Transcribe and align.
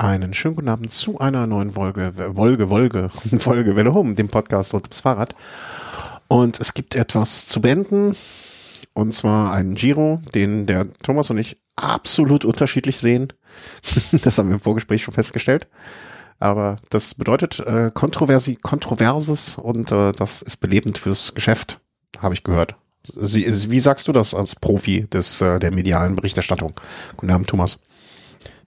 Einen 0.00 0.32
schönen 0.32 0.54
guten 0.54 0.68
Abend 0.68 0.92
zu 0.92 1.18
einer 1.18 1.48
neuen 1.48 1.72
Folge, 1.72 2.12
Wolge, 2.36 2.70
Wolge, 2.70 3.08
Folge 3.10 3.74
Welle 3.76 3.92
Home, 3.92 4.14
dem 4.14 4.28
Podcast 4.28 4.72
rund 4.72 4.84
ums 4.84 5.00
Fahrrad. 5.00 5.34
Und 6.28 6.60
es 6.60 6.72
gibt 6.72 6.94
etwas 6.94 7.48
zu 7.48 7.60
beenden. 7.60 8.14
Und 8.94 9.12
zwar 9.12 9.52
einen 9.52 9.74
Giro, 9.74 10.22
den 10.36 10.66
der 10.66 10.86
Thomas 11.02 11.30
und 11.30 11.38
ich 11.38 11.60
absolut 11.74 12.44
unterschiedlich 12.44 12.98
sehen. 12.98 13.32
das 14.22 14.38
haben 14.38 14.50
wir 14.50 14.54
im 14.54 14.60
Vorgespräch 14.60 15.02
schon 15.02 15.14
festgestellt. 15.14 15.66
Aber 16.38 16.76
das 16.90 17.16
bedeutet 17.16 17.58
äh, 17.58 17.90
Kontroversi 17.92 18.54
Kontroverses 18.54 19.58
und 19.58 19.90
äh, 19.90 20.12
das 20.12 20.42
ist 20.42 20.58
belebend 20.58 20.98
fürs 20.98 21.34
Geschäft, 21.34 21.80
habe 22.20 22.34
ich 22.34 22.44
gehört. 22.44 22.76
Sie, 23.16 23.44
wie 23.70 23.80
sagst 23.80 24.06
du 24.06 24.12
das 24.12 24.32
als 24.32 24.54
Profi 24.54 25.08
des 25.08 25.40
äh, 25.40 25.58
der 25.58 25.72
medialen 25.72 26.14
Berichterstattung? 26.14 26.74
Guten 27.16 27.32
Abend, 27.32 27.48
Thomas. 27.48 27.80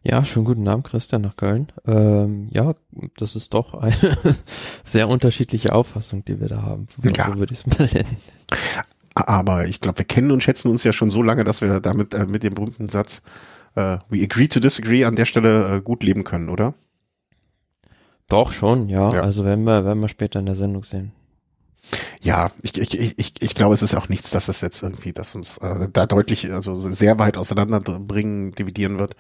Ja, 0.04 0.26
schönen 0.26 0.46
guten 0.46 0.68
Abend, 0.68 0.86
Christian, 0.86 1.22
nach 1.22 1.36
Köln. 1.36 1.72
Ähm, 1.86 2.50
ja, 2.52 2.74
das 3.18 3.36
ist 3.36 3.54
doch 3.54 3.76
eine 3.76 3.94
sehr 4.84 5.08
unterschiedliche 5.08 5.74
Auffassung, 5.74 6.26
die 6.26 6.40
wir 6.40 6.48
da 6.48 6.64
haben. 6.64 6.88
Ja. 7.04 7.32
So 7.32 7.38
würde 7.38 7.54
ich 7.54 7.60
es 7.60 7.80
mal 7.80 7.88
nennen. 7.94 8.18
Aber 9.14 9.68
ich 9.68 9.80
glaube, 9.80 10.00
wir 10.00 10.06
kennen 10.06 10.32
und 10.32 10.42
schätzen 10.42 10.72
uns 10.72 10.84
ja 10.84 10.92
schon 10.92 11.12
so 11.12 11.22
lange, 11.22 11.44
dass 11.44 11.62
wir 11.62 11.80
damit 11.82 12.16
äh, 12.16 12.26
mit 12.26 12.42
dem 12.42 12.56
berühmten 12.56 12.90
Satz 12.90 13.22
äh, 13.76 13.98
We 14.10 14.24
agree 14.24 14.48
to 14.48 14.60
disagree 14.60 15.06
an 15.06 15.16
der 15.16 15.26
Stelle 15.26 15.78
äh, 15.78 15.82
gut 15.82 16.04
leben 16.04 16.24
können, 16.24 16.50
oder? 16.50 16.74
Doch, 18.28 18.54
schon, 18.54 18.90
ja. 18.90 19.12
ja. 19.12 19.22
Also 19.22 19.46
werden 19.46 19.66
wir, 19.66 19.86
werden 19.86 20.00
wir 20.00 20.10
später 20.10 20.40
in 20.40 20.48
der 20.48 20.56
Sendung 20.56 20.84
sehen. 20.84 21.12
Ja, 22.22 22.52
ich, 22.64 22.80
ich, 22.80 23.20
ich, 23.20 23.34
ich 23.40 23.56
glaube, 23.56 23.74
es 23.74 23.82
ist 23.82 23.94
auch 23.94 24.10
nichts, 24.10 24.32
dass 24.32 24.48
es 24.48 24.62
jetzt 24.62 24.82
irgendwie, 24.82 25.12
dass 25.12 25.36
uns 25.36 25.58
äh, 25.58 25.90
da 25.92 26.06
deutlich, 26.06 26.52
also 26.52 26.74
sehr 26.76 27.20
weit 27.20 27.38
auseinanderbringen, 27.38 28.52
dividieren 28.52 28.98
wird. 28.98 29.16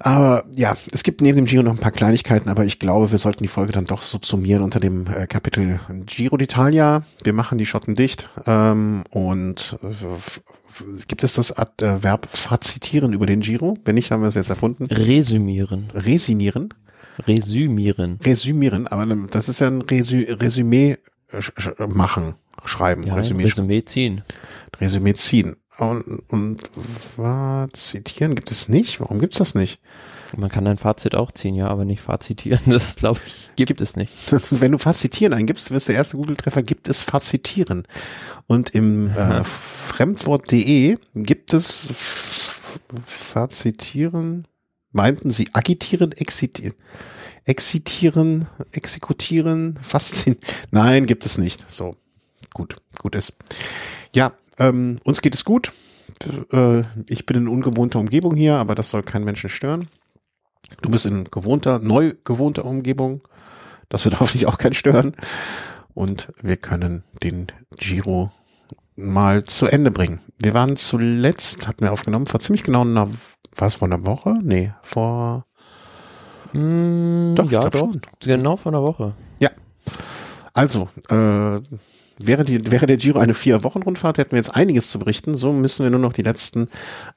Aber 0.00 0.44
ja, 0.54 0.76
es 0.92 1.02
gibt 1.02 1.20
neben 1.20 1.36
dem 1.36 1.44
Giro 1.44 1.62
noch 1.62 1.72
ein 1.72 1.78
paar 1.78 1.92
Kleinigkeiten, 1.92 2.48
aber 2.48 2.64
ich 2.64 2.78
glaube, 2.78 3.10
wir 3.10 3.18
sollten 3.18 3.42
die 3.42 3.48
Folge 3.48 3.72
dann 3.72 3.84
doch 3.84 4.02
subsumieren 4.02 4.62
unter 4.62 4.80
dem 4.80 5.06
äh, 5.06 5.26
Kapitel 5.26 5.80
Giro 6.06 6.36
d'Italia. 6.36 7.02
Wir 7.22 7.32
machen 7.32 7.58
die 7.58 7.66
Schotten 7.66 7.94
dicht 7.94 8.28
ähm, 8.46 9.04
und 9.10 9.78
äh, 9.82 9.88
gibt 11.06 11.24
es 11.24 11.34
das 11.34 11.54
Verb 11.78 12.28
fazitieren 12.30 13.12
über 13.12 13.26
den 13.26 13.40
Giro? 13.40 13.76
Wenn 13.84 13.96
nicht, 13.96 14.10
haben 14.10 14.22
wir 14.22 14.28
es 14.28 14.34
jetzt 14.34 14.50
erfunden. 14.50 14.86
Resümieren. 14.86 15.90
Resinieren? 15.94 16.74
Resümieren. 17.26 18.18
Resümieren, 18.24 18.86
aber 18.86 19.06
das 19.30 19.48
ist 19.48 19.60
ja 19.60 19.68
ein 19.68 19.82
Resü 19.82 20.26
Resümee 20.28 20.98
äh, 21.32 21.86
machen, 21.88 22.36
schreiben. 22.64 23.02
Ja, 23.02 23.14
Resümee, 23.14 23.44
Resümee 23.44 23.84
ziehen. 23.84 24.22
Resümee 24.80 25.14
ziehen. 25.14 25.56
Und, 25.78 26.24
und 26.28 26.60
zitieren 27.72 28.34
gibt 28.34 28.50
es 28.50 28.68
nicht? 28.68 29.00
Warum 29.00 29.20
gibt 29.20 29.34
es 29.34 29.38
das 29.38 29.54
nicht? 29.54 29.80
Man 30.36 30.50
kann 30.50 30.66
ein 30.66 30.76
Fazit 30.76 31.14
auch 31.14 31.30
ziehen, 31.30 31.54
ja, 31.54 31.68
aber 31.68 31.84
nicht 31.84 32.00
fazitieren. 32.00 32.60
Das 32.66 32.96
glaube 32.96 33.20
ich, 33.26 33.50
gibt, 33.54 33.68
gibt 33.68 33.80
es 33.80 33.96
nicht. 33.96 34.12
Wenn 34.50 34.72
du 34.72 34.78
fazitieren 34.78 35.32
eingibst, 35.32 35.70
wirst 35.70 35.88
der 35.88 35.94
erste 35.94 36.16
Google-Treffer, 36.16 36.62
gibt 36.62 36.88
es 36.88 37.02
fazitieren. 37.02 37.86
Und 38.46 38.70
im 38.70 39.10
äh, 39.10 39.44
Fremdwort.de 39.44 40.96
gibt 41.14 41.54
es 41.54 41.88
fazitieren, 43.04 44.48
meinten 44.90 45.30
sie 45.30 45.48
agitieren, 45.52 46.12
exitieren, 46.12 46.74
exitieren, 47.44 48.48
exekutieren, 48.72 49.78
faszinieren. 49.82 50.42
Nein, 50.72 51.06
gibt 51.06 51.24
es 51.24 51.38
nicht. 51.38 51.70
So, 51.70 51.94
gut, 52.52 52.76
gut 52.98 53.14
ist. 53.14 53.34
Ja, 54.14 54.32
ähm, 54.58 54.98
uns 55.04 55.22
geht 55.22 55.34
es 55.34 55.44
gut. 55.44 55.72
Äh, 56.52 56.82
ich 57.08 57.26
bin 57.26 57.36
in 57.36 57.48
ungewohnter 57.48 57.98
Umgebung 57.98 58.34
hier, 58.34 58.56
aber 58.56 58.74
das 58.74 58.90
soll 58.90 59.02
keinen 59.02 59.24
Menschen 59.24 59.50
stören. 59.50 59.88
Du 60.82 60.90
bist 60.90 61.06
in 61.06 61.24
gewohnter, 61.24 61.78
neu 61.78 62.14
gewohnter 62.24 62.64
Umgebung. 62.64 63.22
Das 63.88 64.04
wird 64.04 64.20
hoffentlich 64.20 64.46
auch 64.46 64.58
keinen 64.58 64.74
stören. 64.74 65.14
Und 65.94 66.32
wir 66.42 66.56
können 66.56 67.04
den 67.22 67.48
Giro 67.76 68.30
mal 68.94 69.44
zu 69.44 69.66
Ende 69.66 69.90
bringen. 69.90 70.20
Wir 70.40 70.54
waren 70.54 70.76
zuletzt, 70.76 71.66
hatten 71.66 71.84
wir 71.84 71.92
aufgenommen, 71.92 72.26
vor 72.26 72.40
ziemlich 72.40 72.62
genau 72.64 72.82
einer, 72.82 73.08
war 73.56 73.68
es 73.68 73.76
vor 73.76 73.88
einer 73.88 74.04
Woche? 74.06 74.38
Nee, 74.42 74.72
vor, 74.82 75.46
mm, 76.52 77.34
doch, 77.34 77.50
ja, 77.50 77.70
doch, 77.70 77.80
schon. 77.80 78.00
genau 78.20 78.56
vor 78.56 78.72
einer 78.72 78.82
Woche. 78.82 79.14
Ja. 79.38 79.50
Also, 80.52 80.88
äh, 81.08 81.60
Wäre, 82.20 82.44
die, 82.44 82.70
wäre 82.70 82.86
der 82.86 82.96
Giro 82.96 83.18
eine 83.18 83.34
Vier-Wochen-Rundfahrt, 83.34 84.18
hätten 84.18 84.32
wir 84.32 84.38
jetzt 84.38 84.54
einiges 84.54 84.90
zu 84.90 84.98
berichten. 84.98 85.34
So 85.34 85.52
müssen 85.52 85.84
wir 85.84 85.90
nur 85.90 86.00
noch 86.00 86.12
die 86.12 86.22
letzten 86.22 86.68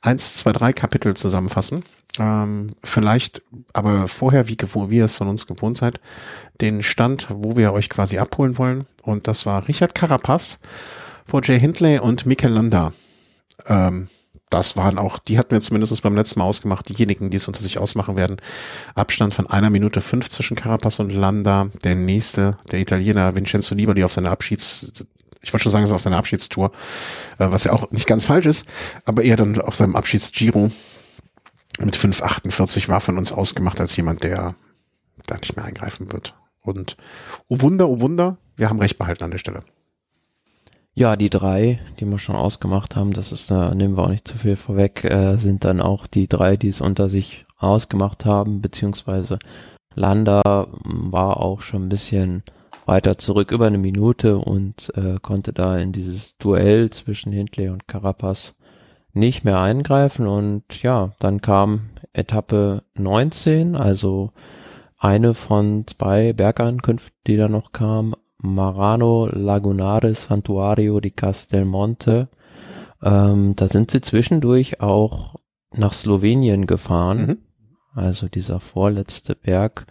eins, 0.01 0.35
zwei, 0.35 0.51
drei 0.51 0.73
Kapitel 0.73 1.15
zusammenfassen. 1.15 1.83
Ähm, 2.19 2.75
vielleicht, 2.83 3.41
aber 3.73 4.07
vorher, 4.07 4.47
wie, 4.47 4.57
wie 4.57 4.97
ihr 4.97 5.05
es 5.05 5.15
von 5.15 5.27
uns 5.27 5.47
gewohnt 5.47 5.77
seid, 5.77 5.99
den 6.59 6.83
Stand, 6.83 7.27
wo 7.29 7.57
wir 7.57 7.73
euch 7.73 7.89
quasi 7.89 8.19
abholen 8.19 8.57
wollen. 8.57 8.85
Und 9.01 9.27
das 9.27 9.45
war 9.45 9.67
Richard 9.67 9.95
Carapaz 9.95 10.59
vor 11.25 11.41
Jay 11.43 11.59
Hindley 11.59 11.99
und 11.99 12.25
Mikel 12.25 12.51
Landa. 12.51 12.93
Ähm, 13.67 14.07
das 14.51 14.75
waren 14.75 14.99
auch, 14.99 15.17
die 15.17 15.39
hatten 15.39 15.51
wir 15.51 15.61
zumindest 15.61 16.01
beim 16.03 16.15
letzten 16.15 16.39
Mal 16.39 16.45
ausgemacht, 16.45 16.87
diejenigen, 16.89 17.29
die 17.29 17.37
es 17.37 17.47
unter 17.47 17.61
sich 17.61 17.77
ausmachen 17.79 18.17
werden. 18.17 18.37
Abstand 18.95 19.33
von 19.33 19.49
einer 19.49 19.69
Minute 19.69 20.01
fünf 20.01 20.29
zwischen 20.29 20.55
Carapaz 20.55 20.99
und 20.99 21.11
Landa. 21.11 21.69
Der 21.83 21.95
nächste, 21.95 22.57
der 22.69 22.79
Italiener 22.79 23.35
Vincenzo 23.35 23.73
Nibali 23.75 24.03
auf 24.03 24.11
seiner 24.11 24.29
Abschieds, 24.29 25.05
ich 25.41 25.53
wollte 25.53 25.63
schon 25.63 25.71
sagen, 25.71 25.87
so 25.87 25.95
auf 25.95 26.01
seiner 26.01 26.17
Abschiedstour, 26.17 26.71
äh, 27.39 27.47
was 27.49 27.63
ja 27.63 27.71
auch 27.71 27.89
nicht 27.91 28.07
ganz 28.07 28.25
falsch 28.25 28.45
ist, 28.45 28.65
aber 29.05 29.23
eher 29.23 29.37
dann 29.37 29.59
auf 29.61 29.75
seinem 29.75 29.95
Abschiedsgiro 29.95 30.69
mit 31.79 31.95
5,48 31.95 32.89
war 32.89 32.99
von 32.99 33.17
uns 33.17 33.31
ausgemacht 33.31 33.79
als 33.79 33.95
jemand, 33.95 34.23
der 34.23 34.55
da 35.27 35.37
nicht 35.37 35.55
mehr 35.55 35.65
eingreifen 35.65 36.11
wird. 36.11 36.35
Und 36.61 36.97
oh 37.47 37.61
Wunder, 37.61 37.87
oh 37.87 38.01
Wunder, 38.01 38.37
wir 38.57 38.69
haben 38.69 38.79
recht 38.79 38.97
behalten 38.97 39.23
an 39.23 39.31
der 39.31 39.37
Stelle. 39.37 39.63
Ja, 40.93 41.15
die 41.15 41.29
drei, 41.29 41.79
die 41.99 42.05
wir 42.05 42.19
schon 42.19 42.35
ausgemacht 42.35 42.97
haben, 42.97 43.13
das 43.13 43.31
ist, 43.31 43.49
da 43.49 43.73
nehmen 43.73 43.95
wir 43.95 44.03
auch 44.03 44.09
nicht 44.09 44.27
zu 44.27 44.37
viel 44.37 44.57
vorweg, 44.57 45.05
äh, 45.05 45.37
sind 45.37 45.63
dann 45.63 45.79
auch 45.79 46.05
die 46.05 46.27
drei, 46.27 46.57
die 46.57 46.67
es 46.67 46.81
unter 46.81 47.07
sich 47.07 47.45
ausgemacht 47.57 48.25
haben, 48.25 48.61
beziehungsweise 48.61 49.39
Landa 49.95 50.67
war 50.83 51.37
auch 51.37 51.61
schon 51.61 51.83
ein 51.83 51.89
bisschen 51.89 52.43
weiter 52.85 53.17
zurück, 53.17 53.51
über 53.51 53.67
eine 53.67 53.77
Minute 53.77 54.37
und 54.37 54.91
äh, 54.95 55.17
konnte 55.21 55.53
da 55.53 55.77
in 55.77 55.93
dieses 55.93 56.37
Duell 56.37 56.89
zwischen 56.89 57.31
Hindley 57.31 57.69
und 57.69 57.87
Carapaz 57.87 58.55
nicht 59.13 59.45
mehr 59.45 59.59
eingreifen 59.59 60.27
und 60.27 60.83
ja, 60.83 61.13
dann 61.19 61.41
kam 61.41 61.89
Etappe 62.11 62.83
19, 62.97 63.77
also 63.77 64.31
eine 64.97 65.33
von 65.35 65.85
zwei 65.87 66.33
Bergankünften, 66.33 67.17
die 67.27 67.37
da 67.37 67.47
noch 67.47 67.71
kam, 67.71 68.13
Marano 68.41 69.27
Lagunare 69.31 70.15
Santuario 70.15 70.99
di 70.99 71.11
Castelmonte. 71.11 72.29
Ähm, 73.03 73.55
da 73.55 73.67
sind 73.67 73.91
sie 73.91 74.01
zwischendurch 74.01 74.81
auch 74.81 75.35
nach 75.75 75.93
Slowenien 75.93 76.67
gefahren. 76.67 77.25
Mhm. 77.25 77.37
Also 77.93 78.27
dieser 78.27 78.59
vorletzte 78.59 79.35
Berg, 79.35 79.85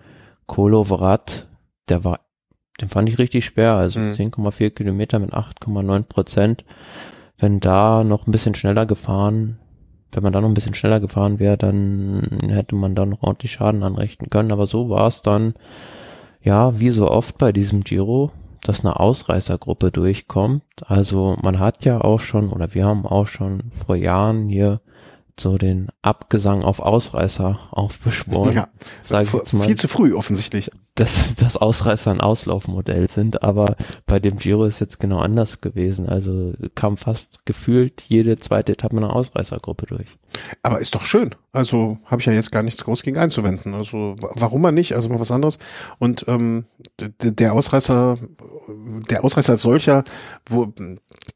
Kolovrat, 0.46 1.48
der 1.88 2.04
war, 2.04 2.20
den 2.80 2.88
fand 2.88 3.08
ich 3.08 3.18
richtig 3.18 3.44
schwer. 3.44 3.74
Also 3.74 4.00
mhm. 4.00 4.12
10,4 4.12 4.70
Kilometer 4.70 5.18
mit 5.18 5.32
8,9 5.32 6.04
Prozent. 6.04 6.64
Wenn 7.38 7.60
da 7.60 8.04
noch 8.04 8.26
ein 8.26 8.32
bisschen 8.32 8.54
schneller 8.54 8.86
gefahren, 8.86 9.58
wenn 10.12 10.22
man 10.22 10.32
da 10.32 10.40
noch 10.40 10.48
ein 10.48 10.54
bisschen 10.54 10.74
schneller 10.74 11.00
gefahren 11.00 11.38
wäre, 11.38 11.56
dann 11.56 12.40
hätte 12.48 12.74
man 12.74 12.94
da 12.94 13.06
noch 13.06 13.22
ordentlich 13.22 13.52
Schaden 13.52 13.82
anrichten 13.82 14.28
können. 14.28 14.52
Aber 14.52 14.66
so 14.66 14.90
war 14.90 15.06
es 15.06 15.22
dann, 15.22 15.54
ja, 16.42 16.78
wie 16.80 16.90
so 16.90 17.10
oft 17.10 17.38
bei 17.38 17.52
diesem 17.52 17.84
Giro, 17.84 18.32
dass 18.62 18.84
eine 18.84 19.00
Ausreißergruppe 19.00 19.90
durchkommt. 19.90 20.62
Also 20.86 21.36
man 21.42 21.58
hat 21.58 21.84
ja 21.84 22.00
auch 22.00 22.20
schon, 22.20 22.50
oder 22.50 22.74
wir 22.74 22.84
haben 22.84 23.06
auch 23.06 23.26
schon 23.26 23.70
vor 23.72 23.96
Jahren 23.96 24.48
hier 24.48 24.80
so 25.40 25.58
den 25.58 25.88
Abgesang 26.02 26.62
auf 26.62 26.80
Ausreißer 26.80 27.58
aufbeschworen. 27.70 28.54
Ja, 28.54 28.68
sag 29.02 29.24
ich 29.24 29.32
jetzt 29.32 29.52
mal, 29.52 29.66
viel 29.66 29.76
zu 29.76 29.88
früh 29.88 30.14
offensichtlich. 30.14 30.70
Dass, 30.94 31.34
dass 31.36 31.56
Ausreißer 31.56 32.10
ein 32.10 32.20
Auslaufmodell 32.20 33.08
sind, 33.08 33.42
aber 33.42 33.76
bei 34.06 34.20
dem 34.20 34.38
Giro 34.38 34.64
ist 34.64 34.80
jetzt 34.80 35.00
genau 35.00 35.18
anders 35.18 35.60
gewesen. 35.60 36.08
Also 36.08 36.52
kam 36.74 36.96
fast 36.96 37.46
gefühlt 37.46 38.02
jede 38.02 38.38
zweite 38.38 38.72
Etappe 38.72 38.96
einer 38.96 39.14
Ausreißergruppe 39.14 39.86
durch. 39.86 40.18
Aber 40.62 40.80
ist 40.80 40.94
doch 40.94 41.04
schön. 41.04 41.34
Also 41.52 41.98
habe 42.04 42.20
ich 42.20 42.26
ja 42.26 42.32
jetzt 42.32 42.52
gar 42.52 42.62
nichts 42.62 42.84
groß 42.84 43.02
gegen 43.02 43.18
einzuwenden. 43.18 43.74
Also 43.74 44.14
warum 44.20 44.62
mal 44.62 44.72
nicht? 44.72 44.94
Also 44.94 45.08
mal 45.08 45.18
was 45.18 45.32
anderes. 45.32 45.58
Und 45.98 46.24
ähm, 46.28 46.66
der 46.98 47.54
Ausreißer, 47.54 48.18
der 49.10 49.24
Ausreißer 49.24 49.52
als 49.52 49.62
solcher 49.62 50.04
wo, 50.46 50.72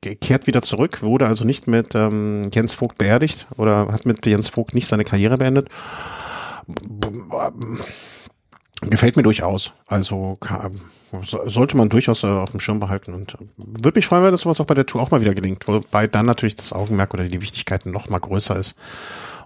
kehrt 0.01 0.47
wieder 0.47 0.63
zurück, 0.63 1.03
wurde 1.03 1.27
also 1.27 1.45
nicht 1.45 1.67
mit 1.67 1.95
ähm, 1.95 2.43
Jens 2.53 2.75
Vogt 2.75 2.99
beerdigt 2.99 3.47
oder 3.57 3.94
hat 3.95 4.05
mit 4.07 4.27
Jens 4.27 4.49
Vogt 4.49 4.75
nicht 4.75 4.87
seine 4.87 5.05
Karriere 5.05 5.39
beendet. 5.39 5.69
Gefällt 8.83 9.17
mir 9.17 9.23
durchaus. 9.23 9.73
Also 9.87 10.39
sollte 11.23 11.77
man 11.77 11.89
durchaus 11.89 12.25
äh, 12.25 12.27
auf 12.27 12.51
dem 12.51 12.61
Schirm 12.61 12.81
behalten 12.81 13.15
und 13.15 13.35
äh, 13.35 13.39
würde 13.57 13.99
mich 13.99 14.07
freuen, 14.07 14.25
wenn 14.25 14.33
das 14.33 14.43
sowas 14.43 14.61
auch 14.61 14.67
bei 14.67 14.75
der 14.75 14.87
Tour 14.87 15.01
auch 15.01 15.11
mal 15.11 15.21
wieder 15.21 15.35
gelingt, 15.35 15.67
wobei 15.69 16.07
dann 16.07 16.27
natürlich 16.27 16.57
das 16.57 16.73
Augenmerk 16.73 17.15
oder 17.15 17.25
die 17.25 17.41
Wichtigkeit 17.41 17.87
noch 17.87 18.09
mal 18.09 18.19
größer 18.19 18.57
ist 18.57 18.77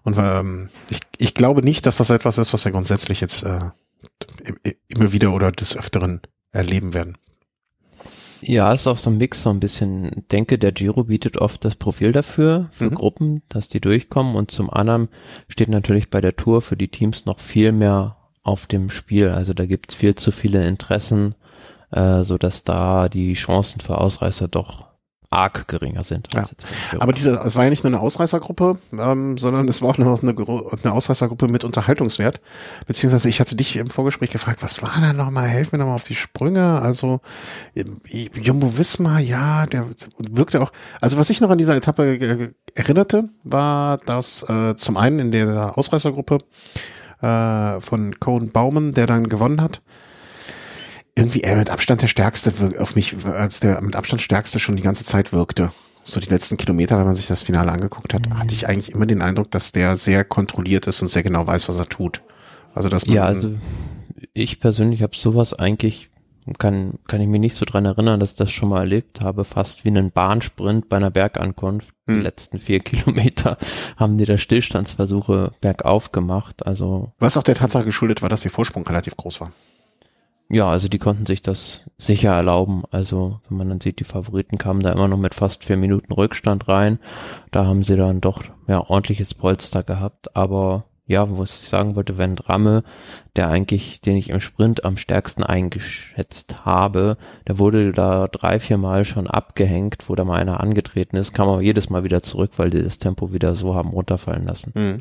Und 0.05 0.17
ähm, 0.19 0.71
ich, 0.91 1.00
ich 1.19 1.35
glaube 1.35 1.62
nicht, 1.62 1.87
dass 1.87 1.99
das 1.99 2.11
etwas 2.11 2.39
ist, 2.39 2.53
was 2.53 2.65
wir 2.65 2.73
grundsätzlich 2.73 3.21
jetzt 3.21 3.43
äh, 3.43 3.71
immer 4.89 5.12
wieder 5.12 5.33
oder 5.33 5.53
des 5.53 5.77
Öfteren 5.77 6.21
erleben 6.53 6.95
werden. 6.95 7.19
Ja, 8.40 8.73
ist 8.73 8.87
auch 8.87 8.96
so 8.96 9.11
ein 9.11 9.19
Mix 9.19 9.43
so 9.43 9.50
ein 9.50 9.61
bisschen. 9.61 10.25
Denke, 10.31 10.58
der 10.58 10.73
Giro 10.73 11.05
bietet 11.05 11.38
oft 11.38 11.64
das 11.64 11.76
Profil 11.76 12.12
dafür, 12.12 12.69
für 12.70 12.90
mhm. 12.90 12.94
Gruppen, 12.94 13.43
dass 13.49 13.69
die 13.69 13.81
durchkommen 13.81 14.37
und 14.37 14.50
zum 14.50 14.70
anderen 14.70 15.08
steht 15.49 15.69
natürlich 15.69 16.11
bei 16.11 16.20
der 16.20 16.37
Tour 16.37 16.62
für 16.62 16.76
die 16.76 16.88
Teams 16.88 17.26
noch 17.26 17.40
viel 17.40 17.73
mehr 17.73 18.17
auf 18.43 18.67
dem 18.67 18.90
Spiel. 18.90 19.29
Also 19.29 19.52
da 19.52 19.67
gibt's 19.67 19.94
viel 19.94 20.14
zu 20.14 20.31
viele 20.31 20.67
Interessen, 20.67 21.35
äh, 21.90 22.23
so 22.23 22.38
dass 22.38 22.64
da 22.64 23.08
die 23.08 23.35
Chancen 23.35 23.81
für 23.81 23.99
Ausreißer 23.99 24.49
doch 24.49 24.88
arg 25.30 25.69
geringer 25.69 26.04
sind. 26.04 26.28
Ja. 26.32 26.46
Aber 26.98 27.12
diese, 27.12 27.32
es 27.44 27.54
war 27.54 27.64
ja 27.64 27.70
nicht 27.70 27.84
nur 27.84 27.92
eine 27.92 28.00
Ausreißergruppe, 28.00 28.78
ähm, 28.92 29.36
sondern 29.36 29.69
es 29.69 29.82
war 29.82 29.90
auch 29.90 29.98
noch 29.98 30.22
eine, 30.22 30.34
eine 30.82 30.92
Ausreißergruppe 30.92 31.48
mit 31.48 31.64
Unterhaltungswert. 31.64 32.40
Beziehungsweise 32.86 33.28
ich 33.28 33.38
hatte 33.38 33.54
dich 33.54 33.76
im 33.76 33.90
Vorgespräch 33.90 34.30
gefragt, 34.30 34.62
was 34.62 34.82
war 34.82 35.00
da 35.00 35.12
nochmal? 35.12 35.46
Helf 35.46 35.72
mir 35.72 35.78
nochmal 35.78 35.96
auf 35.96 36.04
die 36.04 36.14
Sprünge. 36.14 36.80
Also 36.80 37.20
Jumbo 38.34 38.78
Wismar, 38.78 39.20
ja, 39.20 39.66
der 39.66 39.86
wirkte 40.19 40.62
auch. 40.62 40.72
Also 41.00 41.19
was 41.19 41.28
ich 41.28 41.42
noch 41.42 41.50
an 41.50 41.58
dieser 41.58 41.76
Etappe 41.76 42.54
erinnerte, 42.75 43.28
war, 43.44 43.98
dass 43.98 44.48
äh, 44.48 44.75
zum 44.76 44.96
einen 44.96 45.19
in 45.19 45.32
der 45.32 45.76
Ausreißergruppe 45.76 46.38
äh, 47.20 47.80
von 47.80 48.19
Cohen 48.19 48.50
Baumann, 48.50 48.94
der 48.94 49.06
dann 49.06 49.28
gewonnen 49.28 49.60
hat, 49.60 49.82
irgendwie 51.19 51.43
er 51.43 51.56
mit 51.56 51.70
Abstand 51.70 52.00
der 52.03 52.06
stärkste 52.06 52.53
auf 52.79 52.94
mich, 52.94 53.17
als 53.26 53.61
der 53.61 53.81
mit 53.81 53.97
Abstand 53.97 54.23
stärkste 54.23 54.59
schon 54.59 54.76
die 54.76 54.82
ganze 54.82 55.05
Zeit 55.05 55.32
wirkte. 55.32 55.73
So 56.05 56.20
die 56.20 56.31
letzten 56.31 56.56
Kilometer, 56.56 56.97
wenn 56.97 57.05
man 57.05 57.17
sich 57.17 57.26
das 57.26 57.43
Finale 57.43 57.70
angeguckt 57.70 58.15
hat, 58.15 58.29
mhm. 58.29 58.38
hatte 58.38 58.55
ich 58.55 58.67
eigentlich 58.69 58.94
immer 58.94 59.05
den 59.05 59.20
Eindruck, 59.20 59.50
dass 59.50 59.73
der 59.73 59.97
sehr 59.97 60.25
kontrolliert 60.25 60.87
ist 60.87 61.03
und 61.03 61.09
sehr 61.09 61.23
genau 61.23 61.47
weiß, 61.47 61.69
was 61.69 61.76
er 61.76 61.88
tut. 61.88 62.23
Also 62.75 62.88
dass 62.88 63.06
man 63.06 63.17
ja, 63.17 63.25
also 63.25 63.55
ich 64.32 64.61
persönlich 64.61 65.03
habe 65.03 65.17
sowas 65.17 65.53
eigentlich 65.53 66.09
kann 66.59 66.94
kann 67.06 67.21
ich 67.21 67.29
mich 67.29 67.41
nicht 67.41 67.56
so 67.56 67.67
dran 67.67 67.85
erinnern, 67.85 68.21
dass 68.21 68.31
ich 68.31 68.37
das 68.37 68.50
schon 68.50 68.71
mal 68.71 68.81
erlebt 68.81 69.21
habe, 69.21 69.44
fast 69.44 69.85
wie 69.85 69.88
einen 69.88 70.12
Bahnsprint 70.12 70.88
bei 70.88 70.97
einer 70.97 71.11
Bergankunft. 71.11 71.94
Hm. 72.06 72.14
Die 72.14 72.21
letzten 72.23 72.59
vier 72.59 72.81
Kilometer 72.81 73.59
haben 73.97 74.17
die 74.17 74.25
da 74.25 74.38
Stillstandsversuche 74.38 75.53
bergauf 75.61 76.12
gemacht. 76.12 76.64
Also 76.64 77.12
was 77.19 77.37
auch 77.37 77.43
der 77.43 77.56
Tatsache 77.56 77.85
geschuldet 77.85 78.23
war, 78.23 78.31
dass 78.31 78.43
der 78.43 78.50
Vorsprung 78.50 78.87
relativ 78.87 79.17
groß 79.17 79.43
war. 79.43 79.53
Ja, 80.50 80.71
also 80.71 80.89
die 80.89 80.99
konnten 80.99 81.27
sich 81.27 81.43
das 81.43 81.91
sicher 81.99 82.33
erlauben. 82.33 82.85
Also 82.91 83.41
wenn 83.49 83.59
man 83.59 83.69
dann 83.69 83.81
sieht, 83.81 84.00
die 84.00 84.05
Favoriten 84.05 84.56
kamen 84.56 84.83
da 84.83 84.91
immer 84.91 85.06
noch 85.06 85.19
mit 85.19 85.35
fast 85.35 85.65
vier 85.65 85.77
Minuten 85.77 86.12
Rückstand 86.12 86.69
rein. 86.69 86.99
Da 87.50 87.67
haben 87.67 87.83
sie 87.83 87.97
dann 87.97 88.23
doch 88.23 88.43
ja 88.67 88.81
ordentliches 88.81 89.35
Polster 89.35 89.83
gehabt. 89.83 90.35
Aber 90.37 90.85
ja, 91.08 91.26
was 91.38 91.62
ich 91.62 91.69
sagen 91.69 91.96
wollte, 91.96 92.19
wenn 92.19 92.37
Ramme, 92.37 92.84
der 93.34 93.49
eigentlich, 93.49 94.02
den 94.02 94.16
ich 94.16 94.28
im 94.28 94.43
Sprint 94.43 94.84
am 94.84 94.99
stärksten 94.99 95.43
eingeschätzt 95.43 96.66
habe, 96.66 97.16
der 97.49 97.58
wurde 97.58 97.93
da 97.93 98.28
drei, 98.28 98.60
vier 98.60 98.76
Mal 98.76 99.06
schon 99.06 99.26
abgehängt, 99.26 100.08
wo 100.08 100.14
da 100.14 100.25
mal 100.25 100.38
einer 100.38 100.60
angetreten 100.60 101.16
ist, 101.16 101.32
kam 101.32 101.49
aber 101.49 101.62
jedes 101.62 101.88
Mal 101.88 102.05
wieder 102.05 102.22
zurück, 102.22 102.52
weil 102.58 102.69
die 102.69 102.82
das 102.82 102.99
Tempo 102.99 103.32
wieder 103.32 103.56
so 103.56 103.75
haben 103.75 103.88
runterfallen 103.88 104.46
lassen. 104.46 104.72
Mhm. 104.75 104.96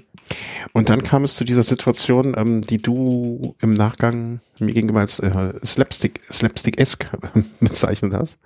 Und 0.71 0.89
dann 0.89 1.04
kam 1.04 1.25
es 1.25 1.36
zu 1.36 1.44
dieser 1.44 1.63
Situation, 1.63 2.36
ähm, 2.38 2.62
die 2.62 2.81
du 2.81 3.56
im 3.60 3.74
Nachgang 3.74 4.39
mir 4.60 4.74
gegenüber 4.74 5.01
als 5.01 5.19
äh, 5.19 5.53
Slapstick, 5.65 6.21
Slapstick-esque 6.24 7.10
bezeichnet 7.60 8.13
hast. 8.13 8.39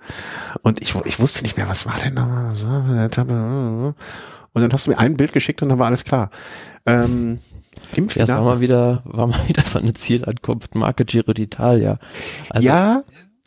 Und 0.62 0.82
ich, 0.82 0.94
ich 1.04 1.20
wusste 1.20 1.44
nicht 1.44 1.56
mehr, 1.56 1.68
was 1.68 1.86
war 1.86 1.98
denn 2.02 2.16
da? 2.16 2.52
Und 4.52 4.62
dann 4.62 4.72
hast 4.72 4.86
du 4.86 4.90
mir 4.90 4.98
ein 4.98 5.16
Bild 5.16 5.32
geschickt 5.32 5.62
und 5.62 5.68
dann 5.68 5.78
war 5.78 5.86
alles 5.86 6.04
klar. 6.04 6.30
Ähm, 6.86 7.38
im 7.94 8.08
Finale. 8.08 8.28
Ja, 8.28 8.38
war 8.38 8.44
mal 8.44 8.60
wieder, 8.60 9.02
war 9.04 9.26
mal 9.26 9.40
wieder 9.48 9.62
so 9.62 9.78
eine 9.78 9.94
Zielankunft, 9.94 10.74
Marke 10.74 11.04
Giro 11.04 11.32
d'Italia. 11.32 11.98
Also, 12.50 12.66
ja. 12.66 13.02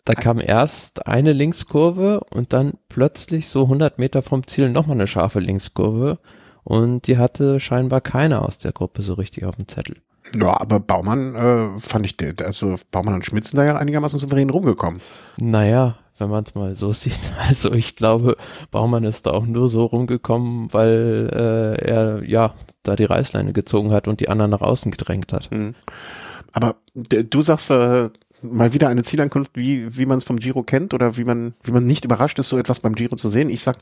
Da 0.05 0.13
kam 0.13 0.39
erst 0.39 1.07
eine 1.07 1.33
Linkskurve 1.33 2.19
und 2.29 2.53
dann 2.53 2.73
plötzlich 2.89 3.49
so 3.49 3.63
100 3.63 3.97
Meter 3.97 4.21
vom 4.21 4.45
Ziel 4.45 4.69
nochmal 4.69 4.97
eine 4.97 5.07
scharfe 5.07 5.39
Linkskurve 5.39 6.19
und 6.63 7.07
die 7.07 7.17
hatte 7.17 7.59
scheinbar 7.59 8.01
keiner 8.01 8.45
aus 8.45 8.59
der 8.59 8.71
Gruppe 8.71 9.01
so 9.01 9.15
richtig 9.15 9.45
auf 9.45 9.55
dem 9.55 9.67
Zettel. 9.67 9.97
Ja, 10.35 10.61
aber 10.61 10.79
Baumann 10.79 11.35
äh, 11.35 11.79
fand 11.79 12.05
ich, 12.05 12.15
also 12.43 12.75
Baumann 12.91 13.15
und 13.15 13.25
Schmidt 13.25 13.45
sind 13.45 13.57
da 13.57 13.65
ja 13.65 13.77
einigermaßen 13.77 14.19
souverän 14.19 14.51
rumgekommen. 14.51 15.01
Naja, 15.37 15.97
wenn 16.17 16.29
man 16.29 16.43
es 16.43 16.55
mal 16.55 16.75
so 16.75 16.93
sieht. 16.93 17.19
Also 17.47 17.73
ich 17.73 17.95
glaube, 17.95 18.37
Baumann 18.71 19.03
ist 19.03 19.25
da 19.25 19.31
auch 19.31 19.45
nur 19.45 19.69
so 19.69 19.85
rumgekommen, 19.85 20.73
weil 20.73 21.29
äh, 21.31 21.85
er 21.85 22.23
ja 22.23 22.53
da 22.83 22.95
die 22.95 23.05
Reißleine 23.05 23.53
gezogen 23.53 23.91
hat 23.91 24.07
und 24.07 24.19
die 24.19 24.29
anderen 24.29 24.51
nach 24.51 24.61
außen 24.61 24.91
gedrängt 24.91 25.33
hat. 25.33 25.51
Mhm. 25.51 25.75
Aber 26.51 26.75
du 26.93 27.41
sagst 27.41 27.69
äh, 27.71 28.09
mal 28.41 28.73
wieder 28.73 28.87
eine 28.87 29.03
Zielankunft, 29.03 29.51
wie, 29.55 29.97
wie 29.97 30.05
man 30.05 30.17
es 30.17 30.23
vom 30.23 30.37
Giro 30.37 30.63
kennt 30.63 30.93
oder 30.93 31.17
wie 31.17 31.23
man, 31.23 31.53
wie 31.63 31.71
man 31.71 31.85
nicht 31.85 32.05
überrascht 32.05 32.39
ist, 32.39 32.49
so 32.49 32.57
etwas 32.57 32.79
beim 32.79 32.95
Giro 32.95 33.15
zu 33.15 33.29
sehen. 33.29 33.49
Ich 33.49 33.61
sag, 33.61 33.77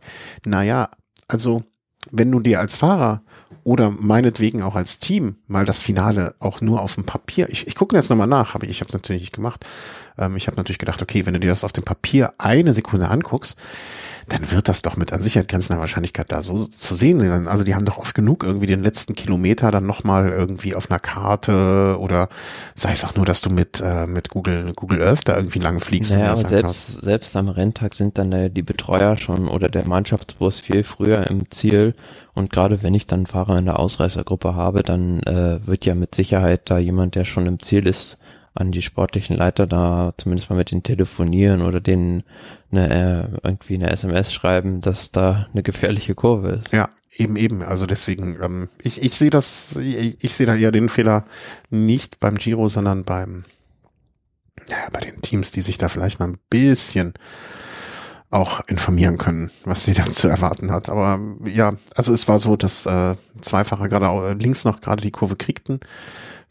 naja, 0.46 0.90
also 1.28 1.64
wenn 2.12 2.32
du 2.32 2.40
dir 2.40 2.60
als 2.60 2.76
Fahrer 2.76 3.22
oder 3.64 3.92
meinetwegen 3.92 4.62
auch 4.62 4.76
als 4.76 5.00
Team 5.00 5.36
mal 5.48 5.66
das 5.66 5.82
Finale 5.82 6.36
auch 6.40 6.62
nur 6.62 6.82
auf 6.82 6.96
dem 6.96 7.06
Papier, 7.06 7.50
ich, 7.50 7.68
ich 7.68 7.76
gucke 7.76 7.96
jetzt 7.96 8.10
nochmal 8.10 8.28
nach, 8.28 8.56
aber 8.56 8.68
ich 8.68 8.80
habe 8.82 8.90
es 8.90 8.94
natürlich 8.94 9.22
nicht 9.22 9.34
gemacht. 9.34 9.66
Ähm, 10.18 10.36
ich 10.38 10.48
habe 10.48 10.58
natürlich 10.58 10.80
gedacht, 10.80 11.02
okay, 11.02 11.26
wenn 11.26 11.34
du 11.34 11.40
dir 11.40 11.50
das 11.50 11.64
auf 11.64 11.74
dem 11.74 11.84
Papier 11.84 12.34
eine 12.38 12.74
Sekunde 12.74 13.10
anguckst, 13.10 13.58
dann 14.30 14.52
wird 14.52 14.68
das 14.68 14.82
doch 14.82 14.98
mit 14.98 15.14
an 15.14 15.22
Sicherheit 15.22 15.48
grenzender 15.48 15.80
Wahrscheinlichkeit 15.80 16.32
da 16.32 16.42
so 16.42 16.58
zu 16.58 16.96
sehen. 16.96 17.48
Also 17.48 17.64
die 17.64 17.76
haben 17.76 17.86
doch 17.86 17.98
oft 17.98 18.16
genug 18.16 18.44
irgendwie 18.44 18.66
den 18.66 18.84
letzten 18.84 19.16
Kilometer 19.16 19.72
dann 19.72 19.86
nochmal 19.86 20.30
irgendwie 20.30 20.76
auf 20.76 20.90
einer 20.90 21.00
Karte 21.00 21.98
oder 22.00 22.30
sei 22.76 22.92
es 22.92 23.04
auch 23.06 23.16
nur, 23.16 23.26
dass 23.26 23.42
du 23.42 23.50
mit, 23.50 23.82
äh, 23.84 24.08
mit 24.08 24.30
Google, 24.30 24.74
Google 24.74 25.02
Earth 25.02 25.28
da 25.28 25.36
irgendwie 25.36 25.60
lang 25.60 25.80
fliegst. 25.80 26.12
Naja, 26.12 26.32
aber 26.32 26.48
selbst, 26.48 27.02
selbst 27.02 27.36
am 27.36 27.50
Renntag 27.50 27.94
sind 27.94 28.18
dann 28.18 28.32
äh, 28.32 28.50
die 28.50 28.64
Betreuer 28.64 29.18
schon 29.18 29.48
oder 29.48 29.70
der 29.70 29.88
Mannschaftsbus 29.88 30.60
viel 30.60 30.84
früher 30.84 31.28
im 31.30 31.50
Ziel 31.52 31.96
und 32.34 32.52
gerade 32.52 32.82
wenn 32.82 32.96
ich 32.96 33.06
dann 33.06 33.28
Fahrer 33.28 33.58
in 33.60 33.66
der 33.66 33.80
Ausreißergruppe 33.80 34.56
habe, 34.56 34.82
dann 34.84 35.22
äh, 35.24 35.66
wird 35.66 35.86
ja 35.86 35.94
mit 35.94 36.16
Sicherheit 36.16 36.62
da 36.66 36.80
jemand, 36.80 37.16
der 37.16 37.26
schon 37.26 37.46
im 37.46 37.60
Ziel 37.60 37.86
ist, 37.88 38.18
an 38.56 38.72
die 38.72 38.82
sportlichen 38.82 39.36
Leiter 39.36 39.66
da 39.66 40.14
zumindest 40.18 40.50
mal 40.50 40.56
mit 40.56 40.72
denen 40.72 40.84
telefonieren 40.84 41.62
oder 41.62 41.82
denen 41.82 42.24
eine, 42.72 42.90
äh, 42.90 43.40
irgendwie 43.44 43.76
eine 43.76 43.90
SMS 43.90 44.34
schreiben, 44.34 44.82
dass 44.82 45.12
da 45.12 45.48
eine 45.52 45.64
gefährliche 45.64 46.14
Kurve 46.14 46.62
ist. 46.64 46.72
Ja, 46.72 46.90
eben, 47.18 47.36
eben. 47.36 47.64
Also 47.64 47.86
deswegen, 47.86 48.38
ähm, 48.42 48.70
ich, 48.82 49.02
ich 49.02 49.16
sehe 49.16 49.32
das, 49.32 49.76
ich, 49.78 50.24
ich 50.24 50.36
sehe 50.36 50.46
da 50.46 50.56
eher 50.56 50.72
den 50.72 50.90
Fehler 50.90 51.26
nicht 51.72 52.20
beim 52.20 52.36
Giro, 52.36 52.68
sondern 52.68 53.04
beim, 53.04 53.46
ja, 54.68 54.78
bei 54.92 55.00
den 55.00 55.22
Teams, 55.22 55.52
die 55.52 55.62
sich 55.62 55.80
da 55.80 55.90
vielleicht 55.90 56.20
mal 56.20 56.30
ein 56.30 56.40
bisschen 56.50 57.14
auch 58.30 58.62
informieren 58.68 59.18
können, 59.18 59.52
was 59.64 59.86
sie 59.86 59.94
dann 59.96 60.12
zu 60.12 60.28
erwarten 60.28 60.72
hat. 60.72 60.90
Aber 60.90 61.20
ja, 61.46 61.74
also 61.96 62.14
es 62.14 62.28
war 62.28 62.38
so, 62.38 62.56
dass 62.56 62.86
äh, 62.86 63.16
Zweifacher 63.42 63.90
gerade 63.90 64.34
links 64.34 64.64
noch 64.64 64.80
gerade 64.80 65.02
die 65.02 65.12
Kurve 65.12 65.36
kriegten 65.36 65.80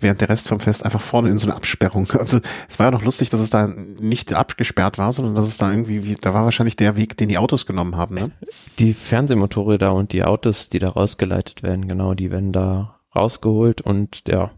während 0.02 0.20
der 0.20 0.28
Rest 0.28 0.48
vom 0.48 0.60
Fest 0.60 0.84
einfach 0.84 1.00
vorne 1.00 1.30
in 1.30 1.38
so 1.38 1.46
eine 1.46 1.56
Absperrung. 1.56 2.06
Also 2.22 2.40
es 2.68 2.78
war 2.78 2.86
ja 2.86 2.90
noch 2.90 3.04
lustig, 3.04 3.30
dass 3.30 3.40
es 3.40 3.50
da 3.50 3.66
nicht 3.66 4.32
abgesperrt 4.32 4.98
war, 4.98 5.12
sondern 5.12 5.34
dass 5.34 5.48
es 5.48 5.58
da 5.58 5.70
irgendwie, 5.70 6.04
wie, 6.04 6.14
da 6.14 6.34
war 6.34 6.44
wahrscheinlich 6.44 6.76
der 6.76 6.96
Weg, 6.96 7.16
den 7.16 7.28
die 7.28 7.38
Autos 7.38 7.66
genommen 7.66 7.96
haben. 7.96 8.14
Ne? 8.14 8.30
Die 8.78 8.94
Fernsehmotorräder 8.94 9.92
und 9.92 10.12
die 10.12 10.24
Autos, 10.24 10.68
die 10.68 10.78
da 10.78 10.90
rausgeleitet 10.90 11.62
werden, 11.62 11.88
genau, 11.88 12.14
die 12.14 12.30
werden 12.30 12.52
da 12.52 12.96
rausgeholt 13.14 13.80
und 13.80 14.22
ja, 14.28 14.50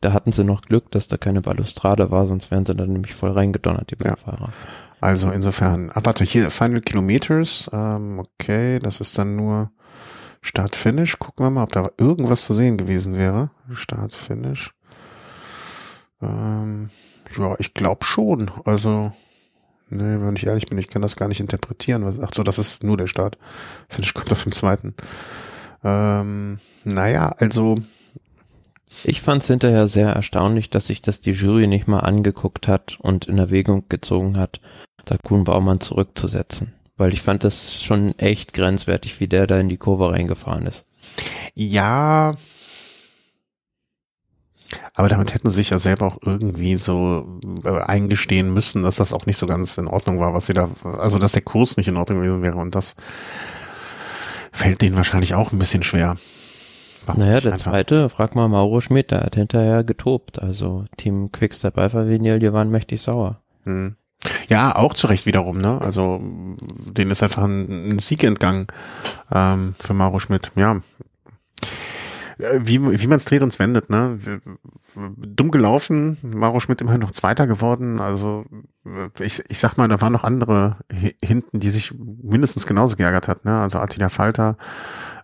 da 0.00 0.12
hatten 0.12 0.32
sie 0.32 0.44
noch 0.44 0.62
Glück, 0.62 0.90
dass 0.90 1.08
da 1.08 1.16
keine 1.16 1.40
Balustrade 1.40 2.10
war, 2.10 2.26
sonst 2.26 2.50
wären 2.50 2.66
sie 2.66 2.74
dann 2.74 2.92
nämlich 2.92 3.14
voll 3.14 3.30
reingedonnert, 3.30 3.90
die 3.90 4.04
ja. 4.04 4.16
Fahrer. 4.16 4.50
Also 5.00 5.30
insofern, 5.30 5.90
ah, 5.94 6.00
warte, 6.04 6.24
hier 6.24 6.50
Final 6.50 6.80
Kilometers, 6.80 7.70
ähm, 7.72 8.20
okay, 8.20 8.78
das 8.78 9.00
ist 9.00 9.16
dann 9.18 9.36
nur 9.36 9.70
Start-Finish. 10.42 11.18
Gucken 11.18 11.46
wir 11.46 11.50
mal, 11.50 11.62
ob 11.62 11.72
da 11.72 11.90
irgendwas 11.96 12.44
zu 12.44 12.54
sehen 12.54 12.76
gewesen 12.76 13.16
wäre. 13.16 13.50
Start-Finish. 13.72 14.74
Ähm, 16.22 16.90
ja, 17.36 17.54
ich 17.58 17.74
glaube 17.74 18.04
schon. 18.04 18.50
Also, 18.64 19.12
nee, 19.90 20.20
wenn 20.20 20.36
ich 20.36 20.46
ehrlich 20.46 20.66
bin, 20.66 20.78
ich 20.78 20.88
kann 20.88 21.02
das 21.02 21.16
gar 21.16 21.28
nicht 21.28 21.40
interpretieren. 21.40 22.04
Was, 22.04 22.20
ach 22.20 22.30
so, 22.34 22.42
das 22.42 22.58
ist 22.58 22.84
nur 22.84 22.96
der 22.96 23.06
Start. 23.06 23.38
Finish 23.88 24.14
kommt 24.14 24.32
auf 24.32 24.42
dem 24.42 24.52
zweiten. 24.52 24.94
Ähm, 25.84 26.58
naja, 26.84 27.34
also. 27.38 27.76
Ich 29.04 29.22
fand 29.22 29.42
es 29.42 29.48
hinterher 29.48 29.88
sehr 29.88 30.10
erstaunlich, 30.10 30.68
dass 30.68 30.86
sich 30.86 31.00
das 31.00 31.20
die 31.20 31.32
Jury 31.32 31.66
nicht 31.66 31.88
mal 31.88 32.00
angeguckt 32.00 32.68
hat 32.68 32.98
und 33.00 33.24
in 33.24 33.38
Erwägung 33.38 33.88
gezogen 33.88 34.36
hat, 34.36 34.60
da 35.06 35.16
Kuhn 35.16 35.44
Baumann 35.44 35.80
zurückzusetzen. 35.80 36.74
Weil 36.96 37.14
ich 37.14 37.22
fand 37.22 37.42
das 37.42 37.82
schon 37.82 38.16
echt 38.18 38.52
grenzwertig, 38.52 39.18
wie 39.18 39.28
der 39.28 39.46
da 39.46 39.58
in 39.58 39.70
die 39.70 39.78
Kurve 39.78 40.12
reingefahren 40.12 40.66
ist. 40.66 40.84
Ja, 41.54 42.34
aber 44.94 45.08
damit 45.08 45.34
hätten 45.34 45.50
sie 45.50 45.56
sich 45.56 45.70
ja 45.70 45.78
selber 45.78 46.06
auch 46.06 46.18
irgendwie 46.22 46.76
so 46.76 47.40
äh, 47.64 47.80
eingestehen 47.80 48.52
müssen, 48.52 48.82
dass 48.82 48.96
das 48.96 49.12
auch 49.12 49.26
nicht 49.26 49.38
so 49.38 49.46
ganz 49.46 49.78
in 49.78 49.86
Ordnung 49.86 50.20
war, 50.20 50.34
was 50.34 50.46
sie 50.46 50.52
da, 50.52 50.68
also 50.84 51.18
dass 51.18 51.32
der 51.32 51.42
Kurs 51.42 51.76
nicht 51.76 51.88
in 51.88 51.96
Ordnung 51.96 52.18
gewesen 52.18 52.42
wäre 52.42 52.58
und 52.58 52.74
das 52.74 52.96
fällt 54.52 54.82
denen 54.82 54.96
wahrscheinlich 54.96 55.34
auch 55.34 55.52
ein 55.52 55.58
bisschen 55.58 55.82
schwer. 55.82 56.16
Warum 57.06 57.22
naja, 57.22 57.40
der 57.40 57.52
einfach? 57.52 57.72
zweite, 57.72 58.08
frag 58.08 58.34
mal 58.34 58.48
Mauro 58.48 58.80
Schmidt, 58.80 59.10
der 59.10 59.22
hat 59.22 59.34
hinterher 59.34 59.82
getobt. 59.82 60.40
Also 60.40 60.84
Team 60.96 61.32
Quickstep 61.32 61.76
Alpha 61.76 62.06
Vinyl, 62.06 62.38
die 62.38 62.52
waren 62.52 62.70
mächtig 62.70 63.00
sauer. 63.00 63.40
Hm. 63.64 63.96
Ja, 64.48 64.76
auch 64.76 64.94
zu 64.94 65.08
Recht 65.08 65.26
wiederum, 65.26 65.58
ne? 65.58 65.80
Also 65.80 66.20
denen 66.20 67.10
ist 67.10 67.24
einfach 67.24 67.42
ein, 67.42 67.90
ein 67.90 67.98
Sieg 67.98 68.22
entgangen 68.22 68.68
ähm, 69.32 69.74
für 69.80 69.94
Mauro 69.94 70.20
Schmidt. 70.20 70.52
Ja, 70.54 70.80
wie, 72.38 73.00
wie 73.00 73.06
man 73.06 73.16
es 73.16 73.24
dreht 73.24 73.42
und 73.42 73.58
wendet, 73.58 73.90
ne? 73.90 74.18
Dumm 74.94 75.50
gelaufen, 75.50 76.18
Maro 76.22 76.60
Schmidt 76.60 76.80
immerhin 76.80 77.00
noch 77.00 77.10
Zweiter 77.10 77.46
geworden. 77.46 78.00
Also 78.00 78.44
ich, 79.20 79.42
ich 79.48 79.58
sag 79.58 79.76
mal, 79.76 79.88
da 79.88 80.00
waren 80.00 80.12
noch 80.12 80.24
andere 80.24 80.76
hinten, 81.22 81.60
die 81.60 81.70
sich 81.70 81.92
mindestens 81.94 82.66
genauso 82.66 82.96
geärgert 82.96 83.28
hat, 83.28 83.44
ne? 83.44 83.60
Also 83.60 83.78
Attila 83.78 84.08
Falter, 84.08 84.56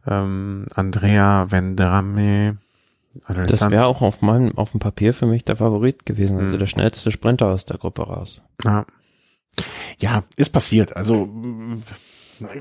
ähm, 0.07 0.67
Andrea 0.75 1.51
Vendrame. 1.51 2.59
Das 3.27 3.69
wäre 3.71 3.87
auch 3.87 4.03
auf 4.03 4.23
meinem, 4.23 4.57
auf 4.57 4.71
dem 4.73 4.81
Papier 4.81 5.13
für 5.13 5.27
mich 5.27 5.45
der 5.45 5.57
Favorit 5.57 6.07
gewesen, 6.07 6.39
also 6.39 6.55
mhm. 6.55 6.59
der 6.59 6.67
schnellste 6.67 7.11
Sprinter 7.11 7.47
aus 7.47 7.65
der 7.65 7.79
Gruppe 7.79 8.03
raus. 8.03 8.43
Ja, 8.65 8.87
ja 9.99 10.23
ist 10.37 10.51
passiert. 10.51 10.97
Also 10.97 11.29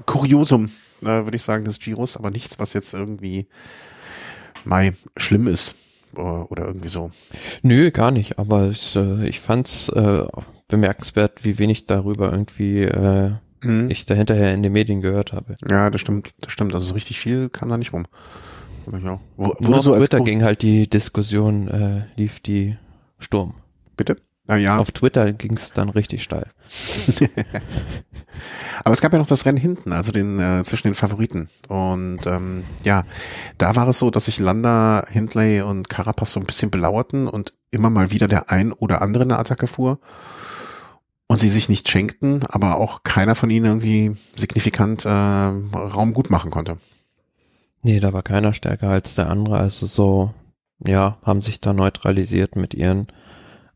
Kuriosum, 0.06 0.72
äh, 1.02 1.06
würde 1.06 1.36
ich 1.36 1.44
sagen, 1.44 1.66
des 1.66 1.80
Giros, 1.80 2.18
aber 2.18 2.32
nichts, 2.32 2.60
was 2.60 2.74
jetzt 2.74 2.94
irgendwie 2.94 3.48
Mai 4.68 4.94
schlimm 5.16 5.48
ist 5.48 5.76
oder 6.14 6.66
irgendwie 6.66 6.88
so. 6.88 7.12
Nö, 7.62 7.92
gar 7.92 8.12
nicht, 8.12 8.40
aber 8.40 8.64
es, 8.64 8.96
äh, 8.96 9.28
ich 9.28 9.40
fand's 9.40 9.90
äh, 9.90 10.26
bemerkenswert, 10.68 11.46
wie 11.46 11.60
wenig 11.60 11.86
darüber 11.86 12.32
irgendwie 12.32 12.84
äh, 12.84 13.32
mhm. 13.62 13.90
ich 13.90 14.06
da 14.06 14.14
hinterher 14.16 14.54
in 14.54 14.64
den 14.64 14.74
Medien 14.74 15.02
gehört 15.02 15.34
habe. 15.34 15.56
Ja, 15.70 15.90
das 15.90 16.02
stimmt, 16.02 16.34
das 16.40 16.52
stimmt. 16.52 16.74
Also 16.74 16.94
richtig 16.94 17.20
viel 17.20 17.50
kam 17.50 17.70
da 17.70 17.78
nicht 17.78 17.94
rum. 17.94 18.08
Ja. 19.04 19.20
Wo, 19.36 19.54
Nur 19.60 19.78
auf 19.78 19.84
so 19.84 19.96
Twitter 19.96 20.22
ging 20.22 20.44
halt 20.44 20.62
die 20.62 20.90
Diskussion, 20.90 21.68
äh, 21.68 22.04
lief 22.16 22.40
die 22.40 22.78
Sturm. 23.20 23.56
Bitte? 23.98 24.16
Ah, 24.48 24.56
ja. 24.56 24.78
Auf 24.78 24.92
Twitter 24.92 25.34
ging's 25.34 25.74
dann 25.74 25.90
richtig 25.90 26.24
steil. 26.24 26.48
Aber 28.84 28.94
es 28.94 29.02
gab 29.02 29.12
ja 29.12 29.20
noch 29.20 29.28
das 29.28 29.46
Rennen 29.46 29.58
hinten, 29.58 29.92
also 29.92 30.14
den 30.14 30.40
äh, 30.40 30.64
zwischen 30.64 30.88
den 30.88 30.96
Favoriten. 30.96 31.50
Und 31.68 32.26
ähm, 32.26 32.64
ja, 32.84 33.04
da 33.58 33.76
war 33.76 33.88
es 33.90 34.00
so, 34.00 34.10
dass 34.10 34.26
sich 34.26 34.40
Landa, 34.40 35.06
Hindley 35.10 35.62
und 35.62 35.90
Carapaz 35.90 36.32
so 36.32 36.40
ein 36.40 36.46
bisschen 36.46 36.72
belauerten 36.72 37.28
und 37.28 37.54
immer 37.72 37.90
mal 37.90 38.12
wieder 38.12 38.30
der 38.30 38.50
ein 38.50 38.72
oder 38.72 39.02
andere 39.02 39.24
eine 39.24 39.38
Attacke 39.38 39.68
fuhr. 39.68 40.00
Und 41.28 41.38
sie 41.38 41.50
sich 41.50 41.68
nicht 41.68 41.90
schenkten, 41.90 42.46
aber 42.46 42.78
auch 42.78 43.04
keiner 43.04 43.36
von 43.36 43.50
ihnen 43.50 43.66
irgendwie 43.66 44.16
signifikant 44.36 45.04
äh, 45.04 45.10
Raum 45.10 46.14
gut 46.14 46.30
machen 46.30 46.52
konnte. 46.52 46.78
Nee, 47.82 48.00
da 48.00 48.14
war 48.14 48.24
keiner 48.24 48.54
stärker 48.54 48.90
als 48.90 49.16
der 49.16 49.30
andere. 49.30 49.58
Also 49.58 49.88
so, 49.88 50.34
ja, 50.86 51.18
haben 51.24 51.42
sich 51.42 51.60
da 51.60 51.74
neutralisiert 51.74 52.56
mit 52.56 52.74
ihren 52.74 53.08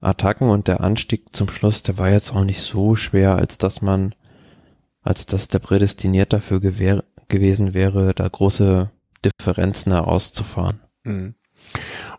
Attacken 0.01 0.50
und 0.50 0.67
der 0.67 0.81
Anstieg 0.81 1.36
zum 1.36 1.48
Schluss, 1.50 1.84
der 1.84 1.98
war 1.98 2.10
jetzt 2.10 2.34
auch 2.34 2.43
nicht 2.43 2.62
so 2.62 2.96
schwer, 2.96 3.36
als 3.36 3.58
dass 3.58 3.81
man 3.81 4.13
als 5.03 5.25
dass 5.25 5.48
der 5.48 5.60
prädestiniert 5.60 6.34
dafür 6.34 6.60
gewähr, 6.60 7.03
gewesen 7.27 7.74
wäre, 7.74 8.13
da 8.13 8.27
große 8.27 8.91
Differenzen 9.25 9.93
auszufahren. 9.93 10.81
Mhm. 11.03 11.36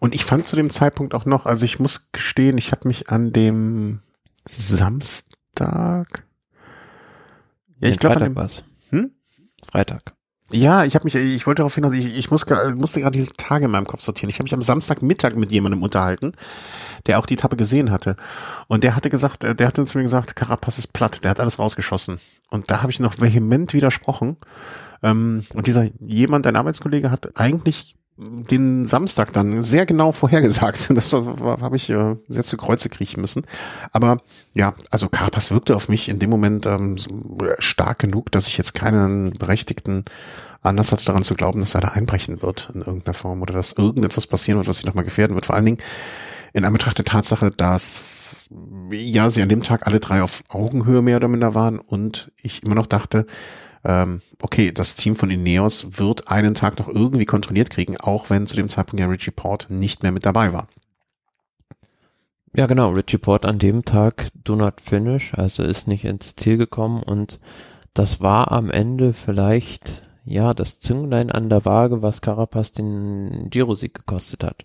Und 0.01 0.15
ich 0.15 0.25
fand 0.25 0.47
zu 0.47 0.57
dem 0.57 0.71
Zeitpunkt 0.71 1.15
auch 1.15 1.27
noch, 1.27 1.47
also 1.47 1.65
ich 1.65 1.79
muss 1.79 2.11
gestehen, 2.13 2.59
ich 2.59 2.73
habe 2.73 2.89
mich 2.89 3.11
an 3.11 3.33
dem 3.33 4.01
Samstag, 4.49 6.27
ja, 7.79 7.89
ich 7.89 7.99
glaube, 7.99 8.19
Freitag 8.19 8.37
war's. 8.37 8.65
Hm? 8.91 9.13
Freitag. 9.65 10.15
Ja, 10.53 10.85
ich 10.85 10.95
habe 10.95 11.05
mich, 11.05 11.15
ich 11.15 11.47
wollte 11.47 11.61
darauf 11.61 11.75
hinaus, 11.75 11.93
ich, 11.93 12.17
ich 12.17 12.31
muss, 12.31 12.45
musste 12.77 13.01
gerade 13.01 13.17
diese 13.17 13.33
Tage 13.33 13.65
in 13.65 13.71
meinem 13.71 13.87
Kopf 13.87 14.03
sortieren. 14.03 14.29
Ich 14.29 14.37
habe 14.37 14.45
mich 14.45 14.55
am 14.55 14.61
Samstagmittag 14.63 15.35
mit 15.35 15.51
jemandem 15.51 15.83
unterhalten, 15.83 16.33
der 17.07 17.19
auch 17.19 17.27
die 17.27 17.35
Etappe 17.35 17.57
gesehen 17.57 17.91
hatte. 17.91 18.17
Und 18.69 18.85
der 18.85 18.95
hatte 18.95 19.09
gesagt, 19.09 19.43
der 19.45 19.67
hatte 19.67 19.87
zu 19.87 19.99
mir 19.99 20.05
gesagt, 20.05 20.37
Carapaz 20.37 20.79
ist 20.79 20.93
platt, 20.93 21.25
der 21.25 21.31
hat 21.31 21.41
alles 21.41 21.59
rausgeschossen. 21.59 22.21
Und 22.51 22.71
da 22.71 22.83
habe 22.83 22.93
ich 22.93 23.01
noch 23.01 23.19
vehement 23.19 23.73
widersprochen. 23.73 24.37
Ähm, 25.03 25.43
und 25.55 25.67
dieser 25.67 25.89
jemand, 26.01 26.47
ein 26.47 26.57
Arbeitskollege, 26.57 27.11
hat 27.11 27.41
eigentlich 27.41 27.97
den 28.17 28.85
Samstag 28.85 29.33
dann 29.33 29.63
sehr 29.63 29.87
genau 29.87 30.13
vorhergesagt. 30.13 30.91
Das 30.95 31.13
habe 31.13 31.77
ich 31.77 31.89
äh, 31.91 32.17
sehr 32.29 32.45
zu 32.45 32.57
Kreuze 32.57 32.89
kriechen 32.89 33.21
müssen. 33.21 33.45
Aber 33.93 34.19
ja, 34.55 34.75
also 34.91 35.09
Carapaz 35.09 35.51
wirkte 35.51 35.75
auf 35.75 35.89
mich 35.89 36.09
in 36.09 36.19
dem 36.19 36.31
Moment 36.31 36.67
ähm, 36.67 36.97
stark 37.59 37.99
genug, 37.99 38.31
dass 38.31 38.47
ich 38.47 38.59
jetzt 38.59 38.75
keinen 38.75 39.33
berechtigten 39.33 40.05
Anlass 40.61 40.93
hatte 40.93 41.05
daran 41.05 41.25
zu 41.25 41.35
glauben, 41.35 41.61
dass 41.61 41.75
er 41.75 41.81
da 41.81 41.89
einbrechen 41.89 42.43
wird 42.43 42.71
in 42.75 42.83
irgendeiner 42.83 43.15
Form 43.15 43.43
oder 43.43 43.55
dass 43.55 43.73
irgendetwas 43.73 44.27
passieren 44.27 44.59
wird, 44.59 44.69
was 44.69 44.77
sich 44.77 44.87
nochmal 44.87 45.05
gefährden 45.05 45.35
wird. 45.35 45.47
Vor 45.47 45.57
allen 45.57 45.65
Dingen 45.65 45.79
in 46.53 46.65
Anbetracht 46.65 46.99
der 46.99 47.05
Tatsache, 47.05 47.51
dass 47.51 48.49
ja 48.91 49.31
sie 49.31 49.43
an 49.43 49.49
dem 49.49 49.63
Tag 49.63 49.87
alle 49.87 50.01
drei 50.01 50.23
auf 50.23 50.45
Augenhöhe 50.49 51.03
mehr 51.03 51.17
oder 51.17 51.29
minder 51.29 51.55
waren 51.55 51.79
und 51.79 52.31
ich 52.37 52.63
immer 52.63 52.75
noch 52.75 52.87
dachte, 52.87 53.27
ähm, 53.85 54.21
okay, 54.41 54.73
das 54.73 54.95
Team 54.95 55.17
von 55.17 55.31
Ineos 55.31 55.99
wird 55.99 56.29
einen 56.29 56.55
Tag 56.55 56.79
noch 56.79 56.89
irgendwie 56.89 57.27
kontrolliert 57.27 57.71
kriegen, 57.71 57.97
auch 57.97 58.31
wenn 58.31 58.47
zu 58.47 58.57
dem 58.57 58.69
Zeitpunkt 58.69 59.01
ja 59.01 59.09
Richie 59.09 59.31
Port 59.31 59.67
nicht 59.71 60.03
mehr 60.03 60.13
mit 60.13 60.25
dabei 60.27 60.53
war. 60.53 60.69
Ja, 62.55 62.67
genau. 62.67 62.91
Richie 62.91 63.19
Port 63.19 63.47
an 63.47 63.59
dem 63.59 63.85
Tag 63.85 64.29
do 64.45 64.57
not 64.57 64.81
finish, 64.81 65.33
also 65.35 65.63
ist 65.63 65.89
nicht 65.89 66.05
ins 66.05 66.37
Ziel 66.37 66.59
gekommen 66.59 67.03
und 67.03 67.41
das 67.95 68.21
war 68.21 68.53
am 68.53 68.71
Ende 68.71 69.13
vielleicht, 69.15 70.03
ja, 70.25 70.53
das 70.53 70.79
Zünglein 70.79 71.31
an 71.31 71.49
der 71.49 71.65
Waage, 71.65 72.03
was 72.03 72.21
Carapaz 72.21 72.73
den 72.73 73.49
Giro-Sieg 73.51 73.95
gekostet 73.95 74.45
hat. 74.45 74.65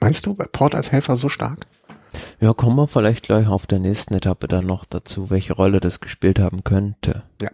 Meinst 0.00 0.26
du 0.26 0.34
Port 0.34 0.74
als 0.74 0.92
Helfer 0.92 1.16
so 1.16 1.28
stark? 1.28 1.66
Ja, 2.40 2.52
kommen 2.52 2.76
wir 2.76 2.88
vielleicht 2.88 3.26
gleich 3.26 3.48
auf 3.48 3.66
der 3.66 3.78
nächsten 3.78 4.14
Etappe 4.14 4.48
dann 4.48 4.66
noch 4.66 4.84
dazu, 4.84 5.30
welche 5.30 5.54
Rolle 5.54 5.80
das 5.80 6.00
gespielt 6.00 6.38
haben 6.38 6.64
könnte. 6.64 7.22
Ja, 7.40 7.50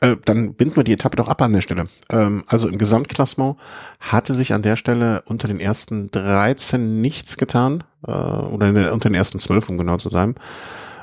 äh, 0.00 0.16
dann 0.24 0.54
binden 0.54 0.76
wir 0.76 0.84
die 0.84 0.92
Etappe 0.92 1.16
doch 1.16 1.28
ab 1.28 1.42
an 1.42 1.52
der 1.52 1.60
Stelle. 1.60 1.86
Ähm, 2.10 2.44
also 2.46 2.68
im 2.68 2.78
Gesamtklassement 2.78 3.56
hatte 4.00 4.34
sich 4.34 4.52
an 4.52 4.62
der 4.62 4.76
Stelle 4.76 5.22
unter 5.26 5.48
den 5.48 5.60
ersten 5.60 6.10
13 6.10 7.00
nichts 7.00 7.36
getan, 7.36 7.84
äh, 8.06 8.10
oder 8.10 8.72
der, 8.72 8.92
unter 8.92 9.08
den 9.08 9.14
ersten 9.14 9.38
12, 9.38 9.68
um 9.68 9.78
genau 9.78 9.96
zu 9.96 10.10
sein. 10.10 10.34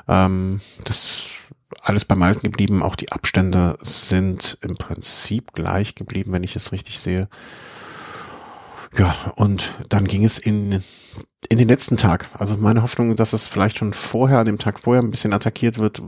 Ähm, 0.08 0.60
das 0.84 1.34
alles 1.82 2.04
beim 2.04 2.22
Alten 2.22 2.42
geblieben, 2.42 2.82
auch 2.82 2.96
die 2.96 3.12
Abstände 3.12 3.76
sind 3.80 4.58
im 4.62 4.76
Prinzip 4.76 5.52
gleich 5.52 5.94
geblieben, 5.94 6.32
wenn 6.32 6.44
ich 6.44 6.56
es 6.56 6.72
richtig 6.72 6.98
sehe. 6.98 7.28
Ja, 8.96 9.14
und 9.36 9.72
dann 9.88 10.06
ging 10.06 10.24
es 10.24 10.38
in, 10.38 10.82
in 11.48 11.58
den 11.58 11.68
letzten 11.68 11.96
Tag. 11.96 12.28
Also 12.38 12.56
meine 12.56 12.82
Hoffnung, 12.82 13.16
dass 13.16 13.32
es 13.32 13.46
vielleicht 13.46 13.78
schon 13.78 13.92
vorher, 13.92 14.38
an 14.38 14.46
dem 14.46 14.58
Tag 14.58 14.78
vorher 14.78 15.02
ein 15.02 15.10
bisschen 15.10 15.32
attackiert 15.32 15.78
wird, 15.78 16.00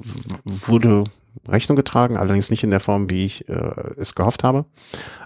wurde 0.44 1.04
Rechnung 1.48 1.76
getragen, 1.76 2.16
allerdings 2.16 2.50
nicht 2.50 2.64
in 2.64 2.70
der 2.70 2.80
Form, 2.80 3.10
wie 3.10 3.24
ich 3.24 3.48
äh, 3.48 3.92
es 3.96 4.14
gehofft 4.14 4.44
habe. 4.44 4.64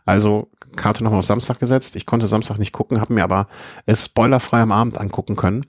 Also 0.05 0.49
Karte 0.77 1.05
nochmal 1.05 1.21
auf 1.21 1.27
Samstag 1.27 1.61
gesetzt. 1.61 1.97
Ich 1.97 2.07
konnte 2.07 2.27
Samstag 2.27 2.59
nicht 2.59 2.73
gucken, 2.73 3.01
habe 3.01 3.13
mir 3.13 3.25
aber 3.25 3.49
es 3.87 4.07
spoilerfrei 4.07 4.61
am 4.61 4.73
Abend 4.73 4.99
angucken 4.99 5.37
können. 5.37 5.67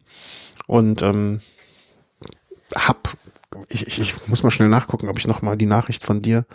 Und 0.67 1.01
ähm, 1.01 1.41
hab, 2.75 3.10
ich, 3.69 3.88
ich, 3.88 4.00
ich 4.00 4.27
muss 4.27 4.43
mal 4.43 4.51
schnell 4.51 4.69
nachgucken, 4.69 5.10
ob 5.10 5.19
ich 5.19 5.27
nochmal 5.27 5.57
die 5.57 5.65
Nachricht 5.65 6.03
von 6.03 6.21
dir 6.21 6.45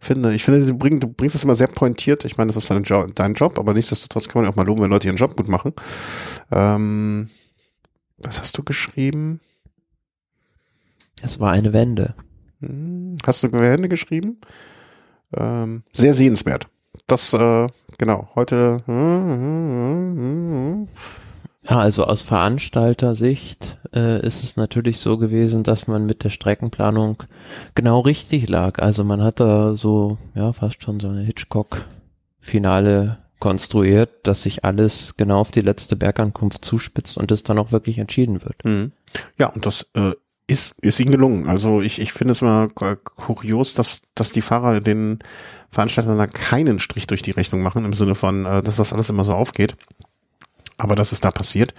finde. 0.00 0.34
Ich 0.34 0.44
finde, 0.44 0.66
du, 0.66 0.76
bring, 0.76 1.00
du 1.00 1.08
bringst 1.08 1.34
es 1.34 1.44
immer 1.44 1.54
sehr 1.54 1.66
pointiert. 1.66 2.24
Ich 2.24 2.36
meine, 2.36 2.48
das 2.48 2.56
ist 2.56 2.70
dein 2.70 2.82
Job, 2.82 3.14
dein 3.14 3.34
Job, 3.34 3.58
aber 3.58 3.74
nichtsdestotrotz 3.74 4.28
kann 4.28 4.42
man 4.42 4.50
auch 4.50 4.56
mal 4.56 4.66
loben, 4.66 4.82
wenn 4.82 4.90
Leute 4.90 5.06
ihren 5.06 5.16
Job 5.16 5.36
gut 5.36 5.48
machen. 5.48 5.72
Ähm, 6.50 7.30
was 8.18 8.40
hast 8.40 8.56
du 8.56 8.62
geschrieben? 8.62 9.40
Es 11.22 11.40
war 11.40 11.52
eine 11.52 11.72
Wende. 11.72 12.14
Hm, 12.60 13.16
hast 13.26 13.42
du 13.42 13.52
Wende 13.52 13.88
geschrieben? 13.88 14.38
Ähm, 15.36 15.82
sehr 15.92 16.14
sehenswert. 16.14 16.68
Das, 17.06 17.32
äh, 17.32 17.68
genau, 17.98 18.28
heute. 18.34 18.82
Hm, 18.86 20.14
hm, 20.16 20.88
ja, 21.68 21.78
also 21.78 22.04
aus 22.04 22.22
Veranstalter-Sicht 22.22 23.73
äh, 23.94 24.26
ist 24.26 24.44
es 24.44 24.56
natürlich 24.56 24.98
so 24.98 25.16
gewesen, 25.18 25.62
dass 25.62 25.86
man 25.86 26.06
mit 26.06 26.24
der 26.24 26.30
Streckenplanung 26.30 27.22
genau 27.74 28.00
richtig 28.00 28.48
lag. 28.48 28.80
Also 28.80 29.04
man 29.04 29.22
hat 29.22 29.40
da 29.40 29.76
so, 29.76 30.18
ja, 30.34 30.52
fast 30.52 30.82
schon 30.82 31.00
so 31.00 31.08
eine 31.08 31.22
Hitchcock-Finale 31.22 33.18
konstruiert, 33.38 34.26
dass 34.26 34.42
sich 34.42 34.64
alles 34.64 35.16
genau 35.16 35.40
auf 35.40 35.50
die 35.50 35.60
letzte 35.60 35.96
Bergankunft 35.96 36.64
zuspitzt 36.64 37.18
und 37.18 37.30
es 37.30 37.42
dann 37.42 37.58
auch 37.58 37.72
wirklich 37.72 37.98
entschieden 37.98 38.42
wird. 38.42 38.64
Mhm. 38.64 38.92
Ja, 39.38 39.48
und 39.48 39.66
das 39.66 39.86
äh, 39.94 40.12
ist, 40.46 40.78
ist 40.80 41.00
ihnen 41.00 41.10
gelungen. 41.12 41.48
Also 41.48 41.80
ich, 41.80 42.00
ich 42.00 42.12
finde 42.12 42.32
es 42.32 42.42
immer 42.42 42.68
kurios, 42.68 43.74
dass, 43.74 44.02
dass 44.14 44.32
die 44.32 44.40
Fahrer 44.40 44.80
den 44.80 45.18
Veranstaltern 45.70 46.18
da 46.18 46.26
keinen 46.26 46.78
Strich 46.78 47.06
durch 47.06 47.22
die 47.22 47.32
Rechnung 47.32 47.62
machen, 47.62 47.84
im 47.84 47.92
Sinne 47.92 48.14
von, 48.14 48.44
äh, 48.46 48.62
dass 48.62 48.76
das 48.76 48.92
alles 48.92 49.10
immer 49.10 49.24
so 49.24 49.32
aufgeht. 49.32 49.76
Aber 50.76 50.96
das 50.96 51.12
ist 51.12 51.24
da 51.24 51.30
passiert. 51.30 51.74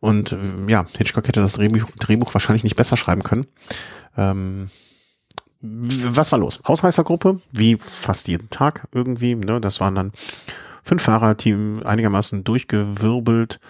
Und 0.00 0.32
äh, 0.32 0.38
ja, 0.68 0.86
Hitchcock 0.96 1.28
hätte 1.28 1.40
das 1.40 1.54
Drehbuch, 1.54 1.90
Drehbuch 1.98 2.34
wahrscheinlich 2.34 2.64
nicht 2.64 2.76
besser 2.76 2.96
schreiben 2.96 3.22
können. 3.22 3.46
Ähm, 4.16 4.68
was 5.60 6.32
war 6.32 6.38
los? 6.38 6.60
Ausreißergruppe, 6.64 7.40
wie 7.52 7.78
fast 7.86 8.28
jeden 8.28 8.48
Tag 8.50 8.88
irgendwie. 8.92 9.34
Ne? 9.34 9.60
Das 9.60 9.80
waren 9.80 9.94
dann 9.94 10.12
fünf 10.82 11.02
Fahrer, 11.02 11.36
Team 11.36 11.82
einigermaßen 11.84 12.44
durchgewirbelt. 12.44 13.60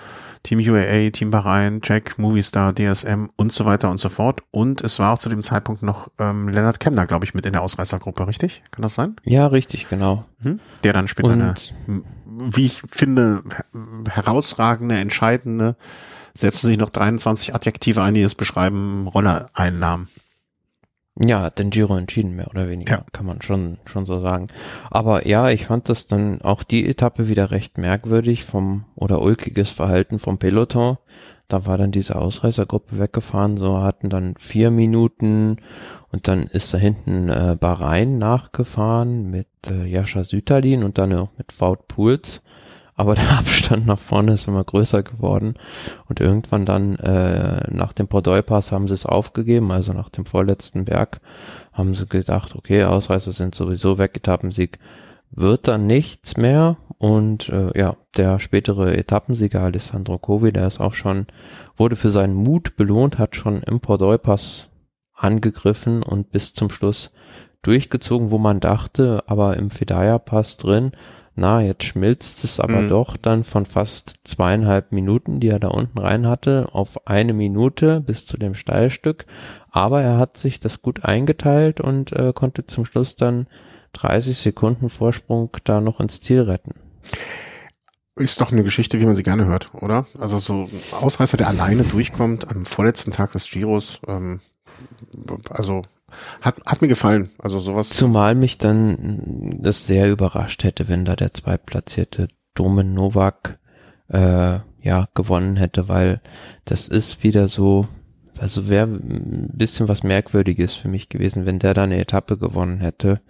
Team 0.43 0.59
UAA, 0.59 1.11
Team 1.11 1.31
Bahrain, 1.31 1.81
Jack, 1.85 2.19
Movistar, 2.19 2.75
DSM 2.75 3.29
und 3.37 3.53
so 3.53 3.67
weiter 3.67 3.91
und 3.91 3.99
so 3.99 4.09
fort. 4.09 4.41
Und 4.51 4.81
es 4.81 4.99
war 4.99 5.13
auch 5.13 5.19
zu 5.19 5.29
dem 5.29 5.43
Zeitpunkt 5.43 5.83
noch 5.83 6.11
ähm, 6.19 6.49
Lennart 6.49 6.81
Kemner, 6.81 7.07
glaube 7.07 7.27
ich, 7.27 7.35
mit 7.35 7.45
in 7.45 7.53
der 7.53 7.61
Ausreißergruppe, 7.63 8.27
richtig? 8.27 8.63
Kann 8.71 8.83
das 8.83 8.95
sein? 8.95 9.17
Ja, 9.25 9.49
richtig, 9.49 9.91
genau. 9.91 10.25
Mhm. 10.39 10.61
Der 10.83 10.95
dann 10.95 11.09
später 11.09 11.29
und 11.29 11.43
eine, 11.43 11.55
wie 12.27 12.65
ich 12.65 12.81
finde, 12.89 13.43
herausragende, 14.09 14.97
entscheidende, 14.97 15.77
setzen 16.35 16.69
sich 16.69 16.79
noch 16.79 16.91
23 16.91 17.55
Adjektive 17.55 18.03
ein, 18.03 18.15
die 18.15 18.23
es 18.23 18.35
beschreiben, 18.35 19.09
Rolle 19.09 19.49
einnahm. 19.55 20.09
Ja, 21.23 21.43
hat 21.43 21.59
den 21.59 21.71
Giro 21.71 21.97
entschieden, 21.97 22.37
mehr 22.37 22.49
oder 22.49 22.69
weniger, 22.69 22.99
ja. 22.99 23.05
kann 23.13 23.27
man 23.27 23.43
schon, 23.43 23.79
schon 23.85 24.07
so 24.07 24.21
sagen. 24.21 24.49
Aber 24.91 25.27
ja, 25.27 25.51
ich 25.51 25.67
fand 25.67 25.89
das 25.89 26.07
dann 26.07 26.41
auch 26.41 26.63
die 26.63 26.89
Etappe 26.89 27.29
wieder 27.29 27.51
recht 27.51 27.77
merkwürdig 27.77 28.45
vom, 28.45 28.85
oder 28.95 29.21
ulkiges 29.21 29.69
Verhalten 29.71 30.19
vom 30.19 30.39
Peloton. 30.39 30.97
Da 31.49 31.67
war 31.67 31.77
dann 31.77 31.91
diese 31.91 32.17
Ausreißergruppe 32.17 32.99
weggefahren, 32.99 33.59
so 33.59 33.83
hatten 33.83 34.09
dann 34.09 34.35
vier 34.39 34.71
Minuten 34.71 35.57
und 36.13 36.29
dann 36.29 36.45
ist 36.45 36.73
da 36.73 36.79
hinten 36.79 37.29
äh, 37.29 37.57
Bahrain 37.59 38.19
nachgefahren 38.19 39.31
mit 39.31 39.49
äh, 39.69 39.85
Jascha 39.85 40.25
Süterlin 40.25 40.85
und 40.85 40.97
dann 40.97 41.13
auch 41.13 41.31
mit 41.37 41.61
Wout 41.61 41.81
Pools 41.89 42.41
aber 43.01 43.15
der 43.17 43.39
Abstand 43.39 43.87
nach 43.87 43.99
vorne 43.99 44.35
ist 44.35 44.47
immer 44.47 44.63
größer 44.63 45.03
geworden. 45.03 45.55
Und 46.09 46.21
irgendwann 46.21 46.67
dann 46.67 46.97
äh, 46.97 47.63
nach 47.71 47.95
dem 47.95 48.09
Pordoi-Pass 48.09 48.73
haben 48.73 48.89
sie 48.89 48.95
es 48.95 49.07
aufgegeben, 49.07 49.73
also 49.73 49.95
nach 49.95 50.11
dem 50.11 50.27
vorletzten 50.27 50.85
Berg 50.85 51.23
haben 51.73 51.95
sie 51.95 52.07
gedacht, 52.07 52.55
okay, 52.55 52.85
Ausreißer 52.85 53.33
sind 53.33 53.55
sowieso 53.55 53.97
weg, 53.97 54.17
Etappensieg 54.17 54.79
wird 55.31 55.67
dann 55.67 55.87
nichts 55.87 56.37
mehr. 56.37 56.77
Und 56.99 57.49
äh, 57.49 57.77
ja, 57.79 57.97
der 58.19 58.39
spätere 58.39 58.95
Etappensieger 58.95 59.63
Alessandro 59.63 60.19
Covi, 60.19 60.53
der 60.53 60.67
ist 60.67 60.81
auch 60.81 60.93
schon, 60.93 61.27
wurde 61.79 61.97
für 61.97 62.11
seinen 62.11 62.35
Mut 62.35 62.77
belohnt, 62.77 63.19
hat 63.19 63.35
schon 63.35 63.63
im 63.63 63.81
Pordoi-Pass 63.81 64.69
angegriffen 65.15 66.03
und 66.03 66.33
bis 66.33 66.53
zum 66.53 66.69
Schluss 66.69 67.13
durchgezogen, 67.63 68.31
wo 68.31 68.37
man 68.37 68.61
dachte, 68.61 69.23
aber 69.27 69.57
im 69.57 69.71
Fedaya-Pass 69.71 70.59
drin, 70.59 70.93
na, 71.41 71.63
jetzt 71.63 71.85
schmilzt 71.85 72.45
es 72.45 72.61
aber 72.61 72.83
mhm. 72.83 72.89
doch 72.89 73.17
dann 73.17 73.45
von 73.45 73.65
fast 73.65 74.21
zweieinhalb 74.25 74.93
Minuten, 74.93 75.41
die 75.41 75.49
er 75.49 75.59
da 75.59 75.69
unten 75.69 75.99
rein 75.99 76.27
hatte, 76.27 76.69
auf 76.73 77.07
eine 77.07 77.33
Minute 77.33 78.03
bis 78.03 78.27
zu 78.27 78.37
dem 78.37 78.55
Steilstück. 78.55 79.25
Aber 79.71 80.03
er 80.03 80.19
hat 80.19 80.37
sich 80.37 80.61
das 80.61 80.83
gut 80.83 81.05
eingeteilt 81.07 81.81
und 81.81 82.13
äh, 82.13 82.35
konnte 82.35 82.67
zum 82.67 82.85
Schluss 82.85 83.17
dann 83.17 83.47
30 83.95 84.37
Sekunden 84.37 84.91
Vorsprung 84.91 85.57
da 85.65 85.81
noch 85.81 85.99
ins 85.99 86.21
Ziel 86.21 86.43
retten. 86.43 86.75
Ist 88.17 88.43
doch 88.43 88.53
eine 88.53 88.63
Geschichte, 88.63 89.01
wie 89.01 89.07
man 89.07 89.15
sie 89.15 89.23
gerne 89.23 89.47
hört, 89.47 89.73
oder? 89.73 90.05
Also 90.19 90.39
so 90.39 90.65
ein 90.65 90.69
Ausreißer, 91.01 91.39
der 91.39 91.49
alleine 91.49 91.85
durchkommt 91.85 92.55
am 92.55 92.67
vorletzten 92.67 93.13
Tag 93.13 93.33
des 93.33 93.49
Giros. 93.49 94.01
Ähm, 94.07 94.41
also 95.49 95.85
hat, 96.41 96.57
hat 96.67 96.83
mir 96.83 96.89
gefallen. 96.89 97.31
Also 97.39 97.61
sowas. 97.61 97.91
Zumal 97.91 98.35
mich 98.35 98.59
dann 98.59 99.59
das 99.63 99.87
sehr 99.87 100.11
überrascht 100.11 100.65
hätte, 100.65 100.89
wenn 100.89 101.05
da 101.05 101.17
der 101.17 101.35
zweitplatzierte 101.35 102.29
Domen 102.55 102.95
Novak 102.95 103.59
äh, 104.09 104.59
ja 104.83 105.09
gewonnen 105.15 105.57
hätte, 105.57 105.89
weil 105.89 106.21
das 106.65 106.89
ist 106.89 107.23
wieder 107.23 107.49
so, 107.49 107.87
also 108.39 108.69
wäre 108.69 108.87
ein 108.87 109.51
bisschen 109.55 109.89
was 109.89 110.03
Merkwürdiges 110.03 110.75
für 110.75 110.89
mich 110.89 111.09
gewesen, 111.09 111.47
wenn 111.47 111.59
der 111.59 111.75
da 111.75 111.85
eine 111.85 112.01
Etappe 112.01 112.39
gewonnen 112.39 112.81
hätte, 112.81 113.21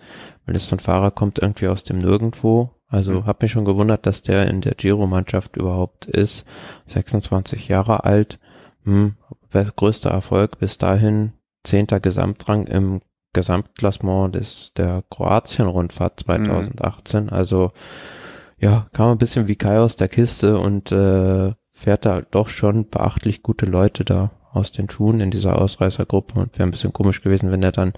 weil 0.47 0.55
das 0.55 0.69
so 0.69 0.77
ein 0.77 0.81
Fahrer 0.81 1.11
kommt 1.11 1.39
irgendwie 1.39 1.69
aus 1.69 1.85
dem 1.85 1.99
Nirgendwo. 1.99 2.71
Also 2.89 3.13
mhm. 3.13 3.27
habe 3.27 3.45
mich 3.45 3.53
schon 3.53 3.65
gewundert, 3.65 4.07
dass 4.07 4.23
der 4.23 4.49
in 4.49 4.63
der 4.63 4.75
Giro-Mannschaft 4.75 5.57
überhaupt 5.57 6.07
ist. 6.07 6.45
26 6.87 7.69
Jahre 7.69 8.05
alt, 8.05 8.41
hm, 8.85 9.15
größter 9.53 10.11
Erfolg 10.11 10.59
bis 10.59 10.79
dahin 10.79 11.33
zehnter 11.65 12.01
Gesamtrang 12.01 12.67
im 12.67 13.01
Gesamtklassement 13.33 14.35
des 14.35 14.73
der 14.75 15.05
Kroatien-Rundfahrt 15.11 16.21
2018. 16.21 17.25
Mhm. 17.25 17.31
Also 17.31 17.73
ja, 18.59 18.87
kam 18.93 19.13
ein 19.13 19.19
bisschen 19.19 19.49
wie 19.49 19.57
Kai 19.57 19.79
aus 19.79 19.97
der 19.97 20.09
Kiste 20.09 20.59
und 20.59 20.93
äh, 20.93 21.53
fährt 21.71 22.05
da 22.05 22.21
doch 22.21 22.49
schon 22.49 22.89
beachtlich 22.89 23.43
gute 23.43 23.67
Leute 23.67 24.05
da 24.05 24.33
aus 24.53 24.73
den 24.73 24.91
Schuhen 24.91 25.21
in 25.21 25.31
dieser 25.31 25.61
Ausreißergruppe 25.61 26.39
und 26.39 26.59
wäre 26.59 26.69
ein 26.69 26.73
bisschen 26.73 26.93
komisch 26.93 27.23
gewesen, 27.23 27.53
wenn 27.53 27.63
er 27.63 27.73
dann 27.73 27.93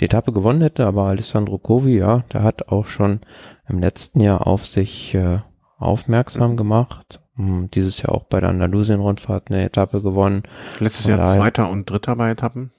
die 0.00 0.06
Etappe 0.06 0.32
gewonnen 0.32 0.62
hätte, 0.62 0.86
aber 0.86 1.04
Alessandro 1.04 1.58
Covi, 1.58 1.98
ja, 1.98 2.24
der 2.32 2.42
hat 2.42 2.68
auch 2.68 2.86
schon 2.86 3.20
im 3.68 3.78
letzten 3.78 4.20
Jahr 4.20 4.46
auf 4.46 4.66
sich 4.66 5.14
äh, 5.14 5.40
aufmerksam 5.78 6.56
gemacht. 6.56 7.20
Hm, 7.36 7.70
dieses 7.70 8.02
Jahr 8.02 8.14
auch 8.14 8.24
bei 8.24 8.40
der 8.40 8.48
Andalusien-Rundfahrt 8.48 9.50
eine 9.50 9.64
Etappe 9.64 10.02
gewonnen. 10.02 10.42
Letztes 10.80 11.06
Jahr 11.06 11.24
Zweiter 11.26 11.70
und 11.70 11.88
Dritter 11.88 12.16
bei 12.16 12.30
Etappen. 12.30 12.72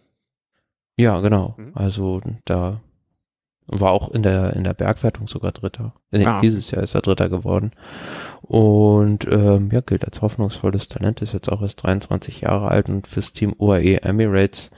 Ja, 0.99 1.21
genau. 1.21 1.55
Mhm. 1.57 1.71
Also 1.75 2.19
da 2.43 2.81
war 3.67 3.91
auch 3.91 4.09
in 4.09 4.21
der 4.21 4.53
in 4.53 4.65
der 4.65 4.73
Bergwertung 4.73 5.29
sogar 5.29 5.53
Dritter. 5.53 5.93
Nee, 6.11 6.25
ah. 6.25 6.41
Dieses 6.41 6.71
Jahr 6.71 6.83
ist 6.83 6.93
er 6.93 7.01
Dritter 7.01 7.29
geworden. 7.29 7.71
Und 8.41 9.25
ähm, 9.31 9.69
ja, 9.71 9.79
gilt 9.79 10.03
als 10.03 10.21
hoffnungsvolles 10.21 10.89
Talent, 10.89 11.21
ist 11.21 11.31
jetzt 11.31 11.49
auch 11.49 11.61
erst 11.61 11.83
23 11.83 12.41
Jahre 12.41 12.67
alt 12.67 12.89
und 12.89 13.07
fürs 13.07 13.31
Team 13.31 13.55
UAE 13.57 14.01
Emirates, 14.01 14.71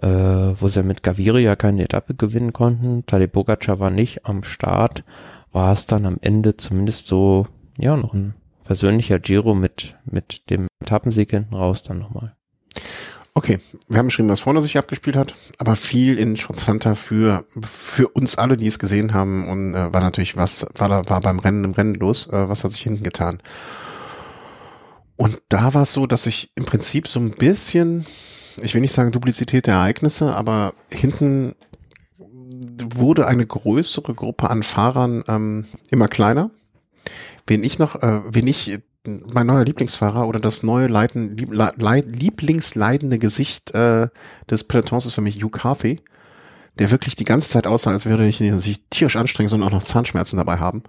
äh, 0.00 0.06
wo 0.06 0.68
sie 0.68 0.84
mit 0.84 1.02
Gaviria 1.02 1.56
keine 1.56 1.82
Etappe 1.82 2.14
gewinnen 2.14 2.52
konnten, 2.52 3.04
Tadej 3.06 3.26
Pogacar 3.26 3.80
war 3.80 3.90
nicht 3.90 4.24
am 4.24 4.44
Start, 4.44 5.02
war 5.50 5.72
es 5.72 5.86
dann 5.86 6.06
am 6.06 6.18
Ende 6.20 6.56
zumindest 6.56 7.08
so, 7.08 7.48
ja, 7.76 7.96
noch 7.96 8.14
ein 8.14 8.34
persönlicher 8.62 9.18
Giro 9.18 9.56
mit, 9.56 9.96
mit 10.04 10.48
dem 10.48 10.68
Etappensieg 10.80 11.30
hinten 11.30 11.54
raus 11.56 11.82
dann 11.82 11.98
nochmal. 11.98 12.36
Okay, 13.36 13.58
wir 13.86 13.98
haben 13.98 14.06
geschrieben, 14.06 14.30
was 14.30 14.40
vorne 14.40 14.62
sich 14.62 14.78
abgespielt 14.78 15.14
hat, 15.14 15.34
aber 15.58 15.76
viel 15.76 16.18
interessanter 16.18 16.94
für 16.94 17.44
für 17.60 18.08
uns 18.08 18.36
alle, 18.36 18.56
die 18.56 18.66
es 18.66 18.78
gesehen 18.78 19.12
haben 19.12 19.46
und 19.50 19.74
äh, 19.74 19.92
war 19.92 20.00
natürlich 20.00 20.38
was 20.38 20.66
war 20.74 20.88
da 20.88 21.02
war 21.10 21.20
beim 21.20 21.38
Rennen 21.38 21.64
im 21.64 21.72
Rennen 21.72 21.96
los, 21.96 22.28
äh, 22.28 22.48
was 22.48 22.64
hat 22.64 22.72
sich 22.72 22.80
hinten 22.80 23.04
getan. 23.04 23.42
Und 25.16 25.42
da 25.50 25.74
war 25.74 25.82
es 25.82 25.92
so, 25.92 26.06
dass 26.06 26.26
ich 26.26 26.50
im 26.54 26.64
Prinzip 26.64 27.08
so 27.08 27.20
ein 27.20 27.32
bisschen, 27.32 28.06
ich 28.62 28.72
will 28.72 28.80
nicht 28.80 28.92
sagen 28.94 29.12
Duplizität 29.12 29.66
der 29.66 29.74
Ereignisse, 29.74 30.34
aber 30.34 30.72
hinten 30.88 31.56
wurde 32.94 33.26
eine 33.26 33.44
größere 33.44 34.14
Gruppe 34.14 34.48
an 34.48 34.62
Fahrern 34.62 35.24
ähm, 35.28 35.66
immer 35.90 36.08
kleiner. 36.08 36.50
Wen 37.46 37.64
ich 37.64 37.78
noch, 37.78 37.96
äh, 38.02 38.22
wen 38.30 38.46
ich 38.46 38.78
mein 39.06 39.46
neuer 39.46 39.64
Lieblingsfahrer 39.64 40.26
oder 40.26 40.40
das 40.40 40.62
neue 40.62 40.86
Leiden, 40.86 41.36
Lieb, 41.36 41.52
Le, 41.52 41.72
Lieblingsleidende 42.00 43.18
Gesicht 43.18 43.72
äh, 43.74 44.08
des 44.50 44.64
Pelotons 44.64 45.06
ist 45.06 45.14
für 45.14 45.20
mich 45.20 45.42
Hugh 45.42 45.62
Harvey, 45.62 46.00
der 46.78 46.90
wirklich 46.90 47.16
die 47.16 47.24
ganze 47.24 47.50
Zeit 47.50 47.66
aussah, 47.66 47.90
als 47.90 48.06
würde 48.06 48.26
er 48.26 48.58
sich 48.58 48.84
tierisch 48.90 49.16
anstrengen, 49.16 49.48
sondern 49.48 49.68
auch 49.68 49.74
noch 49.74 49.82
Zahnschmerzen 49.82 50.36
dabei 50.36 50.58
haben. 50.58 50.82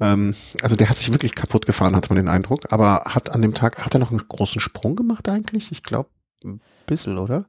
Ähm, 0.00 0.34
also 0.62 0.76
der 0.76 0.88
hat 0.88 0.98
sich 0.98 1.12
wirklich 1.12 1.34
kaputt 1.34 1.66
gefahren, 1.66 1.96
hat 1.96 2.10
man 2.10 2.16
den 2.16 2.28
Eindruck. 2.28 2.72
Aber 2.72 3.02
hat 3.06 3.30
an 3.30 3.42
dem 3.42 3.54
Tag, 3.54 3.84
hat 3.84 3.94
er 3.94 4.00
noch 4.00 4.10
einen 4.10 4.26
großen 4.28 4.60
Sprung 4.60 4.96
gemacht 4.96 5.28
eigentlich? 5.28 5.72
Ich 5.72 5.82
glaube, 5.82 6.10
ein 6.44 6.60
bisschen, 6.86 7.18
oder? 7.18 7.46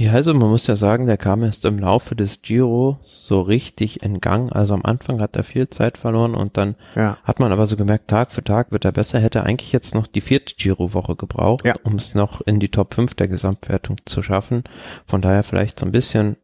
Ja, 0.00 0.12
also 0.12 0.32
man 0.32 0.48
muss 0.48 0.66
ja 0.66 0.76
sagen, 0.76 1.06
der 1.06 1.18
kam 1.18 1.42
erst 1.42 1.66
im 1.66 1.78
Laufe 1.78 2.16
des 2.16 2.40
Giro 2.40 2.98
so 3.02 3.42
richtig 3.42 4.02
in 4.02 4.22
Gang. 4.22 4.50
Also 4.50 4.72
am 4.72 4.82
Anfang 4.82 5.20
hat 5.20 5.36
er 5.36 5.44
viel 5.44 5.68
Zeit 5.68 5.98
verloren 5.98 6.34
und 6.34 6.56
dann 6.56 6.74
ja. 6.96 7.18
hat 7.22 7.38
man 7.38 7.52
aber 7.52 7.66
so 7.66 7.76
gemerkt, 7.76 8.08
Tag 8.08 8.32
für 8.32 8.42
Tag 8.42 8.72
wird 8.72 8.86
er 8.86 8.92
besser. 8.92 9.20
Hätte 9.20 9.44
eigentlich 9.44 9.72
jetzt 9.72 9.94
noch 9.94 10.06
die 10.06 10.22
vierte 10.22 10.54
Giro-Woche 10.54 11.16
gebraucht, 11.16 11.66
ja. 11.66 11.74
um 11.82 11.96
es 11.96 12.14
noch 12.14 12.40
in 12.40 12.60
die 12.60 12.70
Top 12.70 12.94
5 12.94 13.12
der 13.12 13.28
Gesamtwertung 13.28 13.98
zu 14.06 14.22
schaffen. 14.22 14.64
Von 15.04 15.20
daher 15.20 15.42
vielleicht 15.42 15.78
so 15.78 15.84
ein 15.84 15.92
bisschen 15.92 16.38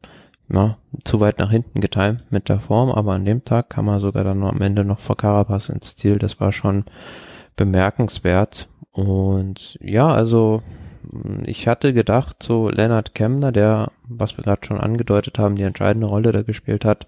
ja, 0.53 0.77
zu 1.05 1.21
weit 1.21 1.39
nach 1.39 1.51
hinten 1.51 1.81
getimt 1.81 2.31
mit 2.31 2.51
der 2.51 2.61
Form, 2.61 2.91
aber 2.91 3.15
an 3.15 3.25
dem 3.25 3.47
Tag 3.47 3.71
kam 3.71 3.89
er 3.89 4.01
sogar 4.01 4.25
dann 4.25 4.43
am 4.43 4.61
Ende 4.61 4.85
noch 4.85 4.99
vor 4.99 5.17
Carapaz 5.17 5.71
ins 5.71 5.97
Ziel. 5.97 6.19
Das 6.19 6.41
war 6.41 6.53
schon 6.53 6.85
bemerkenswert. 7.57 8.69
Und 8.93 9.79
ja, 9.81 10.09
also 10.09 10.61
ich 11.45 11.69
hatte 11.69 11.93
gedacht, 11.93 12.43
so 12.43 12.69
Leonard 12.69 13.15
Kemner, 13.15 13.53
der, 13.53 13.93
was 14.09 14.37
wir 14.37 14.45
gerade 14.45 14.67
schon 14.67 14.81
angedeutet 14.81 15.39
haben, 15.39 15.57
die 15.57 15.63
entscheidende 15.63 16.07
Rolle 16.07 16.33
da 16.33 16.43
gespielt 16.43 16.85
hat, 16.85 17.07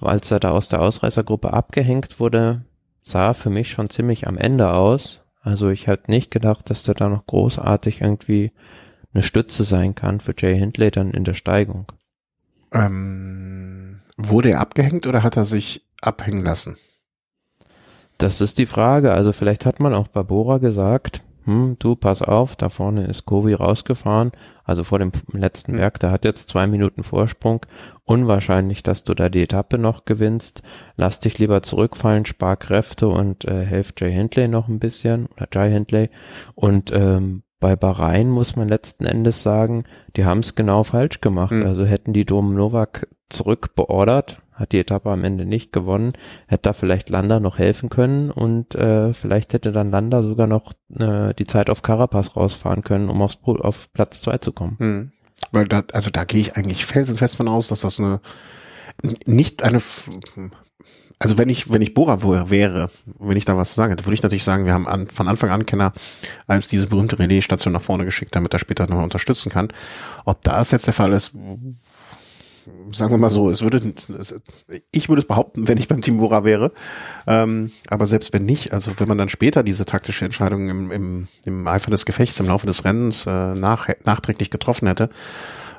als 0.00 0.30
er 0.30 0.40
da 0.40 0.50
aus 0.50 0.68
der 0.68 0.82
Ausreißergruppe 0.82 1.52
abgehängt 1.52 2.20
wurde, 2.20 2.64
sah 3.02 3.34
für 3.34 3.50
mich 3.50 3.70
schon 3.70 3.90
ziemlich 3.90 4.26
am 4.26 4.38
Ende 4.38 4.72
aus. 4.72 5.22
Also 5.42 5.68
ich 5.68 5.86
hatte 5.88 6.10
nicht 6.10 6.30
gedacht, 6.30 6.70
dass 6.70 6.82
der 6.82 6.94
da 6.94 7.08
noch 7.08 7.26
großartig 7.26 8.00
irgendwie 8.00 8.52
eine 9.14 9.22
Stütze 9.22 9.64
sein 9.64 9.94
kann 9.94 10.20
für 10.20 10.34
Jay 10.36 10.58
Hindley 10.58 10.90
dann 10.90 11.12
in 11.12 11.24
der 11.24 11.34
Steigung. 11.34 11.92
Ähm, 12.72 14.00
wurde 14.16 14.50
er 14.50 14.60
abgehängt 14.60 15.06
oder 15.06 15.22
hat 15.22 15.36
er 15.36 15.44
sich 15.44 15.86
abhängen 16.00 16.44
lassen? 16.44 16.76
Das 18.18 18.40
ist 18.40 18.58
die 18.58 18.66
Frage. 18.66 19.12
Also 19.12 19.32
vielleicht 19.32 19.66
hat 19.66 19.78
man 19.78 19.94
auch 19.94 20.08
bei 20.08 20.22
Bora 20.22 20.58
gesagt, 20.58 21.20
hm, 21.46 21.76
du, 21.78 21.96
pass 21.96 22.20
auf, 22.20 22.56
da 22.56 22.68
vorne 22.68 23.04
ist 23.06 23.24
Kovi 23.24 23.54
rausgefahren, 23.54 24.32
also 24.64 24.84
vor 24.84 24.98
dem 24.98 25.12
letzten 25.32 25.72
mhm. 25.72 25.76
Berg, 25.78 26.00
der 26.00 26.10
hat 26.10 26.24
jetzt 26.24 26.50
zwei 26.50 26.66
Minuten 26.66 27.02
Vorsprung, 27.02 27.64
unwahrscheinlich, 28.04 28.82
dass 28.82 29.04
du 29.04 29.14
da 29.14 29.28
die 29.28 29.42
Etappe 29.42 29.78
noch 29.78 30.04
gewinnst, 30.04 30.62
lass 30.96 31.20
dich 31.20 31.38
lieber 31.38 31.62
zurückfallen, 31.62 32.26
spar 32.26 32.56
Kräfte 32.56 33.08
und 33.08 33.44
äh, 33.46 33.64
helf 33.64 33.94
Jay 33.96 34.12
Hindley 34.12 34.48
noch 34.48 34.68
ein 34.68 34.80
bisschen, 34.80 35.26
oder 35.26 35.48
Jay 35.52 35.70
Hindley, 35.70 36.10
und 36.54 36.92
ähm, 36.92 37.44
bei 37.58 37.74
Bahrain 37.74 38.28
muss 38.28 38.56
man 38.56 38.68
letzten 38.68 39.06
Endes 39.06 39.42
sagen, 39.42 39.84
die 40.16 40.24
haben 40.24 40.40
es 40.40 40.54
genau 40.54 40.84
falsch 40.84 41.20
gemacht. 41.20 41.52
Mhm. 41.52 41.64
Also 41.64 41.84
hätten 41.84 42.12
die 42.12 42.26
Dom 42.26 42.54
Novak 42.54 43.08
zurückbeordert, 43.30 44.42
hat 44.56 44.72
die 44.72 44.80
Etappe 44.80 45.10
am 45.10 45.22
Ende 45.22 45.46
nicht 45.46 45.72
gewonnen, 45.72 46.12
hätte 46.46 46.62
da 46.62 46.72
vielleicht 46.72 47.08
Landa 47.10 47.38
noch 47.40 47.58
helfen 47.58 47.90
können 47.90 48.30
und 48.30 48.74
äh, 48.74 49.12
vielleicht 49.12 49.52
hätte 49.52 49.70
dann 49.70 49.90
Landa 49.90 50.22
sogar 50.22 50.46
noch 50.46 50.72
äh, 50.98 51.34
die 51.34 51.46
Zeit 51.46 51.70
auf 51.70 51.82
Carapaz 51.82 52.36
rausfahren 52.36 52.82
können, 52.82 53.08
um 53.08 53.22
aufs, 53.22 53.38
auf 53.44 53.92
Platz 53.92 54.20
zwei 54.20 54.38
zu 54.38 54.52
kommen. 54.52 54.76
Hm. 54.78 55.12
Weil 55.52 55.66
da, 55.66 55.84
also 55.92 56.10
da 56.10 56.24
gehe 56.24 56.40
ich 56.40 56.56
eigentlich 56.56 56.84
felsenfest 56.84 57.36
von 57.36 57.48
aus, 57.48 57.68
dass 57.68 57.82
das 57.82 58.00
eine 58.00 58.20
nicht 59.26 59.62
eine 59.62 59.80
also 61.18 61.38
wenn 61.38 61.48
ich, 61.48 61.70
wenn 61.72 61.80
ich 61.80 61.94
Bora 61.94 62.50
wäre, 62.50 62.90
wenn 63.18 63.38
ich 63.38 63.46
da 63.46 63.56
was 63.56 63.74
sagen 63.74 63.90
hätte, 63.90 64.04
würde 64.04 64.14
ich 64.14 64.22
natürlich 64.22 64.44
sagen, 64.44 64.66
wir 64.66 64.74
haben 64.74 64.86
an, 64.86 65.08
von 65.08 65.28
Anfang 65.28 65.48
an 65.48 65.64
Kenner 65.64 65.92
als 66.46 66.68
diese 66.68 66.88
berühmte 66.88 67.18
Relais-Station 67.18 67.72
nach 67.72 67.82
vorne 67.82 68.04
geschickt, 68.04 68.34
damit 68.34 68.52
er 68.52 68.58
später 68.58 68.86
noch 68.86 69.02
unterstützen 69.02 69.50
kann. 69.50 69.68
Ob 70.26 70.42
das 70.42 70.72
jetzt 70.72 70.86
der 70.86 70.92
Fall 70.92 71.12
ist, 71.12 71.32
sagen 72.90 73.12
wir 73.12 73.18
mal 73.18 73.30
so, 73.30 73.50
es 73.50 73.62
würde, 73.62 73.94
ich 74.92 75.08
würde 75.08 75.20
es 75.20 75.28
behaupten, 75.28 75.68
wenn 75.68 75.78
ich 75.78 75.88
beim 75.88 76.00
Team 76.00 76.18
Bora 76.18 76.44
wäre. 76.44 76.72
Ähm, 77.26 77.70
aber 77.88 78.06
selbst 78.06 78.32
wenn 78.32 78.44
nicht, 78.44 78.72
also 78.72 78.92
wenn 78.98 79.08
man 79.08 79.18
dann 79.18 79.28
später 79.28 79.62
diese 79.62 79.84
taktische 79.84 80.24
Entscheidung 80.24 80.68
im, 80.68 80.90
im, 80.90 81.28
im 81.44 81.66
Eifer 81.66 81.90
des 81.90 82.06
Gefechts, 82.06 82.40
im 82.40 82.46
Laufe 82.46 82.66
des 82.66 82.84
Rennens 82.84 83.26
äh, 83.26 83.54
nach, 83.54 83.88
nachträglich 84.04 84.50
getroffen 84.50 84.88
hätte, 84.88 85.10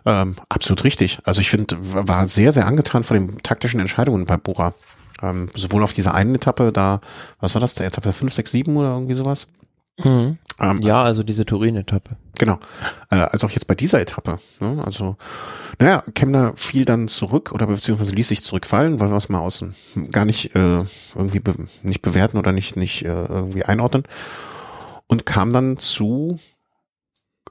ähm, 0.06 0.36
absolut 0.50 0.84
richtig. 0.84 1.20
Also 1.24 1.42
ich 1.42 1.50
finde, 1.50 1.78
war 1.80 2.28
sehr, 2.28 2.52
sehr 2.52 2.66
angetan 2.66 3.04
von 3.04 3.18
den 3.18 3.38
taktischen 3.44 3.80
Entscheidungen 3.80 4.26
bei 4.26 4.38
Bora. 4.38 4.74
Ähm, 5.22 5.50
sowohl 5.54 5.84
auf 5.84 5.94
dieser 5.94 6.14
einen 6.14 6.36
Etappe, 6.36 6.72
da, 6.72 7.02
was 7.40 7.56
war 7.56 7.60
das, 7.60 7.74
der 7.74 7.88
Etappe 7.88 8.14
5, 8.14 8.32
6, 8.32 8.52
7 8.52 8.78
oder 8.78 8.90
irgendwie 8.94 9.16
sowas? 9.16 9.48
Mhm. 10.04 10.38
Ähm, 10.60 10.82
ja, 10.82 10.98
also, 10.98 11.08
also 11.08 11.24
diese 11.24 11.46
Turin-Etappe. 11.46 12.18
Genau. 12.38 12.60
Äh, 13.10 13.16
also 13.16 13.48
auch 13.48 13.52
jetzt 13.52 13.68
bei 13.68 13.76
dieser 13.76 14.00
Etappe. 14.02 14.40
Ne? 14.60 14.82
Also 14.86 15.18
naja, 15.80 16.04
Kemner 16.16 16.54
fiel 16.56 16.86
dann 16.86 17.08
zurück 17.08 17.52
oder 17.52 17.68
beziehungsweise 17.68 18.12
ließ 18.12 18.30
sich 18.30 18.44
zurückfallen, 18.44 19.00
wollen 19.00 19.12
wir 19.12 19.18
es 19.18 19.30
mal 19.30 19.40
außen 19.40 19.76
gar 20.12 20.26
nicht 20.26 20.56
äh, 20.56 20.84
irgendwie 21.16 21.40
be 21.40 21.54
nicht 21.84 22.02
bewerten 22.02 22.38
oder 22.38 22.52
nicht 22.52 22.76
nicht 22.76 23.04
äh, 23.04 23.08
irgendwie 23.08 23.64
einordnen 23.64 24.04
und 25.08 25.26
kam 25.26 25.52
dann 25.52 25.78
zu 25.78 26.40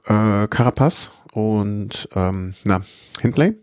äh, 0.05 0.47
Carapaz 0.47 1.11
und 1.33 2.09
ähm, 2.15 2.53
na 2.65 2.81
Hindley, 3.21 3.57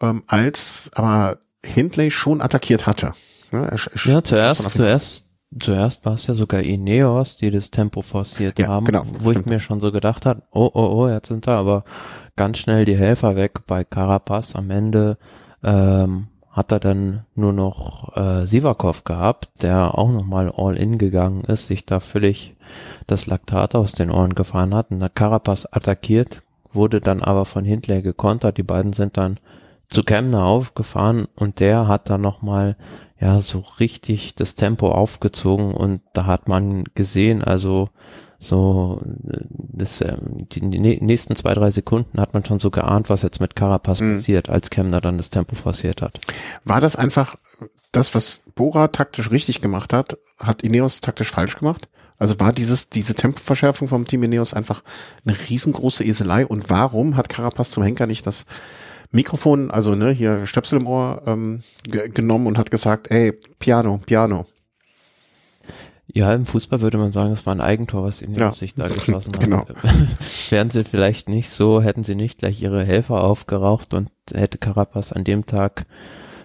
ähm, 0.00 0.22
als 0.26 0.90
aber 0.94 1.38
Hindley 1.64 2.10
schon 2.10 2.40
attackiert 2.40 2.86
hatte. 2.86 3.14
Ne? 3.50 3.66
Er, 3.66 3.72
er 3.72 4.12
ja, 4.12 4.24
zuerst 4.24 4.70
zuerst 4.70 5.31
Zuerst 5.60 6.04
war 6.06 6.14
es 6.14 6.26
ja 6.26 6.34
sogar 6.34 6.62
Ineos, 6.62 7.36
die 7.36 7.50
das 7.50 7.70
Tempo 7.70 8.00
forciert 8.00 8.58
ja, 8.58 8.68
haben, 8.68 8.86
genau, 8.86 9.02
wo 9.18 9.30
stimmt. 9.30 9.46
ich 9.46 9.52
mir 9.52 9.60
schon 9.60 9.80
so 9.80 9.92
gedacht 9.92 10.24
habe, 10.24 10.42
oh, 10.50 10.70
oh, 10.72 10.86
oh, 10.86 11.08
jetzt 11.08 11.28
sind 11.28 11.46
da 11.46 11.58
aber 11.58 11.84
ganz 12.36 12.58
schnell 12.58 12.84
die 12.84 12.96
Helfer 12.96 13.36
weg 13.36 13.66
bei 13.66 13.84
Carapaz. 13.84 14.54
Am 14.54 14.70
Ende 14.70 15.18
ähm, 15.62 16.28
hat 16.50 16.72
er 16.72 16.80
dann 16.80 17.24
nur 17.34 17.52
noch 17.52 18.16
äh, 18.16 18.46
Sivakov 18.46 19.04
gehabt, 19.04 19.50
der 19.62 19.98
auch 19.98 20.10
nochmal 20.10 20.52
all 20.56 20.76
in 20.76 20.98
gegangen 20.98 21.44
ist, 21.44 21.66
sich 21.66 21.84
da 21.84 22.00
völlig 22.00 22.56
das 23.06 23.26
Laktat 23.26 23.74
aus 23.74 23.92
den 23.92 24.10
Ohren 24.10 24.34
gefahren 24.34 24.74
hat 24.74 24.90
und 24.90 25.02
hat 25.02 25.14
Carapaz 25.14 25.66
attackiert, 25.70 26.42
wurde 26.72 27.00
dann 27.00 27.22
aber 27.22 27.44
von 27.44 27.64
Hindley 27.64 28.00
gekontert. 28.02 28.56
Die 28.56 28.62
beiden 28.62 28.92
sind 28.92 29.16
dann 29.16 29.38
zu 29.88 30.02
Kemner 30.02 30.44
aufgefahren 30.44 31.26
und 31.36 31.60
der 31.60 31.88
hat 31.88 32.08
dann 32.08 32.22
nochmal 32.22 32.76
ja 33.22 33.40
so 33.40 33.64
richtig 33.78 34.34
das 34.34 34.56
Tempo 34.56 34.90
aufgezogen 34.90 35.72
und 35.72 36.02
da 36.12 36.26
hat 36.26 36.48
man 36.48 36.84
gesehen, 36.96 37.44
also 37.44 37.88
so 38.40 39.00
das, 39.04 40.00
ähm, 40.00 40.48
die 40.50 40.60
nächsten 40.60 41.36
zwei, 41.36 41.54
drei 41.54 41.70
Sekunden 41.70 42.20
hat 42.20 42.34
man 42.34 42.44
schon 42.44 42.58
so 42.58 42.72
geahnt, 42.72 43.08
was 43.10 43.22
jetzt 43.22 43.40
mit 43.40 43.54
Carapaz 43.54 44.00
mhm. 44.00 44.16
passiert, 44.16 44.50
als 44.50 44.70
Kemner 44.70 45.00
dann 45.00 45.18
das 45.18 45.30
Tempo 45.30 45.54
forciert 45.54 46.02
hat. 46.02 46.18
War 46.64 46.80
das 46.80 46.96
einfach 46.96 47.36
das, 47.92 48.12
was 48.16 48.42
Bora 48.56 48.88
taktisch 48.88 49.30
richtig 49.30 49.60
gemacht 49.60 49.92
hat, 49.92 50.18
hat 50.40 50.62
Ineos 50.62 51.00
taktisch 51.00 51.30
falsch 51.30 51.54
gemacht? 51.56 51.88
Also 52.18 52.40
war 52.40 52.52
dieses, 52.52 52.88
diese 52.88 53.14
Tempoverschärfung 53.14 53.86
vom 53.86 54.04
Team 54.04 54.24
Ineos 54.24 54.52
einfach 54.52 54.82
eine 55.24 55.36
riesengroße 55.48 56.02
Eselei 56.02 56.44
und 56.44 56.70
warum 56.70 57.16
hat 57.16 57.28
Carapaz 57.28 57.70
zum 57.70 57.84
Henker 57.84 58.08
nicht 58.08 58.26
das 58.26 58.46
Mikrofon, 59.12 59.70
also 59.70 59.94
ne, 59.94 60.10
hier 60.10 60.46
Stöpsel 60.46 60.80
im 60.80 60.86
Ohr 60.86 61.22
ähm, 61.26 61.60
genommen 61.84 62.46
und 62.46 62.58
hat 62.58 62.70
gesagt, 62.70 63.10
ey, 63.10 63.32
Piano, 63.58 64.00
Piano. 64.04 64.46
Ja, 66.14 66.34
im 66.34 66.44
Fußball 66.44 66.80
würde 66.80 66.98
man 66.98 67.12
sagen, 67.12 67.32
es 67.32 67.46
war 67.46 67.54
ein 67.54 67.60
Eigentor, 67.60 68.04
was 68.04 68.20
ihnen 68.20 68.34
ja. 68.34 68.52
sich 68.52 68.74
da 68.74 68.88
geschossen 68.88 69.34
hat. 69.34 69.40
genau. 69.40 69.66
Wären 70.50 70.70
sie 70.70 70.84
vielleicht 70.84 71.28
nicht 71.28 71.50
so, 71.50 71.82
hätten 71.82 72.04
sie 72.04 72.14
nicht 72.14 72.38
gleich 72.38 72.60
ihre 72.60 72.84
Helfer 72.84 73.22
aufgeraucht 73.22 73.94
und 73.94 74.10
hätte 74.32 74.58
Carapaz 74.58 75.12
an 75.12 75.24
dem 75.24 75.46
Tag 75.46 75.86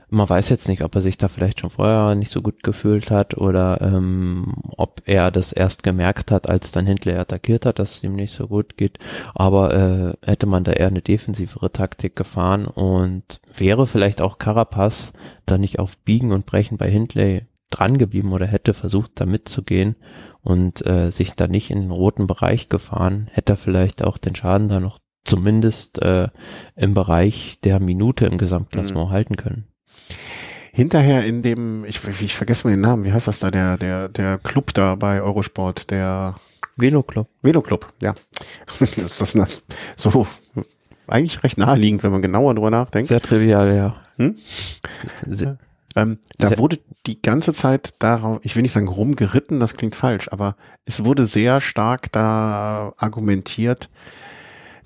man 0.10 0.30
weiß 0.30 0.50
jetzt 0.50 0.70
nicht, 0.70 0.84
ob 0.84 0.96
er 0.96 1.02
sich 1.02 1.17
da 1.17 1.28
vielleicht 1.28 1.60
schon 1.60 1.70
vorher 1.70 2.15
nicht 2.15 2.32
so 2.32 2.41
gut 2.41 2.63
gefühlt 2.63 3.12
hat 3.12 3.38
oder 3.38 3.82
ähm, 3.82 4.54
ob 4.78 5.02
er 5.06 5.32
das 5.32 5.52
erst 5.52 5.84
gemerkt 5.84 6.32
hat, 6.32 6.50
als 6.50 6.72
dann 6.72 6.86
Hindley 6.86 7.15
attackiert 7.15 7.65
hat, 7.65 7.80
dass 7.80 7.98
es 7.98 8.04
ihm 8.04 8.15
nicht 8.15 8.34
so 8.34 8.48
gut 8.48 8.78
geht. 8.78 9.00
Aber 9.36 9.74
äh, 9.74 10.13
hätte 10.26 10.46
man 10.46 10.63
da 10.63 10.72
eher 10.72 10.88
eine 10.88 11.02
defensivere 11.02 11.72
Taktik 11.72 12.15
gefahren 12.15 12.65
und 12.65 13.41
wäre 13.56 13.86
vielleicht 13.86 14.22
auch 14.22 14.38
Carapaz 14.38 15.12
da 15.46 15.58
nicht 15.58 15.80
auf 15.80 15.98
Biegen 15.98 16.32
und 16.32 16.46
Brechen 16.46 16.78
bei 16.78 16.89
Hindley 16.89 17.46
dran 17.70 17.98
geblieben 17.98 18.32
oder 18.32 18.46
hätte 18.46 18.74
versucht, 18.74 19.12
da 19.15 19.26
mitzugehen 19.26 19.98
und 20.41 20.86
äh, 20.86 21.12
sich 21.12 21.36
da 21.36 21.48
nicht 21.48 21.70
in 21.70 21.82
den 21.82 21.91
roten 21.91 22.28
Bereich 22.28 22.70
gefahren, 22.70 23.30
hätte 23.34 23.54
er 23.54 23.58
vielleicht 23.58 24.06
auch 24.06 24.17
den 24.17 24.36
Schaden 24.36 24.70
da 24.70 24.80
noch 24.80 25.00
zumindest 25.26 26.02
äh, 26.02 26.30
im 26.78 26.93
Bereich 26.93 27.60
der 27.65 27.82
Minute 27.82 28.26
im 28.26 28.38
Gesamtklassement 28.38 29.10
mhm. 29.10 29.12
halten 29.12 29.36
können 29.36 29.67
hinterher 30.71 31.25
in 31.25 31.41
dem, 31.41 31.86
ich, 31.86 31.99
ich 32.21 32.36
vergesse 32.36 32.67
mal 32.67 32.71
den 32.71 32.81
Namen, 32.81 33.03
wie 33.03 33.13
heißt 33.13 33.27
das 33.27 33.39
da, 33.39 33.51
der, 33.51 33.77
der, 33.77 34.10
der 34.10 34.38
Club 34.38 34.73
da 34.73 34.95
bei 34.95 35.21
Eurosport, 35.21 35.89
der 35.89 36.36
Velo 36.75 37.03
Club. 37.03 37.27
Velo 37.41 37.62
Club, 37.62 37.91
ja. 38.01 38.13
das 38.79 39.21
ist 39.21 39.36
das 39.36 39.63
so 39.95 40.27
eigentlich 41.07 41.43
recht 41.43 41.57
naheliegend, 41.57 42.03
wenn 42.03 42.12
man 42.12 42.21
genauer 42.21 42.53
drüber 42.53 42.69
nachdenkt. 42.69 43.07
Sehr 43.07 43.21
trivial, 43.21 43.75
ja. 43.75 43.95
Hm? 44.17 44.36
Sehr, 45.25 45.57
ähm, 45.97 46.19
da 46.38 46.49
sehr, 46.49 46.60
wurde 46.60 46.79
die 47.07 47.21
ganze 47.21 47.53
Zeit 47.53 47.95
darauf, 47.99 48.39
ich 48.43 48.55
will 48.55 48.62
nicht 48.62 48.71
sagen 48.71 48.88
rumgeritten, 48.88 49.60
das 49.60 49.75
klingt 49.75 49.95
falsch, 49.95 50.27
aber 50.31 50.55
es 50.86 51.03
wurde 51.05 51.25
sehr 51.25 51.60
stark 51.60 52.12
da 52.12 52.93
argumentiert, 52.97 53.89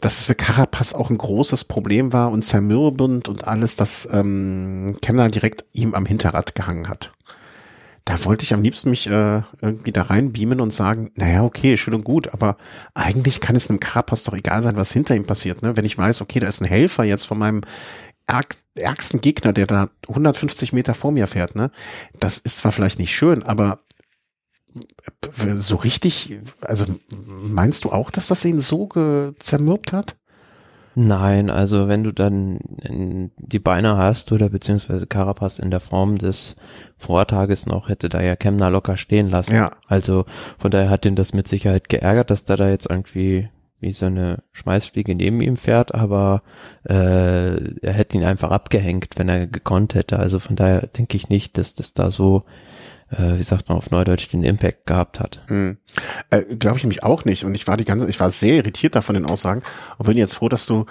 dass 0.02 0.20
es 0.20 0.26
für 0.26 0.36
Carapaz 0.36 0.94
auch 0.94 1.10
ein 1.10 1.18
großes 1.18 1.64
Problem 1.66 2.12
war 2.12 2.32
und 2.32 2.44
zermürbend 2.44 3.30
und 3.30 3.48
alles, 3.48 3.76
dass 3.76 4.10
ähm, 4.12 4.98
Kemner 5.02 5.30
direkt 5.30 5.64
ihm 5.74 5.94
am 5.94 6.06
Hinterrad 6.06 6.56
gehangen 6.56 6.90
hat. 6.90 7.14
Da 8.04 8.26
wollte 8.26 8.44
ich 8.44 8.54
am 8.54 8.64
liebsten 8.64 8.90
mich 8.90 9.06
äh, 9.08 9.44
irgendwie 9.62 9.92
da 9.92 10.02
reinbeamen 10.02 10.60
und 10.60 10.74
sagen, 10.74 11.12
naja, 11.16 11.44
okay, 11.44 11.78
schön 11.78 11.94
und 11.94 12.04
gut, 12.04 12.34
aber 12.34 12.58
eigentlich 12.96 13.42
kann 13.42 13.56
es 13.56 13.70
einem 13.70 13.80
Carapaz 13.80 14.24
doch 14.24 14.34
egal 14.34 14.64
sein, 14.64 14.76
was 14.76 14.92
hinter 14.92 15.16
ihm 15.16 15.26
passiert. 15.26 15.62
Ne? 15.62 15.78
Wenn 15.78 15.86
ich 15.86 16.00
weiß, 16.00 16.22
okay, 16.22 16.40
da 16.40 16.48
ist 16.48 16.62
ein 16.62 16.68
Helfer 16.68 17.04
jetzt 17.04 17.26
von 17.26 17.38
meinem 17.38 17.62
ärgsten 18.76 19.22
Gegner, 19.22 19.54
der 19.54 19.68
da 19.68 19.90
150 20.08 20.74
Meter 20.74 20.94
vor 20.94 21.12
mir 21.12 21.28
fährt, 21.28 21.56
ne? 21.56 21.70
Das 22.20 22.38
ist 22.38 22.58
zwar 22.58 22.72
vielleicht 22.72 22.98
nicht 22.98 23.14
schön, 23.14 23.44
aber 23.44 23.80
so 25.56 25.76
richtig, 25.78 26.40
also 26.62 26.86
meinst 27.18 27.86
du 27.86 27.92
auch, 27.92 28.12
dass 28.12 28.28
das 28.28 28.46
ihn 28.46 28.60
so 28.60 28.90
zermürbt 29.40 29.94
hat? 29.94 30.16
Nein, 30.94 31.50
also 31.50 31.88
wenn 31.88 32.04
du 32.04 32.12
dann 32.12 32.60
die 33.38 33.60
Beine 33.60 33.98
hast 33.98 34.32
oder 34.34 34.50
beziehungsweise 34.50 35.08
Carapaz 35.08 35.58
in 35.58 35.72
der 35.72 35.80
Form 35.80 36.18
des 36.18 36.58
Vortages 36.98 37.66
noch, 37.66 37.88
hätte 37.88 38.10
da 38.10 38.22
ja 38.22 38.36
Kemner 38.36 38.70
locker 38.70 38.98
stehen 38.98 39.30
lassen. 39.30 39.56
Ja. 39.56 39.72
Also 39.88 40.26
von 40.60 40.70
daher 40.70 40.90
hat 40.90 41.06
ihn 41.06 41.16
das 41.16 41.34
mit 41.34 41.48
Sicherheit 41.48 41.88
geärgert, 41.88 42.30
dass 42.30 42.44
da 42.44 42.58
da 42.58 42.70
jetzt 42.70 42.90
irgendwie 42.90 43.48
wie 43.80 43.94
so 43.94 44.06
eine 44.06 44.44
Schmeißfliege 44.52 45.16
neben 45.16 45.42
ihm 45.42 45.58
fährt, 45.58 45.96
aber 45.96 46.44
äh, 46.88 47.56
er 47.82 47.94
hätte 47.94 48.18
ihn 48.18 48.26
einfach 48.26 48.52
abgehängt, 48.52 49.08
wenn 49.16 49.28
er 49.28 49.48
gekonnt 49.48 49.96
hätte. 49.96 50.20
Also 50.20 50.40
von 50.40 50.56
daher 50.56 50.86
denke 50.88 51.18
ich 51.18 51.30
nicht, 51.30 51.58
dass 51.58 51.74
das 51.74 51.94
da 51.94 52.12
so 52.12 52.44
äh, 53.12 53.38
wie 53.38 53.44
sagt 53.44 53.70
man 53.70 53.78
auf 53.78 53.92
Neudeutsch, 53.92 54.32
den 54.32 54.44
Impact 54.44 54.86
gehabt 54.86 55.20
hat. 55.20 55.42
Hm. 55.48 55.78
Äh, 56.30 56.44
Glaube 56.56 56.78
ich 56.78 56.84
nämlich 56.84 57.04
auch 57.04 57.26
nicht. 57.26 57.44
Und 57.44 57.56
ich 57.56 57.68
war 57.68 57.78
die 57.78 57.86
ganze, 57.86 58.10
ich 58.10 58.20
war 58.20 58.30
sehr 58.30 58.56
irritiert 58.56 58.96
davon 58.96 59.16
den 59.16 59.26
Aussagen 59.26 59.62
und 59.98 60.06
bin 60.06 60.18
jetzt 60.18 60.36
froh, 60.36 60.50
dass 60.50 60.66
du 60.66 60.86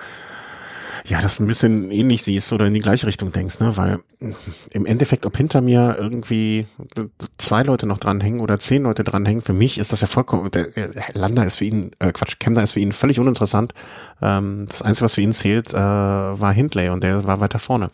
Ja, 1.06 1.20
das 1.20 1.40
ein 1.40 1.46
bisschen 1.46 1.90
ähnlich 1.90 2.22
siehst 2.22 2.52
oder 2.52 2.66
in 2.66 2.74
die 2.74 2.80
gleiche 2.80 3.06
Richtung 3.06 3.32
denkst, 3.32 3.60
ne? 3.60 3.76
Weil 3.76 3.98
im 4.70 4.86
Endeffekt, 4.86 5.24
ob 5.24 5.36
hinter 5.36 5.60
mir 5.60 5.96
irgendwie 5.98 6.66
zwei 7.38 7.62
Leute 7.62 7.86
noch 7.86 7.98
dranhängen 7.98 8.40
oder 8.40 8.58
zehn 8.58 8.82
Leute 8.82 9.02
dranhängen, 9.02 9.40
für 9.40 9.52
mich 9.52 9.78
ist 9.78 9.92
das 9.92 10.02
ja 10.02 10.06
vollkommen, 10.06 10.50
der, 10.50 10.68
Landa 11.14 11.42
ist 11.44 11.56
für 11.56 11.64
ihn, 11.64 11.92
äh, 11.98 12.12
Quatsch, 12.12 12.38
Kemner 12.38 12.62
ist 12.62 12.72
für 12.72 12.80
ihn 12.80 12.92
völlig 12.92 13.18
uninteressant. 13.18 13.72
Ähm, 14.20 14.66
das 14.68 14.82
Einzige, 14.82 15.04
was 15.06 15.14
für 15.14 15.22
ihn 15.22 15.32
zählt, 15.32 15.72
äh, 15.72 15.76
war 15.76 16.52
Hindley 16.52 16.90
und 16.90 17.02
der 17.02 17.24
war 17.24 17.40
weiter 17.40 17.58
vorne. 17.58 17.90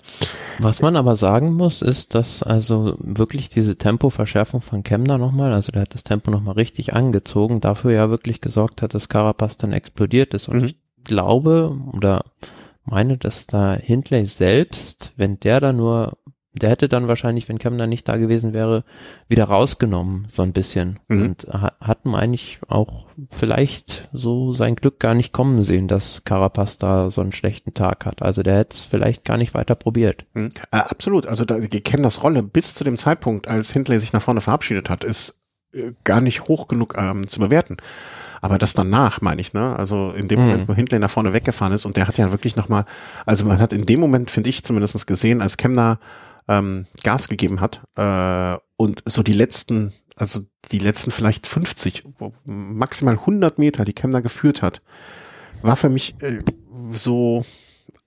Was 0.58 0.82
man 0.82 0.96
aber 0.96 1.16
sagen 1.16 1.54
muss, 1.54 1.82
ist, 1.82 2.14
dass 2.14 2.42
also 2.42 2.96
wirklich 2.98 3.48
diese 3.48 3.76
Tempoverschärfung 3.76 4.60
von 4.60 4.82
Kemner 4.82 5.18
nochmal, 5.18 5.52
also 5.52 5.70
der 5.70 5.82
hat 5.82 5.94
das 5.94 6.04
Tempo 6.04 6.30
nochmal 6.30 6.54
richtig 6.54 6.94
angezogen, 6.94 7.60
dafür 7.60 7.92
ja 7.92 8.10
wirklich 8.10 8.40
gesorgt 8.40 8.82
hat, 8.82 8.94
dass 8.94 9.08
Carapaz 9.08 9.56
dann 9.56 9.72
explodiert 9.72 10.34
ist 10.34 10.48
und 10.48 10.58
mhm. 10.58 10.64
ich 10.64 10.76
glaube 11.04 11.76
oder 11.92 12.24
meine, 12.86 13.18
dass 13.18 13.46
da 13.46 13.74
Hindley 13.74 14.26
selbst, 14.26 15.12
wenn 15.16 15.38
der 15.40 15.60
da 15.60 15.72
nur, 15.72 16.18
der 16.52 16.70
hätte 16.70 16.88
dann 16.88 17.08
wahrscheinlich, 17.08 17.48
wenn 17.48 17.58
Kemner 17.58 17.86
nicht 17.86 18.08
da 18.08 18.16
gewesen 18.16 18.54
wäre, 18.54 18.84
wieder 19.28 19.44
rausgenommen, 19.44 20.28
so 20.30 20.42
ein 20.42 20.52
bisschen. 20.52 20.98
Mhm. 21.08 21.22
Und 21.22 21.48
hatten 21.52 22.14
eigentlich 22.14 22.60
auch 22.68 23.06
vielleicht 23.30 24.08
so 24.12 24.54
sein 24.54 24.76
Glück 24.76 24.98
gar 24.98 25.14
nicht 25.14 25.32
kommen 25.32 25.64
sehen, 25.64 25.86
dass 25.88 26.24
Carapaz 26.24 26.78
da 26.78 27.10
so 27.10 27.20
einen 27.20 27.32
schlechten 27.32 27.74
Tag 27.74 28.06
hat. 28.06 28.22
Also 28.22 28.42
der 28.42 28.56
hätte 28.58 28.76
es 28.76 28.80
vielleicht 28.80 29.24
gar 29.24 29.36
nicht 29.36 29.52
weiter 29.52 29.74
probiert. 29.74 30.24
Mhm. 30.34 30.48
Äh, 30.70 30.78
absolut. 30.78 31.26
Also 31.26 31.44
da, 31.44 31.58
Kemners 31.60 32.22
Rolle 32.22 32.42
bis 32.42 32.74
zu 32.74 32.84
dem 32.84 32.96
Zeitpunkt, 32.96 33.48
als 33.48 33.72
Hindley 33.72 33.98
sich 33.98 34.12
nach 34.12 34.22
vorne 34.22 34.40
verabschiedet 34.40 34.88
hat, 34.88 35.04
ist 35.04 35.40
äh, 35.72 35.92
gar 36.04 36.20
nicht 36.20 36.48
hoch 36.48 36.68
genug 36.68 36.96
ähm, 36.96 37.26
zu 37.28 37.40
bewerten. 37.40 37.76
Aber 38.40 38.58
das 38.58 38.74
danach, 38.74 39.20
meine 39.20 39.40
ich, 39.40 39.52
ne? 39.52 39.76
Also 39.76 40.12
in 40.12 40.28
dem 40.28 40.40
mhm. 40.40 40.46
Moment, 40.46 40.68
wo 40.68 40.74
Hindley 40.74 40.98
nach 40.98 41.10
vorne 41.10 41.32
weggefahren 41.32 41.72
ist 41.72 41.84
und 41.84 41.96
der 41.96 42.08
hat 42.08 42.18
ja 42.18 42.32
wirklich 42.32 42.56
nochmal, 42.56 42.84
also 43.24 43.44
man 43.44 43.58
hat 43.58 43.72
in 43.72 43.86
dem 43.86 44.00
Moment, 44.00 44.30
finde 44.30 44.50
ich 44.50 44.64
zumindest 44.64 45.06
gesehen, 45.06 45.42
als 45.42 45.56
Kemner 45.56 45.98
ähm, 46.48 46.86
Gas 47.02 47.28
gegeben 47.28 47.60
hat 47.60 47.80
äh, 47.96 48.58
und 48.76 49.02
so 49.04 49.22
die 49.22 49.32
letzten, 49.32 49.92
also 50.16 50.40
die 50.72 50.78
letzten 50.78 51.10
vielleicht 51.10 51.46
50, 51.46 52.04
maximal 52.44 53.14
100 53.14 53.58
Meter, 53.58 53.84
die 53.84 53.92
Kemner 53.92 54.22
geführt 54.22 54.62
hat, 54.62 54.82
war 55.62 55.76
für 55.76 55.88
mich 55.88 56.14
äh, 56.22 56.40
so, 56.92 57.44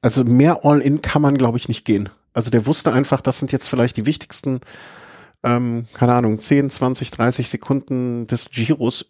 also 0.01 0.23
mehr 0.23 0.65
All-In 0.65 1.01
kann 1.01 1.21
man, 1.21 1.37
glaube 1.37 1.57
ich, 1.57 1.67
nicht 1.67 1.85
gehen. 1.85 2.09
Also 2.33 2.51
der 2.51 2.65
wusste 2.65 2.93
einfach, 2.93 3.21
das 3.21 3.39
sind 3.39 3.51
jetzt 3.51 3.67
vielleicht 3.67 3.97
die 3.97 4.05
wichtigsten 4.05 4.61
ähm, 5.43 5.85
keine 5.93 6.13
Ahnung, 6.13 6.37
10, 6.37 6.69
20, 6.69 7.11
30 7.11 7.49
Sekunden 7.49 8.27
des 8.27 8.49
Giros 8.51 9.05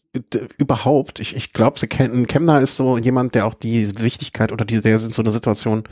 überhaupt. 0.58 1.20
Ich, 1.20 1.36
ich 1.36 1.54
glaube, 1.54 1.80
Kemner 1.88 2.62
ist 2.62 2.76
so 2.76 2.98
jemand, 2.98 3.36
der 3.36 3.46
auch 3.48 3.56
die 3.56 4.00
Wichtigkeit 4.00 4.52
oder 4.52 4.66
die, 4.66 4.80
der 4.80 5.00
so 5.00 5.22
eine 5.22 5.32
Situation 5.32 5.84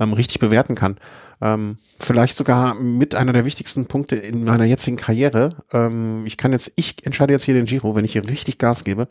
ähm, 0.00 0.12
richtig 0.14 0.38
bewerten 0.38 0.74
kann. 0.74 0.96
Ähm, 1.42 1.76
vielleicht 1.98 2.36
sogar 2.36 2.74
mit 2.74 3.14
einer 3.14 3.34
der 3.34 3.44
wichtigsten 3.44 3.84
Punkte 3.86 4.16
in 4.16 4.44
meiner 4.44 4.64
jetzigen 4.64 4.96
Karriere. 4.96 5.56
Ähm, 5.72 6.24
ich 6.24 6.38
kann 6.38 6.52
jetzt, 6.52 6.72
ich 6.76 7.04
entscheide 7.04 7.34
jetzt 7.34 7.44
hier 7.44 7.54
den 7.54 7.66
Giro, 7.66 7.94
wenn 7.94 8.06
ich 8.06 8.12
hier 8.12 8.26
richtig 8.26 8.56
Gas 8.56 8.84
gebe 8.84 9.08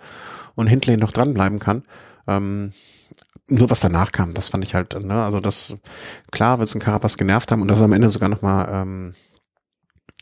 und 0.56 0.66
Hindley 0.66 0.98
noch 0.98 1.12
dranbleiben 1.12 1.60
kann. 1.60 1.84
Ähm, 2.28 2.72
nur 3.48 3.70
was 3.70 3.80
danach 3.80 4.12
kam, 4.12 4.34
das 4.34 4.50
fand 4.50 4.64
ich 4.66 4.74
halt, 4.74 5.00
ne, 5.00 5.24
also 5.24 5.40
das, 5.40 5.76
klar 6.32 6.58
wird 6.58 6.68
es 6.68 6.74
ein 6.74 6.82
Carapaz 6.82 7.16
genervt 7.16 7.52
haben 7.52 7.62
und 7.62 7.68
das 7.68 7.78
ist 7.78 7.84
am 7.84 7.94
Ende 7.94 8.10
sogar 8.10 8.28
nochmal 8.28 8.68
ähm, 8.72 9.14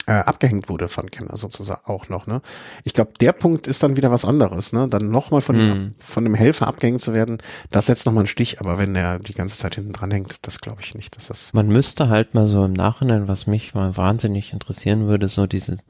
äh, 0.06 0.12
abgehängt 0.12 0.70
wurde 0.70 0.88
von 0.88 1.10
Kenner 1.10 1.38
sozusagen 1.38 1.82
auch 1.86 2.10
noch. 2.10 2.28
Ne? 2.28 2.42
Ich 2.84 2.94
glaube, 2.94 3.14
der 3.20 3.32
Punkt 3.32 3.68
ist 3.68 3.84
dann 3.84 3.96
wieder 3.96 4.12
was 4.12 4.26
anderes. 4.26 4.74
Ne? 4.74 4.88
Dann 4.88 5.10
nochmal 5.10 5.42
von, 5.42 5.56
mm. 5.56 5.96
von 6.00 6.26
einem 6.26 6.36
Helfer 6.36 6.68
abgehängt 6.68 7.02
zu 7.02 7.14
werden, 7.14 7.38
das 7.72 7.86
setzt 7.86 8.06
nochmal 8.06 8.22
einen 8.22 8.28
Stich. 8.28 8.60
Aber 8.60 8.78
wenn 8.78 8.94
der 8.94 9.20
die 9.20 9.34
ganze 9.34 9.58
Zeit 9.58 9.76
hinten 9.76 9.94
dran 9.94 10.12
hängt, 10.12 10.46
das 10.46 10.60
glaube 10.60 10.82
ich 10.82 10.96
nicht. 10.96 11.16
Dass 11.16 11.28
das 11.28 11.54
Man 11.54 11.68
müsste 11.68 12.10
halt 12.10 12.34
mal 12.34 12.48
so 12.48 12.66
im 12.66 12.74
Nachhinein, 12.74 13.28
was 13.28 13.48
mich 13.48 13.74
mal 13.74 13.96
wahnsinnig 13.96 14.54
interessieren 14.54 15.08
würde, 15.08 15.28
so 15.28 15.48
diesen 15.48 15.82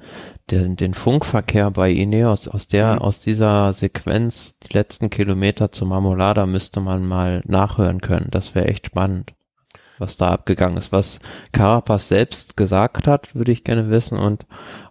den, 0.52 0.76
den 0.76 0.94
Funkverkehr 0.94 1.72
bei 1.72 1.92
Ineos 1.92 2.48
aus 2.48 2.68
der 2.68 2.94
mhm. 2.94 3.00
aus 3.00 3.20
dieser 3.20 3.74
Sequenz 3.74 4.56
die 4.60 4.74
letzten 4.74 5.10
Kilometer 5.10 5.72
zu 5.72 5.86
Marmolada 5.86 6.46
müsste 6.46 6.82
man 6.82 7.06
mal 7.08 7.42
nachhören 7.46 8.02
können. 8.02 8.28
Das 8.32 8.56
wäre 8.56 8.68
echt 8.68 8.88
spannend 8.88 9.34
was 10.04 10.18
da 10.18 10.32
abgegangen 10.32 10.78
ist. 10.78 10.92
Was 10.92 11.20
Carapaz 11.54 12.10
selbst 12.10 12.58
gesagt 12.58 13.08
hat, 13.08 13.34
würde 13.34 13.54
ich 13.54 13.64
gerne 13.64 13.90
wissen 13.90 14.18
und 14.18 14.46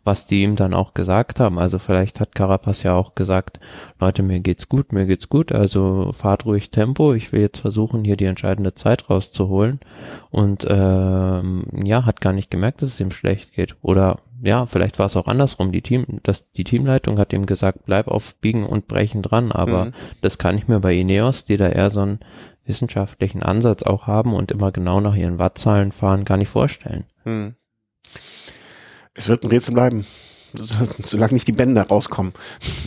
was 0.05 0.27
die 0.27 0.43
ihm 0.43 0.57
dann 0.57 0.75
auch 0.75 0.95
gesagt 0.95 1.39
haben. 1.39 1.59
Also 1.59 1.79
vielleicht 1.79 2.19
hat 2.19 2.35
Carapaz 2.35 2.83
ja 2.83 2.95
auch 2.95 3.15
gesagt, 3.15 3.61
Leute, 4.01 4.23
mir 4.23 4.41
geht's 4.41 4.69
gut, 4.69 4.93
mir 4.93 5.07
geht's 5.07 5.29
gut, 5.29 5.53
also 5.53 6.13
fahrt 6.13 6.47
ruhig 6.47 6.71
Tempo. 6.71 7.13
Ich 7.13 7.31
will 7.31 7.43
jetzt 7.43 7.61
versuchen, 7.61 8.05
hier 8.05 8.17
die 8.17 8.25
entscheidende 8.25 8.75
Zeit 8.75 9.11
rauszuholen. 9.11 9.81
Und 10.31 10.67
ähm, 10.69 11.65
ja, 11.85 12.07
hat 12.07 12.21
gar 12.21 12.33
nicht 12.33 12.51
gemerkt, 12.51 12.81
dass 12.81 12.89
es 12.89 13.01
ihm 13.01 13.11
schlecht 13.11 13.53
geht. 13.53 13.77
Oder 13.83 14.19
ja, 14.45 14.67
vielleicht 14.67 14.99
war 14.99 15.07
es 15.07 15.17
auch 15.17 15.29
andersrum. 15.29 15.71
Die 15.71 15.83
Team, 15.83 16.05
das, 16.25 16.51
die 16.51 16.65
Teamleitung 16.65 17.19
hat 17.19 17.33
ihm 17.33 17.47
gesagt, 17.47 17.85
bleib 17.87 18.09
auf 18.09 18.35
Biegen 18.37 18.67
und 18.67 18.89
Brechen 18.89 19.23
dran, 19.23 19.53
aber 19.53 19.87
mhm. 19.87 19.93
das 20.21 20.37
kann 20.37 20.59
ich 20.59 20.67
mir 20.67 20.81
bei 20.81 20.97
Ineos, 20.97 21.45
die 21.45 21.57
da 21.57 21.69
eher 21.69 21.91
so 21.91 22.01
ein 22.01 22.19
wissenschaftlichen 22.65 23.43
Ansatz 23.43 23.83
auch 23.83 24.07
haben 24.07 24.35
und 24.35 24.51
immer 24.51 24.73
genau 24.73 25.01
nach 25.01 25.15
ihren 25.15 25.39
Wattzahlen 25.39 25.93
fahren, 25.93 26.25
gar 26.25 26.37
nicht 26.37 26.49
vorstellen. 26.49 27.05
Hm. 27.25 27.55
Es 29.15 29.29
wird 29.29 29.45
ein 29.45 29.51
Rätsel 29.51 29.75
bleiben, 29.75 30.07
solange 31.03 31.35
nicht 31.35 31.49
die 31.49 31.53
Bänder 31.53 31.87
rauskommen. 31.87 32.33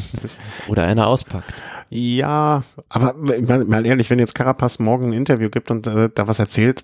Oder 0.67 0.83
einer 0.83 1.07
auspackt. 1.07 1.53
Ja, 1.89 2.63
aber 2.89 3.13
mal 3.13 3.85
ehrlich, 3.85 4.09
wenn 4.09 4.19
jetzt 4.19 4.35
Carapaz 4.35 4.79
morgen 4.79 5.09
ein 5.09 5.13
Interview 5.13 5.49
gibt 5.49 5.69
und 5.69 5.85
äh, 5.87 6.09
da 6.13 6.27
was 6.27 6.39
erzählt, 6.39 6.83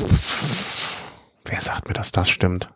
pff, 0.00 1.10
wer 1.46 1.60
sagt 1.60 1.88
mir, 1.88 1.94
dass 1.94 2.12
das 2.12 2.28
stimmt? 2.28 2.68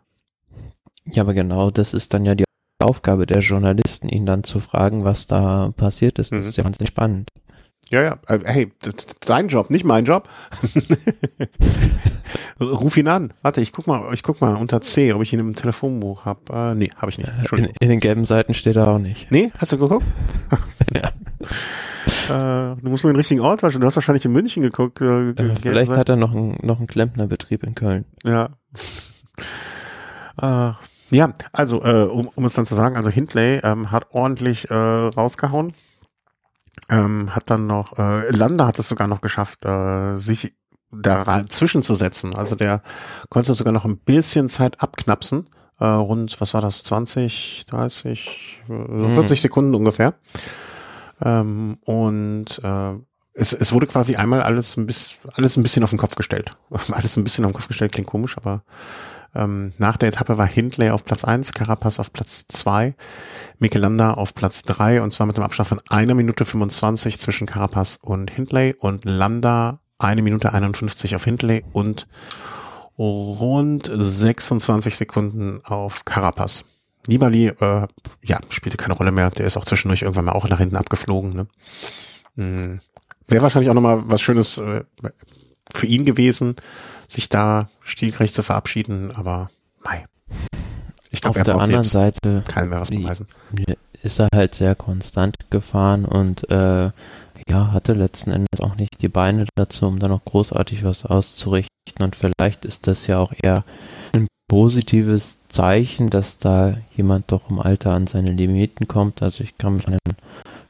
Ja, 1.05 1.21
aber 1.21 1.35
genau 1.35 1.69
das 1.69 1.93
ist 1.93 2.13
dann 2.13 2.25
ja 2.25 2.33
die 2.33 2.45
Aufgabe 2.79 3.25
der 3.25 3.39
Journalisten, 3.39 4.09
ihn 4.09 4.25
dann 4.25 4.43
zu 4.43 4.59
fragen, 4.59 5.03
was 5.03 5.27
da 5.27 5.71
passiert 5.77 6.19
ist. 6.19 6.31
Das 6.31 6.43
mhm. 6.43 6.49
ist 6.49 6.57
ja 6.57 6.63
ganz 6.63 6.77
spannend. 6.87 7.29
Ja, 7.91 8.01
ja. 8.01 8.17
Äh, 8.27 8.39
hey, 8.45 8.71
dein 9.21 9.47
Job, 9.47 9.69
nicht 9.69 9.85
mein 9.85 10.05
Job. 10.05 10.27
Ruf 12.59 12.97
ihn 12.97 13.07
an. 13.07 13.33
Warte, 13.41 13.61
ich 13.61 13.71
guck 13.71 13.85
mal, 13.85 14.13
ich 14.13 14.23
guck 14.23 14.41
mal 14.41 14.55
unter 14.55 14.81
C, 14.81 15.13
ob 15.13 15.21
ich 15.21 15.33
ihn 15.33 15.39
im 15.39 15.53
Telefonbuch 15.53 16.25
habe. 16.25 16.41
Äh, 16.51 16.75
nee, 16.75 16.91
habe 16.95 17.11
ich 17.11 17.19
nicht. 17.19 17.29
In, 17.51 17.65
in, 17.79 17.89
den 17.89 17.99
gelben 17.99 18.25
Seiten 18.25 18.53
steht 18.53 18.75
er 18.75 18.87
auch 18.87 18.97
nicht. 18.97 19.31
Nee, 19.31 19.51
hast 19.57 19.71
du 19.71 19.77
geguckt? 19.77 20.05
ja. 20.93 21.11
Äh, 22.29 22.75
du 22.81 22.89
musst 22.89 23.03
nur 23.03 23.13
den 23.13 23.17
richtigen 23.17 23.41
Ort 23.41 23.61
waschen. 23.61 23.81
Du 23.81 23.87
hast 23.87 23.95
wahrscheinlich 23.97 24.25
in 24.25 24.31
München 24.31 24.63
geguckt. 24.63 24.99
Äh, 25.01 25.31
äh, 25.31 25.55
vielleicht 25.61 25.91
hat 25.91 26.09
er 26.09 26.15
noch 26.15 26.33
einen 26.33 26.57
noch 26.63 26.79
einen 26.79 26.87
Klempnerbetrieb 26.87 27.63
in 27.63 27.75
Köln. 27.75 28.05
Ja. 28.23 28.49
Äh, 30.41 30.73
ja, 31.11 31.33
also 31.53 31.83
äh, 31.83 32.05
um, 32.05 32.29
um 32.33 32.45
es 32.45 32.53
dann 32.53 32.65
zu 32.65 32.73
sagen, 32.73 32.97
also 32.97 33.11
Hindley 33.11 33.59
ähm, 33.63 33.91
hat 33.91 34.07
ordentlich 34.11 34.69
äh, 34.71 34.73
rausgehauen 34.73 35.73
ähm, 36.89 37.33
hat 37.35 37.49
dann 37.49 37.67
noch, 37.67 37.97
äh, 37.97 38.29
Landa 38.29 38.67
hat 38.67 38.79
es 38.79 38.87
sogar 38.87 39.07
noch 39.07 39.21
geschafft, 39.21 39.65
äh, 39.65 40.15
sich 40.15 40.53
dazwischen 40.91 41.83
zu 41.83 41.95
setzen. 41.95 42.35
Also 42.35 42.55
der 42.55 42.81
konnte 43.29 43.53
sogar 43.53 43.73
noch 43.73 43.85
ein 43.85 43.97
bisschen 43.97 44.49
Zeit 44.49 44.81
abknapsen. 44.81 45.49
Äh, 45.79 45.85
rund, 45.85 46.39
was 46.39 46.53
war 46.53 46.61
das, 46.61 46.83
20, 46.83 47.65
30, 47.67 48.61
äh, 48.69 48.71
mhm. 48.71 49.13
40 49.13 49.41
Sekunden 49.41 49.75
ungefähr. 49.75 50.13
Ähm, 51.21 51.77
und 51.83 52.45
äh, 52.63 52.93
es, 53.35 53.53
es 53.53 53.73
wurde 53.73 53.85
quasi 53.85 54.15
einmal 54.15 54.41
alles 54.41 54.77
ein 54.77 54.85
bisschen, 54.85 55.19
alles 55.33 55.57
ein 55.57 55.63
bisschen 55.63 55.83
auf 55.83 55.89
den 55.89 55.99
Kopf 55.99 56.15
gestellt. 56.15 56.55
alles 56.91 57.17
ein 57.17 57.23
bisschen 57.23 57.45
auf 57.45 57.51
den 57.51 57.55
Kopf 57.55 57.67
gestellt, 57.67 57.91
klingt 57.91 58.07
komisch, 58.07 58.37
aber 58.37 58.63
ähm, 59.35 59.73
nach 59.77 59.97
der 59.97 60.09
Etappe 60.09 60.37
war 60.37 60.47
Hindley 60.47 60.89
auf 60.89 61.03
Platz 61.03 61.25
eins, 61.25 61.53
Carapaz 61.53 61.99
auf 61.99 62.13
Platz 62.13 62.47
zwei, 62.47 62.95
Michelanda 63.59 64.13
auf 64.13 64.33
Platz 64.33 64.63
drei 64.63 65.01
und 65.01 65.11
zwar 65.11 65.27
mit 65.27 65.35
dem 65.35 65.43
Abstand 65.43 65.67
von 65.67 65.81
einer 65.89 66.15
Minute 66.15 66.45
25 66.45 67.19
zwischen 67.19 67.45
Carapaz 67.45 67.99
und 68.01 68.31
Hindley 68.31 68.73
und 68.79 69.03
Landa 69.03 69.81
eine 69.97 70.21
Minute 70.21 70.53
51 70.53 71.15
auf 71.15 71.25
Hindley 71.25 71.63
und 71.73 72.07
rund 72.97 73.91
26 73.93 74.95
Sekunden 74.95 75.59
auf 75.65 76.05
Carapaz. 76.05 76.63
Nibali, 77.07 77.47
äh, 77.47 77.87
ja, 78.23 78.39
spielte 78.49 78.77
keine 78.77 78.93
Rolle 78.93 79.11
mehr. 79.11 79.29
Der 79.29 79.45
ist 79.45 79.57
auch 79.57 79.65
zwischendurch 79.65 80.01
irgendwann 80.01 80.25
mal 80.25 80.31
auch 80.31 80.47
nach 80.47 80.57
hinten 80.57 80.77
abgeflogen. 80.77 81.33
Ne? 81.35 81.47
Mhm. 82.35 82.79
Wäre 83.27 83.43
wahrscheinlich 83.43 83.69
auch 83.69 83.75
nochmal 83.75 84.03
was 84.05 84.21
Schönes 84.21 84.57
äh, 84.57 84.83
für 85.71 85.87
ihn 85.87 86.05
gewesen, 86.05 86.55
sich 87.07 87.29
da 87.29 87.69
stilgerecht 87.83 88.33
zu 88.33 88.43
verabschieden, 88.43 89.11
aber 89.15 89.49
mei. 89.83 90.05
Ich 91.11 91.21
glaube, 91.21 91.39
auf 91.39 91.45
der 91.45 91.57
anderen 91.57 91.83
Seite 91.83 92.43
keinen 92.47 92.69
mehr 92.69 92.81
was 92.81 92.89
beweisen. 92.89 93.27
Ist 94.03 94.19
er 94.19 94.27
halt 94.33 94.53
sehr 94.53 94.75
konstant 94.75 95.35
gefahren 95.49 96.05
und 96.05 96.49
äh, 96.51 96.91
ja, 97.47 97.71
hatte 97.71 97.93
letzten 97.93 98.31
Endes 98.31 98.59
auch 98.61 98.75
nicht 98.75 99.01
die 99.01 99.07
Beine 99.07 99.45
dazu, 99.55 99.87
um 99.87 99.99
da 99.99 100.07
noch 100.07 100.23
großartig 100.25 100.83
was 100.83 101.05
auszurichten. 101.05 101.69
Und 101.99 102.15
vielleicht 102.15 102.65
ist 102.65 102.87
das 102.87 103.07
ja 103.07 103.19
auch 103.19 103.33
eher 103.41 103.63
ein 104.13 104.27
positives 104.47 105.37
Zeichen, 105.49 106.09
dass 106.09 106.37
da 106.37 106.77
jemand 106.95 107.31
doch 107.31 107.49
im 107.49 107.59
Alter 107.59 107.91
an 107.91 108.07
seine 108.07 108.31
Limiten 108.31 108.87
kommt. 108.87 109.21
Also 109.21 109.43
ich 109.43 109.57
kann 109.57 109.75
mich 109.75 109.87
an 109.87 109.97
einen 110.05 110.17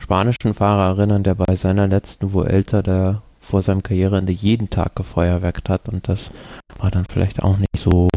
spanischen 0.05 0.53
Fahrer 0.53 0.95
erinnern, 0.95 1.23
der 1.23 1.33
bei 1.33 1.55
seiner 1.55 1.87
letzten 1.87 2.31
Vuelta, 2.31 2.83
der 2.83 3.23
vor 3.41 3.63
seinem 3.63 3.81
Karriereende 3.81 4.31
jeden 4.31 4.69
Tag 4.69 4.95
gefeuerwerkt 4.95 5.67
hat 5.67 5.89
und 5.89 6.07
das 6.07 6.29
war 6.77 6.91
dann 6.91 7.05
vielleicht 7.11 7.41
auch 7.41 7.57
nicht 7.57 7.75
so, 7.75 8.07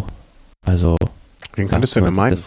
also 0.66 0.96
Wen 1.54 1.66
könntest 1.66 1.96
du 1.96 2.02
denn 2.02 2.12
meinen? 2.12 2.36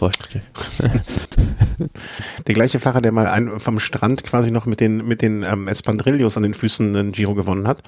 der 2.46 2.54
gleiche 2.54 2.78
Fahrer, 2.78 3.00
der 3.00 3.10
mal 3.10 3.26
ein, 3.26 3.58
vom 3.58 3.80
Strand 3.80 4.22
quasi 4.22 4.52
noch 4.52 4.66
mit 4.66 4.78
den, 4.78 5.08
mit 5.08 5.22
den 5.22 5.42
ähm, 5.42 5.66
Espandrillos 5.66 6.36
an 6.36 6.44
den 6.44 6.54
Füßen 6.54 6.94
einen 6.94 7.10
Giro 7.10 7.34
gewonnen 7.34 7.66
hat. 7.66 7.82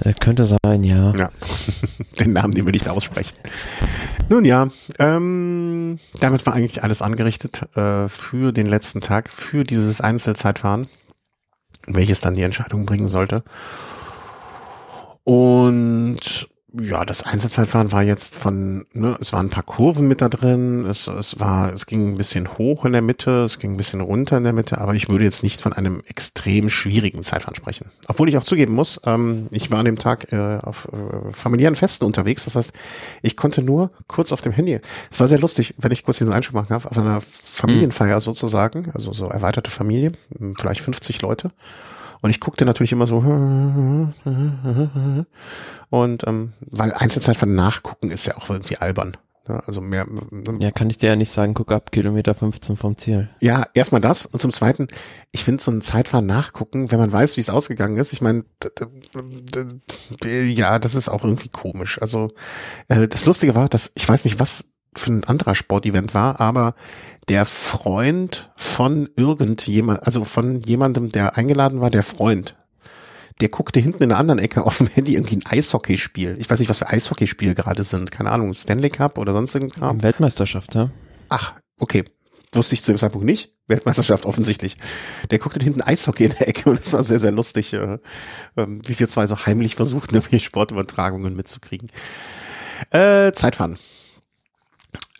Das 0.00 0.16
könnte 0.16 0.44
sein, 0.44 0.84
ja. 0.84 1.14
Ja, 1.14 1.30
den 2.20 2.32
Namen, 2.32 2.52
den 2.52 2.66
wir 2.66 2.72
nicht 2.72 2.88
aussprechen. 2.88 3.36
Nun 4.28 4.44
ja, 4.44 4.68
ähm, 4.98 5.98
damit 6.20 6.44
war 6.46 6.54
eigentlich 6.54 6.82
alles 6.82 7.02
angerichtet 7.02 7.62
äh, 7.76 8.08
für 8.08 8.52
den 8.52 8.66
letzten 8.66 9.00
Tag, 9.00 9.28
für 9.28 9.64
dieses 9.64 10.00
Einzelzeitfahren, 10.00 10.88
welches 11.86 12.20
dann 12.20 12.34
die 12.34 12.42
Entscheidung 12.42 12.86
bringen 12.86 13.08
sollte. 13.08 13.42
Und 15.24 16.48
ja, 16.80 17.04
das 17.04 17.22
Einzelzeitfahren 17.22 17.92
war 17.92 18.02
jetzt 18.02 18.36
von, 18.36 18.86
ne, 18.92 19.16
es 19.20 19.32
waren 19.32 19.46
ein 19.46 19.50
paar 19.50 19.62
Kurven 19.62 20.08
mit 20.08 20.20
da 20.20 20.28
drin, 20.28 20.84
es, 20.86 21.06
es 21.06 21.40
war, 21.40 21.72
es 21.72 21.86
ging 21.86 22.12
ein 22.12 22.16
bisschen 22.16 22.58
hoch 22.58 22.84
in 22.84 22.92
der 22.92 23.02
Mitte, 23.02 23.44
es 23.44 23.58
ging 23.58 23.72
ein 23.72 23.76
bisschen 23.76 24.00
runter 24.00 24.36
in 24.36 24.44
der 24.44 24.52
Mitte, 24.52 24.78
aber 24.78 24.94
ich 24.94 25.08
würde 25.08 25.24
jetzt 25.24 25.42
nicht 25.42 25.60
von 25.60 25.72
einem 25.72 26.02
extrem 26.06 26.68
schwierigen 26.68 27.22
Zeitfahren 27.22 27.54
sprechen. 27.54 27.90
Obwohl 28.08 28.28
ich 28.28 28.36
auch 28.36 28.44
zugeben 28.44 28.74
muss, 28.74 29.00
ähm, 29.04 29.46
ich 29.50 29.70
war 29.70 29.78
an 29.78 29.86
dem 29.86 29.98
Tag 29.98 30.32
äh, 30.32 30.58
auf 30.62 30.88
äh, 30.92 31.32
familiären 31.32 31.76
Festen 31.76 32.04
unterwegs, 32.04 32.44
das 32.44 32.56
heißt, 32.56 32.72
ich 33.22 33.36
konnte 33.36 33.62
nur 33.62 33.90
kurz 34.06 34.32
auf 34.32 34.42
dem 34.42 34.52
Handy, 34.52 34.80
es 35.10 35.20
war 35.20 35.28
sehr 35.28 35.38
lustig, 35.38 35.74
wenn 35.78 35.92
ich 35.92 36.04
kurz 36.04 36.18
diesen 36.18 36.32
Einschub 36.32 36.54
machen 36.54 36.68
darf, 36.68 36.86
auf 36.86 36.98
einer 36.98 37.20
Familienfeier 37.20 38.20
sozusagen, 38.20 38.90
also 38.92 39.12
so 39.12 39.28
erweiterte 39.28 39.70
Familie, 39.70 40.12
vielleicht 40.58 40.80
50 40.80 41.22
Leute, 41.22 41.52
und 42.20 42.30
ich 42.30 42.40
guckte 42.40 42.64
natürlich 42.64 42.92
immer 42.92 43.06
so. 43.06 43.18
Und 45.90 46.26
ähm, 46.26 46.52
weil 46.60 46.92
Einzelzeit 46.92 47.36
von 47.36 47.54
Nachgucken 47.54 48.10
ist 48.10 48.26
ja 48.26 48.36
auch 48.36 48.50
irgendwie 48.50 48.78
albern. 48.78 49.16
Ja, 49.48 49.60
also 49.60 49.80
mehr. 49.80 50.06
Ja, 50.58 50.72
kann 50.72 50.90
ich 50.90 50.98
dir 50.98 51.10
ja 51.10 51.16
nicht 51.16 51.30
sagen, 51.30 51.54
guck 51.54 51.70
ab, 51.70 51.92
Kilometer 51.92 52.34
15 52.34 52.76
vom 52.76 52.96
Ziel. 52.98 53.28
Ja, 53.40 53.64
erstmal 53.74 54.00
das. 54.00 54.26
Und 54.26 54.40
zum 54.40 54.50
Zweiten, 54.50 54.88
ich 55.30 55.44
finde 55.44 55.62
so 55.62 55.70
ein 55.70 55.80
Zeitfahren 55.82 56.26
nachgucken, 56.26 56.90
wenn 56.90 56.98
man 56.98 57.12
weiß, 57.12 57.36
wie 57.36 57.40
es 57.40 57.50
ausgegangen 57.50 57.96
ist. 57.96 58.12
Ich 58.12 58.20
meine, 58.20 58.44
ja, 60.24 60.78
das 60.80 60.94
ist 60.96 61.08
auch 61.08 61.22
irgendwie 61.22 61.48
komisch. 61.48 62.00
Also 62.02 62.32
äh, 62.88 63.06
das 63.06 63.24
Lustige 63.26 63.54
war, 63.54 63.68
dass 63.68 63.92
ich 63.94 64.08
weiß 64.08 64.24
nicht, 64.24 64.40
was 64.40 64.72
für 64.98 65.12
ein 65.12 65.24
anderer 65.24 65.54
Sportevent 65.54 66.14
war, 66.14 66.40
aber 66.40 66.74
der 67.28 67.44
Freund 67.44 68.50
von 68.56 69.08
irgendjemand, 69.16 70.04
also 70.04 70.24
von 70.24 70.60
jemandem, 70.62 71.10
der 71.10 71.36
eingeladen 71.36 71.80
war, 71.80 71.90
der 71.90 72.02
Freund, 72.02 72.56
der 73.40 73.48
guckte 73.48 73.80
hinten 73.80 74.02
in 74.02 74.08
der 74.10 74.18
anderen 74.18 74.38
Ecke 74.38 74.64
auf 74.64 74.78
dem 74.78 74.86
Handy 74.86 75.14
irgendwie 75.14 75.36
ein 75.36 75.46
Eishockeyspiel. 75.46 76.36
Ich 76.38 76.48
weiß 76.48 76.58
nicht, 76.58 76.68
was 76.68 76.78
für 76.78 76.88
Eishockeyspiele 76.88 77.54
gerade 77.54 77.82
sind. 77.82 78.10
Keine 78.10 78.30
Ahnung, 78.30 78.54
Stanley 78.54 78.90
Cup 78.90 79.18
oder 79.18 79.32
sonst 79.32 79.54
irgendwas. 79.54 80.02
Weltmeisterschaft, 80.02 80.74
ja. 80.74 80.90
Ach, 81.28 81.54
okay. 81.78 82.04
Wusste 82.52 82.74
ich 82.74 82.82
zu 82.82 82.92
dem 82.92 82.98
Zeitpunkt 82.98 83.26
nicht. 83.26 83.52
Weltmeisterschaft 83.66 84.24
offensichtlich. 84.24 84.78
Der 85.30 85.38
guckte 85.38 85.62
hinten 85.62 85.82
Eishockey 85.82 86.24
in 86.24 86.30
der 86.38 86.48
Ecke 86.48 86.70
und 86.70 86.80
es 86.80 86.92
war 86.92 87.04
sehr, 87.04 87.18
sehr 87.18 87.32
lustig, 87.32 87.72
äh, 87.74 87.98
äh, 88.54 88.66
wie 88.66 88.98
wir 88.98 89.08
zwei 89.08 89.26
so 89.26 89.36
heimlich 89.36 89.74
versuchten, 89.74 90.14
irgendwie 90.14 90.38
Sportübertragungen 90.38 91.36
mitzukriegen. 91.36 91.90
Äh, 92.90 93.32
Zeitfahren. 93.32 93.76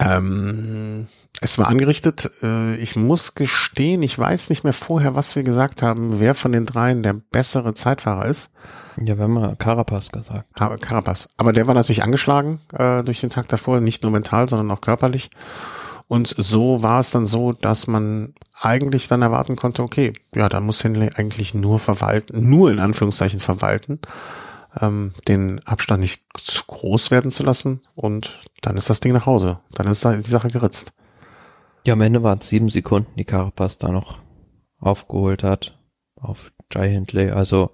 Ähm, 0.01 1.07
es 1.41 1.59
war 1.59 1.69
angerichtet. 1.69 2.31
Äh, 2.43 2.77
ich 2.77 2.97
muss 2.97 3.35
gestehen, 3.35 4.03
ich 4.03 4.19
weiß 4.19 4.51
nicht 4.51 4.65
mehr 4.65 4.73
vorher, 4.73 5.15
was 5.15 5.37
wir 5.37 5.43
gesagt 5.43 5.83
haben, 5.83 6.21
wer 6.21 6.35
von 6.35 6.53
den 6.53 6.67
dreien 6.67 7.03
der 7.03 7.15
bessere 7.15 7.75
Zeitfahrer 7.75 8.27
ist. 8.27 8.53
Ja, 8.97 9.17
wir 9.17 9.25
haben 9.25 9.35
mal 9.35 9.57
Carapaz 9.57 10.11
gesagt. 10.11 10.45
Carapaz. 10.55 11.29
Aber 11.37 11.53
der 11.53 11.67
war 11.67 11.75
natürlich 11.75 12.03
angeschlagen 12.03 12.61
äh, 12.73 13.03
durch 13.03 13.21
den 13.21 13.31
Tag 13.31 13.49
davor, 13.49 13.81
nicht 13.81 14.03
nur 14.03 14.13
mental, 14.13 14.49
sondern 14.49 14.71
auch 14.71 14.81
körperlich. 14.81 15.31
Und 16.09 16.35
so 16.39 16.83
war 16.83 17.01
es 17.01 17.11
dann 17.11 17.27
so, 17.27 17.53
dass 17.53 17.87
man 17.87 18.33
eigentlich 18.61 19.09
dann 19.09 19.23
erwarten 19.23 19.57
konnte, 19.57 19.83
okay, 19.83 20.13
ja, 20.35 20.49
da 20.49 20.61
muss 20.61 20.83
Henley 20.83 21.11
eigentlich 21.17 21.53
nur 21.53 21.79
verwalten, 21.79 22.49
nur 22.49 22.71
in 22.71 22.79
Anführungszeichen 22.79 23.41
verwalten 23.41 24.01
ähm, 24.81 25.13
den 25.29 25.61
Abstand 25.67 26.01
nicht 26.01 26.23
zu 26.35 26.65
groß 26.67 27.11
werden 27.11 27.31
zu 27.31 27.43
lassen 27.43 27.83
und 27.95 28.41
dann 28.63 28.77
ist 28.77 28.91
das 28.91 29.01
Ding 29.01 29.13
nach 29.13 29.27
Hause. 29.27 29.61
Dann 29.73 29.87
ist 29.87 30.05
die 30.05 30.23
Sache 30.23 30.49
geritzt. 30.49 30.93
Ja, 31.87 31.95
am 31.95 32.01
Ende 32.01 32.23
waren 32.23 32.39
es 32.41 32.49
sieben 32.49 32.69
Sekunden, 32.69 33.13
die 33.17 33.25
Carapaz 33.25 33.79
da 33.79 33.89
noch 33.89 34.19
aufgeholt 34.81 35.43
hat 35.43 35.79
auf 36.17 36.53
Jai 36.73 36.91
Hindley. 36.91 37.31
Also 37.31 37.71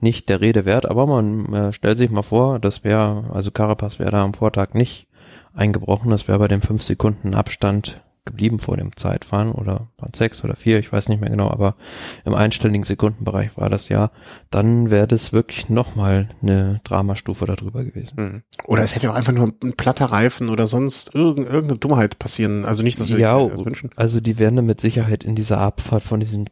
nicht 0.00 0.28
der 0.28 0.40
Rede 0.40 0.64
wert, 0.64 0.86
aber 0.86 1.06
man 1.06 1.52
äh, 1.52 1.72
stellt 1.72 1.98
sich 1.98 2.10
mal 2.10 2.22
vor, 2.22 2.60
das 2.60 2.84
wäre, 2.84 3.30
also 3.32 3.50
Carapaz 3.50 3.98
wäre 3.98 4.10
da 4.10 4.22
am 4.22 4.34
Vortag 4.34 4.74
nicht 4.74 5.08
eingebrochen, 5.52 6.10
das 6.10 6.28
wäre 6.28 6.38
bei 6.38 6.48
dem 6.48 6.62
fünf 6.62 6.82
Sekunden 6.82 7.34
Abstand 7.34 8.00
geblieben 8.26 8.58
vor 8.58 8.76
dem 8.76 8.94
Zeitfahren 8.96 9.52
oder 9.52 9.88
waren 9.98 10.12
sechs 10.14 10.44
oder 10.44 10.56
vier, 10.56 10.78
ich 10.78 10.92
weiß 10.92 11.08
nicht 11.08 11.20
mehr 11.20 11.30
genau, 11.30 11.50
aber 11.50 11.76
im 12.24 12.34
einstelligen 12.34 12.84
Sekundenbereich 12.84 13.56
war 13.56 13.70
das 13.70 13.88
ja, 13.88 14.10
dann 14.50 14.90
wäre 14.90 15.06
das 15.06 15.32
wirklich 15.32 15.70
nochmal 15.70 16.28
eine 16.42 16.80
Dramastufe 16.84 17.46
darüber 17.46 17.84
gewesen. 17.84 18.14
Mhm. 18.16 18.42
Oder 18.64 18.82
es 18.82 18.94
hätte 18.94 19.10
auch 19.10 19.14
einfach 19.14 19.32
nur 19.32 19.52
ein 19.62 19.72
platter 19.74 20.06
Reifen 20.06 20.50
oder 20.50 20.66
sonst 20.66 21.14
irgend, 21.14 21.46
irgendeine 21.46 21.78
Dummheit 21.78 22.18
passieren. 22.18 22.64
Also 22.66 22.82
nicht, 22.82 23.00
dass 23.00 23.08
wir 23.08 23.18
ja, 23.18 23.38
wünschen. 23.38 23.90
Also 23.96 24.20
die 24.20 24.38
wären 24.38 24.66
mit 24.66 24.80
Sicherheit 24.80 25.24
in 25.24 25.36
dieser 25.36 25.58
Abfahrt 25.58 26.02
von 26.02 26.20
diesem 26.20 26.46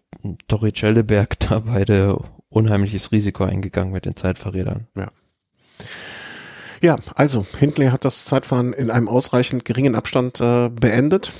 Torricelli-Berg 0.49 1.39
da 1.49 1.61
beide 1.61 2.19
unheimliches 2.49 3.13
Risiko 3.13 3.45
eingegangen 3.45 3.93
mit 3.93 4.07
den 4.07 4.17
Zeitfahrrädern. 4.17 4.87
Ja. 4.97 5.11
Ja, 6.85 6.99
also 7.15 7.47
Hindley 7.59 7.89
hat 7.89 8.05
das 8.05 8.27
Zeitfahren 8.27 8.75
in 8.75 8.91
einem 8.91 9.09
ausreichend 9.09 9.65
geringen 9.65 9.95
Abstand 9.95 10.41
äh, 10.43 10.69
beendet. 10.69 11.33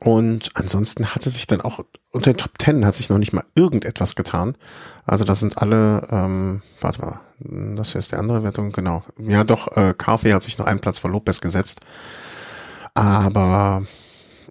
Und 0.00 0.50
ansonsten 0.54 1.06
hatte 1.14 1.30
sich 1.30 1.46
dann 1.46 1.60
auch 1.60 1.84
unter 2.10 2.32
den 2.32 2.38
Top 2.38 2.58
Ten 2.58 2.86
hat 2.86 2.94
sich 2.94 3.10
noch 3.10 3.18
nicht 3.18 3.32
mal 3.32 3.44
irgendetwas 3.54 4.14
getan. 4.14 4.56
Also 5.04 5.24
das 5.24 5.40
sind 5.40 5.58
alle, 5.58 6.06
ähm, 6.10 6.62
warte 6.80 7.00
mal, 7.00 7.20
das 7.40 7.92
hier 7.92 7.98
ist 7.98 8.12
die 8.12 8.16
andere 8.16 8.42
Wertung, 8.42 8.72
genau. 8.72 9.04
Ja 9.18 9.44
doch, 9.44 9.76
äh, 9.76 9.94
Carthy 9.96 10.30
hat 10.30 10.42
sich 10.42 10.58
noch 10.58 10.66
einen 10.66 10.80
Platz 10.80 10.98
vor 10.98 11.10
Lopez 11.10 11.40
gesetzt. 11.40 11.80
Aber 12.94 13.82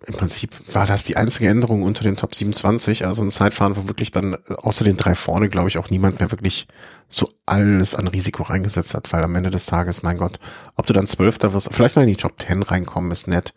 im 0.05 0.13
Prinzip 0.13 0.51
war 0.73 0.85
das 0.85 1.03
die 1.03 1.17
einzige 1.17 1.49
Änderung 1.49 1.81
unter 1.81 2.03
den 2.03 2.15
Top 2.15 2.35
27, 2.35 3.05
also 3.05 3.23
ein 3.23 3.31
Zeitfahren, 3.31 3.75
wo 3.75 3.87
wirklich 3.87 4.11
dann 4.11 4.37
außer 4.57 4.85
den 4.85 4.95
drei 4.95 5.15
vorne, 5.15 5.49
glaube 5.49 5.69
ich, 5.69 5.77
auch 5.77 5.89
niemand 5.89 6.19
mehr 6.19 6.31
wirklich 6.31 6.67
so 7.09 7.31
alles 7.45 7.95
an 7.95 8.07
Risiko 8.07 8.43
reingesetzt 8.43 8.93
hat, 8.93 9.11
weil 9.11 9.23
am 9.23 9.35
Ende 9.35 9.49
des 9.49 9.65
Tages, 9.65 10.03
mein 10.03 10.17
Gott, 10.17 10.39
ob 10.75 10.85
du 10.85 10.93
dann 10.93 11.07
Zwölfter 11.07 11.53
wirst, 11.53 11.73
vielleicht 11.73 11.95
noch 11.95 12.03
in 12.03 12.09
die 12.09 12.15
Top 12.15 12.39
10 12.39 12.63
reinkommen, 12.63 13.11
ist 13.11 13.27
nett. 13.27 13.53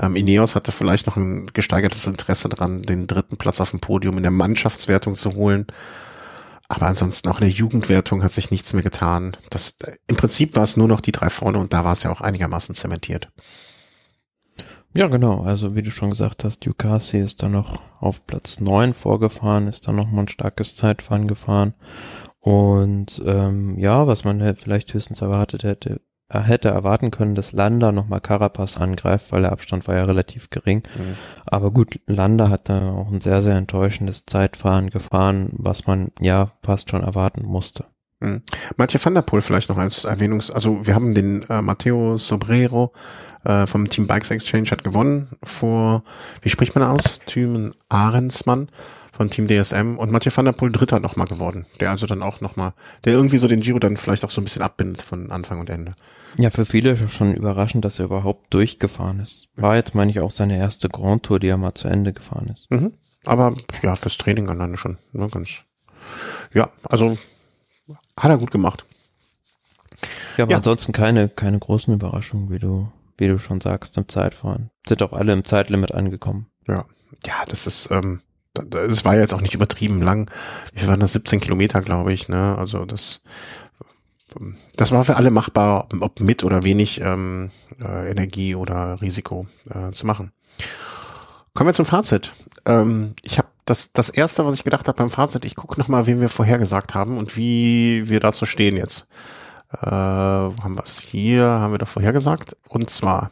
Ähm, 0.00 0.16
Ineos 0.16 0.54
hatte 0.54 0.72
vielleicht 0.72 1.06
noch 1.06 1.16
ein 1.16 1.46
gesteigertes 1.46 2.06
Interesse 2.06 2.48
dran, 2.48 2.82
den 2.82 3.06
dritten 3.06 3.36
Platz 3.36 3.60
auf 3.60 3.70
dem 3.70 3.80
Podium 3.80 4.16
in 4.16 4.22
der 4.22 4.32
Mannschaftswertung 4.32 5.14
zu 5.14 5.34
holen. 5.34 5.66
Aber 6.68 6.86
ansonsten 6.86 7.28
auch 7.28 7.40
in 7.40 7.48
der 7.48 7.56
Jugendwertung 7.56 8.22
hat 8.22 8.32
sich 8.32 8.50
nichts 8.50 8.72
mehr 8.72 8.82
getan. 8.82 9.36
Das, 9.50 9.76
Im 10.06 10.16
Prinzip 10.16 10.54
war 10.56 10.62
es 10.62 10.76
nur 10.76 10.86
noch 10.86 11.00
die 11.00 11.12
drei 11.12 11.28
vorne 11.28 11.58
und 11.58 11.72
da 11.72 11.84
war 11.84 11.92
es 11.92 12.04
ja 12.04 12.12
auch 12.12 12.20
einigermaßen 12.20 12.74
zementiert. 12.74 13.28
Ja, 14.94 15.08
genau. 15.08 15.42
Also 15.42 15.74
wie 15.74 15.82
du 15.82 15.90
schon 15.90 16.10
gesagt 16.10 16.44
hast, 16.44 16.64
Ducati 16.64 17.18
ist 17.18 17.42
dann 17.42 17.52
noch 17.52 17.80
auf 18.00 18.26
Platz 18.26 18.60
neun 18.60 18.94
vorgefahren, 18.94 19.68
ist 19.68 19.86
dann 19.86 19.96
noch 19.96 20.10
mal 20.10 20.22
ein 20.22 20.28
starkes 20.28 20.76
Zeitfahren 20.76 21.28
gefahren. 21.28 21.74
Und 22.40 23.22
ähm, 23.26 23.78
ja, 23.78 24.06
was 24.06 24.24
man 24.24 24.54
vielleicht 24.56 24.94
höchstens 24.94 25.20
erwartet 25.20 25.62
hätte, 25.64 26.00
er 26.30 26.44
hätte 26.44 26.68
erwarten 26.68 27.10
können, 27.10 27.34
dass 27.34 27.52
Landa 27.52 27.90
nochmal 27.90 28.20
Carapaz 28.20 28.76
angreift, 28.76 29.32
weil 29.32 29.42
der 29.42 29.52
Abstand 29.52 29.88
war 29.88 29.96
ja 29.96 30.04
relativ 30.04 30.48
gering. 30.48 30.84
Mhm. 30.96 31.16
Aber 31.44 31.72
gut, 31.72 31.98
Landa 32.06 32.48
hat 32.48 32.68
da 32.68 32.92
auch 32.92 33.10
ein 33.10 33.20
sehr, 33.20 33.42
sehr 33.42 33.56
enttäuschendes 33.56 34.26
Zeitfahren 34.26 34.90
gefahren, 34.90 35.48
was 35.52 35.88
man 35.88 36.12
ja 36.20 36.52
fast 36.62 36.90
schon 36.90 37.02
erwarten 37.02 37.44
musste. 37.44 37.84
Mhm. 38.20 38.42
Mathieu 38.76 39.00
van 39.02 39.14
der 39.14 39.22
Poel 39.22 39.42
vielleicht 39.42 39.70
noch 39.70 39.78
als 39.78 40.04
Erwähnungs-, 40.04 40.52
also 40.52 40.86
wir 40.86 40.94
haben 40.94 41.14
den 41.14 41.42
äh, 41.50 41.62
Matteo 41.62 42.16
Sobrero 42.16 42.92
äh, 43.44 43.66
vom 43.66 43.88
Team 43.88 44.06
Bikes 44.06 44.30
Exchange 44.30 44.70
hat 44.70 44.84
gewonnen 44.84 45.30
vor, 45.42 46.04
wie 46.42 46.50
spricht 46.50 46.76
man 46.76 46.84
aus? 46.84 47.20
Thymen 47.26 47.74
Ahrensmann 47.88 48.68
von 49.12 49.30
Team 49.30 49.48
DSM 49.48 49.96
und 49.98 50.12
Mathieu 50.12 50.30
van 50.32 50.44
der 50.44 50.52
Poel 50.52 50.70
Dritter 50.70 51.00
nochmal 51.00 51.26
geworden, 51.26 51.66
der 51.80 51.90
also 51.90 52.06
dann 52.06 52.22
auch 52.22 52.40
nochmal, 52.40 52.72
der 53.04 53.14
irgendwie 53.14 53.38
so 53.38 53.48
den 53.48 53.60
Giro 53.60 53.80
dann 53.80 53.96
vielleicht 53.96 54.24
auch 54.24 54.30
so 54.30 54.40
ein 54.40 54.44
bisschen 54.44 54.62
abbindet 54.62 55.02
von 55.02 55.32
Anfang 55.32 55.58
und 55.58 55.70
Ende. 55.70 55.94
Ja, 56.36 56.50
für 56.50 56.64
viele 56.64 57.08
schon 57.08 57.34
überraschend, 57.34 57.84
dass 57.84 57.98
er 57.98 58.06
überhaupt 58.06 58.52
durchgefahren 58.54 59.20
ist. 59.20 59.48
War 59.56 59.76
jetzt, 59.76 59.94
meine 59.94 60.10
ich, 60.10 60.20
auch 60.20 60.30
seine 60.30 60.56
erste 60.56 60.88
Grand 60.88 61.24
Tour, 61.24 61.40
die 61.40 61.48
er 61.48 61.56
mal 61.56 61.74
zu 61.74 61.88
Ende 61.88 62.12
gefahren 62.12 62.48
ist. 62.52 62.70
Mhm. 62.70 62.94
Aber 63.26 63.56
ja, 63.82 63.96
fürs 63.96 64.16
Training 64.16 64.46
dann 64.46 64.76
schon. 64.76 64.98
Ne, 65.12 65.28
ganz. 65.28 65.62
Ja, 66.54 66.70
also 66.82 67.18
hat 68.16 68.30
er 68.30 68.38
gut 68.38 68.50
gemacht. 68.50 68.84
Ja, 70.36 70.44
aber 70.44 70.52
ja. 70.52 70.56
ansonsten 70.58 70.92
keine, 70.92 71.28
keine 71.28 71.58
großen 71.58 71.92
Überraschungen, 71.92 72.50
wie 72.50 72.58
du, 72.58 72.90
wie 73.18 73.28
du 73.28 73.38
schon 73.38 73.60
sagst, 73.60 73.96
im 73.98 74.08
Zeitfahren. 74.08 74.70
Sind 74.86 75.02
auch 75.02 75.12
alle 75.12 75.32
im 75.32 75.44
Zeitlimit 75.44 75.92
angekommen. 75.92 76.46
Ja, 76.66 76.86
ja, 77.26 77.34
das 77.48 77.66
ist, 77.66 77.90
ähm, 77.90 78.22
es 78.72 79.04
war 79.04 79.16
jetzt 79.16 79.34
auch 79.34 79.40
nicht 79.40 79.54
übertrieben 79.54 80.02
lang. 80.02 80.30
Wir 80.72 80.86
waren 80.88 81.00
das 81.00 81.12
17 81.12 81.40
Kilometer, 81.40 81.82
glaube 81.82 82.12
ich. 82.12 82.28
Ne? 82.28 82.56
Also 82.58 82.84
das, 82.84 83.20
das 84.76 84.92
war 84.92 85.04
für 85.04 85.16
alle 85.16 85.30
machbar, 85.30 85.88
ob 86.00 86.20
mit 86.20 86.44
oder 86.44 86.64
wenig 86.64 87.00
ähm, 87.00 87.50
äh, 87.80 88.10
Energie 88.10 88.54
oder 88.54 89.00
Risiko 89.00 89.46
äh, 89.68 89.92
zu 89.92 90.06
machen. 90.06 90.32
Kommen 91.54 91.68
wir 91.68 91.74
zum 91.74 91.84
Fazit. 91.86 92.32
Ähm, 92.66 93.14
ich 93.22 93.38
habe 93.38 93.48
das, 93.64 93.92
das 93.92 94.10
erste, 94.10 94.46
was 94.46 94.54
ich 94.54 94.64
gedacht 94.64 94.88
habe 94.88 94.98
beim 94.98 95.10
Fazit, 95.10 95.44
ich 95.44 95.56
gucke 95.56 95.78
nochmal, 95.78 96.06
wen 96.06 96.20
wir 96.20 96.28
vorhergesagt 96.28 96.94
haben 96.94 97.18
und 97.18 97.36
wie 97.36 98.08
wir 98.08 98.20
dazu 98.20 98.46
stehen 98.46 98.76
jetzt. 98.76 99.06
Äh, 99.72 99.86
wo 99.86 100.62
haben 100.62 100.74
wir 100.74 100.84
es? 100.84 101.00
Hier 101.00 101.44
haben 101.44 101.72
wir 101.72 101.78
doch 101.78 101.88
vorhergesagt. 101.88 102.56
Und 102.68 102.90
zwar 102.90 103.30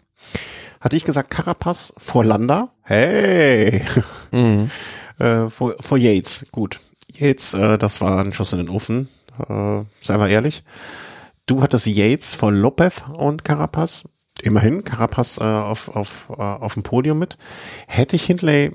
hatte 0.81 0.97
ich 0.97 1.05
gesagt, 1.05 1.31
Carapaz 1.31 1.93
vor 1.97 2.25
Landa. 2.25 2.69
Hey! 2.83 3.83
Mhm. 4.31 4.71
äh, 5.19 5.49
vor, 5.49 5.75
vor 5.81 5.99
Yates. 5.99 6.47
Gut. 6.53 6.81
Yates, 7.13 7.55
äh, 7.55 7.79
das 7.79 8.01
war 8.01 8.21
ein 8.21 8.33
Schuss 8.33 8.53
in 8.53 8.59
den 8.59 8.69
Ofen. 8.69 9.09
Äh, 9.49 9.85
sei 10.01 10.19
mal 10.19 10.31
ehrlich. 10.31 10.63
Du 11.47 11.63
hattest 11.63 11.87
Yates 11.87 12.35
vor 12.35 12.53
Lopez 12.53 13.03
und 13.13 13.45
Carapaz. 13.45 14.05
Immerhin, 14.43 14.85
Carapaz 14.85 15.39
äh, 15.39 15.45
auf, 15.45 15.95
auf, 15.97 16.31
äh, 16.31 16.43
auf 16.43 16.75
dem 16.75 16.83
Podium 16.83 17.19
mit. 17.19 17.39
Hätte 17.87 18.17
ich 18.17 18.25
Hindley 18.25 18.73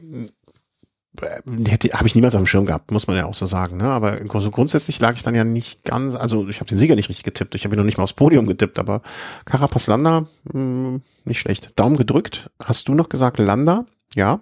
hätte 1.67 1.89
habe 1.89 2.07
ich 2.07 2.15
niemals 2.15 2.33
auf 2.33 2.41
dem 2.41 2.47
Schirm 2.47 2.65
gehabt, 2.65 2.91
muss 2.91 3.07
man 3.07 3.15
ja 3.15 3.25
auch 3.25 3.33
so 3.33 3.45
sagen. 3.45 3.77
Ne? 3.77 3.85
Aber 3.85 4.15
grundsätzlich 4.17 4.99
lag 4.99 5.15
ich 5.15 5.23
dann 5.23 5.35
ja 5.35 5.43
nicht 5.43 5.83
ganz, 5.83 6.15
also 6.15 6.47
ich 6.49 6.59
habe 6.59 6.69
den 6.69 6.77
Sieger 6.77 6.95
nicht 6.95 7.09
richtig 7.09 7.23
getippt, 7.23 7.55
ich 7.55 7.65
habe 7.65 7.75
ihn 7.75 7.77
noch 7.77 7.85
nicht 7.85 7.97
mal 7.97 8.03
aufs 8.03 8.13
Podium 8.13 8.47
getippt, 8.47 8.79
aber 8.79 9.01
Carapaz 9.45 9.87
Landa, 9.87 10.21
mh, 10.45 10.53
hm, 10.53 11.01
nicht 11.25 11.39
schlecht. 11.39 11.79
Daumen 11.79 11.97
gedrückt. 11.97 12.49
Hast 12.59 12.87
du 12.87 12.93
noch 12.93 13.09
gesagt 13.09 13.37
Landa? 13.39 13.85
Ja. 14.15 14.41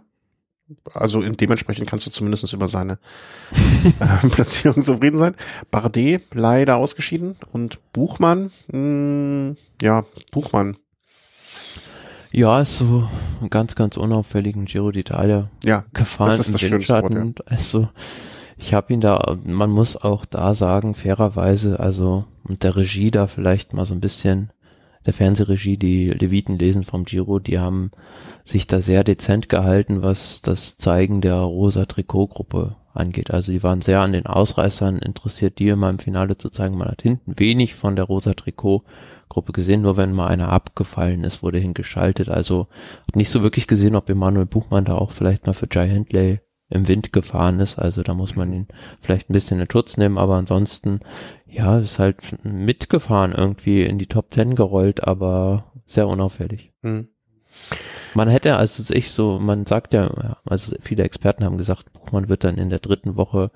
Also 0.93 1.21
in 1.21 1.37
dementsprechend 1.37 1.89
kannst 1.89 2.05
du 2.05 2.11
zumindest 2.11 2.51
über 2.53 2.67
seine 2.67 2.99
äh, 3.99 4.27
Platzierung 4.29 4.83
zufrieden 4.83 5.17
sein. 5.17 5.35
Bardet 5.69 6.23
leider 6.33 6.77
ausgeschieden 6.77 7.35
und 7.51 7.79
Buchmann, 7.93 8.51
mh, 8.67 8.71
hm, 8.71 9.55
ja, 9.81 10.05
Buchmann 10.31 10.77
ja, 12.33 12.61
ist 12.61 12.77
so 12.77 13.09
einen 13.39 13.49
ganz, 13.49 13.75
ganz 13.75 13.97
unauffälligen 13.97 14.65
Giro 14.65 14.87
d'Italia 14.87 15.47
ja, 15.65 15.83
gefahren. 15.93 16.29
Das 16.29 16.39
ist 16.39 16.53
das 16.53 16.61
schönste 16.61 17.01
Wort, 17.01 17.11
ja. 17.13 17.45
Also 17.45 17.89
ich 18.57 18.73
habe 18.73 18.93
ihn 18.93 19.01
da, 19.01 19.37
man 19.43 19.69
muss 19.69 19.97
auch 19.97 20.25
da 20.25 20.55
sagen, 20.55 20.95
fairerweise, 20.95 21.79
also 21.79 22.25
und 22.43 22.63
der 22.63 22.75
Regie 22.77 23.11
da 23.11 23.27
vielleicht 23.27 23.73
mal 23.73 23.85
so 23.85 23.93
ein 23.93 24.01
bisschen, 24.01 24.51
der 25.05 25.13
Fernsehregie, 25.13 25.77
die 25.77 26.09
Leviten 26.09 26.57
lesen 26.57 26.83
vom 26.83 27.05
Giro, 27.05 27.39
die 27.39 27.59
haben 27.59 27.91
sich 28.43 28.67
da 28.67 28.81
sehr 28.81 29.03
dezent 29.03 29.49
gehalten, 29.49 30.01
was 30.01 30.41
das 30.41 30.77
Zeigen 30.77 31.21
der 31.21 31.35
rosa 31.35 31.85
Trikotgruppe 31.85 32.75
angeht. 32.93 33.31
Also 33.31 33.51
die 33.51 33.63
waren 33.63 33.81
sehr 33.81 34.01
an 34.01 34.13
den 34.13 34.25
Ausreißern 34.25 34.99
interessiert, 34.99 35.59
die 35.59 35.69
immer 35.69 35.89
im 35.89 35.99
Finale 35.99 36.37
zu 36.37 36.49
zeigen. 36.49 36.77
Man 36.77 36.89
hat 36.89 37.01
hinten 37.01 37.39
wenig 37.39 37.75
von 37.75 37.95
der 37.95 38.05
rosa 38.05 38.33
Trikot 38.33 38.83
Gruppe 39.29 39.53
gesehen, 39.53 39.81
nur 39.81 39.95
wenn 39.95 40.11
mal 40.11 40.27
einer 40.27 40.49
abgefallen 40.49 41.23
ist, 41.23 41.41
wurde 41.41 41.57
hingeschaltet. 41.57 42.27
Also 42.27 42.67
nicht 43.15 43.29
so 43.29 43.43
wirklich 43.43 43.65
gesehen, 43.65 43.95
ob 43.95 44.09
Emanuel 44.09 44.45
Buchmann 44.45 44.83
da 44.83 44.95
auch 44.95 45.11
vielleicht 45.11 45.47
mal 45.47 45.53
für 45.53 45.69
Jai 45.71 45.89
Handley 45.89 46.41
im 46.71 46.87
Wind 46.87 47.13
gefahren 47.13 47.59
ist. 47.59 47.77
Also 47.77 48.01
da 48.01 48.13
muss 48.13 48.35
man 48.35 48.51
ihn 48.51 48.67
vielleicht 48.99 49.29
ein 49.29 49.33
bisschen 49.33 49.59
in 49.59 49.69
Schutz 49.69 49.97
nehmen, 49.97 50.17
aber 50.17 50.35
ansonsten, 50.35 51.01
ja, 51.45 51.77
ist 51.77 51.99
halt 51.99 52.17
mitgefahren, 52.43 53.33
irgendwie 53.33 53.83
in 53.83 53.99
die 53.99 54.07
Top 54.07 54.31
Ten 54.31 54.55
gerollt, 54.55 55.03
aber 55.03 55.65
sehr 55.85 56.07
unauffällig. 56.07 56.71
Mhm. 56.81 57.09
Man 58.13 58.29
hätte, 58.29 58.57
also 58.57 58.93
ich 58.93 59.11
so, 59.11 59.39
man 59.39 59.65
sagt 59.65 59.93
ja, 59.93 60.37
also 60.45 60.75
viele 60.79 61.03
Experten 61.03 61.43
haben 61.43 61.57
gesagt, 61.57 61.93
Buchmann 61.93 62.29
wird 62.29 62.43
dann 62.43 62.57
in 62.57 62.69
der 62.69 62.79
dritten 62.79 63.17
Woche 63.17 63.51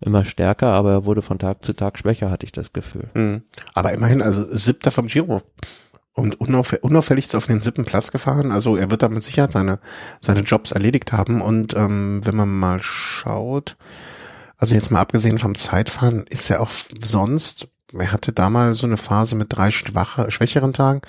immer 0.00 0.24
stärker, 0.24 0.72
aber 0.72 0.92
er 0.92 1.04
wurde 1.04 1.22
von 1.22 1.38
Tag 1.38 1.64
zu 1.64 1.72
Tag 1.72 1.98
schwächer, 1.98 2.30
hatte 2.30 2.46
ich 2.46 2.52
das 2.52 2.72
Gefühl. 2.72 3.08
Mhm. 3.14 3.42
Aber 3.74 3.92
immerhin, 3.92 4.22
also 4.22 4.44
siebter 4.54 4.90
vom 4.90 5.06
Giro 5.06 5.42
und 6.14 6.40
unauff 6.40 6.72
unauffällig 6.82 7.34
auf 7.36 7.46
den 7.46 7.60
siebten 7.60 7.84
Platz 7.84 8.10
gefahren. 8.10 8.52
Also 8.52 8.76
er 8.76 8.90
wird 8.90 9.02
da 9.02 9.08
mit 9.08 9.22
Sicherheit 9.22 9.52
seine, 9.52 9.78
seine 10.20 10.40
Jobs 10.40 10.72
erledigt 10.72 11.12
haben. 11.12 11.40
Und 11.40 11.74
ähm, 11.74 12.20
wenn 12.24 12.36
man 12.36 12.58
mal 12.58 12.80
schaut, 12.80 13.76
also 14.56 14.74
jetzt 14.74 14.90
mal 14.90 15.00
abgesehen 15.00 15.38
vom 15.38 15.54
Zeitfahren, 15.54 16.26
ist 16.28 16.50
er 16.50 16.60
auch 16.60 16.70
sonst, 17.00 17.68
er 17.96 18.12
hatte 18.12 18.32
damals 18.32 18.78
so 18.78 18.86
eine 18.86 18.96
Phase 18.96 19.34
mit 19.34 19.48
drei 19.50 19.70
schwache, 19.70 20.30
schwächeren 20.30 20.72
Tagen, 20.72 21.00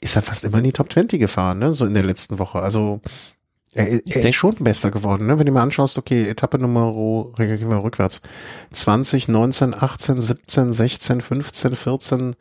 ist 0.00 0.16
er 0.16 0.22
fast 0.22 0.44
immer 0.44 0.58
in 0.58 0.64
die 0.64 0.72
Top 0.72 0.92
20 0.92 1.18
gefahren, 1.18 1.58
ne? 1.58 1.72
So 1.72 1.84
in 1.84 1.94
der 1.94 2.04
letzten 2.04 2.38
Woche. 2.38 2.60
Also 2.60 3.00
er, 3.74 3.88
er 3.88 4.24
ist 4.28 4.34
schon 4.34 4.54
besser 4.56 4.90
geworden, 4.90 5.26
ne? 5.26 5.38
Wenn 5.38 5.46
du 5.46 5.52
mal 5.52 5.62
anschaust, 5.62 5.96
okay, 5.96 6.28
Etappe 6.28 6.58
Nummer, 6.58 7.32
gehen 7.36 7.70
wir 7.70 7.82
rückwärts. 7.82 8.20
20, 8.70 9.28
19, 9.28 9.74
18, 9.74 10.20
17, 10.20 10.72
16, 10.72 11.20
15, 11.22 11.76
14, 11.76 12.36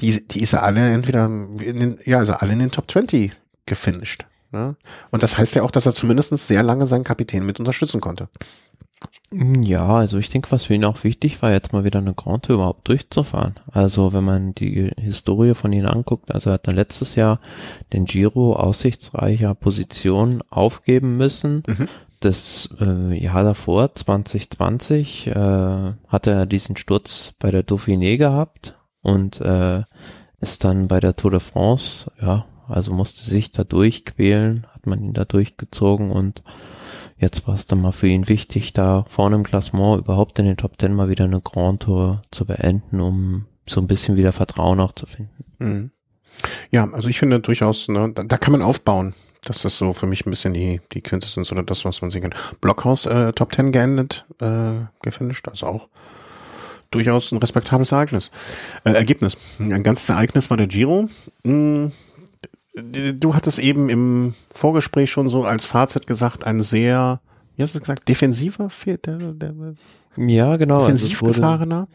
die, 0.00 0.26
die 0.26 0.40
ist 0.40 0.52
er 0.52 0.62
alle 0.62 0.92
entweder 0.92 1.26
in 1.26 1.58
den, 1.58 1.98
ja, 2.04 2.18
also 2.18 2.34
alle 2.34 2.52
in 2.52 2.58
den 2.58 2.70
Top 2.70 2.90
20 2.90 3.32
gefinisht. 3.66 4.26
Ne? 4.50 4.76
Und 5.10 5.22
das 5.22 5.38
heißt 5.38 5.54
ja 5.56 5.62
auch, 5.62 5.70
dass 5.70 5.86
er 5.86 5.94
zumindest 5.94 6.30
sehr 6.36 6.62
lange 6.62 6.86
seinen 6.86 7.04
Kapitän 7.04 7.44
mit 7.44 7.58
unterstützen 7.58 8.00
konnte. 8.00 8.28
Ja, 9.32 9.86
also 9.88 10.18
ich 10.18 10.30
denke, 10.30 10.50
was 10.52 10.64
für 10.64 10.74
ihn 10.74 10.84
auch 10.84 11.02
wichtig 11.02 11.42
war, 11.42 11.50
jetzt 11.50 11.72
mal 11.72 11.84
wieder 11.84 11.98
eine 11.98 12.14
Grand 12.14 12.44
Tour 12.44 12.56
überhaupt 12.56 12.86
durchzufahren. 12.88 13.56
Also 13.70 14.12
wenn 14.12 14.24
man 14.24 14.54
die 14.54 14.92
Historie 14.96 15.54
von 15.54 15.72
ihm 15.72 15.86
anguckt, 15.86 16.32
also 16.32 16.50
er 16.50 16.54
hat 16.54 16.68
dann 16.68 16.76
letztes 16.76 17.16
Jahr 17.16 17.40
den 17.92 18.04
Giro 18.04 18.54
aussichtsreicher 18.54 19.54
Position 19.54 20.42
aufgeben 20.50 21.16
müssen. 21.16 21.64
Mhm. 21.66 21.88
Das 22.20 22.70
äh, 22.80 23.12
Jahr 23.18 23.42
davor, 23.42 23.94
2020, 23.94 25.26
äh, 25.26 25.32
hatte 26.08 26.30
er 26.30 26.46
diesen 26.46 26.76
Sturz 26.76 27.34
bei 27.38 27.50
der 27.50 27.66
Dauphiné 27.66 28.16
gehabt 28.16 28.76
und 29.04 29.40
äh, 29.40 29.82
ist 30.40 30.64
dann 30.64 30.88
bei 30.88 30.98
der 30.98 31.14
Tour 31.14 31.30
de 31.30 31.40
France, 31.40 32.10
ja, 32.20 32.46
also 32.68 32.92
musste 32.92 33.22
sich 33.22 33.52
da 33.52 33.62
durchquälen, 33.62 34.66
hat 34.74 34.86
man 34.86 35.00
ihn 35.00 35.12
da 35.12 35.24
durchgezogen 35.24 36.10
und 36.10 36.42
jetzt 37.18 37.46
war 37.46 37.54
es 37.54 37.66
dann 37.66 37.80
mal 37.80 37.92
für 37.92 38.08
ihn 38.08 38.28
wichtig, 38.28 38.72
da 38.72 39.04
vorne 39.08 39.36
im 39.36 39.44
Klassement 39.44 40.00
überhaupt 40.00 40.38
in 40.38 40.46
den 40.46 40.56
Top 40.56 40.78
Ten 40.78 40.94
mal 40.94 41.08
wieder 41.08 41.24
eine 41.24 41.40
Grand 41.40 41.82
Tour 41.82 42.22
zu 42.30 42.46
beenden, 42.46 43.00
um 43.00 43.46
so 43.66 43.80
ein 43.80 43.86
bisschen 43.86 44.16
wieder 44.16 44.32
Vertrauen 44.32 44.80
auch 44.80 44.92
zu 44.92 45.06
finden. 45.06 45.44
Mhm. 45.58 45.90
Ja, 46.70 46.90
also 46.90 47.08
ich 47.08 47.18
finde 47.18 47.40
durchaus, 47.40 47.88
ne, 47.88 48.10
da, 48.12 48.24
da 48.24 48.36
kann 48.36 48.52
man 48.52 48.62
aufbauen. 48.62 49.14
Das 49.44 49.64
ist 49.64 49.78
so 49.78 49.92
für 49.92 50.06
mich 50.06 50.26
ein 50.26 50.30
bisschen 50.30 50.54
die, 50.54 50.80
die 50.92 51.02
Quintessenz 51.02 51.52
oder 51.52 51.62
das, 51.62 51.84
was 51.84 52.00
man 52.00 52.10
sehen 52.10 52.22
kann. 52.22 52.34
Blockhaus 52.60 53.06
äh, 53.06 53.32
Top 53.34 53.52
Ten 53.52 53.72
geendet, 53.72 54.24
äh, 54.40 54.86
gefinisht, 55.02 55.46
also 55.48 55.66
auch 55.66 55.88
durchaus 56.94 57.32
ein 57.32 57.38
respektables 57.38 57.92
Ereignis. 57.92 58.30
Äh, 58.84 58.92
Ergebnis. 58.92 59.36
Ein 59.58 59.82
ganzes 59.82 60.08
Ereignis 60.08 60.50
war 60.50 60.56
der 60.56 60.66
Giro. 60.66 61.08
Hm, 61.44 61.92
du 62.74 63.34
hattest 63.34 63.58
eben 63.58 63.88
im 63.88 64.34
Vorgespräch 64.52 65.10
schon 65.10 65.28
so 65.28 65.44
als 65.44 65.64
Fazit 65.64 66.06
gesagt, 66.06 66.44
ein 66.44 66.60
sehr, 66.60 67.20
wie 67.56 67.62
hast 67.62 67.74
du 67.74 67.80
gesagt, 67.80 68.08
defensiver, 68.08 68.68
der, 68.86 69.16
der, 69.18 69.54
ja, 70.16 70.56
genau. 70.56 70.76
Also 70.76 70.86
defensiv 70.86 71.22
also 71.22 71.34
gefahrener 71.34 71.88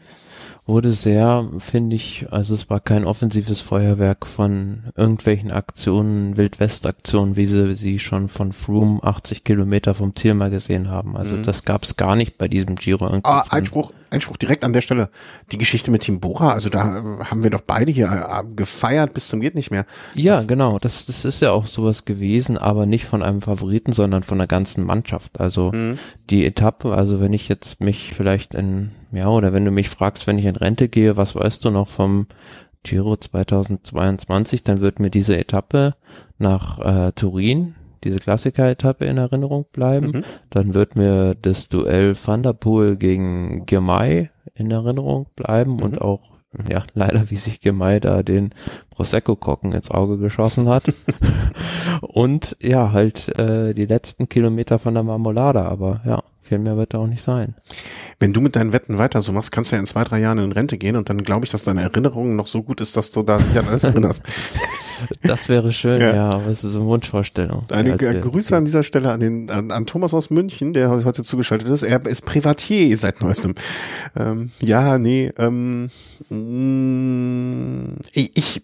wurde 0.70 0.92
sehr, 0.92 1.44
finde 1.58 1.96
ich, 1.96 2.26
also 2.30 2.54
es 2.54 2.70
war 2.70 2.80
kein 2.80 3.04
offensives 3.04 3.60
Feuerwerk 3.60 4.24
von 4.24 4.84
irgendwelchen 4.96 5.50
Aktionen, 5.50 6.36
Wildwest-Aktionen, 6.36 7.36
wie 7.36 7.46
sie 7.46 7.74
sie 7.74 7.98
schon 7.98 8.28
von 8.28 8.52
Froome 8.52 9.02
80 9.02 9.44
Kilometer 9.44 9.94
vom 9.94 10.14
Ziel 10.14 10.34
mal 10.34 10.50
gesehen 10.50 10.88
haben. 10.88 11.16
Also 11.16 11.36
mhm. 11.36 11.42
das 11.42 11.64
gab 11.64 11.82
es 11.82 11.96
gar 11.96 12.14
nicht 12.14 12.38
bei 12.38 12.46
diesem 12.46 12.76
Giro. 12.76 13.06
Ah, 13.24 13.44
Einspruch, 13.50 13.92
Einspruch 14.10 14.36
direkt 14.36 14.64
an 14.64 14.72
der 14.72 14.80
Stelle. 14.80 15.10
Die 15.50 15.58
Geschichte 15.58 15.90
mit 15.90 16.02
Team 16.02 16.20
Bora, 16.20 16.52
also 16.52 16.68
da 16.68 16.84
haben 17.28 17.42
wir 17.42 17.50
doch 17.50 17.62
beide 17.62 17.90
hier 17.90 18.06
äh, 18.06 18.44
gefeiert 18.54 19.12
bis 19.12 19.28
zum 19.28 19.40
geht 19.40 19.56
nicht 19.56 19.70
mehr. 19.70 19.86
Ja, 20.14 20.36
das 20.36 20.46
genau. 20.46 20.78
Das, 20.78 21.06
das 21.06 21.24
ist 21.24 21.42
ja 21.42 21.50
auch 21.50 21.66
sowas 21.66 22.04
gewesen, 22.04 22.56
aber 22.56 22.86
nicht 22.86 23.04
von 23.04 23.22
einem 23.22 23.42
Favoriten, 23.42 23.92
sondern 23.92 24.22
von 24.22 24.38
der 24.38 24.46
ganzen 24.46 24.84
Mannschaft. 24.84 25.40
Also 25.40 25.72
mhm. 25.72 25.98
die 26.30 26.46
Etappe, 26.46 26.94
also 26.94 27.20
wenn 27.20 27.32
ich 27.32 27.48
jetzt 27.48 27.80
mich 27.80 28.14
vielleicht 28.14 28.54
in 28.54 28.92
ja, 29.12 29.28
oder 29.28 29.52
wenn 29.52 29.64
du 29.64 29.70
mich 29.70 29.88
fragst, 29.88 30.26
wenn 30.26 30.38
ich 30.38 30.44
in 30.44 30.56
Rente 30.56 30.88
gehe, 30.88 31.16
was 31.16 31.34
weißt 31.34 31.64
du 31.64 31.70
noch 31.70 31.88
vom 31.88 32.26
Giro 32.82 33.16
2022, 33.16 34.62
dann 34.62 34.80
wird 34.80 35.00
mir 35.00 35.10
diese 35.10 35.36
Etappe 35.36 35.94
nach 36.38 36.78
äh, 36.78 37.12
Turin, 37.12 37.74
diese 38.04 38.16
Klassiker-Etappe 38.16 39.04
in 39.04 39.18
Erinnerung 39.18 39.66
bleiben. 39.72 40.06
Mhm. 40.06 40.24
Dann 40.48 40.74
wird 40.74 40.96
mir 40.96 41.34
das 41.34 41.68
Duell 41.68 42.14
Van 42.16 42.42
der 42.42 42.54
Poel 42.54 42.96
gegen 42.96 43.66
Girmay 43.66 44.30
in 44.54 44.70
Erinnerung 44.70 45.26
bleiben 45.36 45.76
mhm. 45.76 45.82
und 45.82 46.00
auch 46.00 46.30
ja, 46.68 46.82
leider 46.94 47.30
wie 47.30 47.36
sich 47.36 47.60
Gemei 47.60 48.00
da 48.00 48.22
den 48.22 48.52
Prosecco-Kocken 48.90 49.72
ins 49.72 49.90
Auge 49.90 50.18
geschossen 50.18 50.68
hat. 50.68 50.82
und 52.00 52.56
ja, 52.60 52.90
halt 52.90 53.28
äh, 53.38 53.72
die 53.72 53.86
letzten 53.86 54.28
Kilometer 54.28 54.78
von 54.78 54.94
der 54.94 55.04
Marmolada, 55.04 55.66
aber 55.66 56.00
ja, 56.04 56.22
viel 56.50 56.58
mehr 56.58 56.76
wird 56.76 56.94
da 56.94 56.98
auch 56.98 57.06
nicht 57.06 57.22
sein. 57.22 57.54
Wenn 58.18 58.32
du 58.32 58.40
mit 58.40 58.56
deinen 58.56 58.72
Wetten 58.72 58.98
weiter 58.98 59.20
so 59.20 59.32
machst, 59.32 59.52
kannst 59.52 59.70
du 59.70 59.76
ja 59.76 59.80
in 59.80 59.86
zwei, 59.86 60.02
drei 60.02 60.18
Jahren 60.18 60.38
in 60.38 60.50
Rente 60.50 60.78
gehen 60.78 60.96
und 60.96 61.08
dann 61.08 61.22
glaube 61.22 61.46
ich, 61.46 61.52
dass 61.52 61.62
deine 61.62 61.82
Erinnerung 61.82 62.34
noch 62.34 62.48
so 62.48 62.64
gut 62.64 62.80
ist, 62.80 62.96
dass 62.96 63.12
du 63.12 63.22
da 63.22 63.38
dich 63.38 63.56
an 63.56 63.68
alles 63.68 63.84
erinnerst. 63.84 64.22
Das 65.22 65.48
wäre 65.48 65.72
schön, 65.72 65.98
ja, 65.98 66.14
ja 66.14 66.28
aber 66.28 66.48
es 66.48 66.62
ist 66.62 66.74
eine 66.76 66.84
Wunschvorstellung. 66.84 67.64
Eine 67.70 67.96
Grüße 67.96 68.54
an 68.54 68.66
dieser 68.66 68.82
Stelle 68.82 69.10
an 69.10 69.20
den 69.20 69.50
an, 69.50 69.70
an 69.70 69.86
Thomas 69.86 70.12
aus 70.12 70.28
München, 70.28 70.74
der 70.74 70.90
heute 70.90 71.24
zugeschaltet 71.24 71.68
ist. 71.68 71.84
Er 71.84 72.04
ist 72.04 72.26
Privatier 72.26 72.94
seit 72.98 73.22
neuestem. 73.22 73.54
Ähm, 74.14 74.50
ja, 74.60 74.98
nee, 74.98 75.32
ähm, 75.38 75.88
mm, 76.28 77.96
ich, 78.12 78.36
ich 78.36 78.62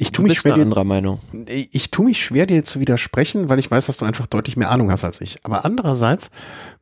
ich 0.00 0.12
tue 0.12 0.24
mich 0.24 0.38
schwer, 0.38 0.54
dir, 0.54 0.62
anderer 0.62 0.84
Meinung. 0.84 1.20
Ich, 1.46 1.74
ich 1.74 1.90
tue 1.90 2.06
mich 2.06 2.22
schwer, 2.22 2.46
dir 2.46 2.64
zu 2.64 2.80
widersprechen, 2.80 3.48
weil 3.48 3.58
ich 3.58 3.70
weiß, 3.70 3.86
dass 3.86 3.98
du 3.98 4.06
einfach 4.06 4.26
deutlich 4.26 4.56
mehr 4.56 4.70
Ahnung 4.70 4.90
hast 4.90 5.04
als 5.04 5.20
ich. 5.20 5.38
Aber 5.44 5.64
andererseits 5.64 6.30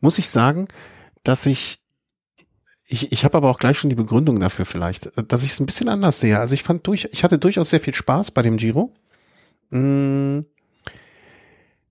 muss 0.00 0.18
ich 0.18 0.28
sagen, 0.28 0.68
dass 1.24 1.44
ich 1.46 1.80
ich, 2.90 3.12
ich 3.12 3.24
habe 3.24 3.36
aber 3.36 3.50
auch 3.50 3.58
gleich 3.58 3.78
schon 3.78 3.90
die 3.90 3.96
Begründung 3.96 4.40
dafür 4.40 4.64
vielleicht, 4.64 5.10
dass 5.30 5.42
ich 5.42 5.50
es 5.50 5.60
ein 5.60 5.66
bisschen 5.66 5.88
anders 5.90 6.20
sehe. 6.20 6.40
Also 6.40 6.54
ich 6.54 6.62
fand 6.62 6.86
durch, 6.86 7.08
ich 7.12 7.22
hatte 7.22 7.38
durchaus 7.38 7.68
sehr 7.70 7.80
viel 7.80 7.94
Spaß 7.94 8.30
bei 8.30 8.40
dem 8.40 8.56
Giro. 8.56 8.94
Mm. 9.70 10.40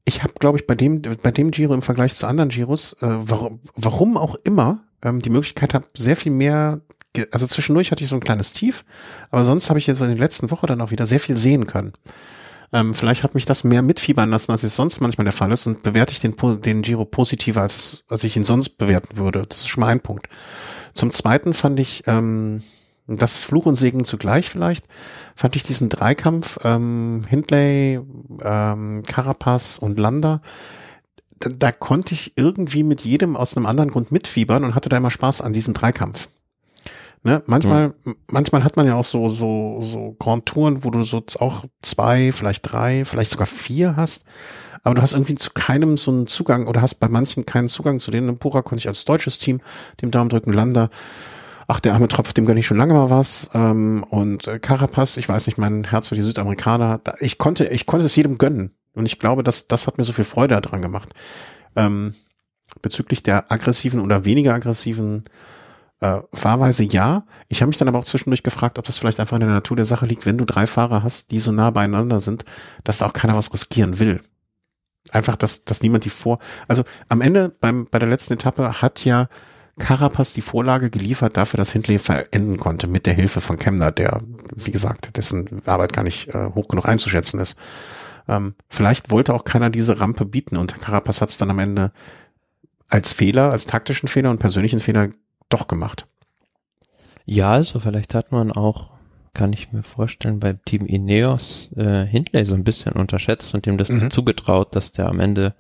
Ich 0.06 0.24
habe, 0.24 0.34
glaube 0.40 0.58
ich, 0.58 0.66
bei 0.66 0.74
dem, 0.74 1.02
bei 1.02 1.32
dem 1.32 1.52
Giro 1.52 1.74
im 1.74 1.82
Vergleich 1.82 2.16
zu 2.16 2.26
anderen 2.26 2.50
Giros, 2.50 2.94
äh, 3.02 3.08
warum, 3.10 3.60
warum 3.76 4.18
auch 4.18 4.36
immer, 4.44 4.86
ähm, 5.04 5.20
die 5.20 5.30
Möglichkeit 5.30 5.74
habe, 5.74 5.86
sehr 5.94 6.16
viel 6.16 6.32
mehr 6.32 6.82
also 7.32 7.48
zwischendurch 7.48 7.92
hatte 7.92 8.04
ich 8.04 8.10
so 8.10 8.16
ein 8.16 8.22
kleines 8.22 8.54
Tief, 8.54 8.86
aber 9.32 9.44
sonst 9.44 9.70
habe 9.70 9.80
ich 9.80 9.88
jetzt 9.88 10.02
in 10.02 10.10
den 10.10 10.18
letzten 10.18 10.52
Wochen 10.52 10.68
dann 10.68 10.82
auch 10.82 10.92
wieder 10.92 11.06
sehr 11.06 11.20
viel 11.20 11.38
sehen 11.38 11.68
können. 11.68 11.94
Ähm, 12.74 12.94
vielleicht 12.94 13.24
hat 13.24 13.34
mich 13.34 13.46
das 13.46 13.64
mehr 13.64 13.82
mitfiebern 13.82 14.30
lassen, 14.30 14.52
als 14.52 14.64
es 14.64 14.76
sonst 14.76 15.00
manchmal 15.00 15.26
der 15.26 15.34
Fall 15.34 15.52
ist 15.52 15.68
und 15.68 15.84
bewerte 15.84 16.12
ich 16.12 16.20
den, 16.20 16.36
den 16.62 16.82
Giro 16.82 17.06
positiver, 17.06 17.62
als, 17.62 18.04
als 18.10 18.24
ich 18.24 18.36
ihn 18.36 18.44
sonst 18.44 18.78
bewerten 18.78 19.18
würde. 19.18 19.46
Das 19.48 19.60
ist 19.60 19.68
schon 19.70 19.82
mal 19.82 19.88
ein 19.88 20.02
Punkt. 20.02 20.28
Zum 20.94 21.12
Zweiten 21.12 21.54
fand 21.54 21.80
ich, 21.80 22.04
ähm, 22.08 22.62
das 23.08 23.36
ist 23.36 23.46
Fluch 23.46 23.66
und 23.66 23.76
Segen 23.76 24.04
zugleich 24.04 24.50
vielleicht, 24.50 24.86
fand 25.36 25.56
ich 25.56 25.64
diesen 25.64 25.88
Dreikampf 25.88 26.60
ähm, 26.66 27.24
Hindley, 27.30 28.02
ähm, 28.44 29.04
Carapaz 29.04 29.78
und 29.78 29.98
Landa, 29.98 30.42
da, 31.40 31.50
da 31.50 31.72
konnte 31.72 32.14
ich 32.14 32.34
irgendwie 32.36 32.84
mit 32.84 33.02
jedem 33.02 33.36
aus 33.38 33.56
einem 33.56 33.66
anderen 33.66 33.92
Grund 33.92 34.12
mitfiebern 34.12 34.64
und 34.64 34.76
hatte 34.76 34.90
da 34.90 34.98
immer 34.98 35.12
Spaß 35.12 35.42
an 35.42 35.54
diesem 35.54 35.74
Dreikampf. 35.74 36.30
Ne? 37.24 37.44
Manchmal, 37.46 37.94
mhm. 38.04 38.16
manchmal 38.30 38.64
hat 38.64 38.78
man 38.78 38.88
ja 38.88 38.96
auch 38.96 39.04
so, 39.04 39.30
so, 39.30 39.80
so 39.82 40.16
Grand 40.20 40.46
Touren, 40.46 40.84
wo 40.84 40.92
du 40.92 41.04
so 41.04 41.24
auch 41.40 41.66
zwei, 41.82 42.32
vielleicht 42.32 42.72
drei, 42.72 43.06
vielleicht 43.06 43.32
sogar 43.32 43.48
vier 43.48 43.96
hast. 43.96 44.26
Aber 44.84 44.96
du 44.96 45.02
hast 45.02 45.14
irgendwie 45.14 45.36
zu 45.36 45.52
keinem 45.54 45.98
so 45.98 46.12
einen 46.12 46.28
Zugang 46.28 46.68
oder 46.68 46.82
hast 46.82 46.96
bei 46.96 47.10
manchen 47.10 47.46
keinen 47.46 47.68
Zugang 47.68 48.00
zu 48.00 48.12
denen. 48.12 48.38
Pura 48.38 48.62
konnte 48.62 48.80
ich 48.80 48.88
als 48.88 49.04
deutsches 49.04 49.38
Team 49.38 49.60
dem 50.02 50.12
Daumen 50.12 50.30
drücken, 50.30 50.54
Lander. 50.54 50.90
Ach, 51.68 51.82
der 51.82 51.94
arme 51.94 52.08
Tropf, 52.08 52.32
dem 52.32 52.46
gönne 52.46 52.62
ich 52.62 52.66
schon 52.66 52.78
lange 52.78 52.94
mal 52.94 53.10
was. 53.10 53.50
Ähm, 53.54 54.06
und 54.10 54.48
äh, 54.48 54.60
Carapaz, 54.60 55.18
ich 55.18 55.28
weiß 55.28 55.48
nicht, 55.48 55.58
mein 55.58 55.84
Herz 55.84 56.08
für 56.08 56.16
die 56.16 56.22
Südamerikaner. 56.22 57.02
Da, 57.04 57.16
ich 57.20 57.38
konnte, 57.38 57.66
ich 57.66 57.86
konnte 57.86 58.06
es 58.06 58.16
jedem 58.16 58.38
gönnen. 58.38 58.72
Und 58.94 59.06
ich 59.06 59.20
glaube, 59.20 59.44
dass 59.44 59.68
das 59.68 59.86
hat 59.86 59.98
mir 59.98 60.06
so 60.06 60.14
viel 60.14 60.24
Freude 60.24 60.60
daran 60.62 60.82
gemacht. 60.82 61.10
Ähm, 61.76 62.14
bezüglich 62.82 63.24
der 63.24 63.52
aggressiven 63.52 64.00
oder 64.00 64.24
weniger 64.24 64.54
aggressiven 64.54 65.26
äh, 66.00 66.20
Fahrweise 66.34 66.84
ja. 66.84 67.26
Ich 67.48 67.62
habe 67.62 67.70
mich 67.70 67.78
dann 67.78 67.88
aber 67.88 68.00
auch 68.00 68.06
zwischendurch 68.06 68.44
gefragt, 68.44 68.78
ob 68.78 68.86
das 68.86 68.98
vielleicht 68.98 69.20
einfach 69.20 69.36
in 69.36 69.42
der 69.42 69.50
Natur 69.50 69.76
der 69.76 69.86
Sache 69.86 70.06
liegt, 70.06 70.26
wenn 70.26 70.38
du 70.38 70.46
drei 70.46 70.68
Fahrer 70.68 71.04
hast, 71.04 71.32
die 71.32 71.40
so 71.40 71.52
nah 71.52 71.72
beieinander 71.72 72.20
sind, 72.20 72.46
dass 72.84 73.00
da 73.00 73.08
auch 73.08 73.14
keiner 73.14 73.36
was 73.36 73.54
riskieren 73.54 74.00
will. 74.00 74.22
Einfach, 75.12 75.36
dass, 75.36 75.64
dass 75.64 75.82
niemand 75.82 76.06
die 76.06 76.10
vor. 76.10 76.40
Also 76.68 76.84
am 77.08 77.22
Ende 77.22 77.50
beim, 77.50 77.88
bei 77.90 78.00
der 78.00 78.10
letzten 78.10 78.34
Etappe 78.34 78.82
hat 78.82 79.06
ja 79.06 79.30
Carapaz 79.80 80.34
die 80.34 80.42
Vorlage 80.42 80.90
geliefert 80.90 81.38
dafür, 81.38 81.58
dass 81.58 81.72
Hindley 81.72 82.00
verenden 82.00 82.58
konnte 82.58 82.88
mit 82.88 83.06
der 83.06 83.14
Hilfe 83.14 83.42
von 83.42 83.58
Kemner, 83.58 83.92
der, 83.92 84.18
wie 84.56 84.72
gesagt, 84.72 85.18
dessen 85.18 85.62
Arbeit 85.66 85.94
gar 85.94 86.04
nicht 86.04 86.30
äh, 86.30 86.50
hoch 86.56 86.68
genug 86.68 86.88
einzuschätzen 86.88 87.40
ist. 87.40 87.58
Ähm, 88.28 88.56
vielleicht 88.70 89.12
wollte 89.12 89.34
auch 89.34 89.46
keiner 89.46 89.70
diese 89.70 90.00
Rampe 90.00 90.26
bieten 90.26 90.58
und 90.58 90.80
Carapaz 90.80 91.22
hat 91.22 91.30
es 91.30 91.38
dann 91.38 91.52
am 91.52 91.60
Ende 91.60 91.92
als 92.90 93.14
Fehler, 93.14 93.52
als 93.52 93.66
taktischen 93.66 94.10
Fehler 94.10 94.32
und 94.32 94.40
persönlichen 94.40 94.80
Fehler 94.80 95.10
doch 95.50 95.68
gemacht. 95.68 96.08
Ja, 97.26 97.52
also 97.52 97.80
vielleicht 97.80 98.14
hat 98.14 98.32
man 98.32 98.52
auch, 98.52 98.92
kann 99.34 99.54
ich 99.54 99.72
mir 99.72 99.84
vorstellen, 99.84 100.40
beim 100.40 100.64
Team 100.64 100.86
Ineos 100.86 101.72
äh, 101.76 102.06
Hindley 102.06 102.46
so 102.46 102.54
ein 102.54 102.64
bisschen 102.64 102.94
unterschätzt 102.94 103.54
und 103.54 103.66
dem 103.66 103.78
das 103.78 103.90
mhm. 103.90 104.10
zugetraut, 104.10 104.76
dass 104.76 104.94
der 104.94 105.10
am 105.10 105.20
Ende 105.20 105.54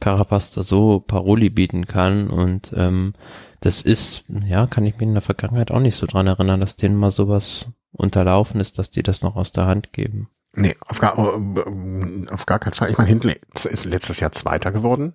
Carapaz 0.00 0.52
da 0.52 0.62
so 0.62 1.00
Paroli 1.00 1.50
bieten 1.50 1.86
kann 1.86 2.28
und 2.28 2.72
ähm, 2.74 3.12
das 3.60 3.82
ist, 3.82 4.24
ja, 4.28 4.66
kann 4.66 4.86
ich 4.86 4.96
mir 4.96 5.02
in 5.02 5.12
der 5.12 5.22
Vergangenheit 5.22 5.70
auch 5.70 5.80
nicht 5.80 5.96
so 5.96 6.06
dran 6.06 6.26
erinnern, 6.26 6.60
dass 6.60 6.76
denen 6.76 6.96
mal 6.96 7.10
sowas 7.10 7.66
unterlaufen 7.92 8.60
ist, 8.60 8.78
dass 8.78 8.90
die 8.90 9.02
das 9.02 9.20
noch 9.20 9.36
aus 9.36 9.52
der 9.52 9.66
Hand 9.66 9.92
geben. 9.92 10.30
Nee, 10.54 10.74
auf 10.86 10.98
gar, 10.98 11.18
äh, 11.18 12.26
auf 12.30 12.46
gar 12.46 12.58
keinen 12.58 12.74
Fall. 12.74 12.90
Ich 12.90 12.98
meine, 12.98 13.08
Hindley 13.08 13.38
ist 13.54 13.84
letztes 13.84 14.20
Jahr 14.20 14.32
Zweiter 14.32 14.72
geworden. 14.72 15.12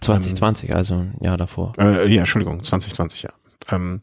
2020, 0.00 0.70
ähm, 0.70 0.76
also 0.76 0.94
ein 0.94 1.18
Jahr 1.20 1.36
davor. 1.36 1.72
Äh, 1.78 2.08
ja, 2.12 2.20
Entschuldigung, 2.20 2.62
2020, 2.62 3.22
ja. 3.22 3.30
Ähm, 3.70 4.02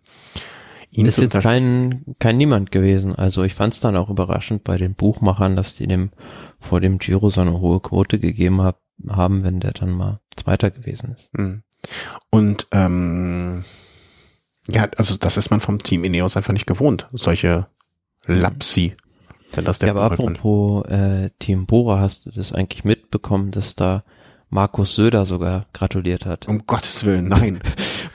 ihn 0.92 1.06
ist 1.08 1.20
jetzt 1.20 1.40
kein, 1.40 2.04
kein 2.20 2.38
Niemand 2.38 2.72
gewesen. 2.72 3.16
Also 3.16 3.44
ich 3.44 3.54
fand 3.54 3.74
es 3.74 3.80
dann 3.80 3.96
auch 3.96 4.10
überraschend 4.10 4.64
bei 4.64 4.78
den 4.78 4.96
Buchmachern, 4.96 5.56
dass 5.56 5.76
die 5.76 5.88
dem 5.88 6.12
vor 6.60 6.80
dem 6.80 6.98
Giro 7.00 7.30
so 7.30 7.42
eine 7.42 7.60
hohe 7.60 7.80
Quote 7.80 8.20
gegeben 8.20 8.62
hab, 8.62 8.82
haben, 9.10 9.44
wenn 9.44 9.60
der 9.60 9.72
dann 9.72 9.92
mal 9.92 10.20
Zweiter 10.36 10.72
gewesen 10.72 11.14
ist. 11.14 11.34
Mhm. 11.38 11.64
Und 12.30 12.68
ähm, 12.72 13.64
ja, 14.70 14.88
also 14.98 15.18
das 15.18 15.38
ist 15.38 15.50
man 15.50 15.60
vom 15.60 15.82
Team 15.82 16.04
Ineos 16.04 16.38
einfach 16.38 16.54
nicht 16.54 16.68
gewohnt, 16.68 17.08
solche 17.12 17.68
Lapsi. 18.26 18.96
Wenn 19.54 19.66
das 19.66 19.80
der 19.80 19.90
ja, 19.90 19.96
aber 19.96 20.04
apropos 20.04 20.86
äh, 20.86 21.30
Team 21.40 21.66
Bora, 21.66 22.00
hast 22.00 22.26
du 22.26 22.32
das 22.32 22.54
eigentlich 22.54 22.84
mitbekommen, 22.84 23.52
dass 23.52 23.76
da 23.76 24.04
Markus 24.50 24.96
Söder 24.96 25.26
sogar 25.26 25.62
gratuliert 25.74 26.26
hat. 26.26 26.48
Um 26.48 26.60
Gottes 26.60 27.04
Willen, 27.06 27.28
nein. 27.28 27.60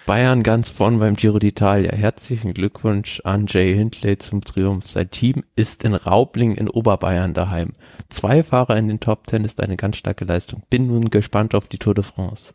Bayern 0.09 0.43
ganz 0.43 0.71
vorn 0.71 1.01
beim 1.01 1.17
Giro 1.17 1.37
d'Italia. 1.37 1.93
Herzlichen 1.93 2.55
Glückwunsch 2.55 3.21
an 3.25 3.45
Jay 3.47 3.75
Hindley 3.75 4.17
zum 4.17 4.41
Triumph. 4.41 4.89
Sein 4.89 5.11
Team 5.11 5.45
ist 5.55 5.85
in 5.85 5.95
Raubling 5.95 6.55
in 6.55 6.71
Oberbayern 6.71 7.35
daheim. 7.35 7.75
Zwei 8.09 8.43
Fahrer 8.43 8.79
in 8.79 8.89
den 8.89 9.01
Top 9.01 9.27
Ten 9.27 9.45
ist 9.45 9.61
eine 9.61 9.77
ganz 9.77 9.99
starke 9.99 10.25
Leistung. 10.25 10.63
Bin 10.71 10.87
nun 10.87 11.11
gespannt 11.11 11.55
auf 11.55 11.69
die 11.69 11.77
Tour 11.77 11.93
de 11.93 12.05
France. 12.05 12.55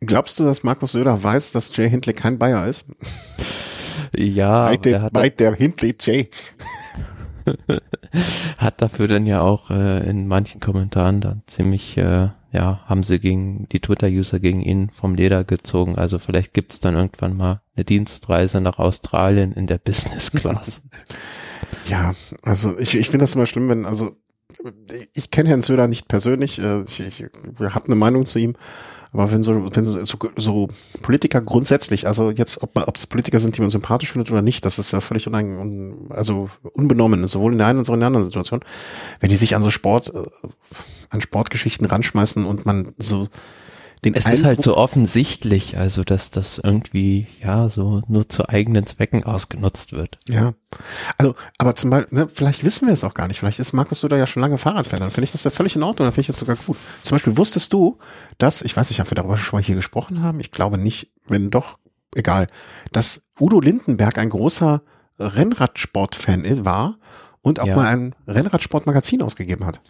Glaubst 0.00 0.38
du, 0.38 0.44
dass 0.44 0.62
Markus 0.62 0.92
Söder 0.92 1.22
weiß, 1.22 1.52
dass 1.52 1.74
Jay 1.74 1.88
Hindley 1.88 2.12
kein 2.12 2.38
Bayer 2.38 2.66
ist? 2.66 2.84
Ja, 4.14 4.66
bei 4.68 4.76
der, 4.76 5.08
bei 5.10 5.30
der 5.30 5.54
Hindley 5.54 5.96
Jay. 5.98 6.28
hat 8.58 8.82
dafür 8.82 9.08
dann 9.08 9.24
ja 9.24 9.40
auch 9.40 9.70
äh, 9.70 10.06
in 10.06 10.28
manchen 10.28 10.60
Kommentaren 10.60 11.22
dann 11.22 11.44
ziemlich 11.46 11.96
äh, 11.96 12.28
ja, 12.50 12.80
haben 12.86 13.02
sie 13.02 13.18
gegen 13.18 13.68
die 13.68 13.80
Twitter-User 13.80 14.40
gegen 14.40 14.62
ihn 14.62 14.90
vom 14.90 15.14
Leder 15.14 15.44
gezogen. 15.44 15.96
Also 15.96 16.18
vielleicht 16.18 16.54
gibt's 16.54 16.80
dann 16.80 16.94
irgendwann 16.94 17.36
mal 17.36 17.60
eine 17.76 17.84
Dienstreise 17.84 18.60
nach 18.60 18.78
Australien 18.78 19.52
in 19.52 19.66
der 19.66 19.78
Business 19.78 20.30
Class. 20.32 20.80
ja, 21.88 22.14
also 22.42 22.78
ich, 22.78 22.96
ich 22.96 23.10
finde 23.10 23.24
das 23.24 23.34
immer 23.34 23.46
schlimm, 23.46 23.68
wenn, 23.68 23.84
also 23.84 24.16
ich 25.14 25.30
kenne 25.30 25.50
Herrn 25.50 25.62
Söder 25.62 25.88
nicht 25.88 26.08
persönlich, 26.08 26.58
äh, 26.58 26.82
ich, 26.82 27.00
ich, 27.00 27.20
ich 27.22 27.74
habe 27.74 27.86
eine 27.86 27.94
Meinung 27.94 28.24
zu 28.24 28.38
ihm, 28.38 28.56
aber 29.12 29.30
wenn 29.30 29.42
so, 29.42 29.74
wenn 29.74 29.86
so, 29.86 30.18
so 30.36 30.68
Politiker 31.02 31.40
grundsätzlich, 31.40 32.06
also 32.06 32.30
jetzt, 32.30 32.62
ob 32.62 32.76
ob 32.76 32.96
es 32.96 33.06
Politiker 33.06 33.38
sind, 33.38 33.56
die 33.56 33.60
man 33.60 33.70
sympathisch 33.70 34.12
findet 34.12 34.30
oder 34.30 34.42
nicht, 34.42 34.64
das 34.64 34.78
ist 34.78 34.92
ja 34.92 35.00
völlig 35.00 35.26
unein, 35.26 35.58
un, 35.58 36.06
also 36.10 36.50
unbenommen, 36.72 37.26
sowohl 37.26 37.52
in 37.52 37.58
der 37.58 37.66
einen 37.66 37.78
als 37.78 37.88
auch 37.90 37.94
in 37.94 38.00
der 38.00 38.08
anderen 38.08 38.26
Situation. 38.26 38.60
Wenn 39.20 39.30
die 39.30 39.36
sich 39.36 39.56
an 39.56 39.62
so 39.62 39.70
Sport, 39.70 40.12
äh, 40.14 40.22
an 41.10 41.20
Sportgeschichten 41.20 41.86
ranschmeißen 41.86 42.44
und 42.44 42.66
man 42.66 42.92
so 42.98 43.28
den 44.04 44.14
Es 44.14 44.28
ist 44.28 44.44
halt 44.44 44.62
so 44.62 44.76
offensichtlich, 44.76 45.76
also 45.76 46.04
dass 46.04 46.30
das 46.30 46.58
irgendwie 46.58 47.26
ja 47.42 47.68
so 47.68 48.02
nur 48.06 48.28
zu 48.28 48.48
eigenen 48.48 48.86
Zwecken 48.86 49.24
ausgenutzt 49.24 49.92
wird. 49.92 50.18
Ja, 50.28 50.54
also 51.18 51.34
aber 51.58 51.74
zum 51.74 51.90
Beispiel, 51.90 52.18
ne, 52.18 52.28
vielleicht 52.28 52.64
wissen 52.64 52.86
wir 52.86 52.94
es 52.94 53.04
auch 53.04 53.14
gar 53.14 53.28
nicht. 53.28 53.40
Vielleicht 53.40 53.58
ist 53.58 53.72
Markus 53.72 54.00
Söder 54.00 54.16
ja 54.16 54.26
schon 54.26 54.40
lange 54.40 54.58
Fahrradfan. 54.58 55.00
Dann 55.00 55.10
finde 55.10 55.24
ich 55.24 55.32
das 55.32 55.44
ja 55.44 55.50
völlig 55.50 55.76
in 55.76 55.82
Ordnung. 55.82 56.06
Dann 56.06 56.12
finde 56.12 56.22
ich 56.22 56.26
das 56.28 56.38
sogar 56.38 56.56
gut. 56.56 56.76
Zum 57.02 57.16
Beispiel 57.16 57.36
wusstest 57.36 57.72
du, 57.72 57.98
dass 58.38 58.62
ich 58.62 58.76
weiß 58.76 58.90
nicht, 58.90 59.00
ob 59.00 59.10
wir 59.10 59.16
darüber 59.16 59.36
schon 59.36 59.58
mal 59.58 59.64
hier 59.64 59.76
gesprochen 59.76 60.22
haben. 60.22 60.40
Ich 60.40 60.52
glaube 60.52 60.78
nicht. 60.78 61.12
Wenn 61.26 61.50
doch, 61.50 61.78
egal. 62.14 62.46
Dass 62.92 63.22
Udo 63.40 63.60
Lindenberg 63.60 64.18
ein 64.18 64.30
großer 64.30 64.82
Rennradsportfan 65.18 66.64
war 66.64 66.98
und 67.42 67.60
auch 67.60 67.66
ja. 67.66 67.76
mal 67.76 67.86
ein 67.86 68.14
Rennradsportmagazin 68.26 69.22
ausgegeben 69.22 69.66
hat. 69.66 69.80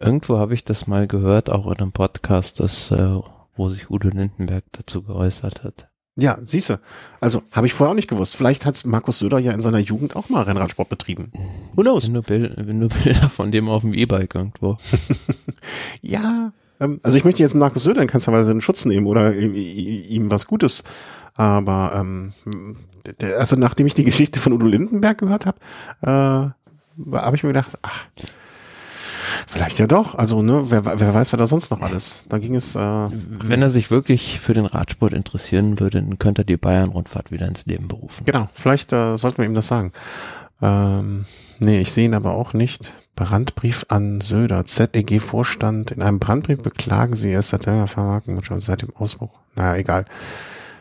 Irgendwo 0.00 0.38
habe 0.38 0.54
ich 0.54 0.64
das 0.64 0.86
mal 0.86 1.06
gehört, 1.06 1.50
auch 1.50 1.66
in 1.66 1.78
einem 1.78 1.92
Podcast, 1.92 2.60
dass 2.60 2.90
äh, 2.90 3.20
wo 3.56 3.70
sich 3.70 3.90
Udo 3.90 4.08
Lindenberg 4.08 4.64
dazu 4.72 5.02
geäußert 5.02 5.64
hat. 5.64 5.88
Ja, 6.16 6.38
siehste. 6.42 6.80
Also 7.20 7.42
habe 7.50 7.66
ich 7.66 7.74
vorher 7.74 7.90
auch 7.90 7.96
nicht 7.96 8.08
gewusst. 8.08 8.36
Vielleicht 8.36 8.66
hat 8.66 8.84
Markus 8.86 9.18
Söder 9.18 9.40
ja 9.40 9.52
in 9.52 9.60
seiner 9.60 9.80
Jugend 9.80 10.14
auch 10.14 10.28
mal 10.28 10.42
Rennradsport 10.42 10.88
betrieben. 10.88 11.32
Who 11.74 11.82
knows? 11.82 12.06
Wenn 12.06 12.14
du, 12.14 12.22
Bild, 12.22 12.54
wenn 12.56 12.80
du 12.80 12.88
Bilder 12.88 13.28
von 13.28 13.50
dem 13.50 13.68
auf 13.68 13.82
dem 13.82 13.94
E-Bike 13.94 14.34
irgendwo. 14.36 14.76
ja, 16.02 16.52
Ähm, 16.80 17.00
also 17.02 17.16
ich 17.16 17.24
möchte 17.24 17.42
jetzt 17.42 17.54
Markus 17.54 17.84
Söder 17.84 18.02
in 18.02 18.08
keinster 18.08 18.32
Weise 18.32 18.52
in 18.52 18.60
Schutz 18.60 18.84
nehmen 18.84 19.06
oder 19.06 19.34
ihm 19.34 20.30
was 20.30 20.46
Gutes. 20.46 20.84
Aber 21.34 21.92
ähm, 21.96 22.32
also 23.38 23.56
nachdem 23.56 23.86
ich 23.86 23.94
die 23.94 24.04
Geschichte 24.10 24.40
von 24.40 24.52
Udo 24.52 24.66
Lindenberg 24.66 25.18
gehört 25.18 25.46
habe, 25.46 25.58
äh, 26.02 27.16
habe 27.16 27.36
ich 27.36 27.42
mir 27.42 27.50
gedacht, 27.50 27.78
ach, 27.82 28.06
Vielleicht 29.46 29.78
ja 29.78 29.86
doch. 29.86 30.14
Also, 30.14 30.42
ne, 30.42 30.64
wer, 30.70 30.84
wer 30.84 31.14
weiß, 31.14 31.32
wer 31.32 31.38
da 31.38 31.46
sonst 31.46 31.70
noch 31.70 31.80
alles. 31.80 32.24
Da 32.28 32.38
ging 32.38 32.54
es. 32.54 32.74
Äh, 32.74 32.78
Wenn 32.78 33.62
er 33.62 33.70
sich 33.70 33.90
wirklich 33.90 34.40
für 34.40 34.54
den 34.54 34.66
Radsport 34.66 35.12
interessieren 35.12 35.80
würde, 35.80 36.00
dann 36.00 36.18
könnte 36.18 36.42
er 36.42 36.44
die 36.44 36.56
Bayern-Rundfahrt 36.56 37.30
wieder 37.30 37.46
ins 37.46 37.66
Leben 37.66 37.88
berufen. 37.88 38.24
Genau, 38.24 38.48
vielleicht 38.54 38.92
äh, 38.92 39.16
sollten 39.16 39.38
wir 39.38 39.44
ihm 39.44 39.54
das 39.54 39.68
sagen. 39.68 39.92
Ähm, 40.62 41.24
nee, 41.58 41.80
ich 41.80 41.92
sehe 41.92 42.06
ihn 42.06 42.14
aber 42.14 42.34
auch 42.34 42.52
nicht. 42.52 42.92
Brandbrief 43.16 43.86
an 43.88 44.20
Söder, 44.20 44.64
ZEG-Vorstand. 44.64 45.92
In 45.92 46.02
einem 46.02 46.18
Brandbrief 46.18 46.62
beklagen 46.62 47.14
sie 47.14 47.32
es 47.32 47.50
seit 47.50 47.66
der 47.66 47.86
Vermarktung 47.86 48.42
schon 48.42 48.60
seit 48.60 48.82
dem 48.82 48.94
Ausbruch. 48.96 49.30
Naja, 49.54 49.76
egal. 49.76 50.04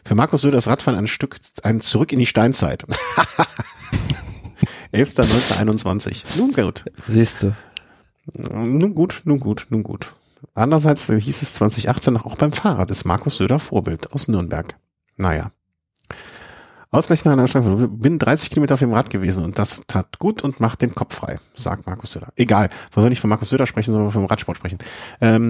Für 0.03 0.15
Markus 0.15 0.41
Söder 0.41 0.57
ist 0.57 0.67
Radfahren 0.67 0.97
ein 0.97 1.07
Stück, 1.07 1.37
ein 1.63 1.79
Zurück 1.79 2.11
in 2.11 2.19
die 2.19 2.25
Steinzeit. 2.25 2.85
11.1921. 4.93 6.37
Nun 6.37 6.53
gut. 6.53 6.85
Siehst 7.07 7.43
du. 7.43 7.53
Nun 8.25 8.95
gut, 8.95 9.21
nun 9.25 9.39
gut, 9.39 9.67
nun 9.69 9.83
gut. 9.83 10.13
Andererseits 10.53 11.07
hieß 11.11 11.41
es 11.41 11.53
2018 11.53 12.17
auch 12.17 12.35
beim 12.35 12.53
Fahrrad 12.53 12.91
ist 12.91 13.05
Markus 13.05 13.37
Söder 13.37 13.59
Vorbild 13.59 14.11
aus 14.13 14.27
Nürnberg. 14.27 14.75
Naja. 15.17 15.51
Ausgleich 16.93 17.25
nach 17.25 17.33
einer 17.33 17.41
Anstrengung. 17.41 17.97
Bin 17.97 18.19
30 18.19 18.51
Kilometer 18.51 18.75
auf 18.75 18.79
dem 18.79 18.93
Rad 18.93 19.09
gewesen 19.09 19.43
und 19.43 19.57
das 19.57 19.81
tat 19.87 20.19
gut 20.19 20.43
und 20.43 20.59
macht 20.59 20.83
den 20.83 20.93
Kopf 20.93 21.15
frei, 21.15 21.39
sagt 21.55 21.87
Markus 21.87 22.11
Söder. 22.11 22.27
Egal, 22.35 22.69
wollen 22.91 23.05
wir 23.05 23.09
nicht 23.09 23.19
von 23.19 23.31
Markus 23.31 23.49
Söder 23.49 23.65
sprechen, 23.65 23.93
sondern 23.93 24.11
vom 24.11 24.25
Radsport 24.25 24.57
sprechen. 24.57 24.77
Ähm, 25.19 25.41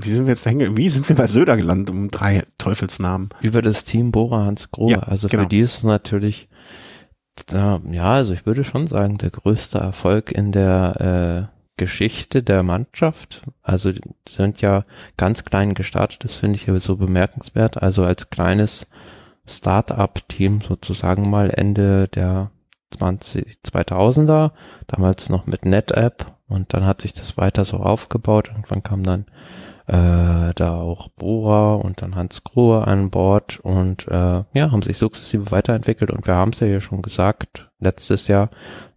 wie 0.00 0.10
sind 0.10 0.26
wir 0.26 0.30
jetzt 0.30 0.46
da 0.46 0.50
hinge 0.50 0.76
Wie 0.76 0.88
sind 0.88 1.08
wir 1.08 1.16
bei 1.16 1.26
Söder 1.26 1.56
gelandet 1.56 1.90
um 1.90 2.12
drei 2.12 2.44
Teufelsnamen? 2.58 3.30
Über 3.40 3.60
das 3.60 3.82
Team 3.82 4.12
Bora 4.12 4.44
Hans 4.44 4.70
Grohe. 4.70 4.92
Ja, 4.92 5.00
also 5.00 5.26
genau. 5.26 5.42
für 5.42 5.48
die 5.48 5.58
ist 5.58 5.78
es 5.78 5.82
natürlich 5.82 6.48
da, 7.46 7.80
ja, 7.90 8.12
also 8.12 8.32
ich 8.32 8.46
würde 8.46 8.64
schon 8.64 8.88
sagen, 8.88 9.18
der 9.18 9.30
größte 9.30 9.78
Erfolg 9.78 10.32
in 10.32 10.52
der 10.52 11.48
äh, 11.50 11.60
Geschichte 11.76 12.42
der 12.42 12.62
Mannschaft. 12.62 13.42
Also 13.62 13.92
die 13.92 14.02
sind 14.28 14.60
ja 14.60 14.84
ganz 15.16 15.44
klein 15.44 15.74
gestartet, 15.74 16.24
das 16.24 16.34
finde 16.34 16.56
ich 16.56 16.82
so 16.82 16.96
bemerkenswert. 16.96 17.82
Also 17.82 18.04
als 18.04 18.30
kleines 18.30 18.86
Start-up-Team 19.46 20.60
sozusagen 20.60 21.30
mal 21.30 21.50
Ende 21.50 22.08
der 22.08 22.50
20, 22.90 23.58
2000er, 23.64 24.50
damals 24.86 25.28
noch 25.28 25.46
mit 25.46 25.64
NetApp 25.64 26.36
und 26.48 26.74
dann 26.74 26.84
hat 26.84 27.00
sich 27.00 27.12
das 27.12 27.36
weiter 27.36 27.64
so 27.64 27.78
aufgebaut. 27.78 28.48
Irgendwann 28.48 28.82
kam 28.82 29.02
dann 29.02 29.26
äh, 29.90 30.54
da 30.54 30.76
auch 30.76 31.08
Bora 31.08 31.74
und 31.74 32.00
dann 32.00 32.14
Hans 32.14 32.44
Grohe 32.44 32.86
an 32.86 33.10
Bord 33.10 33.58
und 33.60 34.06
äh, 34.06 34.44
ja, 34.52 34.70
haben 34.70 34.82
sich 34.82 34.98
sukzessive 34.98 35.50
weiterentwickelt 35.50 36.12
und 36.12 36.28
wir 36.28 36.34
haben 36.34 36.52
es 36.52 36.60
ja 36.60 36.68
hier 36.68 36.80
schon 36.80 37.02
gesagt, 37.02 37.70
letztes 37.80 38.28
Jahr 38.28 38.50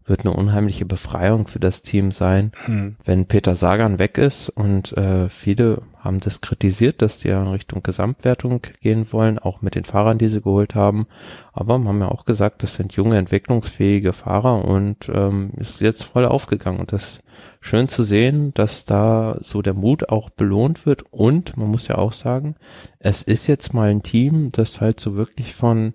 wird 0.05 0.21
eine 0.21 0.33
unheimliche 0.33 0.85
Befreiung 0.85 1.47
für 1.47 1.59
das 1.59 1.81
Team 1.81 2.11
sein, 2.11 2.51
hm. 2.65 2.95
wenn 3.03 3.27
Peter 3.27 3.55
Sagan 3.55 3.99
weg 3.99 4.17
ist 4.17 4.49
und 4.49 4.95
äh, 4.97 5.29
viele 5.29 5.81
haben 6.03 6.19
das 6.19 6.41
kritisiert, 6.41 7.01
dass 7.01 7.19
die 7.19 7.29
ja 7.29 7.41
in 7.41 7.47
Richtung 7.47 7.81
Gesamtwertung 7.81 8.61
gehen 8.81 9.07
wollen, 9.11 9.39
auch 9.39 9.61
mit 9.61 9.75
den 9.75 9.85
Fahrern, 9.85 10.17
die 10.17 10.27
sie 10.27 10.41
geholt 10.41 10.75
haben. 10.75 11.07
Aber 11.53 11.75
haben 11.75 11.99
ja 12.01 12.09
auch 12.09 12.25
gesagt, 12.25 12.61
das 12.61 12.73
sind 12.73 12.93
junge, 12.93 13.17
entwicklungsfähige 13.17 14.11
Fahrer 14.11 14.65
und 14.65 15.09
ähm, 15.13 15.51
ist 15.57 15.79
jetzt 15.79 16.03
voll 16.03 16.25
aufgegangen. 16.25 16.81
Und 16.81 16.91
das 16.91 17.03
ist 17.03 17.23
schön 17.61 17.87
zu 17.87 18.03
sehen, 18.03 18.53
dass 18.53 18.83
da 18.83 19.37
so 19.39 19.61
der 19.61 19.75
Mut 19.75 20.09
auch 20.09 20.29
belohnt 20.29 20.85
wird. 20.85 21.03
Und 21.11 21.55
man 21.55 21.69
muss 21.69 21.87
ja 21.87 21.95
auch 21.95 22.11
sagen, 22.11 22.55
es 22.99 23.23
ist 23.23 23.47
jetzt 23.47 23.73
mal 23.73 23.89
ein 23.89 24.03
Team, 24.03 24.51
das 24.51 24.81
halt 24.81 24.99
so 24.99 25.15
wirklich 25.15 25.55
von 25.55 25.93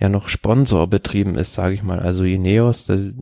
ja 0.00 0.08
noch 0.08 0.28
Sponsor 0.28 0.86
betrieben 0.86 1.36
ist, 1.36 1.54
sage 1.54 1.74
ich 1.74 1.82
mal. 1.82 2.00
Also 2.00 2.24
Ineos 2.24 2.88
äh, 2.88 3.12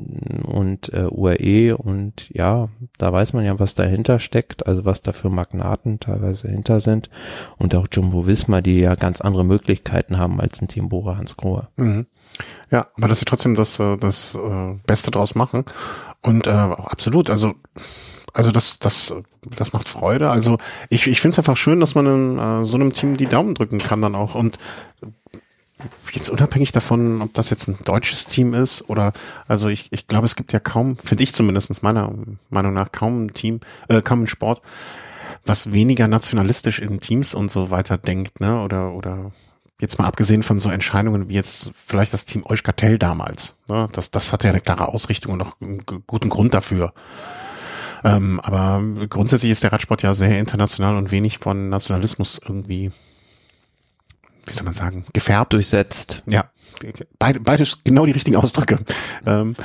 und 0.47 0.93
äh, 0.93 1.09
UAE 1.11 1.77
und 1.77 2.31
ja, 2.33 2.69
da 2.97 3.13
weiß 3.13 3.33
man 3.33 3.45
ja, 3.45 3.59
was 3.59 3.75
dahinter 3.75 4.21
steckt, 4.21 4.67
also 4.67 4.85
was 4.85 5.03
da 5.03 5.13
für 5.13 5.29
Magnaten 5.29 5.99
teilweise 5.99 6.49
hinter 6.49 6.81
sind 6.81 7.11
und 7.59 7.75
auch 7.75 7.89
Jumbo 7.91 8.27
Visma, 8.27 8.61
die 8.61 8.79
ja 8.79 8.95
ganz 8.95 9.21
andere 9.21 9.45
Möglichkeiten 9.45 10.19
haben 10.19 10.41
als 10.41 10.63
ein 10.63 10.69
Team 10.69 10.89
Bora 10.89 11.17
Hans 11.17 11.37
Grohe. 11.37 11.69
Mhm. 11.77 12.07
Ja, 12.71 12.87
aber 12.97 13.09
dass 13.09 13.19
sie 13.19 13.25
trotzdem 13.25 13.57
das, 13.57 13.81
äh, 13.81 13.97
das 13.97 14.37
äh, 14.37 14.75
Beste 14.87 15.11
draus 15.11 15.35
machen 15.35 15.65
und 16.23 16.47
äh, 16.47 16.51
absolut, 16.51 17.29
also 17.29 17.55
also 18.35 18.53
das, 18.53 18.79
das, 18.79 19.13
das 19.57 19.73
macht 19.73 19.89
Freude. 19.89 20.31
Also 20.31 20.59
ich, 20.91 21.07
ich 21.07 21.21
finde 21.21 21.33
es 21.33 21.39
einfach 21.39 21.57
schön, 21.57 21.81
dass 21.81 21.95
man 21.95 22.07
in 22.07 22.39
äh, 22.39 22.65
so 22.65 22.77
einem 22.77 22.93
Team 22.93 23.17
die 23.17 23.27
Daumen 23.27 23.55
drücken 23.55 23.79
kann 23.79 24.03
dann 24.03 24.15
auch. 24.15 24.35
Und 24.35 24.59
jetzt 26.13 26.31
unabhängig 26.31 26.73
davon, 26.73 27.23
ob 27.23 27.35
das 27.35 27.51
jetzt 27.51 27.69
ein 27.69 27.79
deutsches 27.85 28.27
Team 28.27 28.55
ist 28.55 28.89
oder, 28.89 29.13
also 29.47 29.69
ich, 29.69 29.93
ich 29.93 30.07
glaube, 30.07 30.27
es 30.27 30.37
gibt 30.37 30.53
ja 30.53 30.61
kaum, 30.61 30.97
finde 30.97 31.25
ich 31.25 31.35
zumindest 31.35 31.83
meiner 31.83 32.13
Meinung 32.51 32.73
nach, 32.73 32.93
kaum 32.93 33.25
ein 33.25 33.35
Team, 33.35 33.61
äh, 33.89 34.03
kaum 34.03 34.23
ein 34.23 34.27
Sport, 34.27 34.63
was 35.45 35.73
weniger 35.73 36.09
nationalistisch 36.09 36.79
in 36.79 37.01
Teams 37.01 37.35
und 37.35 37.51
so 37.51 37.71
weiter 37.71 37.99
denkt, 37.99 38.41
ne? 38.41 38.63
Oder, 38.63 38.93
oder 38.93 39.33
jetzt 39.81 39.99
mal 39.99 40.07
abgesehen 40.07 40.43
von 40.43 40.59
so 40.59 40.71
Entscheidungen 40.71 41.29
wie 41.29 41.35
jetzt 41.35 41.71
vielleicht 41.75 42.13
das 42.13 42.25
Team 42.25 42.45
Euskatel 42.45 42.99
damals. 42.99 43.57
Ne? 43.69 43.89
Das, 43.93 44.11
das 44.11 44.33
hat 44.33 44.45
ja 44.45 44.51
eine 44.51 44.61
klare 44.61 44.89
Ausrichtung 44.89 45.35
und 45.35 45.43
auch 45.43 45.61
einen 45.61 45.85
guten 46.07 46.29
Grund 46.29 46.55
dafür. 46.55 46.93
Ähm, 48.05 48.41
aber 48.41 48.83
grundsätzlich 49.09 49.51
ist 49.53 49.63
der 49.63 49.73
Radsport 49.73 50.03
ja 50.03 50.15
sehr 50.15 50.39
international 50.39 50.97
und 50.97 51.11
wenig 51.11 51.39
von 51.39 51.69
Nationalismus 51.69 52.41
irgendwie 52.43 52.91
wie 54.49 54.55
soll 54.55 54.65
man 54.65 54.75
sagen, 54.75 55.05
gefärbt. 55.13 55.53
Durchsetzt. 55.53 56.23
Ja, 56.27 56.51
beide, 57.19 57.41
beides 57.41 57.85
genau 57.85 58.07
die 58.07 58.13
richtigen 58.13 58.37
Ausdrücke. 58.37 58.79
Ähm, 59.27 59.57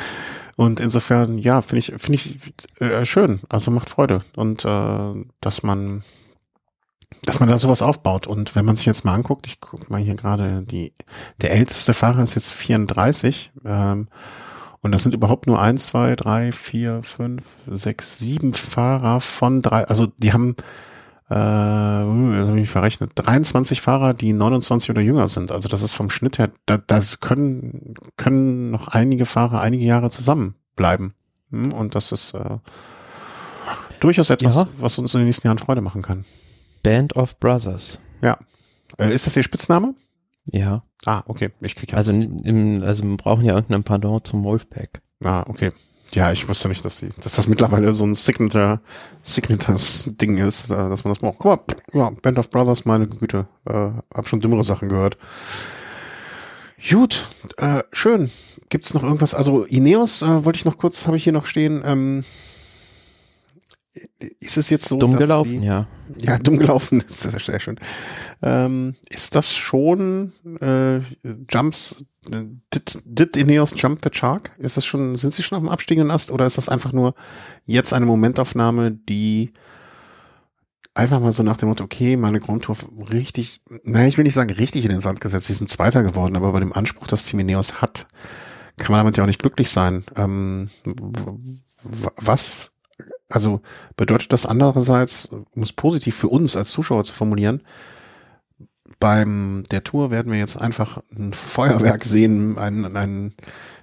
und 0.56 0.80
insofern, 0.80 1.38
ja, 1.38 1.62
finde 1.62 1.80
ich, 1.80 1.94
finde 1.98 2.14
ich 2.14 2.54
äh, 2.80 3.06
schön. 3.06 3.40
Also 3.50 3.72
macht 3.72 3.90
Freude. 3.90 4.22
Und 4.36 4.66
äh, 4.66 5.12
dass 5.42 5.64
man, 5.64 6.04
dass 7.24 7.40
man 7.40 7.50
da 7.50 7.58
sowas 7.58 7.82
aufbaut. 7.82 8.28
Und 8.28 8.56
wenn 8.56 8.66
man 8.66 8.76
sich 8.76 8.86
jetzt 8.86 9.04
mal 9.06 9.16
anguckt, 9.16 9.48
ich 9.48 9.60
gucke 9.60 9.92
mal 9.92 10.02
hier 10.02 10.16
gerade, 10.16 10.64
die, 10.64 10.94
der 11.42 11.52
älteste 11.52 11.94
Fahrer 11.94 12.22
ist 12.22 12.36
jetzt 12.36 12.54
34. 12.54 13.52
Ähm, 13.66 14.08
und 14.82 14.92
das 14.92 15.04
sind 15.04 15.14
überhaupt 15.14 15.48
nur 15.48 15.62
eins, 15.62 15.88
zwei, 15.88 16.16
drei, 16.16 16.52
vier, 16.52 17.02
fünf, 17.04 17.46
sechs, 17.68 18.20
sieben 18.20 18.54
Fahrer 18.54 19.22
von 19.22 19.62
drei. 19.62 19.86
Also 19.86 20.08
die 20.08 20.34
haben 20.34 20.56
äh, 21.34 22.40
das 22.40 22.48
habe 22.48 22.60
ich 22.60 22.70
verrechnet, 22.70 23.12
23 23.16 23.82
Fahrer, 23.82 24.14
die 24.14 24.34
29 24.34 24.92
oder 24.92 25.02
jünger 25.02 25.28
sind. 25.28 25.52
Also 25.52 25.68
das 25.68 25.82
ist 25.82 25.94
vom 25.94 26.10
Schnitt 26.10 26.38
her, 26.38 26.52
da, 26.66 26.78
das 26.78 27.20
können, 27.20 27.96
können 28.18 28.70
noch 28.70 28.90
einige 28.90 29.26
Fahrer 29.26 29.60
einige 29.60 29.86
Jahre 29.86 30.10
zusammenbleiben. 30.10 31.14
Hm, 31.50 31.74
und 31.74 31.96
das 31.96 32.12
ist 32.12 32.34
äh, 32.36 32.58
durchaus 34.00 34.30
etwas, 34.30 34.56
ja. 34.56 34.68
was 34.78 34.98
uns 35.00 35.14
in 35.16 35.22
den 35.22 35.26
nächsten 35.26 35.48
Jahren 35.48 35.58
Freude 35.58 35.82
machen 35.82 36.04
kann. 36.04 36.24
Band 36.84 37.16
of 37.16 37.40
Brothers. 37.40 38.00
Ja. 38.22 38.38
Äh, 38.98 39.14
ist 39.14 39.26
das 39.26 39.36
Ihr 39.36 39.44
Spitzname? 39.44 39.96
Ja. 40.52 40.82
Ah, 41.06 41.24
okay. 41.26 41.52
Ich 41.62 41.76
krieg 41.76 41.92
ja 41.92 41.98
also, 41.98 42.12
im, 42.12 42.84
also 42.84 43.04
wir 43.04 43.18
brauchen 43.18 43.46
ja 43.46 43.56
irgendeinen 43.56 43.84
Pardon 43.84 44.24
zum 44.24 44.44
Wolfpack. 44.44 45.02
Ah, 45.24 45.46
okay. 45.48 45.72
Ja, 46.14 46.32
ich 46.32 46.48
wusste 46.48 46.70
nicht, 46.70 46.86
dass, 46.86 47.00
die, 47.00 47.10
dass 47.22 47.36
das 47.36 47.48
mittlerweile 47.48 47.92
so 47.92 48.06
ein 48.06 48.14
Signature, 48.14 48.80
Signatures-Ding 49.24 50.38
ist, 50.38 50.70
äh, 50.70 50.76
dass 50.76 51.04
man 51.04 51.14
das 51.14 51.20
braucht. 51.20 51.40
Guck 51.40 51.46
mal, 51.46 51.76
ja, 51.94 52.10
Band 52.22 52.38
of 52.38 52.50
Brothers, 52.52 52.86
meine 52.86 53.08
Güte, 53.08 53.48
äh, 53.66 53.90
hab 54.14 54.28
schon 54.28 54.40
dümmere 54.40 54.64
Sachen 54.64 54.90
gehört. 54.90 55.18
Gut, 56.90 57.26
äh, 57.58 57.82
schön. 57.92 58.30
Gibt's 58.70 58.94
noch 58.94 59.04
irgendwas? 59.04 59.34
Also 59.34 59.64
Ineos 59.64 60.22
äh, 60.22 60.46
wollte 60.46 60.58
ich 60.58 60.66
noch 60.66 60.78
kurz, 60.78 61.08
habe 61.08 61.18
ich 61.18 61.24
hier 61.24 61.34
noch 61.34 61.46
stehen. 61.46 61.82
Ähm, 61.86 62.24
ist 64.40 64.58
es 64.58 64.70
jetzt 64.70 64.88
so? 64.88 64.98
Dumm 64.98 65.18
gelaufen, 65.18 65.62
die, 65.62 65.68
ja. 65.68 65.88
Ja, 66.18 66.40
dumm 66.40 66.58
gelaufen, 66.58 67.04
das 67.08 67.26
ist 67.26 67.46
sehr 67.46 67.60
schön. 67.60 67.80
Ähm, 68.42 68.96
ist 69.10 69.36
das 69.36 69.54
schon 69.54 70.34
äh, 70.62 71.00
Jumps 71.50 72.06
Did, 72.30 73.02
did 73.04 73.36
Ineos 73.36 73.74
jump 73.76 74.00
the 74.02 74.10
shark? 74.12 74.52
Ist 74.58 74.78
das 74.78 74.86
schon, 74.86 75.16
sind 75.18 75.34
sie 75.34 75.44
schon 75.44 75.58
auf 75.58 75.64
dem 75.64 75.70
abstiegenden 75.70 76.10
Ast 76.10 76.32
oder 76.32 76.46
ist 76.46 76.58
das 76.58 76.70
einfach 76.70 76.94
nur 76.94 77.16
jetzt 77.66 77.92
eine 77.94 78.06
Momentaufnahme, 78.06 78.92
die 78.92 79.52
einfach 80.94 81.20
mal 81.20 81.32
so 81.32 81.44
nach 81.44 81.58
dem 81.58 81.70
Motto, 81.70 81.84
okay, 81.84 82.16
meine 82.16 82.40
Grand 82.40 82.64
Tour 82.64 82.78
richtig, 83.12 83.62
naja, 83.84 84.08
ich 84.08 84.18
will 84.18 84.24
nicht 84.24 84.36
sagen 84.36 84.52
richtig 84.52 84.86
in 84.86 84.92
den 84.92 85.00
Sand 85.00 85.22
gesetzt, 85.22 85.48
sie 85.48 85.54
sind 85.54 85.70
Zweiter 85.70 86.04
geworden, 86.04 86.36
aber 86.36 86.52
bei 86.52 86.60
dem 86.60 86.74
Anspruch, 86.74 87.08
das 87.08 87.26
Team 87.26 87.40
Ineos 87.40 87.82
hat, 87.82 88.08
kann 88.78 88.92
man 88.92 89.00
damit 89.00 89.18
ja 89.18 89.24
auch 89.24 89.28
nicht 89.28 89.42
glücklich 89.42 89.70
sein. 89.70 90.06
Ähm, 90.16 90.70
was, 91.84 92.73
also 93.36 93.62
bedeutet 93.98 94.32
das 94.32 94.46
andererseits, 94.46 95.26
um 95.26 95.64
es 95.64 95.74
positiv 95.74 96.16
für 96.16 96.28
uns 96.28 96.56
als 96.56 96.70
Zuschauer 96.70 97.04
zu 97.04 97.14
formulieren, 97.14 97.62
beim 99.00 99.64
der 99.72 99.84
Tour 99.84 100.12
werden 100.12 100.32
wir 100.32 100.40
jetzt 100.40 100.56
einfach 100.56 101.02
ein 101.16 101.34
Feuerwerk 101.34 102.04
sehen, 102.04 102.58
ein, 102.58 102.96
ein 102.96 103.34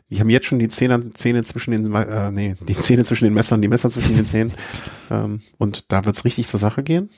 Die 0.09 0.21
haben 0.21 0.31
jetzt 0.31 0.47
schon 0.47 0.59
die 0.59 0.69
Zähne, 0.69 1.13
Zähne 1.13 1.43
zwischen 1.45 1.73
den, 1.73 1.95
äh, 1.95 2.31
nee, 2.31 2.55
die 2.61 2.77
Zähne 2.77 3.05
zwischen 3.05 3.25
den 3.25 3.35
Messern, 3.35 3.61
die 3.61 3.69
Messer 3.69 3.91
zwischen 3.91 4.17
den 4.17 4.25
Zähnen. 4.25 4.53
ähm, 5.11 5.41
und 5.59 5.93
da 5.93 6.05
wird's 6.05 6.25
richtig 6.25 6.49
zur 6.49 6.61
Sache 6.61 6.83
gehen. 6.83 7.11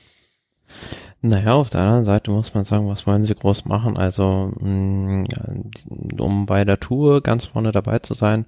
Naja, 1.21 1.53
auf 1.53 1.69
der 1.69 1.81
anderen 1.81 2.03
Seite 2.03 2.31
muss 2.31 2.53
man 2.53 2.65
sagen, 2.65 2.89
was 2.89 3.07
wollen 3.07 3.23
sie 3.23 3.35
groß 3.35 3.65
machen? 3.65 3.95
Also, 3.95 4.51
mh, 4.59 5.25
um 6.19 6.45
bei 6.45 6.65
der 6.65 6.79
Tour 6.79 7.21
ganz 7.21 7.45
vorne 7.45 7.71
dabei 7.71 7.99
zu 7.99 8.13
sein, 8.15 8.45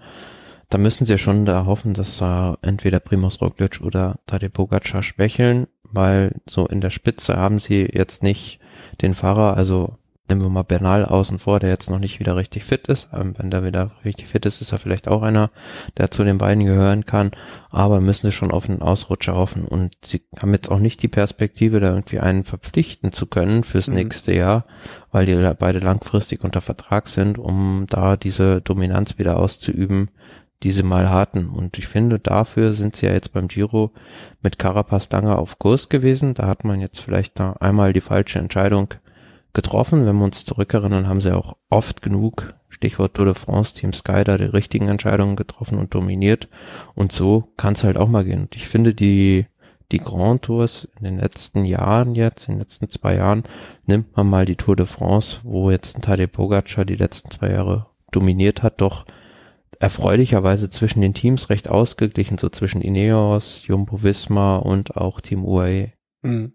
da 0.70 0.78
müssen 0.78 1.06
sie 1.06 1.18
schon 1.18 1.46
da 1.46 1.66
hoffen, 1.66 1.94
dass 1.94 2.18
da 2.18 2.58
entweder 2.62 3.00
Primus 3.00 3.42
Roglic 3.42 3.82
oder 3.82 4.20
Tadej 4.26 4.50
Pogacar 4.50 5.04
schwächeln, 5.04 5.68
weil 5.84 6.42
so 6.50 6.68
in 6.68 6.82
der 6.82 6.90
Spitze 6.90 7.38
haben 7.38 7.60
sie 7.60 7.88
jetzt 7.92 8.24
nicht 8.24 8.60
den 9.02 9.16
Fahrer, 9.16 9.58
also 9.58 9.98
nehmen 10.28 10.42
wir 10.42 10.50
mal 10.50 10.64
Bernal 10.64 11.06
außen 11.06 11.40
vor, 11.40 11.60
der 11.60 11.70
jetzt 11.70 11.90
noch 11.90 12.00
nicht 12.00 12.20
wieder 12.20 12.36
richtig 12.36 12.64
fit 12.64 12.88
ist. 12.88 13.10
Ähm, 13.14 13.36
wenn 13.38 13.52
der 13.52 13.64
wieder 13.64 13.92
richtig 14.04 14.28
fit 14.28 14.46
ist, 14.46 14.62
ist 14.62 14.72
er 14.72 14.80
vielleicht 14.80 15.08
auch 15.08 15.22
einer, 15.22 15.52
der 15.98 16.10
zu 16.10 16.24
den 16.24 16.38
beiden 16.38 16.66
gehören 16.66 17.06
kann. 17.06 17.32
Aber 17.70 18.02
müssen 18.02 18.28
sie 18.28 18.32
schon 18.32 18.52
auf 18.52 18.68
einen 18.68 18.82
Ausrutscher 18.82 19.36
hoffen. 19.36 19.66
Und 19.66 19.94
sie 20.04 20.24
haben 20.40 20.54
jetzt 20.54 20.72
auch 20.72 20.80
nicht 20.80 21.04
die 21.04 21.08
Perspektive, 21.08 21.80
da 21.80 21.90
irgendwie 21.90 22.20
einen 22.20 22.44
verpflichten 22.44 23.14
zu 23.14 23.28
können 23.28 23.64
fürs 23.64 23.88
mhm. 23.88 23.96
nächste 23.96 24.34
Jahr, 24.34 24.66
weil 25.12 25.26
die 25.26 25.36
beide 25.60 25.80
langfristig 25.80 26.44
unter 26.44 26.62
Vertrag 26.62 27.08
sind, 27.08 27.38
um 27.38 27.86
da 27.90 28.18
diese 28.18 28.62
Dominanz 28.62 29.20
wieder 29.20 29.38
auszuüben, 29.38 30.10
die 30.66 30.72
sie 30.72 30.82
mal 30.82 31.12
hatten. 31.12 31.48
Und 31.48 31.78
ich 31.78 31.86
finde, 31.86 32.18
dafür 32.18 32.74
sind 32.74 32.96
sie 32.96 33.06
ja 33.06 33.14
jetzt 33.14 33.32
beim 33.34 33.48
Giro 33.48 33.92
mit 34.42 34.58
Carapaz 34.58 35.08
lange 35.12 35.38
auf 35.38 35.60
Kurs 35.60 35.90
gewesen. 35.90 36.34
Da 36.34 36.48
hat 36.48 36.64
man 36.64 36.82
jetzt 36.82 37.02
vielleicht 37.02 37.40
da 37.40 37.54
einmal 37.60 37.94
die 37.94 38.02
falsche 38.02 38.40
Entscheidung 38.40 38.96
getroffen. 39.54 40.08
Wenn 40.08 40.18
wir 40.18 40.26
uns 40.26 40.44
zurückerinnern, 40.44 41.08
haben 41.08 41.22
sie 41.22 41.36
auch 41.36 41.56
oft 41.70 42.02
genug, 42.02 42.56
Stichwort 42.68 43.14
Tour 43.14 43.26
de 43.26 43.36
France, 43.36 43.76
Team 43.76 43.94
Sky, 43.94 44.24
da 44.24 44.40
die 44.40 44.46
richtigen 44.46 44.88
Entscheidungen 44.88 45.36
getroffen 45.36 45.78
und 45.78 45.94
dominiert. 45.94 46.50
Und 46.96 47.12
so 47.12 47.54
kann 47.58 47.74
es 47.74 47.84
halt 47.84 47.98
auch 47.98 48.10
mal 48.10 48.26
gehen. 48.26 48.42
Und 48.42 48.56
ich 48.56 48.68
finde, 48.68 48.96
die, 48.96 49.46
die 49.92 50.00
Grand 50.00 50.42
Tours 50.42 50.88
in 50.98 51.04
den 51.04 51.20
letzten 51.20 51.64
Jahren 51.64 52.16
jetzt, 52.16 52.48
in 52.48 52.56
den 52.56 52.62
letzten 52.62 52.90
zwei 52.90 53.18
Jahren, 53.18 53.44
nimmt 53.86 54.18
man 54.18 54.28
mal 54.28 54.46
die 54.48 54.56
Tour 54.56 54.76
de 54.76 54.88
France, 54.88 55.38
wo 55.44 55.70
jetzt 55.70 55.96
ein 55.96 56.02
Tadej 56.02 56.26
Pogacar 56.26 56.86
die 56.86 56.96
letzten 56.96 57.30
zwei 57.30 57.52
Jahre 57.52 57.86
dominiert 58.12 58.64
hat, 58.64 58.82
doch 58.82 59.06
erfreulicherweise 59.80 60.70
zwischen 60.70 61.02
den 61.02 61.14
Teams 61.14 61.50
recht 61.50 61.70
ausgeglichen, 61.70 62.38
so 62.38 62.50
zwischen 62.50 62.82
Ineos, 62.82 63.62
Jumbo 63.66 64.04
Visma 64.04 64.58
und 64.58 64.96
auch 64.96 65.22
Team 65.22 65.44
UAE. 65.46 65.94
Mhm. 66.22 66.54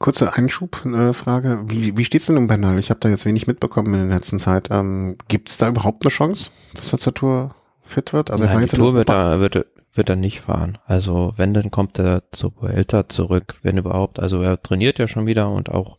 Kurze 0.00 0.34
Einschubfrage. 0.34 1.62
Wie, 1.66 1.96
wie 1.96 2.04
steht's 2.04 2.26
denn 2.26 2.36
um 2.36 2.48
Bernal? 2.48 2.80
Ich 2.80 2.90
habe 2.90 2.98
da 2.98 3.08
jetzt 3.08 3.26
wenig 3.26 3.46
mitbekommen 3.46 3.94
in 3.94 4.08
der 4.08 4.16
letzten 4.16 4.40
Zeit. 4.40 4.68
Ähm, 4.72 5.16
Gibt 5.28 5.50
es 5.50 5.56
da 5.56 5.68
überhaupt 5.68 6.04
eine 6.04 6.10
Chance, 6.10 6.50
dass 6.74 6.92
er 6.92 6.98
zur 6.98 7.14
Tour 7.14 7.54
fit 7.80 8.12
wird? 8.12 8.32
Also 8.32 8.44
Nein, 8.44 8.66
die 8.66 8.76
Tour 8.76 8.94
wird 8.94 9.10
er, 9.10 9.38
wird, 9.38 9.66
wird 9.94 10.08
er 10.08 10.16
nicht 10.16 10.40
fahren. 10.40 10.78
Also 10.84 11.32
wenn, 11.36 11.54
dann 11.54 11.70
kommt 11.70 12.00
er 12.00 12.24
zur 12.32 12.60
Vuelta 12.60 13.08
zurück, 13.08 13.54
wenn 13.62 13.78
überhaupt. 13.78 14.18
Also 14.18 14.42
er 14.42 14.60
trainiert 14.60 14.98
ja 14.98 15.06
schon 15.06 15.26
wieder 15.26 15.48
und 15.48 15.70
auch 15.70 15.98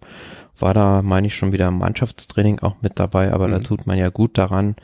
war 0.60 0.74
da, 0.74 1.02
meine 1.02 1.28
ich, 1.28 1.36
schon 1.36 1.52
wieder 1.52 1.68
im 1.68 1.78
Mannschaftstraining 1.78 2.60
auch 2.60 2.82
mit 2.82 3.00
dabei. 3.00 3.34
Aber 3.34 3.48
mhm. 3.48 3.52
da 3.52 3.60
tut 3.60 3.88
man 3.88 3.98
ja 3.98 4.10
gut 4.10 4.38
daran, 4.38 4.76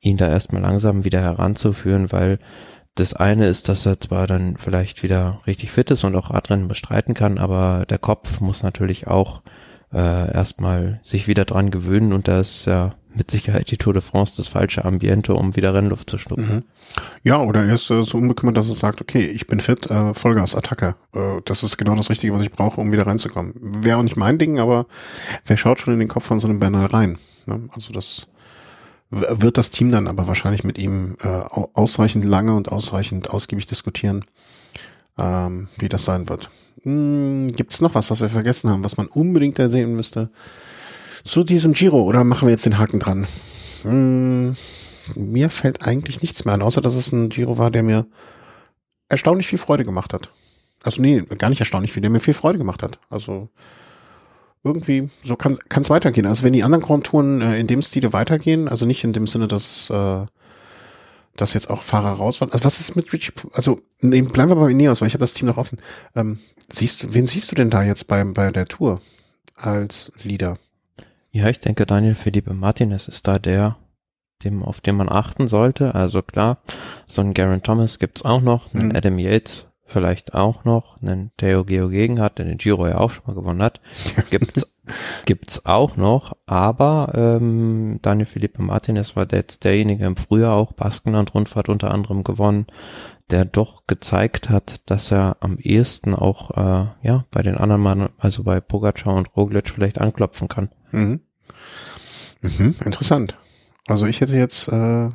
ihn 0.00 0.16
da 0.16 0.28
erstmal 0.28 0.62
langsam 0.62 1.04
wieder 1.04 1.20
heranzuführen, 1.20 2.12
weil 2.12 2.38
das 2.94 3.12
eine 3.12 3.46
ist, 3.46 3.68
dass 3.68 3.84
er 3.86 4.00
zwar 4.00 4.26
dann 4.26 4.56
vielleicht 4.56 5.02
wieder 5.02 5.40
richtig 5.46 5.70
fit 5.70 5.90
ist 5.90 6.04
und 6.04 6.16
auch 6.16 6.30
Radrennen 6.30 6.66
bestreiten 6.66 7.14
kann, 7.14 7.38
aber 7.38 7.84
der 7.88 7.98
Kopf 7.98 8.40
muss 8.40 8.62
natürlich 8.62 9.06
auch 9.06 9.42
äh, 9.92 10.32
erstmal 10.32 11.00
sich 11.02 11.28
wieder 11.28 11.44
dran 11.44 11.70
gewöhnen 11.70 12.12
und 12.12 12.26
da 12.26 12.40
ist 12.40 12.64
ja 12.66 12.94
mit 13.14 13.30
Sicherheit 13.30 13.70
die 13.70 13.76
Tour 13.76 13.92
de 13.92 14.02
France 14.02 14.34
das 14.36 14.48
falsche 14.48 14.84
Ambiente, 14.84 15.34
um 15.34 15.56
wieder 15.56 15.74
Rennluft 15.74 16.08
zu 16.08 16.18
schnuppern. 16.18 16.56
Mhm. 16.56 16.64
Ja, 17.22 17.40
oder 17.40 17.64
er 17.64 17.74
ist 17.74 17.90
äh, 17.90 18.02
so 18.02 18.18
unbekümmert, 18.18 18.56
dass 18.56 18.68
er 18.68 18.76
sagt, 18.76 19.00
okay, 19.00 19.24
ich 19.24 19.46
bin 19.46 19.60
fit, 19.60 19.90
äh, 19.90 20.14
Vollgas, 20.14 20.54
Attacke. 20.54 20.94
Äh, 21.14 21.40
das 21.44 21.62
ist 21.62 21.76
genau 21.76 21.94
das 21.94 22.10
Richtige, 22.10 22.32
was 22.34 22.42
ich 22.42 22.50
brauche, 22.50 22.80
um 22.80 22.92
wieder 22.92 23.06
reinzukommen. 23.06 23.54
Wäre 23.56 23.98
auch 23.98 24.02
nicht 24.02 24.16
mein 24.16 24.38
Ding, 24.38 24.58
aber 24.58 24.86
wer 25.44 25.56
schaut 25.56 25.80
schon 25.80 25.94
in 25.94 26.00
den 26.00 26.08
Kopf 26.08 26.24
von 26.24 26.38
so 26.38 26.48
einem 26.48 26.60
Bernal 26.60 26.86
rein? 26.86 27.18
Ne? 27.46 27.68
Also 27.74 27.92
das 27.92 28.26
wird 29.10 29.56
das 29.56 29.70
Team 29.70 29.90
dann 29.90 30.08
aber 30.08 30.26
wahrscheinlich 30.26 30.64
mit 30.64 30.78
ihm 30.78 31.16
äh, 31.22 31.28
ausreichend 31.28 32.24
lange 32.24 32.54
und 32.54 32.70
ausreichend 32.70 33.30
ausgiebig 33.30 33.66
diskutieren, 33.66 34.24
ähm, 35.18 35.68
wie 35.78 35.88
das 35.88 36.04
sein 36.04 36.28
wird. 36.28 36.50
Hm, 36.82 37.48
Gibt 37.48 37.72
es 37.72 37.80
noch 37.80 37.94
was, 37.94 38.10
was 38.10 38.20
wir 38.20 38.28
vergessen 38.28 38.70
haben, 38.70 38.84
was 38.84 38.96
man 38.96 39.06
unbedingt 39.06 39.58
ersehen 39.58 39.94
müsste 39.94 40.30
zu 41.24 41.44
diesem 41.44 41.72
Giro? 41.72 42.02
Oder 42.02 42.24
machen 42.24 42.46
wir 42.46 42.52
jetzt 42.52 42.66
den 42.66 42.78
Haken 42.78 42.98
dran? 42.98 43.26
Hm, 43.82 44.56
mir 45.14 45.50
fällt 45.50 45.86
eigentlich 45.86 46.22
nichts 46.22 46.44
mehr 46.44 46.54
an, 46.54 46.62
außer 46.62 46.80
dass 46.80 46.94
es 46.94 47.12
ein 47.12 47.28
Giro 47.28 47.58
war, 47.58 47.70
der 47.70 47.82
mir 47.82 48.06
erstaunlich 49.08 49.46
viel 49.46 49.58
Freude 49.58 49.84
gemacht 49.84 50.12
hat. 50.12 50.30
Also 50.82 51.00
nee, 51.02 51.22
gar 51.22 51.48
nicht 51.48 51.60
erstaunlich 51.60 51.92
viel, 51.92 52.00
der 52.00 52.10
mir 52.10 52.20
viel 52.20 52.34
Freude 52.34 52.58
gemacht 52.58 52.82
hat. 52.82 52.98
Also 53.10 53.48
irgendwie, 54.62 55.08
so 55.22 55.36
kann 55.36 55.58
es 55.74 55.90
weitergehen. 55.90 56.26
Also 56.26 56.42
wenn 56.42 56.52
die 56.52 56.64
anderen 56.64 56.82
Grand 56.82 57.06
Touren 57.06 57.40
äh, 57.40 57.58
in 57.58 57.66
dem 57.66 57.82
Stile 57.82 58.12
weitergehen, 58.12 58.68
also 58.68 58.84
nicht 58.84 59.04
in 59.04 59.12
dem 59.12 59.26
Sinne, 59.26 59.48
dass 59.48 59.90
äh, 59.90 60.26
dass 61.36 61.54
jetzt 61.54 61.70
auch 61.70 61.82
Fahrer 61.82 62.12
raus 62.12 62.40
waren. 62.40 62.50
Also 62.50 62.64
was 62.64 62.80
ist 62.80 62.96
mit 62.96 63.12
Richie? 63.12 63.32
Also 63.52 63.80
nee, 64.00 64.22
bleiben 64.22 64.50
wir 64.50 64.56
bei 64.56 64.70
Ineos, 64.70 65.00
weil 65.00 65.08
ich 65.08 65.14
habe 65.14 65.22
das 65.22 65.34
Team 65.34 65.46
noch 65.48 65.58
offen. 65.58 65.78
Ähm, 66.14 66.38
siehst 66.68 67.02
du, 67.02 67.14
wen 67.14 67.26
siehst 67.26 67.50
du 67.50 67.54
denn 67.54 67.70
da 67.70 67.82
jetzt 67.82 68.08
bei 68.08 68.24
bei 68.24 68.50
der 68.50 68.66
Tour 68.66 69.00
als 69.54 70.12
Leader? 70.22 70.56
Ja, 71.30 71.48
ich 71.48 71.60
denke, 71.60 71.84
Daniel 71.84 72.14
Felipe 72.14 72.54
Martinez 72.54 73.08
ist 73.08 73.28
da 73.28 73.38
der, 73.38 73.76
dem 74.44 74.62
auf 74.62 74.80
den 74.80 74.96
man 74.96 75.08
achten 75.08 75.48
sollte. 75.48 75.94
Also 75.94 76.22
klar, 76.22 76.58
so 77.06 77.22
ein 77.22 77.34
Garen 77.34 77.62
Thomas 77.62 77.98
gibt's 77.98 78.24
auch 78.24 78.40
noch, 78.40 78.74
einen 78.74 78.88
mhm. 78.88 78.96
Adam 78.96 79.18
Yates 79.18 79.66
vielleicht 79.86 80.34
auch 80.34 80.64
noch 80.64 81.00
einen 81.00 81.30
Theo 81.36 81.64
Geo 81.64 81.88
Gegen 81.88 82.20
hat, 82.20 82.38
der 82.38 82.44
den 82.44 82.58
Giro 82.58 82.86
ja 82.86 82.98
auch 82.98 83.10
schon 83.10 83.24
mal 83.26 83.34
gewonnen 83.34 83.62
hat. 83.62 83.80
Gibt's, 84.30 84.76
gibt's 85.24 85.64
auch 85.64 85.96
noch, 85.96 86.36
aber 86.46 87.12
ähm, 87.14 87.98
Daniel 88.02 88.26
Felipe 88.26 88.62
Martinez 88.62 89.16
war 89.16 89.26
jetzt 89.30 89.64
derjenige 89.64 90.04
im 90.04 90.16
Frühjahr 90.16 90.54
auch 90.54 90.72
Baskenland-Rundfahrt 90.72 91.68
unter 91.68 91.92
anderem 91.92 92.24
gewonnen, 92.24 92.66
der 93.30 93.44
doch 93.44 93.86
gezeigt 93.86 94.50
hat, 94.50 94.80
dass 94.86 95.10
er 95.10 95.36
am 95.40 95.56
ehesten 95.58 96.14
auch 96.14 96.50
äh, 96.52 96.86
ja 97.02 97.24
bei 97.30 97.42
den 97.42 97.56
anderen 97.56 97.82
Mann, 97.82 98.08
also 98.18 98.44
bei 98.44 98.60
Pogacar 98.60 99.14
und 99.14 99.36
Roglic 99.36 99.70
vielleicht 99.70 100.00
anklopfen 100.00 100.48
kann. 100.48 100.70
Mhm. 100.92 101.20
Mhm, 102.42 102.74
interessant. 102.84 103.36
Also 103.86 104.06
ich 104.06 104.20
hätte 104.20 104.36
jetzt 104.36 104.68
äh, 104.68 105.08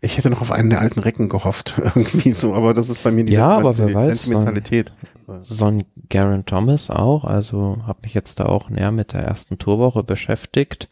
ich 0.00 0.16
hätte 0.16 0.30
noch 0.30 0.40
auf 0.40 0.50
einen 0.50 0.70
der 0.70 0.80
alten 0.80 1.00
Recken 1.00 1.28
gehofft, 1.28 1.74
irgendwie 1.78 2.32
so, 2.32 2.54
aber 2.54 2.74
das 2.74 2.88
ist 2.88 3.02
bei 3.02 3.10
mir 3.10 3.24
die 3.24 3.34
ja, 3.34 3.48
aber 3.48 3.76
wer 3.78 3.92
weiß, 3.92 4.22
Sentimentalität. 4.22 4.92
So 5.42 5.66
ein 5.66 5.84
Garen 6.08 6.44
Thomas 6.44 6.90
auch, 6.90 7.24
also 7.24 7.78
habe 7.86 8.00
mich 8.02 8.14
jetzt 8.14 8.40
da 8.40 8.46
auch 8.46 8.68
näher 8.68 8.92
mit 8.92 9.12
der 9.12 9.22
ersten 9.22 9.58
Tourwoche 9.58 10.02
beschäftigt 10.02 10.88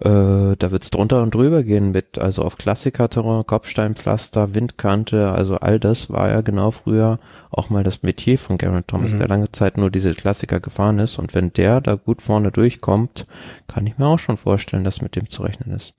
äh, 0.00 0.56
da 0.56 0.70
wird's 0.70 0.90
drunter 0.90 1.22
und 1.22 1.34
drüber 1.34 1.64
gehen 1.64 1.90
mit, 1.90 2.18
also 2.18 2.42
auf 2.42 2.56
Klassikerterrain, 2.56 3.44
Kopfsteinpflaster, 3.46 4.54
Windkante, 4.54 5.32
also 5.32 5.56
all 5.56 5.80
das 5.80 6.10
war 6.10 6.30
ja 6.30 6.40
genau 6.40 6.70
früher 6.70 7.18
auch 7.50 7.70
mal 7.70 7.82
das 7.82 8.02
Metier 8.02 8.38
von 8.38 8.58
Garen 8.58 8.86
Thomas, 8.86 9.12
mhm. 9.12 9.18
der 9.18 9.28
lange 9.28 9.50
Zeit 9.50 9.76
nur 9.76 9.90
diese 9.90 10.14
Klassiker 10.14 10.60
gefahren 10.60 10.98
ist. 10.98 11.18
Und 11.18 11.34
wenn 11.34 11.52
der 11.52 11.80
da 11.80 11.94
gut 11.94 12.22
vorne 12.22 12.52
durchkommt, 12.52 13.24
kann 13.66 13.86
ich 13.86 13.98
mir 13.98 14.06
auch 14.06 14.18
schon 14.18 14.36
vorstellen, 14.36 14.84
dass 14.84 15.00
mit 15.00 15.16
dem 15.16 15.28
zu 15.28 15.42
rechnen 15.42 15.74
ist. 15.74 15.94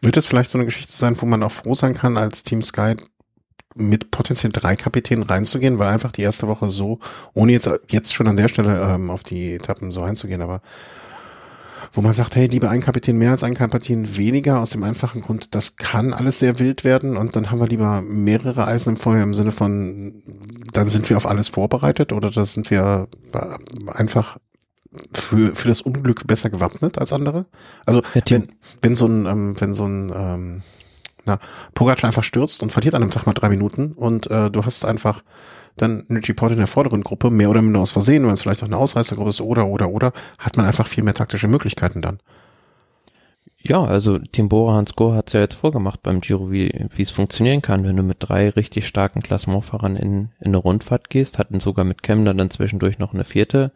Wird 0.00 0.16
es 0.16 0.26
vielleicht 0.26 0.50
so 0.50 0.58
eine 0.58 0.64
Geschichte 0.64 0.92
sein, 0.92 1.20
wo 1.20 1.26
man 1.26 1.42
auch 1.42 1.52
froh 1.52 1.74
sein 1.74 1.94
kann, 1.94 2.16
als 2.16 2.42
Team 2.42 2.62
Sky 2.62 2.96
mit 3.76 4.10
potenziell 4.10 4.52
drei 4.52 4.76
Kapitänen 4.76 5.24
reinzugehen, 5.24 5.78
weil 5.78 5.88
einfach 5.88 6.12
die 6.12 6.22
erste 6.22 6.46
Woche 6.46 6.70
so, 6.70 7.00
ohne 7.34 7.52
jetzt, 7.52 7.68
jetzt 7.90 8.14
schon 8.14 8.28
an 8.28 8.36
der 8.36 8.48
Stelle 8.48 8.80
ähm, 8.80 9.10
auf 9.10 9.24
die 9.24 9.54
Etappen 9.54 9.90
so 9.90 10.02
einzugehen, 10.02 10.42
aber 10.42 10.62
wo 11.94 12.00
man 12.00 12.12
sagt, 12.12 12.34
hey, 12.34 12.46
lieber 12.46 12.70
ein 12.70 12.80
Kapitän 12.80 13.16
mehr 13.16 13.30
als 13.30 13.44
ein 13.44 13.54
Kapitän 13.54 14.16
weniger, 14.16 14.58
aus 14.58 14.70
dem 14.70 14.82
einfachen 14.82 15.22
Grund, 15.22 15.54
das 15.54 15.76
kann 15.76 16.12
alles 16.12 16.40
sehr 16.40 16.58
wild 16.58 16.82
werden 16.82 17.16
und 17.16 17.36
dann 17.36 17.50
haben 17.50 17.60
wir 17.60 17.68
lieber 17.68 18.02
mehrere 18.02 18.66
Eisen 18.66 18.90
im 18.90 18.96
Feuer 18.96 19.22
im 19.22 19.32
Sinne 19.32 19.52
von, 19.52 20.22
dann 20.72 20.88
sind 20.88 21.08
wir 21.08 21.16
auf 21.16 21.26
alles 21.26 21.48
vorbereitet 21.48 22.12
oder 22.12 22.30
das 22.30 22.54
sind 22.54 22.70
wir 22.70 23.08
einfach 23.86 24.38
für, 25.12 25.54
für 25.54 25.68
das 25.68 25.82
Unglück 25.82 26.26
besser 26.26 26.50
gewappnet 26.50 26.98
als 26.98 27.12
andere. 27.12 27.46
Also 27.86 28.02
wenn, 28.28 28.44
wenn 28.82 28.94
so 28.96 29.06
ein, 29.06 29.26
ähm, 29.26 29.60
wenn 29.60 29.72
so 29.72 29.86
ein 29.86 30.12
ähm, 30.14 30.62
na, 31.24 31.38
Pogacar 31.74 32.08
einfach 32.08 32.24
stürzt 32.24 32.62
und 32.62 32.72
verliert 32.72 32.94
an 32.94 33.02
einem 33.02 33.10
Tag 33.10 33.26
mal 33.26 33.32
drei 33.32 33.48
Minuten 33.48 33.92
und 33.92 34.30
äh, 34.30 34.50
du 34.50 34.64
hast 34.64 34.84
einfach 34.84 35.22
dann 35.76 36.04
ein 36.08 36.18
Report 36.18 36.52
in 36.52 36.58
der 36.58 36.66
vorderen 36.66 37.02
Gruppe, 37.02 37.30
mehr 37.30 37.50
oder 37.50 37.62
minder 37.62 37.80
aus 37.80 37.92
Versehen, 37.92 38.24
wenn 38.24 38.32
es 38.32 38.42
vielleicht 38.42 38.62
auch 38.62 38.68
eine 38.68 38.76
Ausreißergruppe 38.76 39.30
ist 39.30 39.40
oder, 39.40 39.66
oder, 39.66 39.90
oder, 39.90 40.12
hat 40.38 40.56
man 40.56 40.66
einfach 40.66 40.86
viel 40.86 41.04
mehr 41.04 41.14
taktische 41.14 41.48
Möglichkeiten 41.48 42.02
dann. 42.02 42.20
Ja, 43.66 43.82
also 43.82 44.18
Tim 44.18 44.50
Bora 44.50 44.74
Hans 44.74 44.94
Go 44.94 45.14
hat 45.14 45.28
es 45.28 45.32
ja 45.32 45.40
jetzt 45.40 45.54
vorgemacht 45.54 46.02
beim 46.02 46.20
Giro, 46.20 46.50
wie 46.50 46.70
wie 46.94 47.02
es 47.02 47.10
funktionieren 47.10 47.62
kann, 47.62 47.84
wenn 47.84 47.96
du 47.96 48.02
mit 48.02 48.18
drei 48.20 48.50
richtig 48.50 48.86
starken 48.86 49.22
Klassementfahrern 49.22 49.96
in, 49.96 50.28
in 50.38 50.48
eine 50.48 50.58
Rundfahrt 50.58 51.08
gehst, 51.08 51.38
hatten 51.38 51.60
sogar 51.60 51.86
mit 51.86 52.02
Kemner 52.02 52.34
dann 52.34 52.50
zwischendurch 52.50 52.98
noch 52.98 53.14
eine 53.14 53.24
vierte 53.24 53.72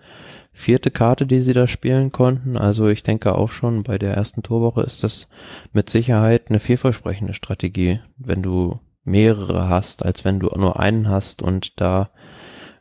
vierte 0.53 0.91
Karte, 0.91 1.25
die 1.25 1.41
sie 1.41 1.53
da 1.53 1.69
spielen 1.69 2.13
konnten. 2.13 2.57
Also 2.57 2.89
ich 2.89 3.03
denke 3.03 3.35
auch 3.35 3.51
schon 3.51 3.85
bei 3.85 3.97
der 3.97 4.15
ersten 4.15 4.43
Torwoche 4.43 4.83
ist 4.83 5.05
das 5.05 5.29
mit 5.73 5.89
Sicherheit 5.89 6.51
eine 6.51 6.61
vielversprechende 6.61 7.33
Strategie, 7.33 8.01
wenn 8.19 8.43
du 8.43 8.81
mehrere 9.09 9.69
hast, 9.69 10.05
als 10.05 10.25
wenn 10.25 10.41
du 10.41 10.49
nur 10.57 10.79
einen 10.79 11.09
hast 11.09 11.43
und 11.43 11.81
da, 11.81 12.11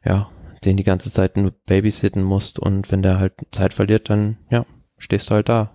ja, 0.06 0.30
den 0.66 0.78
die 0.78 0.84
ganze 0.84 1.12
Zeit 1.12 1.38
nur 1.38 1.52
babysitten 1.66 2.24
musst 2.24 2.60
und 2.60 2.92
wenn 2.92 3.02
der 3.02 3.20
halt 3.20 3.34
Zeit 3.52 3.74
verliert, 3.74 4.10
dann, 4.10 4.38
ja, 4.50 4.66
stehst 4.98 5.30
du 5.30 5.36
halt 5.36 5.50
da. 5.50 5.72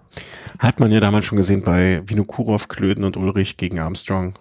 Hat 0.58 0.80
man 0.80 0.92
ja 0.92 1.00
damals 1.00 1.24
schon 1.24 1.38
gesehen 1.38 1.62
bei 1.62 2.02
Vinokurov, 2.06 2.68
Klöden 2.68 3.04
und 3.04 3.16
Ulrich 3.16 3.56
gegen 3.56 3.78
Armstrong. 3.78 4.34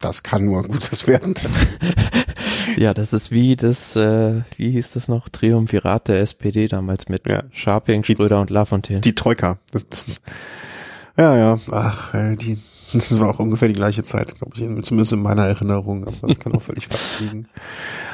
Das 0.00 0.22
kann 0.22 0.44
nur 0.44 0.64
Gutes 0.64 1.06
werden. 1.06 1.34
ja, 2.76 2.92
das 2.92 3.12
ist 3.12 3.30
wie 3.30 3.56
das, 3.56 3.94
äh, 3.96 4.42
wie 4.56 4.70
hieß 4.70 4.92
das 4.92 5.08
noch, 5.08 5.28
Triumvirat 5.28 6.08
der 6.08 6.20
SPD 6.20 6.66
damals 6.66 7.08
mit 7.08 7.28
ja. 7.28 7.44
Scharping, 7.52 8.04
Schröder 8.04 8.40
und 8.40 8.50
Lafontaine. 8.50 9.00
Die 9.00 9.14
Troika. 9.14 9.58
Das, 9.70 9.88
das 9.88 10.08
ist, 10.08 10.24
ja, 11.16 11.36
ja, 11.36 11.58
ach, 11.70 12.14
äh, 12.14 12.36
die, 12.36 12.58
das 12.92 13.20
war 13.20 13.28
auch 13.30 13.38
ungefähr 13.38 13.68
die 13.68 13.74
gleiche 13.74 14.02
Zeit, 14.02 14.34
glaube 14.36 14.52
ich, 14.54 14.84
zumindest 14.84 15.12
in 15.12 15.22
meiner 15.22 15.46
Erinnerung, 15.46 16.06
aber 16.06 16.28
das 16.28 16.38
kann 16.38 16.54
auch 16.54 16.62
völlig 16.62 16.88
falsch 16.88 17.20
liegen. 17.20 17.48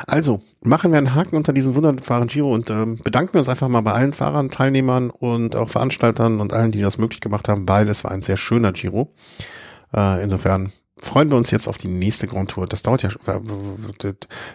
Also, 0.07 0.41
machen 0.63 0.91
wir 0.93 0.99
einen 0.99 1.15
Haken 1.15 1.37
unter 1.37 1.53
diesen 1.53 1.75
wunderbaren 1.75 2.29
Giro 2.29 2.53
und 2.53 2.71
ähm, 2.71 2.97
bedanken 3.03 3.35
wir 3.35 3.39
uns 3.41 3.49
einfach 3.49 3.69
mal 3.69 3.83
bei 3.83 3.93
allen 3.93 4.13
Fahrern, 4.13 4.51
Teilnehmern 4.51 5.11
und 5.11 5.57
auch 5.57 5.69
Veranstaltern 5.69 6.41
und 6.41 6.53
allen, 6.53 6.73
die 6.73 6.81
das 6.81 6.99
möglich 6.99 7.21
gemacht 7.21 7.49
haben, 7.49 7.69
weil 7.69 7.89
es 7.89 8.05
war 8.05 8.11
ein 8.11 8.23
sehr 8.23 8.37
schöner 8.37 8.73
Giro. 8.73 9.13
Äh, 9.95 10.23
insofern 10.23 10.73
freuen 11.01 11.31
wir 11.31 11.37
uns 11.37 11.51
jetzt 11.51 11.69
auf 11.69 11.79
die 11.79 11.89
nächste 11.89 12.27
Grand 12.27 12.51
Tour. 12.51 12.67
Das 12.67 12.83
dauert 12.83 13.03
ja. 13.03 13.11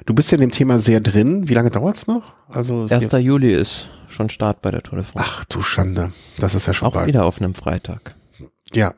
Du 0.06 0.14
bist 0.14 0.32
ja 0.32 0.36
in 0.38 0.42
dem 0.42 0.52
Thema 0.52 0.80
sehr 0.80 1.00
drin. 1.00 1.48
Wie 1.48 1.54
lange 1.54 1.72
dauert's 1.72 2.08
noch? 2.08 2.34
Also 2.50 2.88
1. 2.90 3.12
Juli 3.14 3.54
ist 3.54 3.88
schon 4.10 4.30
Start 4.30 4.62
bei 4.62 4.72
der 4.72 4.84
Tour 4.84 4.98
de 4.98 5.06
France. 5.06 5.30
Ach 5.32 5.46
du 5.46 5.62
Schande. 5.62 6.12
Das 6.40 6.56
ist 6.56 6.68
ja 6.68 6.74
schon 6.74 6.90
Auch 6.90 6.94
bald. 6.94 7.08
wieder 7.08 7.26
auf 7.26 7.42
einem 7.42 7.56
Freitag. 7.56 8.16
Ja. 8.74 8.94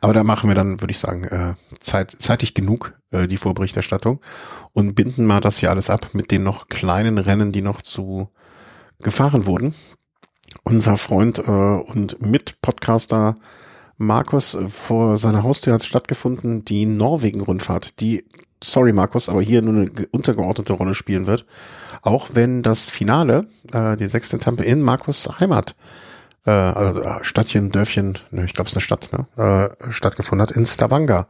Aber 0.00 0.14
da 0.14 0.24
machen 0.24 0.48
wir 0.48 0.54
dann, 0.54 0.80
würde 0.80 0.90
ich 0.90 0.98
sagen, 0.98 1.24
äh, 1.24 1.54
zeit, 1.80 2.16
zeitig 2.18 2.54
genug 2.54 2.98
äh, 3.10 3.26
die 3.28 3.36
Vorberichterstattung 3.36 4.20
und 4.72 4.94
binden 4.94 5.26
mal 5.26 5.40
das 5.40 5.58
hier 5.58 5.70
alles 5.70 5.90
ab 5.90 6.10
mit 6.12 6.30
den 6.30 6.42
noch 6.42 6.68
kleinen 6.68 7.18
Rennen, 7.18 7.52
die 7.52 7.62
noch 7.62 7.82
zu 7.82 8.28
gefahren 9.00 9.46
wurden. 9.46 9.74
Unser 10.64 10.96
Freund 10.96 11.38
äh, 11.38 11.50
und 11.50 12.20
Mitpodcaster 12.20 13.34
Markus 13.98 14.54
äh, 14.54 14.68
vor 14.68 15.16
seiner 15.16 15.42
Haustür 15.42 15.74
hat 15.74 15.84
stattgefunden, 15.84 16.64
die 16.64 16.86
Norwegen-Rundfahrt, 16.86 18.00
die, 18.00 18.24
sorry 18.62 18.92
Markus, 18.92 19.28
aber 19.28 19.42
hier 19.42 19.62
nur 19.62 19.74
eine 19.74 19.90
untergeordnete 20.10 20.72
Rolle 20.72 20.94
spielen 20.94 21.26
wird. 21.26 21.46
Auch 22.02 22.28
wenn 22.32 22.62
das 22.62 22.90
Finale, 22.90 23.46
äh, 23.72 23.96
die 23.96 24.06
sechste 24.06 24.36
Etappe 24.36 24.64
in 24.64 24.82
Markus 24.82 25.28
Heimat, 25.40 25.74
äh, 26.46 26.50
also 26.50 27.02
äh, 27.02 27.24
Stadtchen, 27.24 27.70
Dörfchen, 27.70 28.18
ne, 28.30 28.44
ich 28.44 28.54
glaube 28.54 28.68
es 28.68 28.72
ist 28.72 28.76
eine 28.76 28.82
Stadt, 28.82 29.10
ne, 29.12 29.76
äh, 29.82 29.90
stattgefunden 29.90 30.46
hat 30.46 30.56
in 30.56 30.66
Stavanger. 30.66 31.26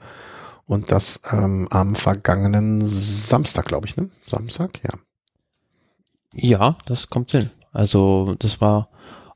Und 0.67 0.91
das 0.91 1.21
ähm, 1.33 1.69
am 1.71 1.95
vergangenen 1.95 2.85
Samstag, 2.85 3.67
glaube 3.67 3.87
ich, 3.87 3.97
ne? 3.97 4.11
Samstag, 4.29 4.81
ja. 4.83 4.99
Ja, 6.33 6.77
das 6.87 7.09
kommt 7.09 7.31
hin. 7.31 7.51
Also 7.73 8.35
das 8.41 8.61
war 8.61 8.89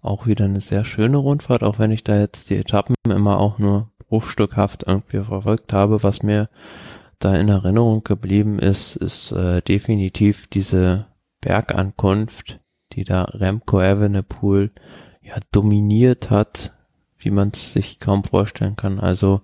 auch 0.02 0.26
wieder 0.26 0.46
eine 0.46 0.60
sehr 0.60 0.84
schöne 0.84 1.18
Rundfahrt, 1.18 1.62
auch 1.62 1.78
wenn 1.78 1.92
ich 1.92 2.02
da 2.02 2.18
jetzt 2.18 2.50
die 2.50 2.56
Etappen 2.56 2.96
immer 3.04 3.38
auch 3.38 3.58
nur 3.58 3.90
bruchstückhaft 4.08 4.84
irgendwie 4.86 5.22
verfolgt 5.22 5.72
habe. 5.72 6.02
Was 6.02 6.22
mir 6.22 6.48
da 7.20 7.36
in 7.36 7.48
Erinnerung 7.48 8.02
geblieben 8.02 8.58
ist, 8.58 8.96
ist 8.96 9.30
äh, 9.30 9.60
definitiv 9.62 10.48
diese 10.48 11.06
Bergankunft, 11.40 12.60
die 12.92 13.04
da 13.04 13.22
Remco 13.22 13.80
Evenepoel 13.80 14.72
ja 15.30 15.36
dominiert 15.52 16.30
hat, 16.30 16.72
wie 17.18 17.30
man 17.30 17.50
es 17.52 17.72
sich 17.72 18.00
kaum 18.00 18.24
vorstellen 18.24 18.76
kann. 18.76 18.98
Also 18.98 19.42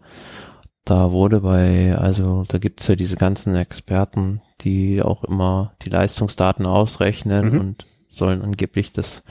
da 0.84 1.11
wurde 1.11 1.41
bei, 1.41 1.97
also 1.97 2.45
da 2.49 2.59
gibt 2.59 2.80
es 2.80 2.89
ja 2.89 2.95
diese 2.95 3.16
ganzen 3.16 3.55
Experten, 3.57 4.41
die 4.61 5.03
auch 5.03 5.24
immer 5.24 5.72
die 5.82 5.91
Leistungsdaten 5.91 6.66
ausrechnen 6.66 7.53
mhm. 7.53 7.61
und 7.61 7.87
sollen 8.09 8.43
angeblich 8.43 8.93
das 8.93 9.22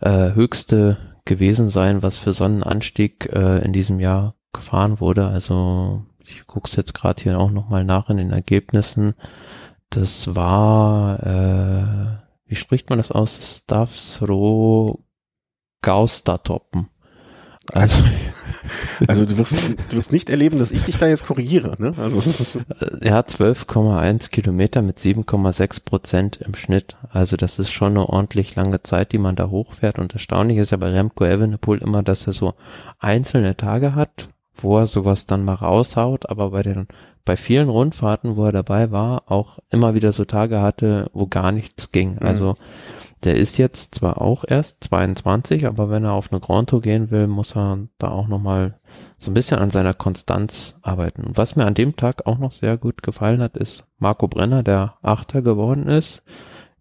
äh, 0.00 0.32
höchste 0.34 0.96
gewesen 1.24 1.70
sein, 1.70 2.02
was 2.02 2.18
für 2.18 2.34
Sonnenanstieg 2.34 3.30
äh, 3.32 3.58
in 3.58 3.72
diesem 3.72 4.00
Jahr 4.00 4.34
gefahren 4.52 5.00
wurde. 5.00 5.28
Also 5.28 6.04
ich 6.24 6.46
guck's 6.46 6.76
jetzt 6.76 6.94
gerade 6.94 7.22
hier 7.22 7.38
auch 7.38 7.50
nochmal 7.50 7.84
nach 7.84 8.10
in 8.10 8.16
den 8.16 8.32
Ergebnissen. 8.32 9.14
Das 9.90 10.34
war, 10.34 11.20
äh, 11.24 12.48
wie 12.48 12.56
spricht 12.56 12.88
man 12.90 12.98
das 12.98 13.12
aus? 13.12 13.38
Stavsro 13.58 15.04
Gaustatoppen. 15.82 16.88
Also, 17.72 18.02
also 19.06 19.24
du 19.24 19.38
wirst, 19.38 19.56
du 19.90 19.96
wirst 19.96 20.12
nicht 20.12 20.30
erleben, 20.30 20.58
dass 20.58 20.72
ich 20.72 20.82
dich 20.82 20.96
da 20.96 21.06
jetzt 21.06 21.26
korrigiere. 21.26 21.76
Ne? 21.78 21.94
Also 21.96 22.22
er 23.00 23.14
hat 23.14 23.30
12,1 23.30 24.30
Kilometer 24.30 24.82
mit 24.82 24.98
7,6 24.98 25.84
Prozent 25.84 26.36
im 26.38 26.54
Schnitt. 26.54 26.96
Also 27.10 27.36
das 27.36 27.58
ist 27.58 27.70
schon 27.70 27.92
eine 27.92 28.08
ordentlich 28.08 28.56
lange 28.56 28.82
Zeit, 28.82 29.12
die 29.12 29.18
man 29.18 29.36
da 29.36 29.50
hochfährt. 29.50 29.98
Und 29.98 30.12
erstaunlich 30.12 30.58
ist 30.58 30.70
ja 30.70 30.78
bei 30.78 30.90
Remco 30.90 31.24
Evenepoel 31.24 31.78
immer, 31.78 32.02
dass 32.02 32.26
er 32.26 32.32
so 32.32 32.54
einzelne 32.98 33.56
Tage 33.56 33.94
hat, 33.94 34.28
wo 34.54 34.78
er 34.78 34.86
sowas 34.86 35.26
dann 35.26 35.44
mal 35.44 35.54
raushaut. 35.54 36.28
Aber 36.28 36.50
bei 36.50 36.62
den 36.62 36.88
bei 37.24 37.36
vielen 37.36 37.68
Rundfahrten, 37.68 38.36
wo 38.36 38.46
er 38.46 38.52
dabei 38.52 38.90
war, 38.90 39.30
auch 39.30 39.58
immer 39.70 39.94
wieder 39.94 40.12
so 40.12 40.24
Tage 40.24 40.60
hatte, 40.60 41.10
wo 41.12 41.26
gar 41.26 41.52
nichts 41.52 41.92
ging. 41.92 42.14
Mhm. 42.14 42.26
Der 43.22 43.36
ist 43.36 43.58
jetzt 43.58 43.94
zwar 43.94 44.20
auch 44.22 44.44
erst 44.46 44.84
22, 44.84 45.66
aber 45.66 45.90
wenn 45.90 46.04
er 46.04 46.12
auf 46.12 46.32
eine 46.32 46.40
Grand 46.40 46.70
Tour 46.70 46.80
gehen 46.80 47.10
will, 47.10 47.26
muss 47.26 47.54
er 47.54 47.86
da 47.98 48.08
auch 48.08 48.28
nochmal 48.28 48.78
so 49.18 49.30
ein 49.30 49.34
bisschen 49.34 49.58
an 49.58 49.70
seiner 49.70 49.92
Konstanz 49.92 50.78
arbeiten. 50.80 51.24
Und 51.24 51.36
was 51.36 51.54
mir 51.54 51.66
an 51.66 51.74
dem 51.74 51.96
Tag 51.96 52.26
auch 52.26 52.38
noch 52.38 52.52
sehr 52.52 52.78
gut 52.78 53.02
gefallen 53.02 53.42
hat, 53.42 53.58
ist 53.58 53.84
Marco 53.98 54.26
Brenner, 54.26 54.62
der 54.62 54.94
Achter 55.02 55.42
geworden 55.42 55.86
ist. 55.86 56.22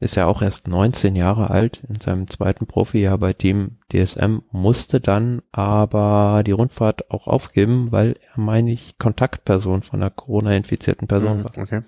Ist 0.02 0.16
ja 0.16 0.28
auch 0.28 0.42
erst 0.42 0.70
19 0.70 1.18
Jahre 1.18 1.50
alt 1.50 1.84
in 1.90 2.00
seinem 2.00 2.30
zweiten 2.30 2.68
Profijahr 2.68 3.18
bei 3.18 3.34
Team 3.34 3.80
DSM, 3.92 4.38
musste 4.50 5.02
dann 5.02 5.42
aber 5.52 6.42
die 6.46 6.54
Rundfahrt 6.54 7.12
auch 7.12 7.28
aufgeben, 7.28 7.92
weil 7.92 8.16
er, 8.34 8.42
meine 8.42 8.72
ich, 8.72 8.98
Kontaktperson 8.98 9.84
von 9.84 10.02
einer 10.02 10.10
Corona-infizierten 10.10 11.10
Person 11.10 11.40
mhm, 11.40 11.44
war. 11.44 11.64
Okay. 11.64 11.82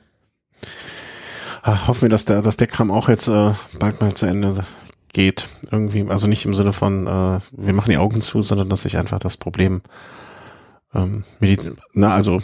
Ach, 1.64 1.88
hoffen 1.88 2.03
wir, 2.03 2.09
dass 2.09 2.26
der, 2.26 2.41
dass 2.41 2.57
der 2.57 2.68
Kram 2.68 2.91
auch 2.91 3.09
jetzt 3.09 3.28
äh, 3.28 3.53
bald 3.78 4.01
mal 4.01 4.14
zu 4.14 4.26
Ende 4.26 4.66
geht. 5.14 5.47
Irgendwie, 5.72 6.05
also 6.09 6.28
nicht 6.28 6.45
im 6.45 6.53
Sinne 6.53 6.74
von, 6.74 7.05
äh, 7.05 7.39
wir 7.51 7.74
machen 7.74 7.91
die 7.91 7.97
Augen 7.97 8.22
zu, 8.22 8.41
sondern 8.41 8.70
dass 8.70 8.82
sich 8.82 8.97
einfach 8.97 9.20
das 9.20 9.38
Problem 9.38 9.82
ähm, 10.93 11.24
Medizin, 11.39 11.78
na, 11.93 12.14
also 12.14 12.39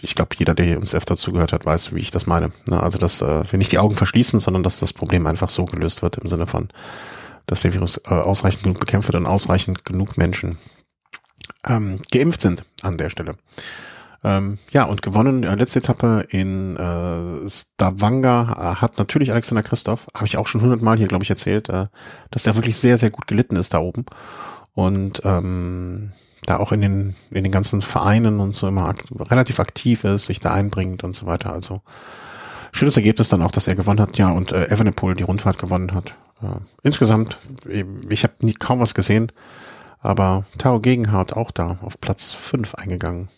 ich 0.00 0.14
glaube, 0.14 0.36
jeder, 0.38 0.54
der 0.54 0.78
uns 0.78 0.94
öfter 0.94 1.16
zugehört 1.16 1.52
hat, 1.52 1.66
weiß, 1.66 1.94
wie 1.94 2.00
ich 2.00 2.10
das 2.10 2.26
meine. 2.26 2.52
Na, 2.68 2.80
also, 2.82 2.98
dass 2.98 3.20
äh, 3.20 3.50
wir 3.50 3.58
nicht 3.58 3.72
die 3.72 3.78
Augen 3.78 3.96
verschließen, 3.96 4.38
sondern 4.38 4.62
dass 4.62 4.78
das 4.78 4.92
Problem 4.92 5.26
einfach 5.26 5.48
so 5.48 5.64
gelöst 5.64 6.02
wird 6.02 6.18
im 6.18 6.28
Sinne 6.28 6.46
von, 6.46 6.68
dass 7.46 7.62
der 7.62 7.74
Virus 7.74 8.00
äh, 8.04 8.10
ausreichend 8.10 8.62
genug 8.62 8.78
bekämpft 8.78 9.08
wird 9.08 9.16
und 9.16 9.26
ausreichend 9.26 9.84
genug 9.84 10.16
Menschen 10.16 10.58
ähm, 11.66 12.00
geimpft 12.12 12.42
sind 12.42 12.64
an 12.82 12.96
der 12.96 13.10
Stelle. 13.10 13.34
Ähm, 14.24 14.58
ja, 14.70 14.84
und 14.84 15.02
gewonnen, 15.02 15.42
äh, 15.42 15.54
letzte 15.56 15.80
Etappe 15.80 16.24
in 16.28 16.76
äh, 16.76 17.48
Stavanger 17.48 18.56
äh, 18.56 18.80
hat 18.80 18.98
natürlich 18.98 19.32
Alexander 19.32 19.64
Christoph, 19.64 20.06
habe 20.14 20.26
ich 20.26 20.36
auch 20.36 20.46
schon 20.46 20.60
hundertmal 20.60 20.96
hier, 20.96 21.08
glaube 21.08 21.24
ich, 21.24 21.30
erzählt, 21.30 21.68
äh, 21.68 21.86
dass 22.30 22.44
der 22.44 22.54
wirklich 22.54 22.76
sehr, 22.76 22.98
sehr 22.98 23.10
gut 23.10 23.26
gelitten 23.26 23.56
ist 23.56 23.74
da 23.74 23.78
oben. 23.78 24.06
Und 24.74 25.22
ähm, 25.24 26.12
da 26.46 26.58
auch 26.58 26.72
in 26.72 26.80
den, 26.80 27.14
in 27.30 27.42
den 27.42 27.52
ganzen 27.52 27.82
Vereinen 27.82 28.40
und 28.40 28.54
so 28.54 28.68
immer 28.68 28.88
akt 28.88 29.06
relativ 29.30 29.60
aktiv 29.60 30.04
ist, 30.04 30.26
sich 30.26 30.40
da 30.40 30.52
einbringt 30.52 31.02
und 31.04 31.14
so 31.14 31.26
weiter. 31.26 31.52
Also 31.52 31.82
schönes 32.72 32.96
Ergebnis 32.96 33.28
dann 33.28 33.42
auch, 33.42 33.50
dass 33.50 33.68
er 33.68 33.74
gewonnen 33.74 34.00
hat, 34.00 34.18
ja, 34.18 34.30
und 34.30 34.52
äh, 34.52 34.68
Evenepoel 34.70 35.14
die 35.14 35.24
Rundfahrt 35.24 35.58
gewonnen 35.58 35.94
hat. 35.94 36.14
Äh, 36.42 36.60
insgesamt, 36.82 37.38
ich 38.08 38.22
habe 38.22 38.34
nie 38.40 38.54
kaum 38.54 38.78
was 38.78 38.94
gesehen, 38.94 39.32
aber 40.00 40.44
Tao 40.58 40.80
Gegenhardt 40.80 41.32
auch 41.32 41.50
da 41.50 41.78
auf 41.82 42.00
Platz 42.00 42.32
fünf 42.32 42.76
eingegangen 42.76 43.28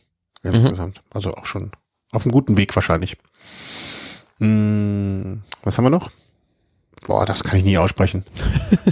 insgesamt. 0.52 0.98
Mhm. 0.98 1.10
Also 1.10 1.34
auch 1.34 1.46
schon 1.46 1.72
auf 2.12 2.24
einem 2.24 2.32
guten 2.32 2.56
Weg 2.56 2.74
wahrscheinlich. 2.74 3.16
Hm, 4.38 5.42
was 5.62 5.76
haben 5.76 5.84
wir 5.84 5.90
noch? 5.90 6.10
Boah, 7.06 7.26
das 7.26 7.44
kann 7.44 7.58
ich 7.58 7.64
nie 7.64 7.78
aussprechen. 7.78 8.24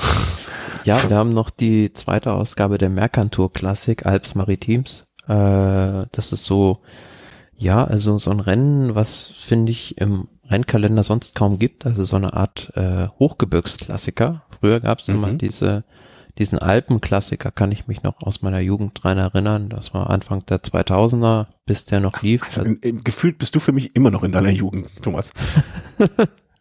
ja, 0.85 1.09
wir 1.09 1.17
haben 1.17 1.33
noch 1.33 1.51
die 1.51 1.93
zweite 1.93 2.33
Ausgabe 2.33 2.79
der 2.79 2.91
Mercantour 2.91 3.53
Classic 3.53 4.05
Alps 4.05 4.35
Maritims. 4.35 5.05
Äh, 5.29 6.07
das 6.13 6.33
ist 6.33 6.45
so, 6.45 6.81
ja, 7.57 7.85
also 7.85 8.19
so 8.19 8.31
ein 8.31 8.41
Rennen, 8.41 8.95
was 8.95 9.27
finde 9.27 9.73
ich 9.73 9.99
im 9.99 10.29
Rennkalender 10.49 11.05
sonst 11.05 11.35
kaum 11.35 11.59
gibt. 11.59 11.87
Also 11.87 12.05
so 12.05 12.17
eine 12.17 12.35
Art 12.35 12.73
äh, 12.77 13.09
Hochgebirgsklassiker. 13.19 14.43
Früher 14.61 14.81
gab 14.81 15.01
es 15.01 15.09
mhm. 15.09 15.15
immer 15.15 15.33
diese 15.33 15.85
diesen 16.39 16.59
Alpenklassiker 16.59 17.51
kann 17.51 17.73
ich 17.73 17.87
mich 17.87 18.03
noch 18.03 18.23
aus 18.23 18.43
meiner 18.43 18.61
Jugend 18.61 19.03
dran 19.03 19.19
erinnern. 19.19 19.69
Das 19.69 19.93
war 19.93 20.11
Anfang 20.11 20.45
der 20.47 20.63
2000er, 20.63 21.47
bis 21.67 21.85
der 21.85 22.01
noch 22.01 22.23
lief. 22.23 22.43
Also, 22.45 22.63
in, 22.63 23.05
gefühlt 23.05 23.39
bist 23.39 23.55
du 23.55 23.61
für 23.61 23.73
mich 23.73 23.95
immer 23.95 24.11
noch 24.11 24.23
in 24.23 24.33
deiner 24.33 24.51
Jugend, 24.51 24.89
Thomas. 25.03 25.33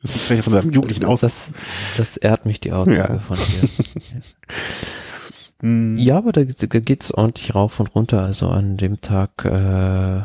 Das 0.02 0.14
liegt 0.14 0.26
vielleicht 0.26 0.46
von 0.46 0.54
seinem 0.54 0.72
jugendlichen 0.72 1.06
Aus. 1.06 1.22
Das, 1.22 1.54
das 1.96 2.18
ehrt 2.18 2.48
mich 2.48 2.60
die 2.60 2.72
Aussage 2.72 3.14
ja. 3.14 3.20
von 3.20 3.38
dir. 3.38 3.70
Hm. 5.62 5.96
ja, 5.96 6.18
aber 6.18 6.32
da, 6.32 6.44
da 6.44 6.80
geht's 6.80 7.14
ordentlich 7.14 7.54
rauf 7.54 7.80
und 7.80 7.94
runter. 7.94 8.24
Also 8.24 8.50
an 8.50 8.78
dem 8.78 9.00
Tag, 9.00 9.46
äh, 9.46 10.24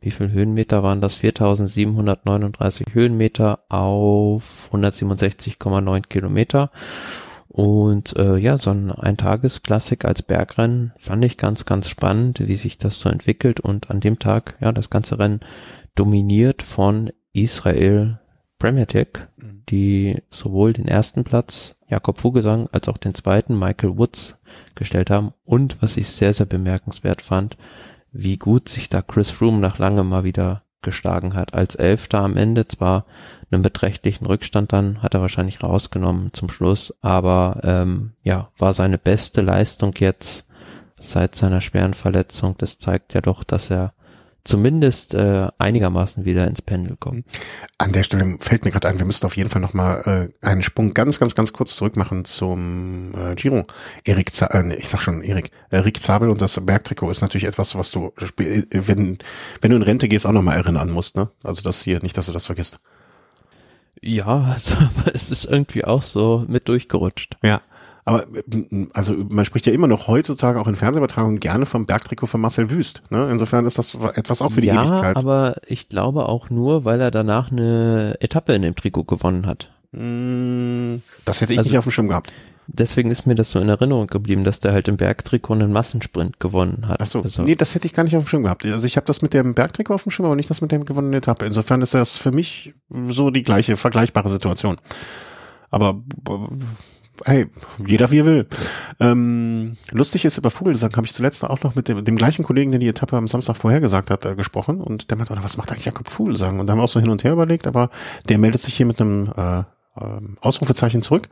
wie 0.00 0.10
viel 0.10 0.30
Höhenmeter 0.30 0.82
waren 0.82 1.00
das? 1.00 1.14
4739 1.14 2.88
Höhenmeter 2.92 3.60
auf 3.70 4.68
167,9 4.70 6.02
Kilometer. 6.02 6.70
Und 7.52 8.16
äh, 8.16 8.38
ja, 8.38 8.56
so 8.56 8.70
ein 8.70 8.90
Eintagesklassik 8.90 10.06
als 10.06 10.22
Bergrennen 10.22 10.92
fand 10.96 11.22
ich 11.22 11.36
ganz, 11.36 11.66
ganz 11.66 11.86
spannend, 11.86 12.40
wie 12.48 12.56
sich 12.56 12.78
das 12.78 12.98
so 12.98 13.10
entwickelt. 13.10 13.60
Und 13.60 13.90
an 13.90 14.00
dem 14.00 14.18
Tag, 14.18 14.56
ja, 14.62 14.72
das 14.72 14.88
ganze 14.88 15.18
Rennen 15.18 15.40
dominiert 15.94 16.62
von 16.62 17.10
Israel 17.34 18.18
Premier 18.58 18.86
Tech, 18.86 19.08
mhm. 19.36 19.64
die 19.68 20.22
sowohl 20.30 20.72
den 20.72 20.88
ersten 20.88 21.24
Platz 21.24 21.76
Jakob 21.88 22.18
Vogelsang 22.18 22.68
als 22.72 22.88
auch 22.88 22.96
den 22.96 23.14
zweiten 23.14 23.58
Michael 23.58 23.98
Woods 23.98 24.38
gestellt 24.74 25.10
haben. 25.10 25.34
Und 25.44 25.82
was 25.82 25.98
ich 25.98 26.08
sehr, 26.08 26.32
sehr 26.32 26.46
bemerkenswert 26.46 27.20
fand, 27.20 27.58
wie 28.12 28.38
gut 28.38 28.70
sich 28.70 28.88
da 28.88 29.02
Chris 29.02 29.30
Froome 29.30 29.58
nach 29.58 29.76
langem 29.76 30.08
mal 30.08 30.24
wieder 30.24 30.61
geschlagen 30.82 31.34
hat. 31.34 31.54
Als 31.54 31.74
Elfter 31.74 32.20
am 32.20 32.36
Ende 32.36 32.66
zwar 32.68 33.06
einen 33.50 33.62
beträchtlichen 33.62 34.26
Rückstand 34.26 34.72
dann 34.72 35.02
hat 35.02 35.14
er 35.14 35.20
wahrscheinlich 35.20 35.62
rausgenommen 35.62 36.32
zum 36.32 36.48
Schluss, 36.48 36.94
aber 37.00 37.60
ähm, 37.62 38.12
ja, 38.22 38.50
war 38.58 38.74
seine 38.74 38.98
beste 38.98 39.40
Leistung 39.40 39.94
jetzt 39.98 40.46
seit 40.98 41.34
seiner 41.34 41.60
schweren 41.60 41.94
Verletzung. 41.94 42.56
Das 42.58 42.78
zeigt 42.78 43.14
ja 43.14 43.20
doch, 43.20 43.44
dass 43.44 43.70
er 43.70 43.92
zumindest 44.44 45.14
äh, 45.14 45.48
einigermaßen 45.58 46.24
wieder 46.24 46.46
ins 46.46 46.62
Pendel 46.62 46.96
kommen. 46.96 47.24
An 47.78 47.92
der 47.92 48.02
Stelle 48.02 48.36
fällt 48.38 48.64
mir 48.64 48.70
gerade 48.70 48.88
ein, 48.88 48.98
wir 48.98 49.06
müssten 49.06 49.26
auf 49.26 49.36
jeden 49.36 49.50
Fall 49.50 49.60
nochmal 49.60 50.30
äh, 50.42 50.46
einen 50.46 50.62
Sprung 50.62 50.94
ganz, 50.94 51.20
ganz, 51.20 51.34
ganz 51.34 51.52
kurz 51.52 51.76
zurück 51.76 51.96
machen 51.96 52.24
zum 52.24 53.14
äh, 53.14 53.34
Giro. 53.34 53.66
Erik, 54.04 54.32
Z 54.32 54.50
äh, 54.52 54.74
ich 54.74 54.88
sag 54.88 55.02
schon 55.02 55.22
Erik, 55.22 55.50
äh, 55.70 55.78
Rick 55.78 56.00
Zabel 56.00 56.28
und 56.28 56.40
das 56.40 56.58
Bergtrikot 56.64 57.10
ist 57.10 57.20
natürlich 57.20 57.46
etwas, 57.46 57.76
was 57.76 57.90
du, 57.90 58.12
äh, 58.38 58.62
wenn, 58.70 59.18
wenn 59.60 59.70
du 59.70 59.76
in 59.76 59.82
Rente 59.82 60.08
gehst, 60.08 60.26
auch 60.26 60.32
nochmal 60.32 60.56
erinnern 60.56 60.90
musst. 60.90 61.16
Ne? 61.16 61.30
Also 61.44 61.62
das 61.62 61.82
hier, 61.82 62.00
nicht, 62.02 62.16
dass 62.16 62.26
du 62.26 62.32
das 62.32 62.46
vergisst. 62.46 62.80
Ja, 64.00 64.24
also, 64.52 64.74
es 65.14 65.30
ist 65.30 65.44
irgendwie 65.44 65.84
auch 65.84 66.02
so 66.02 66.44
mit 66.48 66.68
durchgerutscht. 66.68 67.36
Ja. 67.42 67.60
Aber 68.04 68.26
also 68.94 69.14
man 69.30 69.44
spricht 69.44 69.66
ja 69.66 69.72
immer 69.72 69.86
noch 69.86 70.08
heutzutage 70.08 70.60
auch 70.60 70.66
in 70.66 70.74
Fernsehübertragungen 70.74 71.38
gerne 71.38 71.66
vom 71.66 71.86
Bergtrikot 71.86 72.26
von 72.26 72.40
Marcel 72.40 72.68
Wüst. 72.70 73.02
Ne? 73.10 73.28
Insofern 73.30 73.64
ist 73.64 73.78
das 73.78 73.94
etwas 73.94 74.42
auch 74.42 74.50
für 74.50 74.60
die 74.60 74.68
ja, 74.68 74.82
Ewigkeit. 74.82 75.16
aber 75.16 75.56
ich 75.66 75.88
glaube 75.88 76.28
auch 76.28 76.50
nur, 76.50 76.84
weil 76.84 77.00
er 77.00 77.12
danach 77.12 77.52
eine 77.52 78.16
Etappe 78.20 78.54
in 78.54 78.62
dem 78.62 78.74
Trikot 78.74 79.04
gewonnen 79.04 79.46
hat. 79.46 79.70
Mm, 79.92 80.96
das 81.24 81.40
hätte 81.40 81.52
ich 81.52 81.58
also, 81.60 81.70
nicht 81.70 81.78
auf 81.78 81.84
dem 81.84 81.92
Schirm 81.92 82.08
gehabt. 82.08 82.32
Deswegen 82.66 83.10
ist 83.10 83.26
mir 83.26 83.34
das 83.34 83.50
so 83.50 83.60
in 83.60 83.68
Erinnerung 83.68 84.06
geblieben, 84.06 84.42
dass 84.44 84.58
der 84.58 84.72
halt 84.72 84.88
im 84.88 84.96
Bergtrikot 84.96 85.54
einen 85.54 85.72
Massensprint 85.72 86.40
gewonnen 86.40 86.88
hat. 86.88 87.00
Ach 87.00 87.06
so, 87.06 87.22
also, 87.22 87.42
nee, 87.42 87.54
das 87.54 87.74
hätte 87.74 87.86
ich 87.86 87.92
gar 87.92 88.02
nicht 88.02 88.16
auf 88.16 88.24
dem 88.24 88.28
Schirm 88.28 88.44
gehabt. 88.44 88.64
Also 88.64 88.86
ich 88.86 88.96
habe 88.96 89.06
das 89.06 89.22
mit 89.22 89.34
dem 89.34 89.54
Bergtrikot 89.54 89.94
auf 89.94 90.04
dem 90.04 90.10
Schirm, 90.10 90.26
aber 90.26 90.36
nicht 90.36 90.50
das 90.50 90.60
mit 90.60 90.72
der 90.72 90.80
gewonnenen 90.80 91.14
Etappe. 91.14 91.44
Insofern 91.44 91.82
ist 91.82 91.94
das 91.94 92.16
für 92.16 92.32
mich 92.32 92.74
so 93.08 93.30
die 93.30 93.42
gleiche, 93.42 93.76
vergleichbare 93.76 94.28
Situation. 94.28 94.78
Aber 95.70 96.02
hey, 97.24 97.46
jeder 97.86 98.10
wie 98.10 98.20
er 98.20 98.26
will. 98.26 98.46
Ähm, 99.00 99.74
lustig 99.90 100.24
ist 100.24 100.38
über 100.38 100.50
Vogelsang 100.50 100.94
habe 100.96 101.06
ich 101.06 101.12
zuletzt 101.12 101.44
auch 101.44 101.62
noch 101.62 101.74
mit 101.74 101.88
dem, 101.88 102.04
dem 102.04 102.16
gleichen 102.16 102.44
Kollegen, 102.44 102.72
der 102.72 102.80
die 102.80 102.88
Etappe 102.88 103.16
am 103.16 103.28
Samstag 103.28 103.56
vorhergesagt 103.56 104.10
hat, 104.10 104.24
äh, 104.24 104.34
gesprochen 104.34 104.80
und 104.80 105.10
der 105.10 105.18
meinte, 105.18 105.36
was 105.42 105.56
macht 105.56 105.70
eigentlich 105.70 105.86
Jakob 105.86 106.08
Vogelsang? 106.08 106.60
Und 106.60 106.66
da 106.66 106.72
haben 106.72 106.78
wir 106.78 106.84
auch 106.84 106.88
so 106.88 107.00
hin 107.00 107.10
und 107.10 107.24
her 107.24 107.32
überlegt, 107.32 107.66
aber 107.66 107.90
der 108.28 108.38
meldet 108.38 108.60
sich 108.60 108.74
hier 108.74 108.86
mit 108.86 109.00
einem 109.00 109.32
äh, 109.36 109.60
äh, 109.60 109.64
Ausrufezeichen 110.40 111.02
zurück. 111.02 111.28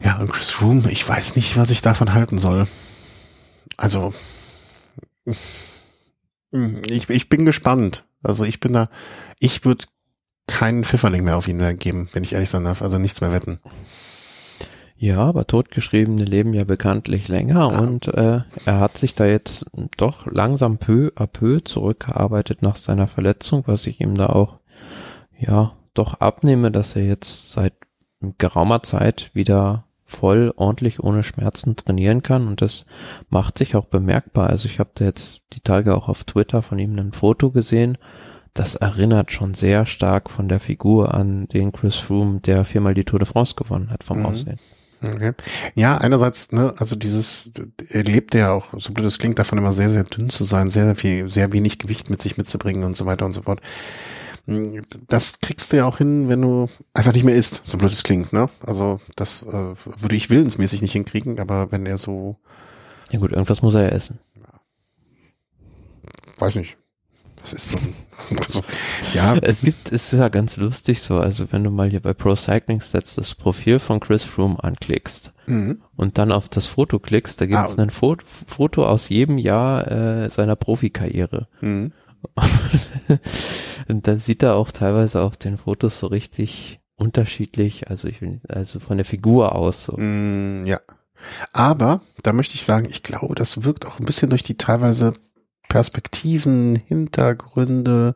Ja, 0.00 0.18
und 0.18 0.32
Chris 0.32 0.60
Room, 0.60 0.84
ich 0.88 1.08
weiß 1.08 1.36
nicht, 1.36 1.56
was 1.56 1.70
ich 1.70 1.80
davon 1.80 2.12
halten 2.12 2.38
soll. 2.38 2.66
Also, 3.76 4.12
ich, 6.86 7.08
ich 7.08 7.28
bin 7.28 7.44
gespannt. 7.44 8.04
Also 8.22 8.44
ich 8.44 8.60
bin 8.60 8.72
da, 8.72 8.88
ich 9.38 9.64
würde 9.64 9.86
keinen 10.46 10.84
Pfifferling 10.84 11.24
mehr 11.24 11.36
auf 11.36 11.48
ihn 11.48 11.78
geben, 11.78 12.08
wenn 12.12 12.24
ich 12.24 12.32
ehrlich 12.32 12.50
sein 12.50 12.64
darf. 12.64 12.82
Also 12.82 12.98
nichts 12.98 13.20
mehr 13.20 13.32
wetten. 13.32 13.58
Ja, 15.02 15.18
aber 15.18 15.48
Totgeschriebene 15.48 16.22
leben 16.24 16.54
ja 16.54 16.62
bekanntlich 16.62 17.26
länger 17.26 17.72
ja. 17.72 17.80
und 17.80 18.06
äh, 18.06 18.42
er 18.64 18.78
hat 18.78 18.96
sich 18.96 19.16
da 19.16 19.26
jetzt 19.26 19.66
doch 19.96 20.26
langsam 20.30 20.78
peu 20.78 21.10
à 21.16 21.26
peu 21.26 21.58
zurückgearbeitet 21.58 22.62
nach 22.62 22.76
seiner 22.76 23.08
Verletzung, 23.08 23.64
was 23.66 23.88
ich 23.88 24.00
ihm 24.00 24.14
da 24.14 24.26
auch 24.26 24.60
ja 25.36 25.72
doch 25.92 26.20
abnehme, 26.20 26.70
dass 26.70 26.94
er 26.94 27.04
jetzt 27.04 27.50
seit 27.50 27.72
geraumer 28.38 28.84
Zeit 28.84 29.32
wieder 29.34 29.86
voll 30.04 30.52
ordentlich 30.54 31.02
ohne 31.02 31.24
Schmerzen 31.24 31.74
trainieren 31.74 32.22
kann 32.22 32.46
und 32.46 32.62
das 32.62 32.86
macht 33.28 33.58
sich 33.58 33.74
auch 33.74 33.86
bemerkbar. 33.86 34.50
Also 34.50 34.68
ich 34.68 34.78
habe 34.78 34.90
da 34.94 35.04
jetzt 35.04 35.42
die 35.54 35.62
Tage 35.62 35.96
auch 35.96 36.08
auf 36.08 36.22
Twitter 36.22 36.62
von 36.62 36.78
ihm 36.78 36.96
ein 36.96 37.12
Foto 37.12 37.50
gesehen. 37.50 37.98
Das 38.54 38.76
erinnert 38.76 39.32
schon 39.32 39.54
sehr 39.54 39.84
stark 39.84 40.30
von 40.30 40.48
der 40.48 40.60
Figur 40.60 41.12
an 41.12 41.48
den 41.48 41.72
Chris 41.72 41.96
Froome, 41.96 42.38
der 42.38 42.64
viermal 42.64 42.94
die 42.94 43.04
Tour 43.04 43.18
de 43.18 43.26
France 43.26 43.56
gewonnen 43.56 43.90
hat 43.90 44.04
vom 44.04 44.20
mhm. 44.20 44.26
Aussehen. 44.26 44.60
Okay. 45.04 45.32
Ja, 45.74 45.98
einerseits, 45.98 46.52
ne, 46.52 46.74
also 46.78 46.94
dieses, 46.94 47.50
er 47.88 48.04
lebt 48.04 48.34
ja 48.34 48.52
auch, 48.52 48.72
so 48.78 48.92
blöd 48.92 49.06
es 49.06 49.18
klingt, 49.18 49.38
davon 49.38 49.58
immer 49.58 49.72
sehr, 49.72 49.90
sehr 49.90 50.04
dünn 50.04 50.28
zu 50.28 50.44
sein, 50.44 50.70
sehr, 50.70 50.84
sehr 50.84 50.96
viel, 50.96 51.28
sehr 51.28 51.52
wenig 51.52 51.78
Gewicht 51.78 52.08
mit 52.08 52.22
sich 52.22 52.36
mitzubringen 52.36 52.84
und 52.84 52.96
so 52.96 53.04
weiter 53.06 53.26
und 53.26 53.32
so 53.32 53.42
fort. 53.42 53.60
Das 55.08 55.40
kriegst 55.40 55.72
du 55.72 55.76
ja 55.76 55.84
auch 55.86 55.98
hin, 55.98 56.28
wenn 56.28 56.42
du 56.42 56.68
einfach 56.94 57.12
nicht 57.12 57.24
mehr 57.24 57.34
isst, 57.34 57.60
so 57.64 57.78
blöd 57.78 57.92
es 57.92 58.02
klingt, 58.02 58.32
ne? 58.32 58.48
Also 58.66 59.00
das 59.14 59.44
äh, 59.44 59.52
würde 59.52 60.16
ich 60.16 60.30
willensmäßig 60.30 60.82
nicht 60.82 60.92
hinkriegen, 60.92 61.38
aber 61.38 61.70
wenn 61.70 61.86
er 61.86 61.98
so. 61.98 62.36
Ja 63.10 63.18
gut, 63.20 63.30
irgendwas 63.30 63.62
muss 63.62 63.74
er 63.74 63.82
ja 63.82 63.88
essen. 63.90 64.18
Weiß 66.38 66.56
nicht. 66.56 66.76
Das 67.42 67.52
ist 67.52 67.70
so, 67.70 67.78
also, 68.38 68.62
ja. 69.14 69.36
Es 69.42 69.62
gibt, 69.62 69.92
es 69.92 70.12
ist 70.12 70.18
ja 70.18 70.28
ganz 70.28 70.56
lustig 70.56 71.02
so, 71.02 71.18
also 71.18 71.50
wenn 71.52 71.64
du 71.64 71.70
mal 71.70 71.90
hier 71.90 72.00
bei 72.00 72.14
Pro 72.14 72.36
Cycling 72.36 72.80
Stats 72.80 73.14
das 73.14 73.34
Profil 73.34 73.78
von 73.78 74.00
Chris 74.00 74.24
Froome 74.24 74.62
anklickst 74.62 75.32
mhm. 75.46 75.82
und 75.96 76.18
dann 76.18 76.32
auf 76.32 76.48
das 76.48 76.66
Foto 76.66 76.98
klickst, 76.98 77.40
da 77.40 77.46
gibt 77.46 77.68
es 77.68 77.78
ah, 77.78 77.82
ein 77.82 77.90
Foto, 77.90 78.24
Foto 78.24 78.86
aus 78.86 79.08
jedem 79.08 79.38
Jahr 79.38 79.90
äh, 79.90 80.30
seiner 80.30 80.56
Profikarriere. 80.56 81.48
Mhm. 81.60 81.92
und 83.88 84.06
dann 84.06 84.18
sieht 84.18 84.42
er 84.42 84.54
auch 84.54 84.70
teilweise 84.70 85.22
auf 85.22 85.36
den 85.36 85.58
Fotos 85.58 85.98
so 85.98 86.06
richtig 86.06 86.80
unterschiedlich, 86.96 87.90
also 87.90 88.08
ich 88.08 88.20
will, 88.20 88.40
also 88.48 88.78
von 88.78 88.96
der 88.96 89.04
Figur 89.04 89.54
aus 89.56 89.84
so. 89.84 89.96
Mm, 89.96 90.66
ja. 90.66 90.80
Aber 91.52 92.00
da 92.22 92.32
möchte 92.32 92.54
ich 92.54 92.64
sagen, 92.64 92.86
ich 92.88 93.02
glaube, 93.02 93.34
das 93.34 93.64
wirkt 93.64 93.86
auch 93.86 93.98
ein 93.98 94.04
bisschen 94.04 94.30
durch 94.30 94.42
die 94.42 94.56
teilweise 94.56 95.12
Perspektiven, 95.68 96.76
Hintergründe. 96.86 98.14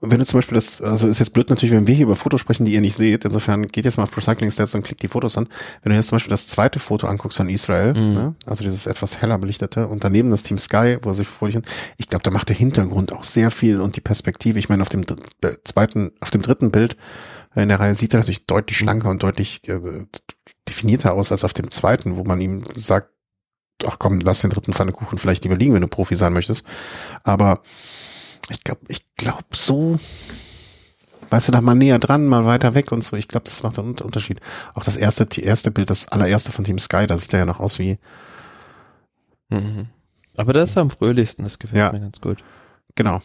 Und 0.00 0.10
wenn 0.10 0.18
du 0.18 0.26
zum 0.26 0.38
Beispiel 0.38 0.56
das, 0.56 0.82
also 0.82 1.08
ist 1.08 1.20
jetzt 1.20 1.32
blöd 1.32 1.48
natürlich, 1.48 1.74
wenn 1.74 1.86
wir 1.86 1.94
hier 1.94 2.04
über 2.04 2.16
Fotos 2.16 2.40
sprechen, 2.40 2.66
die 2.66 2.74
ihr 2.74 2.80
nicht 2.80 2.96
seht. 2.96 3.24
Insofern 3.24 3.66
geht 3.66 3.84
jetzt 3.86 3.96
mal 3.96 4.02
auf 4.02 4.16
Recycling 4.16 4.50
Stats 4.50 4.74
und 4.74 4.82
klickt 4.82 5.02
die 5.02 5.08
Fotos 5.08 5.38
an. 5.38 5.48
Wenn 5.82 5.90
du 5.90 5.96
jetzt 5.96 6.08
zum 6.08 6.16
Beispiel 6.16 6.30
das 6.30 6.48
zweite 6.48 6.78
Foto 6.78 7.06
anguckst 7.06 7.38
von 7.38 7.48
Israel, 7.48 7.94
mhm. 7.94 8.14
ne, 8.14 8.34
also 8.44 8.62
dieses 8.62 8.86
etwas 8.86 9.22
heller 9.22 9.38
belichtete 9.38 9.88
und 9.88 10.04
daneben 10.04 10.30
das 10.30 10.42
Team 10.42 10.58
Sky, 10.58 10.98
wo 11.02 11.12
sie 11.12 11.24
vor 11.24 11.48
dich 11.48 11.58
ich 11.96 12.08
glaube, 12.08 12.22
da 12.22 12.30
macht 12.30 12.50
der 12.50 12.56
Hintergrund 12.56 13.12
auch 13.12 13.24
sehr 13.24 13.50
viel 13.50 13.80
und 13.80 13.96
die 13.96 14.02
Perspektive. 14.02 14.58
Ich 14.58 14.68
meine, 14.68 14.82
auf 14.82 14.90
dem 14.90 15.04
zweiten, 15.64 16.12
auf 16.20 16.30
dem 16.30 16.42
dritten 16.42 16.70
Bild 16.70 16.96
in 17.54 17.70
der 17.70 17.80
Reihe 17.80 17.94
sieht 17.94 18.12
er 18.12 18.18
natürlich 18.18 18.44
deutlich 18.44 18.76
schlanker 18.76 19.08
und 19.08 19.22
deutlich 19.22 19.66
äh, 19.66 19.80
definierter 20.68 21.14
aus 21.14 21.32
als 21.32 21.42
auf 21.42 21.54
dem 21.54 21.70
zweiten, 21.70 22.16
wo 22.16 22.24
man 22.24 22.40
ihm 22.40 22.64
sagt, 22.76 23.15
ach 23.84 23.98
komm, 23.98 24.20
lass 24.20 24.40
den 24.40 24.50
dritten 24.50 24.72
Pfannekuchen 24.72 25.18
vielleicht 25.18 25.44
lieber 25.44 25.56
liegen, 25.56 25.74
wenn 25.74 25.82
du 25.82 25.88
Profi 25.88 26.14
sein 26.14 26.32
möchtest. 26.32 26.64
Aber 27.24 27.60
ich 28.48 28.62
glaube, 28.62 28.80
ich 28.88 29.04
glaube 29.16 29.44
so, 29.52 29.96
weißt 31.30 31.48
du, 31.48 31.52
da 31.52 31.60
mal 31.60 31.74
näher 31.74 31.98
dran, 31.98 32.26
mal 32.26 32.46
weiter 32.46 32.74
weg 32.74 32.92
und 32.92 33.02
so. 33.02 33.16
Ich 33.16 33.28
glaube, 33.28 33.44
das 33.44 33.62
macht 33.62 33.78
einen 33.78 33.98
Unterschied. 33.98 34.40
Auch 34.74 34.84
das 34.84 34.96
erste, 34.96 35.26
die 35.26 35.42
erste 35.42 35.70
Bild, 35.70 35.90
das 35.90 36.08
allererste 36.08 36.52
von 36.52 36.64
Team 36.64 36.78
Sky, 36.78 37.06
da 37.06 37.16
sieht 37.16 37.32
er 37.32 37.40
ja 37.40 37.46
noch 37.46 37.60
aus 37.60 37.78
wie. 37.78 37.98
Mhm. 39.48 39.88
Aber 40.36 40.52
das 40.52 40.70
ist 40.70 40.78
am 40.78 40.90
fröhlichsten, 40.90 41.44
das 41.44 41.58
gefällt 41.58 41.78
ja. 41.78 41.92
mir 41.92 42.00
ganz 42.00 42.20
gut. 42.20 42.42
Genau. 42.94 43.20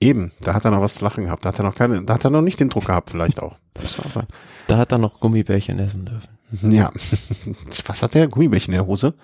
Eben, 0.00 0.32
da 0.40 0.54
hat 0.54 0.64
er 0.64 0.70
noch 0.70 0.80
was 0.80 0.94
zu 0.94 1.04
lachen 1.04 1.24
gehabt. 1.24 1.44
Da 1.44 1.50
hat 1.50 1.58
er 1.58 1.64
noch 1.64 1.74
keine, 1.74 2.02
da 2.02 2.14
hat 2.14 2.24
er 2.24 2.30
noch 2.30 2.40
nicht 2.40 2.58
den 2.58 2.70
Druck 2.70 2.86
gehabt, 2.86 3.10
vielleicht 3.10 3.40
auch. 3.40 3.56
Da 4.66 4.78
hat 4.78 4.92
er 4.92 4.98
noch 4.98 5.20
Gummibärchen 5.20 5.78
essen 5.78 6.06
dürfen. 6.06 6.39
Ja. 6.62 6.90
Was 7.86 8.02
hat 8.02 8.14
der? 8.14 8.28
Gummibärchen 8.28 8.74
in 8.74 8.78
der 8.78 8.86
Hose? 8.86 9.14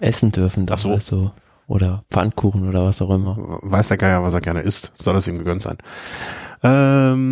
Essen 0.00 0.32
dürfen. 0.32 0.66
Ach 0.70 0.78
so. 0.78 0.90
Also, 0.92 1.32
oder 1.66 2.04
Pfannkuchen 2.10 2.68
oder 2.68 2.86
was 2.86 3.02
auch 3.02 3.10
immer. 3.10 3.58
Weiß 3.62 3.88
der 3.88 3.98
Geier, 3.98 4.22
was 4.22 4.32
er 4.32 4.40
gerne 4.40 4.62
isst. 4.62 4.92
Soll 4.96 5.16
es 5.16 5.28
ihm 5.28 5.36
gegönnt 5.36 5.60
sein. 5.60 5.76
Ähm, 6.62 7.28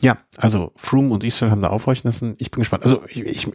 ja, 0.00 0.16
also 0.38 0.72
Froome 0.76 1.12
und 1.12 1.24
Israel 1.24 1.50
haben 1.52 1.60
da 1.62 1.68
aufhorchen 1.68 2.08
lassen. 2.08 2.34
Ich 2.38 2.50
bin 2.50 2.60
gespannt. 2.60 2.84
Also 2.84 3.02
ich, 3.08 3.20
ich 3.20 3.46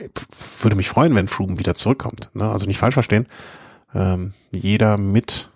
würde 0.62 0.76
mich 0.76 0.90
freuen, 0.90 1.16
wenn 1.16 1.28
Froome 1.28 1.58
wieder 1.58 1.74
zurückkommt. 1.76 2.30
Ne? 2.34 2.48
Also 2.50 2.68
nicht 2.68 2.78
falsch 2.78 2.94
verstehen. 2.94 3.26
Ähm, 3.96 4.34
jeder 4.52 4.98
mit 4.98 5.50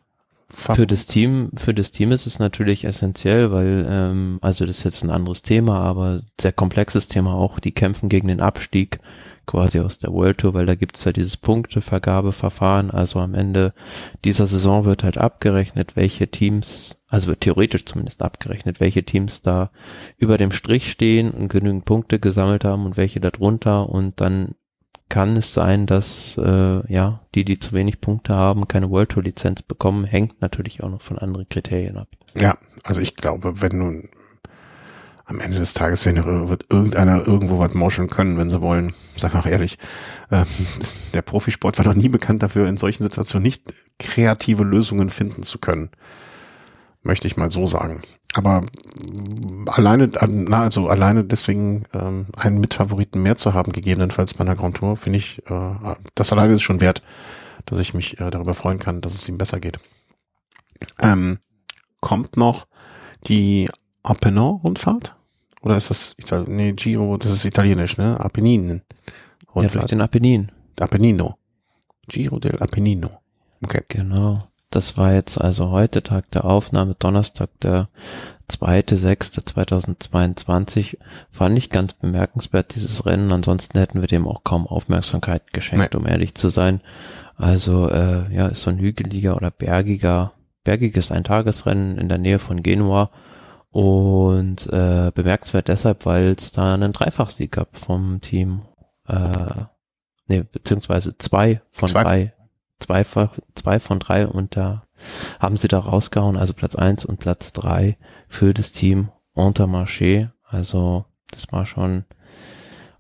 für 0.53 0.87
das 0.87 1.05
Team, 1.05 1.51
für 1.55 1.73
das 1.73 1.91
Team 1.91 2.11
ist 2.11 2.27
es 2.27 2.39
natürlich 2.39 2.83
essentiell, 2.83 3.51
weil, 3.51 3.85
ähm, 3.89 4.39
also 4.41 4.65
das 4.65 4.79
ist 4.79 4.83
jetzt 4.83 5.03
ein 5.03 5.09
anderes 5.09 5.41
Thema, 5.41 5.79
aber 5.79 6.21
sehr 6.39 6.51
komplexes 6.51 7.07
Thema 7.07 7.33
auch, 7.33 7.59
die 7.59 7.71
kämpfen 7.71 8.09
gegen 8.09 8.27
den 8.27 8.41
Abstieg 8.41 8.99
quasi 9.45 9.79
aus 9.79 9.97
der 9.97 10.11
World 10.11 10.39
Tour, 10.39 10.53
weil 10.53 10.65
da 10.65 10.75
gibt 10.75 10.97
es 10.97 11.03
ja 11.03 11.11
dieses 11.11 11.37
Punktevergabeverfahren, 11.37 12.91
also 12.91 13.19
am 13.19 13.33
Ende 13.33 13.73
dieser 14.23 14.47
Saison 14.47 14.85
wird 14.85 15.03
halt 15.03 15.17
abgerechnet, 15.17 15.95
welche 15.95 16.29
Teams, 16.29 16.97
also 17.09 17.27
wird 17.27 17.41
theoretisch 17.41 17.85
zumindest 17.85 18.21
abgerechnet, 18.21 18.79
welche 18.79 19.03
Teams 19.03 19.41
da 19.41 19.71
über 20.17 20.37
dem 20.37 20.51
Strich 20.51 20.91
stehen 20.91 21.31
und 21.31 21.49
genügend 21.49 21.85
Punkte 21.85 22.19
gesammelt 22.19 22.63
haben 22.65 22.85
und 22.85 22.97
welche 22.97 23.19
darunter 23.19 23.89
und 23.89 24.21
dann 24.21 24.55
kann 25.12 25.36
es 25.36 25.53
sein, 25.53 25.88
dass 25.88 26.38
äh, 26.38 26.82
ja 26.91 27.20
die, 27.36 27.43
die 27.43 27.59
zu 27.59 27.74
wenig 27.74 27.99
Punkte 27.99 28.34
haben, 28.34 28.70
keine 28.70 28.89
World 28.89 29.09
Tour 29.09 29.24
Lizenz 29.24 29.62
bekommen, 29.62 30.05
hängt 30.05 30.41
natürlich 30.41 30.82
auch 30.82 30.89
noch 30.89 31.01
von 31.01 31.20
anderen 31.20 31.49
Kriterien 31.49 31.97
ab. 31.97 32.07
Ja, 32.39 32.57
also 32.84 33.01
ich 33.01 33.18
glaube, 33.18 33.59
wenn 33.62 33.78
nun 33.78 34.09
am 35.26 35.41
Ende 35.41 35.59
des 35.59 35.74
Tages 35.74 36.05
wird 36.05 36.66
irgendeiner 36.70 37.28
irgendwo 37.28 37.59
was 37.59 37.74
mauscheln 37.74 38.09
können, 38.09 38.38
wenn 38.38 38.49
sie 38.49 38.62
wollen. 38.62 38.93
Sag 39.18 39.34
mal 39.34 39.47
ehrlich, 39.47 39.78
äh, 40.30 40.45
der 41.14 41.22
Profisport 41.22 41.78
war 41.78 41.86
noch 41.86 41.93
nie 41.93 42.09
bekannt 42.09 42.41
dafür, 42.41 42.70
in 42.70 42.78
solchen 42.78 43.03
Situationen 43.03 43.43
nicht 43.43 43.74
kreative 43.99 44.64
Lösungen 44.64 45.09
finden 45.09 45.43
zu 45.43 45.59
können 45.59 45.89
möchte 47.03 47.27
ich 47.27 47.37
mal 47.37 47.51
so 47.51 47.65
sagen. 47.65 48.01
Aber 48.33 48.61
alleine, 49.67 50.09
also 50.51 50.87
alleine 50.87 51.23
deswegen 51.23 51.83
ähm, 51.93 52.27
einen 52.35 52.59
Mitfavoriten 52.59 53.21
mehr 53.21 53.35
zu 53.35 53.53
haben, 53.53 53.71
gegebenenfalls 53.71 54.33
bei 54.33 54.41
einer 54.41 54.55
Grand 54.55 54.77
Tour, 54.77 54.97
finde 54.97 55.17
ich, 55.17 55.39
äh, 55.49 55.95
das 56.15 56.31
alleine 56.31 56.53
ist 56.53 56.61
schon 56.61 56.81
wert, 56.81 57.01
dass 57.65 57.79
ich 57.79 57.93
mich 57.93 58.19
äh, 58.19 58.29
darüber 58.29 58.53
freuen 58.53 58.79
kann, 58.79 59.01
dass 59.01 59.13
es 59.13 59.27
ihm 59.27 59.37
besser 59.37 59.59
geht. 59.59 59.79
Ähm, 60.99 61.39
kommt 61.99 62.37
noch 62.37 62.67
die 63.27 63.69
Appennin-Rundfahrt? 64.03 65.15
Oder 65.61 65.77
ist 65.77 65.89
das, 65.91 66.15
ich 66.17 66.25
sag, 66.25 66.47
nee, 66.47 66.73
Giro, 66.73 67.17
das 67.17 67.31
ist 67.31 67.45
italienisch, 67.45 67.97
ne? 67.97 68.19
Apenninen. 68.19 68.81
Ja, 69.53 69.67
durch 69.67 69.85
den 69.85 70.01
Apennin. 70.01 70.51
Appennino. 70.79 71.37
Giro 72.07 72.39
del 72.39 72.57
Appennino. 72.61 73.21
Okay. 73.63 73.83
Genau. 73.87 74.39
Das 74.72 74.97
war 74.97 75.13
jetzt 75.13 75.39
also 75.39 75.69
heute 75.69 76.01
Tag 76.01 76.32
der 76.32 76.45
Aufnahme, 76.45 76.95
Donnerstag, 76.97 77.51
der 77.59 77.89
2.6.2022. 78.49 80.97
Fand 81.30 81.57
ich 81.57 81.69
ganz 81.69 81.91
bemerkenswert, 81.91 82.74
dieses 82.74 83.05
Rennen. 83.05 83.34
Ansonsten 83.34 83.78
hätten 83.78 83.99
wir 83.99 84.07
dem 84.07 84.30
auch 84.30 84.45
kaum 84.45 84.67
Aufmerksamkeit 84.67 85.51
geschenkt, 85.51 85.93
nee. 85.93 85.99
um 85.99 86.07
ehrlich 86.07 86.36
zu 86.36 86.47
sein. 86.47 86.80
Also, 87.36 87.89
äh, 87.89 88.34
ja, 88.34 88.47
ist 88.47 88.61
so 88.61 88.69
ein 88.69 88.80
hügeliger 88.80 89.36
oder 89.36 89.51
bergiger, 89.51 90.32
bergiges 90.63 91.11
Eintagesrennen 91.11 91.97
in 91.97 92.07
der 92.07 92.17
Nähe 92.17 92.39
von 92.39 92.63
Genua. 92.63 93.11
Und 93.72 94.72
äh, 94.72 95.11
bemerkenswert 95.13 95.67
deshalb, 95.67 96.05
weil 96.05 96.34
es 96.38 96.53
da 96.53 96.76
einen 96.76 96.93
Dreifachsieg 96.93 97.51
gab 97.51 97.78
vom 97.78 98.22
Team. 98.22 98.61
Äh, 99.05 99.65
nee, 100.28 100.43
beziehungsweise 100.43 101.17
zwei 101.17 101.61
von 101.72 101.89
zwei. 101.89 102.03
drei 102.03 102.34
zweifach, 102.82 103.38
zwei 103.55 103.79
von 103.79 103.99
drei 103.99 104.27
und 104.27 104.57
da 104.57 104.84
haben 105.39 105.57
sie 105.57 105.67
da 105.67 105.79
rausgehauen, 105.79 106.38
also 106.38 106.53
Platz 106.53 106.75
eins 106.75 107.05
und 107.05 107.19
Platz 107.19 107.53
drei 107.53 107.97
für 108.27 108.53
das 108.53 108.71
Team 108.71 109.09
Intermarché. 109.36 110.29
Also 110.43 111.05
das 111.32 111.47
war 111.51 111.65
schon, 111.65 112.03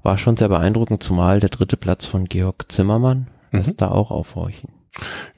war 0.01 0.17
schon 0.17 0.37
sehr 0.37 0.49
beeindruckend, 0.49 1.03
zumal 1.03 1.39
der 1.39 1.49
dritte 1.49 1.77
Platz 1.77 2.05
von 2.05 2.25
Georg 2.25 2.71
Zimmermann 2.71 3.27
mhm. 3.51 3.59
ist 3.59 3.81
da 3.81 3.89
auch 3.89 4.11
aufhorchen. 4.11 4.69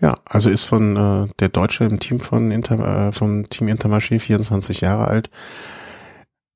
Ja, 0.01 0.17
also 0.25 0.49
ist 0.49 0.63
von 0.63 0.97
äh, 0.97 1.33
der 1.39 1.49
Deutsche 1.49 1.85
im 1.85 1.99
Team 1.99 2.19
von 2.19 2.51
Inter, 2.51 3.07
äh, 3.07 3.11
vom 3.11 3.43
Team 3.45 3.67
Intermarché 3.67 4.19
24 4.19 4.81
Jahre 4.81 5.07
alt. 5.07 5.29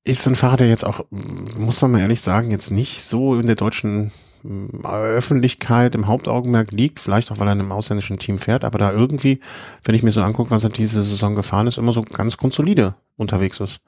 Ist 0.04 0.26
ein 0.26 0.34
Fahrer, 0.36 0.56
der 0.56 0.68
jetzt 0.68 0.84
auch, 0.84 1.04
muss 1.10 1.80
man 1.82 1.92
mal 1.92 2.00
ehrlich 2.00 2.20
sagen, 2.20 2.50
jetzt 2.50 2.70
nicht 2.70 3.02
so 3.02 3.38
in 3.38 3.46
der 3.46 3.56
deutschen 3.56 4.10
Öffentlichkeit 4.44 5.94
im 5.94 6.06
Hauptaugenmerk 6.06 6.72
liegt, 6.72 7.00
vielleicht 7.00 7.30
auch 7.30 7.38
weil 7.38 7.48
er 7.48 7.52
in 7.52 7.60
einem 7.60 7.72
ausländischen 7.72 8.18
Team 8.18 8.38
fährt, 8.38 8.64
aber 8.64 8.78
da 8.78 8.92
irgendwie, 8.92 9.40
wenn 9.84 9.94
ich 9.94 10.02
mir 10.02 10.10
so 10.10 10.22
angucke, 10.22 10.50
was 10.50 10.64
er 10.64 10.70
diese 10.70 11.02
Saison 11.02 11.34
gefahren 11.34 11.66
ist, 11.66 11.78
immer 11.78 11.92
so 11.92 12.02
ganz 12.02 12.36
grundsolide 12.36 12.94
unterwegs 13.16 13.60
ist. 13.60 13.80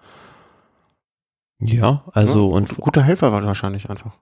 Ja, 1.59 2.05
also 2.13 2.51
ja, 2.51 2.57
und 2.57 2.77
guter 2.79 3.03
Helfer 3.03 3.33
war 3.33 3.45
wahrscheinlich 3.45 3.91
einfach. 3.91 4.13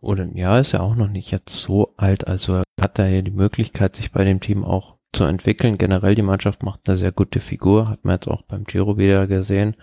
Oder 0.00 0.26
ja, 0.34 0.58
ist 0.58 0.72
ja 0.72 0.80
auch 0.80 0.96
noch 0.96 1.08
nicht 1.08 1.30
jetzt 1.30 1.60
so 1.60 1.94
alt, 1.96 2.26
also 2.26 2.54
er 2.54 2.64
hat 2.80 2.98
da 2.98 3.06
ja 3.06 3.22
die 3.22 3.30
Möglichkeit, 3.30 3.96
sich 3.96 4.12
bei 4.12 4.24
dem 4.24 4.40
Team 4.40 4.64
auch 4.64 4.96
zu 5.12 5.24
entwickeln. 5.24 5.78
Generell 5.78 6.14
die 6.14 6.22
Mannschaft 6.22 6.62
macht 6.62 6.80
eine 6.86 6.96
sehr 6.96 7.12
gute 7.12 7.40
Figur, 7.40 7.88
hat 7.88 8.04
man 8.04 8.14
jetzt 8.14 8.28
auch 8.28 8.42
beim 8.42 8.64
Giro 8.64 8.98
wieder 8.98 9.26
gesehen 9.26 9.76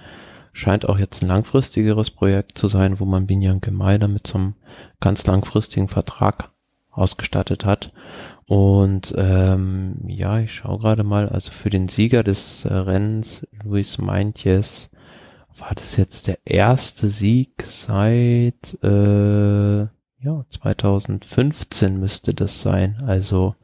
scheint 0.54 0.88
auch 0.88 0.97
jetzt 0.97 1.22
ein 1.22 1.28
langfristigeres 1.28 2.12
Projekt 2.12 2.58
zu 2.58 2.68
sein, 2.68 3.00
wo 3.00 3.06
man 3.06 3.28
Binyan 3.28 3.62
Gemeider 3.62 4.08
mit 4.08 4.28
so 4.28 4.38
einem 4.38 4.56
ganz 5.00 5.26
langfristigen 5.26 5.88
Vertrag 5.88 6.52
ausgestattet 6.91 7.66
hat. 7.66 7.93
Und 8.45 9.14
ähm, 9.18 9.95
ja, 10.08 10.39
ich 10.39 10.54
schaue 10.54 10.80
gerade 10.80 11.04
mal, 11.04 11.30
also 11.30 11.52
für 11.52 11.70
den 11.70 11.88
Sieger 11.88 12.24
des 12.24 12.66
äh, 12.66 12.74
Rennens, 12.74 13.47
Luis 13.64 13.97
Meintjes, 13.97 14.89
war 15.58 15.74
das 15.76 15.97
jetzt 15.97 16.28
der 16.28 16.39
erste 16.45 17.10
Sieg 17.10 17.64
seit 17.64 18.78
äh, 18.84 19.88
ja 20.22 20.45
2015 20.50 22.00
müsste 22.00 22.34
das 22.34 22.62
sein. 22.62 22.97
Also 23.06 23.56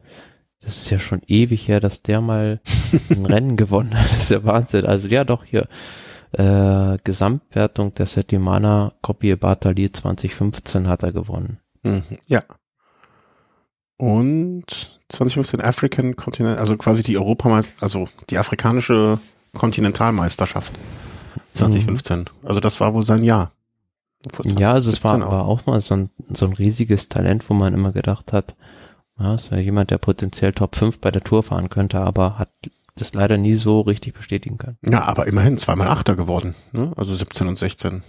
das 0.60 0.78
ist 0.78 0.90
ja 0.90 0.98
schon 0.98 1.22
ewig 1.26 1.68
her, 1.68 1.80
dass 1.80 2.02
der 2.02 2.20
mal 2.20 2.60
ein 3.10 3.26
Rennen 3.26 3.56
gewonnen 3.56 3.98
hat. 3.98 4.10
Das 4.10 4.18
ist 4.18 4.30
ja 4.30 4.44
Wahnsinn. 4.44 4.86
Also 4.86 5.08
ja, 5.08 5.24
doch 5.24 5.44
hier 5.44 5.68
äh, 6.36 6.98
Gesamtwertung 7.02 7.94
der 7.94 8.06
Settimana 8.06 8.92
Copie 9.00 9.36
Bartali 9.36 9.90
2015 9.90 10.88
hat 10.88 11.02
er 11.02 11.12
gewonnen. 11.12 11.58
Mhm, 11.82 12.02
ja. 12.28 12.42
Und 13.96 15.00
2015 15.08 15.62
African 15.62 16.16
Continent, 16.16 16.58
also 16.58 16.76
quasi 16.76 17.02
die 17.02 17.16
Europameisterschaft, 17.16 17.82
also 17.82 18.08
die 18.28 18.36
afrikanische 18.36 19.18
Kontinentalmeisterschaft 19.54 20.74
2015. 21.54 22.18
Mhm. 22.18 22.24
Also 22.42 22.60
das 22.60 22.80
war 22.80 22.92
wohl 22.92 23.04
sein 23.04 23.22
Jahr. 23.22 23.52
Ja, 24.44 24.72
also 24.72 24.90
es 24.90 25.02
war, 25.04 25.14
auch. 25.14 25.30
war 25.30 25.44
auch 25.46 25.66
mal 25.66 25.80
so 25.80 25.94
ein, 25.94 26.10
so 26.18 26.46
ein 26.46 26.52
riesiges 26.52 27.08
Talent, 27.08 27.48
wo 27.48 27.54
man 27.54 27.72
immer 27.72 27.92
gedacht 27.92 28.32
hat, 28.32 28.56
ja, 29.18 29.36
ist 29.36 29.50
ja 29.50 29.58
jemand, 29.58 29.90
der 29.90 29.98
potenziell 29.98 30.52
Top 30.52 30.76
5 30.76 31.00
bei 31.00 31.10
der 31.10 31.22
Tour 31.24 31.42
fahren 31.42 31.70
könnte, 31.70 32.00
aber 32.00 32.38
hat 32.38 32.50
das 32.96 33.14
leider 33.14 33.36
nie 33.36 33.54
so 33.54 33.80
richtig 33.82 34.14
bestätigen 34.14 34.58
kann. 34.58 34.76
Ja, 34.88 35.04
aber 35.04 35.26
immerhin 35.26 35.58
zweimal 35.58 35.88
Achter 35.88 36.16
geworden, 36.16 36.54
ne? 36.72 36.92
also 36.96 37.14
17 37.14 37.46
und 37.46 37.58
16. 37.58 38.02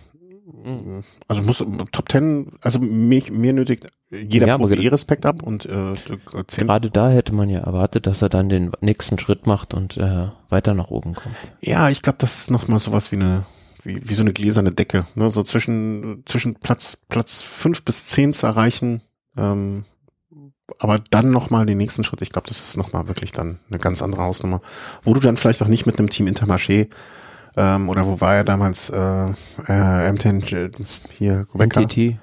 Mhm. 0.47 1.03
Also 1.27 1.41
muss 1.41 1.65
Top 1.91 2.11
10, 2.11 2.53
also 2.61 2.79
mir, 2.79 3.23
mir 3.31 3.53
nötigt 3.53 3.87
jeder 4.09 4.47
ja, 4.47 4.57
Profi 4.57 4.75
eh 4.75 4.87
Respekt 4.87 5.25
ab 5.25 5.43
und 5.43 5.65
äh, 5.65 5.93
gerade 6.47 6.89
da 6.89 7.09
hätte 7.09 7.33
man 7.33 7.49
ja 7.49 7.59
erwartet, 7.59 8.07
dass 8.07 8.21
er 8.21 8.29
dann 8.29 8.47
den 8.47 8.71
nächsten 8.79 9.19
Schritt 9.19 9.45
macht 9.45 9.73
und 9.73 9.97
äh, 9.97 10.29
weiter 10.49 10.73
nach 10.73 10.89
oben 10.89 11.13
kommt. 11.13 11.35
Ja, 11.61 11.89
ich 11.89 12.01
glaube, 12.01 12.17
das 12.19 12.37
ist 12.37 12.51
nochmal 12.51 12.79
sowas 12.79 13.11
wie 13.11 13.17
eine 13.17 13.45
wie, 13.83 14.09
wie 14.09 14.13
so 14.13 14.23
eine 14.23 14.33
gläserne 14.33 14.71
Decke, 14.71 15.05
ne? 15.15 15.29
so 15.29 15.43
zwischen 15.43 16.23
zwischen 16.25 16.55
Platz 16.55 16.97
Platz 17.09 17.41
fünf 17.41 17.83
bis 17.83 18.07
zehn 18.07 18.33
zu 18.33 18.47
erreichen. 18.47 19.01
Ähm, 19.35 19.83
aber 20.79 20.99
dann 21.09 21.31
nochmal 21.31 21.65
den 21.65 21.77
nächsten 21.77 22.03
Schritt, 22.03 22.21
ich 22.21 22.31
glaube, 22.31 22.47
das 22.47 22.59
ist 22.59 22.77
nochmal 22.77 23.07
wirklich 23.07 23.31
dann 23.31 23.59
eine 23.69 23.79
ganz 23.79 24.01
andere 24.01 24.23
Hausnummer, 24.23 24.61
wo 25.03 25.13
du 25.13 25.19
dann 25.19 25.37
vielleicht 25.37 25.61
auch 25.63 25.67
nicht 25.67 25.85
mit 25.85 25.97
einem 25.97 26.09
Team 26.09 26.27
Intermarché 26.27 26.89
ähm, 27.55 27.89
oder 27.89 28.05
wo 28.05 28.21
war 28.21 28.35
er 28.35 28.43
damals 28.43 28.89
äh, 28.89 28.97
äh, 28.97 30.11
M10 30.11 31.03
hier 31.17 31.45
Wecker? 31.53 31.81
MTT. 31.81 32.17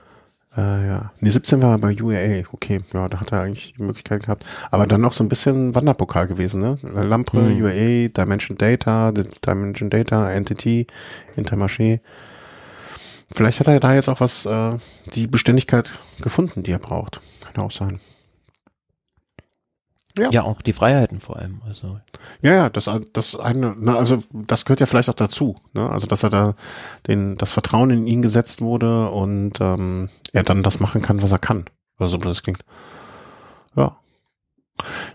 Äh, 0.57 0.87
ja. 0.87 1.11
Nee, 1.21 1.31
17 1.31 1.61
war 1.63 1.73
er 1.73 1.79
bei 1.79 1.97
UAA, 2.01 2.45
okay, 2.53 2.81
ja, 2.93 3.09
da 3.09 3.21
hat 3.21 3.33
er 3.33 3.41
eigentlich 3.41 3.75
die 3.77 3.83
Möglichkeit 3.83 4.23
gehabt. 4.23 4.45
Aber 4.71 4.87
dann 4.87 5.01
noch 5.01 5.13
so 5.13 5.25
ein 5.25 5.29
bisschen 5.29 5.75
Wanderpokal 5.75 6.29
gewesen, 6.29 6.61
ne? 6.61 6.79
Lampre, 6.83 7.41
mhm. 7.41 7.65
UAA, 7.65 8.09
Dimension 8.09 8.57
Data, 8.57 9.13
Dimension 9.13 9.91
Data, 9.91 10.31
Entity, 10.31 10.87
Intermarché. 11.37 12.01
Vielleicht 13.33 13.59
hat 13.59 13.67
er 13.67 13.81
da 13.81 13.95
jetzt 13.95 14.09
auch 14.09 14.21
was, 14.21 14.47
äh, 14.47 14.77
die 15.15 15.27
Beständigkeit 15.27 15.91
gefunden, 16.21 16.63
die 16.63 16.71
er 16.71 16.79
braucht. 16.79 17.21
Kann 17.41 17.55
ja 17.57 17.63
auch 17.65 17.73
sein. 17.73 17.99
Ja. 20.17 20.31
ja, 20.31 20.43
auch 20.43 20.63
die 20.63 20.73
Freiheiten 20.73 21.19
vor 21.19 21.37
allem. 21.37 21.61
Also. 21.67 21.99
Ja, 22.41 22.55
ja, 22.55 22.71
das, 22.71 22.89
das 23.13 23.35
eine, 23.35 23.75
na, 23.77 23.97
also 23.97 24.23
das 24.33 24.65
gehört 24.65 24.79
ja 24.79 24.87
vielleicht 24.87 25.11
auch 25.11 25.15
dazu, 25.15 25.57
ne? 25.73 25.91
Also 25.91 26.07
dass 26.07 26.23
er 26.23 26.31
da 26.31 26.55
den, 27.09 27.37
das 27.37 27.53
Vertrauen 27.53 27.91
in 27.91 28.07
ihn 28.07 28.23
gesetzt 28.23 28.61
wurde 28.61 29.11
und 29.11 29.61
ähm, 29.61 30.09
er 30.33 30.45
dann 30.45 30.63
das 30.63 30.79
machen 30.79 31.03
kann, 31.03 31.21
was 31.21 31.33
er 31.33 31.41
kann. 31.41 31.65
Oder 31.99 32.09
so 32.09 32.17
das 32.19 32.45
klingt. 32.45 32.65
Ja. 33.75 33.97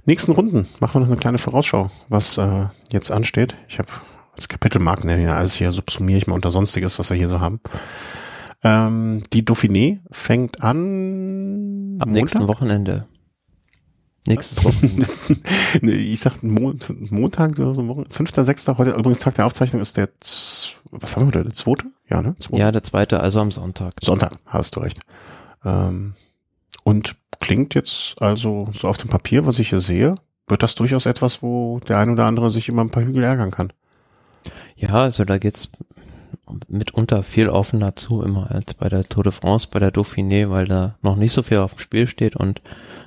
Nächsten 0.05 0.33
Runden 0.33 0.67
machen 0.79 0.95
wir 0.95 0.99
noch 1.01 1.07
eine 1.07 1.17
kleine 1.17 1.37
Vorausschau, 1.37 1.89
was 2.09 2.37
äh, 2.37 2.65
jetzt 2.91 3.11
ansteht. 3.11 3.55
Ich 3.69 3.79
habe 3.79 3.89
als 4.35 4.49
Kapitelmarken 4.49 5.09
ja 5.21 5.37
alles 5.37 5.55
hier 5.55 5.71
subsumiere 5.71 6.17
ich 6.17 6.27
mal 6.27 6.35
unter 6.35 6.51
Sonstiges, 6.51 6.99
was 6.99 7.09
wir 7.09 7.17
hier 7.17 7.27
so 7.27 7.39
haben. 7.39 7.61
Ähm, 8.63 9.23
die 9.31 9.45
Dauphiné 9.45 9.99
fängt 10.11 10.61
an 10.61 11.97
am 11.99 12.09
Montag? 12.09 12.13
nächsten 12.13 12.47
Wochenende. 12.47 13.07
Nächstes 14.27 14.63
Wochenende. 14.63 15.07
nee, 15.81 15.91
ich 15.91 16.19
sag 16.19 16.43
Mon 16.43 16.79
Montag 17.09 17.57
oder 17.57 17.73
so, 17.73 17.87
Wochen, 17.87 18.05
5., 18.09 18.31
6. 18.35 18.67
heute, 18.77 18.91
übrigens 18.91 19.19
Tag 19.19 19.35
der 19.35 19.45
Aufzeichnung 19.45 19.81
ist 19.81 19.97
der, 19.97 20.09
was 20.91 21.15
haben 21.15 21.27
wir 21.27 21.31
da, 21.31 21.43
der 21.43 21.53
zweite? 21.53 21.85
Ja, 22.09 22.21
ne? 22.21 22.35
Zweite. 22.39 22.61
ja, 22.61 22.71
der 22.71 22.83
zweite, 22.83 23.19
also 23.21 23.39
am 23.39 23.51
Sonntag. 23.51 23.93
Sonntag, 24.01 24.33
hast 24.45 24.75
du 24.75 24.81
recht. 24.81 24.99
Ähm, 25.63 26.13
und 26.83 27.15
klingt 27.39 27.75
jetzt 27.75 28.21
also 28.21 28.67
so 28.73 28.87
auf 28.87 28.97
dem 28.97 29.09
Papier, 29.09 29.45
was 29.45 29.59
ich 29.59 29.69
hier 29.69 29.79
sehe, 29.79 30.15
wird 30.47 30.63
das 30.63 30.75
durchaus 30.75 31.05
etwas, 31.05 31.41
wo 31.41 31.79
der 31.79 31.97
ein 31.97 32.09
oder 32.09 32.25
andere 32.25 32.51
sich 32.51 32.69
immer 32.69 32.83
ein 32.83 32.91
paar 32.91 33.03
Hügel 33.03 33.23
ärgern 33.23 33.51
kann. 33.51 33.71
Ja, 34.75 34.93
also 34.93 35.25
da 35.25 35.37
geht's 35.37 35.69
mitunter 36.67 37.23
viel 37.23 37.49
offener 37.49 37.95
zu 37.95 38.23
immer 38.23 38.49
als 38.51 38.73
bei 38.73 38.89
der 38.89 39.03
Tour 39.03 39.23
de 39.23 39.31
France, 39.31 39.67
bei 39.71 39.79
der 39.79 39.93
Dauphiné, 39.93 40.49
weil 40.49 40.67
da 40.67 40.95
noch 41.01 41.15
nicht 41.15 41.33
so 41.33 41.43
viel 41.43 41.59
auf 41.59 41.75
dem 41.75 41.79
Spiel 41.79 42.07
steht 42.07 42.35
und 42.35 42.61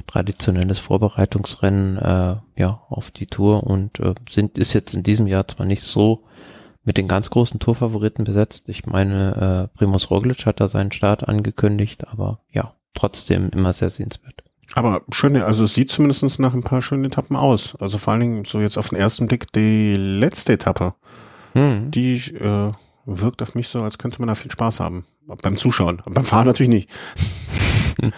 traditionelles 0.06 0.78
Vorbereitungsrennen 0.78 1.98
äh, 1.98 2.36
ja 2.56 2.82
auf 2.88 3.10
die 3.10 3.26
Tour 3.26 3.64
und 3.64 4.00
äh, 4.00 4.14
sind 4.28 4.58
ist 4.58 4.72
jetzt 4.72 4.94
in 4.94 5.02
diesem 5.02 5.26
Jahr 5.26 5.46
zwar 5.46 5.66
nicht 5.66 5.82
so 5.82 6.24
mit 6.84 6.96
den 6.98 7.08
ganz 7.08 7.30
großen 7.30 7.60
Tourfavoriten 7.60 8.24
besetzt. 8.24 8.68
Ich 8.68 8.86
meine, 8.86 9.68
äh, 9.72 9.76
Primoz 9.76 10.10
Roglic 10.10 10.46
hat 10.46 10.60
da 10.60 10.68
seinen 10.68 10.92
Start 10.92 11.28
angekündigt, 11.28 12.08
aber 12.08 12.40
ja, 12.50 12.74
trotzdem 12.94 13.50
immer 13.54 13.72
sehr 13.72 13.90
sehenswert. 13.90 14.42
Aber 14.74 15.02
schön, 15.10 15.36
also 15.36 15.64
es 15.64 15.74
sieht 15.74 15.90
zumindest 15.90 16.40
nach 16.40 16.54
ein 16.54 16.62
paar 16.62 16.82
schönen 16.82 17.04
Etappen 17.04 17.36
aus. 17.36 17.76
Also 17.78 17.98
vor 17.98 18.12
allen 18.12 18.20
Dingen 18.20 18.44
so 18.44 18.60
jetzt 18.60 18.78
auf 18.78 18.88
den 18.88 18.98
ersten 18.98 19.26
Blick 19.26 19.52
die 19.52 19.94
letzte 19.94 20.54
Etappe, 20.54 20.94
Hm. 21.54 21.90
die 21.90 22.14
äh, 22.14 22.72
wirkt 23.04 23.42
auf 23.42 23.54
mich 23.54 23.68
so, 23.68 23.82
als 23.82 23.98
könnte 23.98 24.20
man 24.20 24.28
da 24.28 24.34
viel 24.34 24.50
Spaß 24.50 24.80
haben. 24.80 25.04
Beim 25.26 25.56
Zuschauen. 25.56 26.02
Beim 26.06 26.24
Fahren 26.24 26.46
natürlich 26.46 26.70
nicht. 26.70 26.90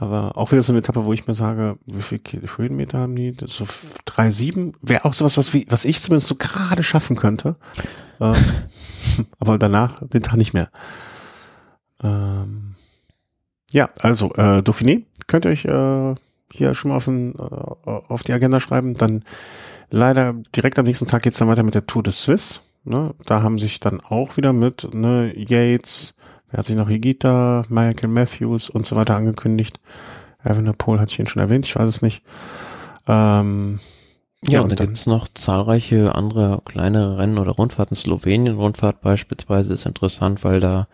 Aber 0.00 0.36
auch 0.38 0.52
wieder 0.52 0.62
so 0.62 0.72
eine 0.72 0.78
Etappe, 0.78 1.04
wo 1.04 1.12
ich 1.12 1.26
mir 1.26 1.34
sage, 1.34 1.76
wie 1.86 2.02
viel 2.02 2.20
Höhenmeter 2.56 2.98
haben 2.98 3.16
die? 3.16 3.34
So 3.46 3.64
3,7 3.64 4.74
wäre 4.80 5.04
auch 5.04 5.12
sowas, 5.12 5.36
was, 5.36 5.52
was 5.68 5.84
ich 5.84 6.00
zumindest 6.00 6.28
so 6.28 6.36
gerade 6.36 6.84
schaffen 6.84 7.16
könnte. 7.16 7.56
Ähm, 8.20 8.36
aber 9.40 9.58
danach 9.58 10.00
den 10.06 10.22
Tag 10.22 10.36
nicht 10.36 10.54
mehr. 10.54 10.70
Ähm, 12.00 12.76
ja, 13.72 13.88
also 13.98 14.32
äh, 14.34 14.62
Dauphiné 14.62 15.02
könnt 15.26 15.44
ihr 15.44 15.50
euch 15.50 15.64
äh, 15.64 16.14
hier 16.52 16.74
schon 16.74 16.90
mal 16.90 16.96
auf, 16.96 17.06
den, 17.06 17.34
äh, 17.34 17.40
auf 17.40 18.22
die 18.22 18.32
Agenda 18.32 18.60
schreiben. 18.60 18.94
Dann 18.94 19.24
leider 19.90 20.34
direkt 20.54 20.78
am 20.78 20.84
nächsten 20.84 21.06
Tag 21.06 21.22
geht's 21.22 21.38
dann 21.38 21.48
weiter 21.48 21.64
mit 21.64 21.74
der 21.74 21.86
Tour 21.86 22.04
de 22.04 22.12
Suisse. 22.12 22.60
Ne? 22.84 23.14
Da 23.26 23.42
haben 23.42 23.58
sich 23.58 23.80
dann 23.80 24.00
auch 24.00 24.36
wieder 24.36 24.52
mit 24.52 24.94
ne, 24.94 25.32
Yates, 25.36 26.14
wer 26.50 26.58
hat 26.58 26.66
sich 26.66 26.76
noch 26.76 26.88
Higita, 26.88 27.64
Michael 27.68 28.08
Matthews 28.10 28.70
und 28.70 28.86
so 28.86 28.96
weiter 28.96 29.16
angekündigt. 29.16 29.80
Evenepoel 30.44 31.00
hatte 31.00 31.12
ich 31.12 31.18
ihn 31.18 31.26
schon 31.26 31.42
erwähnt, 31.42 31.66
ich 31.66 31.74
weiß 31.76 31.88
es 31.88 32.02
nicht. 32.02 32.22
Ähm, 33.06 33.78
Ja, 34.48 34.60
und 34.60 34.70
da 34.70 34.76
dann- 34.76 34.86
gibt's 34.88 35.06
noch 35.06 35.26
zahlreiche 35.34 36.14
andere 36.14 36.62
kleinere 36.64 37.18
Rennen 37.18 37.38
oder 37.38 37.52
Rundfahrten. 37.52 37.96
Slowenien-Rundfahrt 37.96 39.00
beispielsweise 39.00 39.72
ist 39.72 39.84
interessant, 39.86 40.44
weil 40.44 40.60
da 40.60 40.86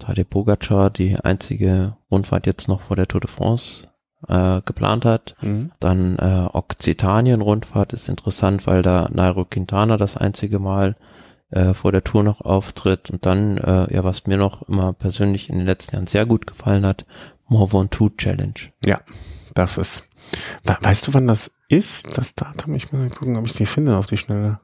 Tadej 0.00 0.24
Pogacar 0.24 0.90
die 0.90 1.16
einzige 1.16 1.96
Rundfahrt 2.10 2.46
jetzt 2.46 2.68
noch 2.68 2.80
vor 2.80 2.96
der 2.96 3.06
Tour 3.08 3.20
de 3.20 3.30
France 3.30 3.86
äh, 4.26 4.60
geplant 4.64 5.04
hat. 5.04 5.36
Mhm. 5.42 5.70
Dann 5.78 6.16
äh, 6.18 6.48
Okzitanien-Rundfahrt 6.52 7.92
ist 7.92 8.08
interessant, 8.08 8.66
weil 8.66 8.82
da 8.82 9.08
Nairo 9.12 9.44
Quintana 9.44 9.96
das 9.96 10.16
einzige 10.16 10.58
Mal 10.58 10.96
äh, 11.50 11.74
vor 11.74 11.92
der 11.92 12.04
Tour 12.04 12.22
noch 12.22 12.40
auftritt. 12.40 13.10
Und 13.10 13.24
dann, 13.26 13.58
äh, 13.58 13.92
ja, 13.94 14.04
was 14.04 14.26
mir 14.26 14.36
noch 14.36 14.62
immer 14.68 14.92
persönlich 14.92 15.48
in 15.48 15.58
den 15.58 15.66
letzten 15.66 15.96
Jahren 15.96 16.06
sehr 16.06 16.26
gut 16.26 16.46
gefallen 16.46 16.84
hat, 16.86 17.06
Mont 17.46 17.72
Ventoux 17.72 18.10
Challenge. 18.16 18.54
Ja, 18.84 19.00
das 19.54 19.78
ist. 19.78 20.04
We- 20.64 20.76
Weißt 20.82 21.06
du, 21.08 21.14
wann 21.14 21.26
das 21.26 21.52
ist? 21.68 22.16
Das 22.18 22.34
Datum? 22.34 22.74
Ich 22.74 22.92
muss 22.92 23.00
mal 23.00 23.10
gucken, 23.10 23.36
ob 23.36 23.44
ich 23.46 23.52
es 23.52 23.58
hier 23.58 23.66
finde 23.66 23.96
auf 23.96 24.06
die 24.06 24.16
Schnelle. 24.18 24.60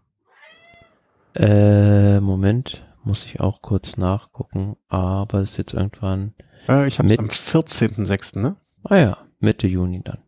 Äh, 1.35 2.21
Moment, 2.21 2.87
muss 3.03 3.25
ich 3.25 3.41
auch 3.41 3.61
kurz 3.63 3.97
nachgucken, 3.97 4.77
aber 4.89 5.41
ist 5.41 5.57
jetzt 5.57 5.75
irgendwann, 5.75 6.35
Äh, 6.69 6.87
ich 6.87 6.99
habe 6.99 7.09
am 7.19 7.27
14.06., 7.27 8.39
ne? 8.39 8.57
ah 8.85 8.97
ja, 8.97 9.19
Mitte 9.41 9.67
Juni 9.67 10.03
dann. 10.03 10.19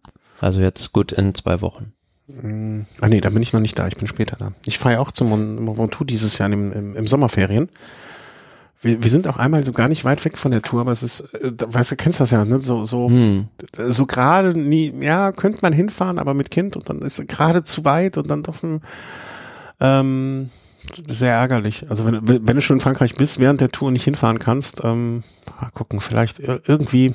Also 0.41 0.61
jetzt 0.61 0.93
gut 0.93 1.13
in 1.13 1.35
zwei 1.35 1.61
Wochen. 1.61 1.93
Mm, 2.29 2.81
Ah 3.01 3.09
nee, 3.09 3.21
da 3.21 3.31
bin 3.31 3.43
ich 3.43 3.53
noch 3.53 3.61
nicht 3.61 3.79
da, 3.79 3.87
ich 3.89 3.97
bin 3.97 4.07
später 4.09 4.37
da. 4.37 4.53
Ich 4.67 4.79
fahre 4.79 4.97
ja 4.97 5.01
auch 5.01 5.13
zum 5.13 5.29
Mont 5.29 5.79
Ventoux 5.79 6.05
dieses 6.05 6.39
Jahr 6.39 6.51
im, 6.53 6.73
im, 6.73 6.97
im 6.97 7.07
Sommerferien. 7.07 7.69
Wir, 8.83 9.03
wir 9.03 9.11
sind 9.11 9.27
auch 9.29 9.37
einmal 9.39 9.65
so 9.65 9.73
gar 9.73 9.89
nicht 9.89 10.05
weit 10.05 10.25
weg 10.25 10.37
von 10.37 10.51
der 10.51 10.61
Tour, 10.63 10.81
aber 10.83 10.93
es 10.93 11.03
ist, 11.03 11.21
äh, 11.35 11.53
weißt 11.67 11.93
du, 11.93 11.97
kennst 11.97 12.21
das 12.21 12.31
ja, 12.33 12.45
ne? 12.45 12.61
So, 12.61 12.85
so, 12.85 13.09
Hm, 13.09 13.49
so 13.77 14.07
gerade 14.07 14.59
nie, 14.59 14.93
ja, 15.01 15.33
könnte 15.33 15.61
man 15.63 15.73
hinfahren, 15.73 16.19
aber 16.19 16.35
mit 16.35 16.51
Kind 16.51 16.77
und 16.77 16.89
dann 16.89 17.01
ist 17.03 17.19
es 17.19 17.27
gerade 17.27 17.63
zu 17.63 17.85
weit 17.85 18.19
und 18.19 18.29
dann 18.31 18.43
doch 18.43 18.63
ein, 18.63 18.83
ähm, 19.81 20.51
sehr 21.09 21.33
ärgerlich. 21.33 21.87
Also 21.89 22.05
wenn, 22.07 22.15
du- 22.15 22.23
wenn 22.47 22.55
du 22.57 22.61
schon 22.61 22.77
in 22.77 22.81
Frankreich 22.81 23.15
bist, 23.15 23.39
während 23.41 23.61
der 23.61 23.71
Tour 23.71 23.91
nicht 23.91 24.05
hinfahren 24.05 24.39
kannst, 24.39 24.83
ähm, 24.85 25.23
mal 25.61 25.71
gucken, 25.71 26.01
vielleicht 26.01 26.39
ir- 26.41 26.61
irgendwie, 26.67 27.13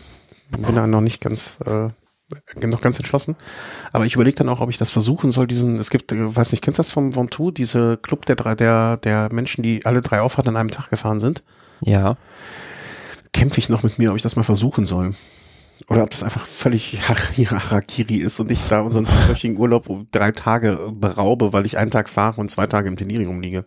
bin 0.58 0.76
da 0.76 0.88
noch 0.88 1.02
nicht 1.02 1.22
ganz, 1.22 1.60
äh, 1.66 1.90
noch 2.64 2.82
ganz 2.82 2.98
entschlossen. 2.98 3.36
Aber 3.92 4.06
ich 4.06 4.16
überlege 4.16 4.38
dann 4.38 4.50
auch, 4.50 4.62
ob 4.62 4.70
ich 4.70 4.78
das 4.78 4.90
versuchen 4.90 5.32
soll, 5.32 5.48
diesen, 5.48 5.80
es 5.80 5.90
gibt, 5.90 6.12
äh, 6.12 6.36
weiß 6.36 6.52
nicht, 6.52 6.64
kennst 6.64 6.80
du 6.80 6.82
das 6.82 6.92
vom 6.92 7.16
Ventoux, 7.16 7.52
diese 7.52 7.98
Club 7.98 8.26
der 8.26 8.36
drei, 8.36 8.56
der, 8.56 8.98
der 8.98 9.30
Menschen, 9.32 9.64
die 9.64 9.86
alle 9.86 10.02
drei 10.02 10.22
Auffahrten 10.22 10.56
an 10.56 10.58
einem 10.58 10.72
Tag 10.72 10.90
gefahren 10.90 11.20
sind? 11.20 11.44
ja, 11.82 12.18
kämpfe 13.34 13.60
ich 13.60 13.70
noch 13.70 13.84
mit 13.84 13.98
mir, 13.98 14.12
ob 14.12 14.18
ich 14.18 14.24
das 14.24 14.36
mal 14.36 14.44
versuchen 14.44 14.86
soll. 14.86 15.14
Oder 15.88 16.04
ob 16.04 16.12
das 16.12 16.22
einfach 16.22 16.46
völlig 16.46 17.00
Harakiri 17.10 18.18
ist 18.18 18.40
und 18.40 18.52
ich 18.52 18.60
da 18.70 18.82
unseren 18.82 19.08
zwölfwöchigen 19.08 19.58
Urlaub 19.58 19.90
um 19.90 20.08
drei 20.12 20.32
Tage 20.32 20.78
beraube, 20.94 21.54
weil 21.54 21.66
ich 21.66 21.78
einen 21.78 21.90
Tag 21.90 22.08
fahre 22.08 22.40
und 22.40 22.52
zwei 22.52 22.68
Tage 22.68 22.88
im 22.88 22.96
Delirium 22.96 23.42
liege. 23.42 23.66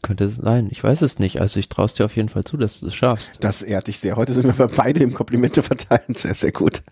könnte 0.00 0.24
es 0.24 0.36
sein. 0.36 0.68
Ich 0.70 0.82
weiß 0.82 1.02
es 1.02 1.18
nicht. 1.18 1.40
Also 1.40 1.58
ich 1.58 1.68
traue 1.68 1.86
es 1.86 1.94
dir 1.94 2.04
auf 2.04 2.14
jeden 2.14 2.28
Fall 2.28 2.44
zu, 2.44 2.56
dass 2.56 2.80
du 2.80 2.86
es 2.86 2.94
schaffst. 2.94 3.38
Das 3.40 3.62
ehrt 3.62 3.88
dich 3.88 3.98
sehr. 3.98 4.16
Heute 4.16 4.32
sind 4.32 4.44
wir 4.44 4.52
aber 4.52 4.68
beide 4.68 5.00
im 5.00 5.12
Komplimente 5.12 5.62
verteilen. 5.62 6.14
Sehr, 6.14 6.34
sehr 6.34 6.52
gut. 6.52 6.82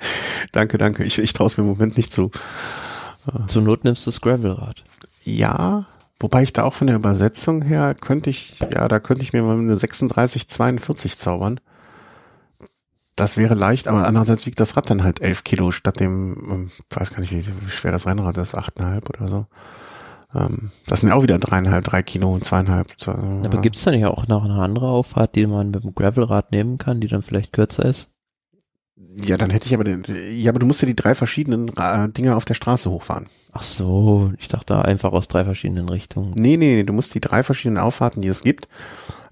danke, 0.52 0.78
danke. 0.78 1.04
Ich, 1.04 1.18
ich 1.18 1.32
traue 1.32 1.46
es 1.46 1.56
mir 1.56 1.64
im 1.64 1.70
Moment 1.70 1.96
nicht 1.96 2.12
zu. 2.12 2.30
Zur 3.46 3.62
Not 3.62 3.84
nimmst 3.84 4.06
du 4.06 4.10
das 4.10 4.20
Gravelrad. 4.20 4.82
Ja, 5.24 5.86
wobei 6.18 6.42
ich 6.42 6.52
da 6.52 6.64
auch 6.64 6.74
von 6.74 6.86
der 6.86 6.96
Übersetzung 6.96 7.62
her 7.62 7.94
könnte 7.94 8.30
ich, 8.30 8.58
ja, 8.60 8.88
da 8.88 8.98
könnte 8.98 9.22
ich 9.22 9.32
mir 9.32 9.42
mal 9.42 9.58
eine 9.58 9.76
36, 9.76 10.48
42 10.48 11.16
zaubern. 11.18 11.60
Das 13.16 13.36
wäre 13.36 13.54
leicht, 13.54 13.86
aber 13.88 14.06
andererseits 14.06 14.46
wiegt 14.46 14.60
das 14.60 14.76
Rad 14.76 14.88
dann 14.88 15.02
halt 15.04 15.20
11 15.20 15.44
Kilo 15.44 15.70
statt 15.72 16.00
dem, 16.00 16.32
ähm, 16.50 16.70
ich 16.90 16.96
weiß 16.98 17.10
gar 17.10 17.20
nicht, 17.20 17.32
wie, 17.32 17.42
schwer 17.70 17.92
das 17.92 18.06
Rennrad 18.06 18.38
ist, 18.38 18.56
8,5 18.56 19.08
oder 19.10 19.28
so. 19.28 19.46
Ähm, 20.34 20.70
das 20.86 21.00
sind 21.00 21.10
ja 21.10 21.16
auch 21.16 21.22
wieder 21.22 21.38
dreieinhalb, 21.38 21.84
drei 21.84 22.02
Kilo, 22.02 22.38
zweieinhalb. 22.38 22.98
zwei- 22.98 23.12
Aber 23.12 23.54
ja. 23.56 23.60
gibt's 23.60 23.84
da 23.84 23.90
nicht 23.90 24.06
auch 24.06 24.26
noch 24.28 24.44
eine 24.44 24.54
andere 24.62 24.88
Auffahrt, 24.88 25.34
die 25.34 25.46
man 25.46 25.70
mit 25.70 25.84
dem 25.84 25.94
Gravelrad 25.94 26.52
nehmen 26.52 26.78
kann, 26.78 27.00
die 27.00 27.08
dann 27.08 27.22
vielleicht 27.22 27.52
kürzer 27.52 27.84
ist? 27.84 28.16
Ja, 29.16 29.36
dann 29.36 29.50
hätte 29.50 29.66
ich 29.66 29.74
aber 29.74 29.84
den, 29.84 30.02
ja, 30.32 30.50
aber 30.50 30.60
du 30.60 30.66
musst 30.66 30.82
ja 30.82 30.86
die 30.86 30.96
drei 30.96 31.14
verschiedenen 31.14 31.68
Ra- 31.70 32.08
Dinger 32.08 32.36
auf 32.36 32.44
der 32.44 32.54
Straße 32.54 32.90
hochfahren. 32.90 33.26
Ach 33.52 33.62
so, 33.62 34.32
ich 34.38 34.48
dachte 34.48 34.82
einfach 34.84 35.12
aus 35.12 35.28
drei 35.28 35.44
verschiedenen 35.44 35.88
Richtungen. 35.88 36.32
Nee, 36.36 36.56
nee, 36.56 36.76
nee, 36.76 36.84
du 36.84 36.92
musst 36.92 37.14
die 37.14 37.20
drei 37.20 37.42
verschiedenen 37.42 37.82
Auffahrten, 37.82 38.22
die 38.22 38.28
es 38.28 38.42
gibt, 38.42 38.68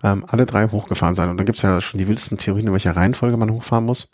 ähm, 0.02 0.24
alle 0.26 0.46
drei 0.46 0.66
hochgefahren 0.68 1.14
sein. 1.14 1.30
Und 1.30 1.36
dann 1.38 1.46
gibt's 1.46 1.62
ja 1.62 1.80
schon 1.80 1.98
die 1.98 2.08
wildesten 2.08 2.38
Theorien, 2.38 2.66
in 2.66 2.72
welcher 2.72 2.96
Reihenfolge 2.96 3.36
man 3.36 3.52
hochfahren 3.52 3.84
muss. 3.84 4.08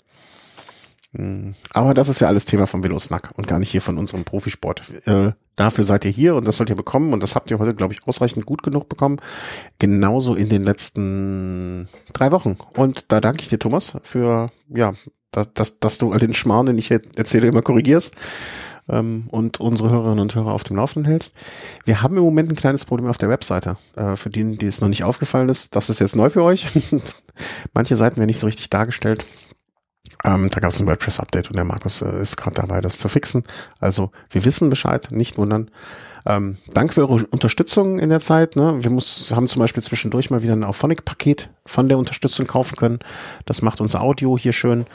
Mm, 1.14 1.52
Aber 1.72 1.94
das 1.94 2.08
ist 2.08 2.20
ja 2.20 2.28
alles 2.28 2.44
Thema 2.44 2.66
vom 2.66 2.82
Velosnack 2.82 3.30
und 3.36 3.46
gar 3.46 3.58
nicht 3.58 3.70
hier 3.70 3.80
von 3.80 3.98
unserem 3.98 4.24
Profisport. 4.24 4.82
Äh, 5.06 5.32
dafür 5.56 5.84
seid 5.84 6.04
ihr 6.04 6.10
hier 6.10 6.34
und 6.34 6.46
das 6.46 6.56
sollt 6.56 6.70
ihr 6.70 6.76
bekommen 6.76 7.12
und 7.12 7.22
das 7.22 7.34
habt 7.34 7.50
ihr 7.50 7.58
heute, 7.58 7.74
glaube 7.74 7.94
ich, 7.94 8.06
ausreichend 8.06 8.46
gut 8.46 8.62
genug 8.62 8.88
bekommen. 8.88 9.20
Genauso 9.78 10.34
in 10.34 10.48
den 10.48 10.64
letzten 10.64 11.88
drei 12.12 12.32
Wochen. 12.32 12.56
Und 12.76 13.06
da 13.08 13.20
danke 13.20 13.42
ich 13.42 13.48
dir, 13.48 13.58
Thomas, 13.58 13.94
für, 14.02 14.50
ja, 14.68 14.94
dass, 15.30 15.52
dass, 15.54 15.78
dass 15.78 15.98
du 15.98 16.12
all 16.12 16.18
den 16.18 16.34
Schmarrn, 16.34 16.66
den 16.66 16.78
ich 16.78 16.90
erzähle, 16.90 17.46
immer 17.46 17.62
korrigierst 17.62 18.16
ähm, 18.88 19.26
und 19.30 19.60
unsere 19.60 19.90
Hörerinnen 19.90 20.20
und 20.20 20.34
Hörer 20.34 20.52
auf 20.52 20.64
dem 20.64 20.76
Laufenden 20.76 21.10
hältst. 21.10 21.34
Wir 21.84 22.02
haben 22.02 22.16
im 22.16 22.24
Moment 22.24 22.50
ein 22.50 22.56
kleines 22.56 22.84
Problem 22.84 23.08
auf 23.08 23.18
der 23.18 23.28
Webseite. 23.28 23.76
Äh, 23.96 24.16
für 24.16 24.30
die, 24.30 24.56
die 24.56 24.66
es 24.66 24.80
noch 24.80 24.88
nicht 24.88 25.04
aufgefallen 25.04 25.48
ist, 25.48 25.76
das 25.76 25.90
ist 25.90 26.00
jetzt 26.00 26.16
neu 26.16 26.30
für 26.30 26.42
euch. 26.42 26.66
Manche 27.74 27.96
Seiten 27.96 28.16
werden 28.16 28.26
nicht 28.26 28.38
so 28.38 28.46
richtig 28.46 28.70
dargestellt. 28.70 29.24
Ähm, 30.24 30.48
da 30.50 30.60
gab 30.60 30.70
es 30.70 30.80
ein 30.80 30.86
WordPress-Update 30.86 31.48
und 31.48 31.56
der 31.56 31.64
Markus 31.64 32.02
äh, 32.02 32.20
ist 32.20 32.36
gerade 32.36 32.56
dabei, 32.56 32.80
das 32.80 32.98
zu 32.98 33.08
fixen. 33.08 33.44
Also 33.80 34.10
wir 34.30 34.44
wissen 34.44 34.70
Bescheid, 34.70 35.08
nicht 35.10 35.38
wundern. 35.38 35.70
Ähm, 36.26 36.56
danke 36.72 36.94
für 36.94 37.08
eure 37.08 37.26
Unterstützung 37.26 37.98
in 37.98 38.08
der 38.08 38.20
Zeit. 38.20 38.56
Ne? 38.56 38.82
Wir 38.82 38.90
muss, 38.90 39.30
haben 39.30 39.46
zum 39.46 39.60
Beispiel 39.60 39.82
zwischendurch 39.82 40.30
mal 40.30 40.42
wieder 40.42 40.54
ein 40.54 40.64
Auphonic-Paket 40.64 41.50
von 41.66 41.88
der 41.88 41.98
Unterstützung 41.98 42.46
kaufen 42.46 42.76
können. 42.76 42.98
Das 43.44 43.60
macht 43.60 43.80
unser 43.80 44.00
Audio 44.00 44.38
hier 44.38 44.52
schön. 44.52 44.86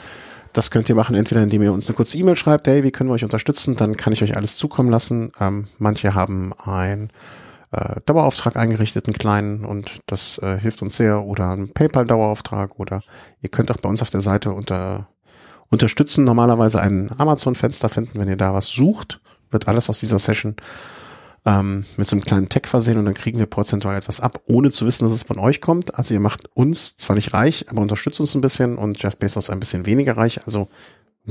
Das 0.52 0.72
könnt 0.72 0.88
ihr 0.88 0.96
machen, 0.96 1.14
entweder 1.14 1.42
indem 1.42 1.62
ihr 1.62 1.72
uns 1.72 1.86
eine 1.86 1.94
kurze 1.94 2.18
E-Mail 2.18 2.34
schreibt, 2.34 2.66
hey, 2.66 2.82
wie 2.82 2.90
können 2.90 3.08
wir 3.08 3.14
euch 3.14 3.22
unterstützen? 3.22 3.76
Dann 3.76 3.96
kann 3.96 4.12
ich 4.12 4.22
euch 4.22 4.36
alles 4.36 4.56
zukommen 4.56 4.90
lassen. 4.90 5.32
Ähm, 5.38 5.66
manche 5.78 6.14
haben 6.14 6.52
ein 6.64 7.10
äh, 7.72 8.00
Dauerauftrag 8.06 8.56
eingerichtet, 8.56 9.06
einen 9.06 9.18
kleinen, 9.18 9.64
und 9.64 10.00
das 10.06 10.38
äh, 10.38 10.58
hilft 10.58 10.82
uns 10.82 10.96
sehr. 10.96 11.22
Oder 11.22 11.50
einen 11.50 11.72
PayPal-Dauerauftrag. 11.72 12.78
Oder 12.78 13.02
ihr 13.40 13.48
könnt 13.48 13.70
auch 13.70 13.78
bei 13.78 13.88
uns 13.88 14.02
auf 14.02 14.10
der 14.10 14.20
Seite 14.20 14.52
unter 14.52 15.08
unterstützen 15.70 16.24
normalerweise 16.24 16.80
ein 16.80 17.10
Amazon-Fenster 17.16 17.88
finden, 17.88 18.18
wenn 18.18 18.28
ihr 18.28 18.36
da 18.36 18.52
was 18.52 18.66
sucht, 18.66 19.20
wird 19.50 19.68
alles 19.68 19.88
aus 19.88 20.00
dieser 20.00 20.18
Session 20.18 20.56
ähm, 21.46 21.84
mit 21.96 22.08
so 22.08 22.16
einem 22.16 22.24
kleinen 22.24 22.48
Tag 22.48 22.68
versehen 22.68 22.98
und 22.98 23.06
dann 23.06 23.14
kriegen 23.14 23.38
wir 23.38 23.46
prozentual 23.46 23.96
etwas 23.96 24.20
ab, 24.20 24.42
ohne 24.46 24.70
zu 24.70 24.84
wissen, 24.84 25.04
dass 25.04 25.12
es 25.12 25.22
von 25.22 25.38
euch 25.38 25.60
kommt. 25.60 25.94
Also 25.94 26.12
ihr 26.12 26.20
macht 26.20 26.54
uns 26.54 26.96
zwar 26.96 27.16
nicht 27.16 27.32
reich, 27.32 27.66
aber 27.70 27.80
unterstützt 27.80 28.20
uns 28.20 28.34
ein 28.34 28.42
bisschen 28.42 28.76
und 28.76 29.02
Jeff 29.02 29.16
Bezos 29.16 29.48
ein 29.48 29.60
bisschen 29.60 29.86
weniger 29.86 30.16
reich. 30.16 30.40
Also 30.44 30.68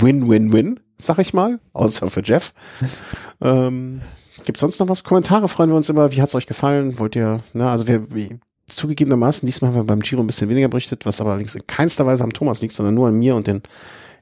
Win-Win-Win, 0.02 0.80
sag 0.98 1.20
ich 1.20 1.34
mal, 1.34 1.60
außer 1.74 2.10
für 2.10 2.24
Jeff. 2.24 2.54
ähm, 3.42 4.02
Gibt 4.46 4.58
sonst 4.58 4.80
noch 4.80 4.90
was? 4.90 5.04
Kommentare 5.04 5.48
freuen 5.48 5.70
wir 5.70 5.76
uns 5.76 5.90
immer. 5.90 6.12
Wie 6.12 6.22
hat's 6.22 6.36
euch 6.36 6.48
gefallen? 6.48 6.98
Wollt 7.00 7.16
ihr, 7.16 7.42
ne, 7.54 7.70
also 7.70 7.88
wir, 7.88 8.14
wie, 8.14 8.40
zugegebenermaßen, 8.68 9.46
diesmal 9.46 9.72
haben 9.72 9.78
wir 9.78 9.84
beim 9.84 10.00
Giro 10.00 10.22
ein 10.22 10.28
bisschen 10.28 10.50
weniger 10.50 10.70
berichtet, 10.70 11.06
was 11.06 11.22
aber 11.22 11.32
allerdings 11.32 11.56
in 11.56 11.68
keinster 11.68 12.06
Weise 12.06 12.24
am 12.24 12.34
Thomas 12.34 12.62
liegt, 12.62 12.74
sondern 12.74 12.96
nur 12.96 13.08
an 13.08 13.16
mir 13.16 13.36
und 13.36 13.48
den 13.48 13.62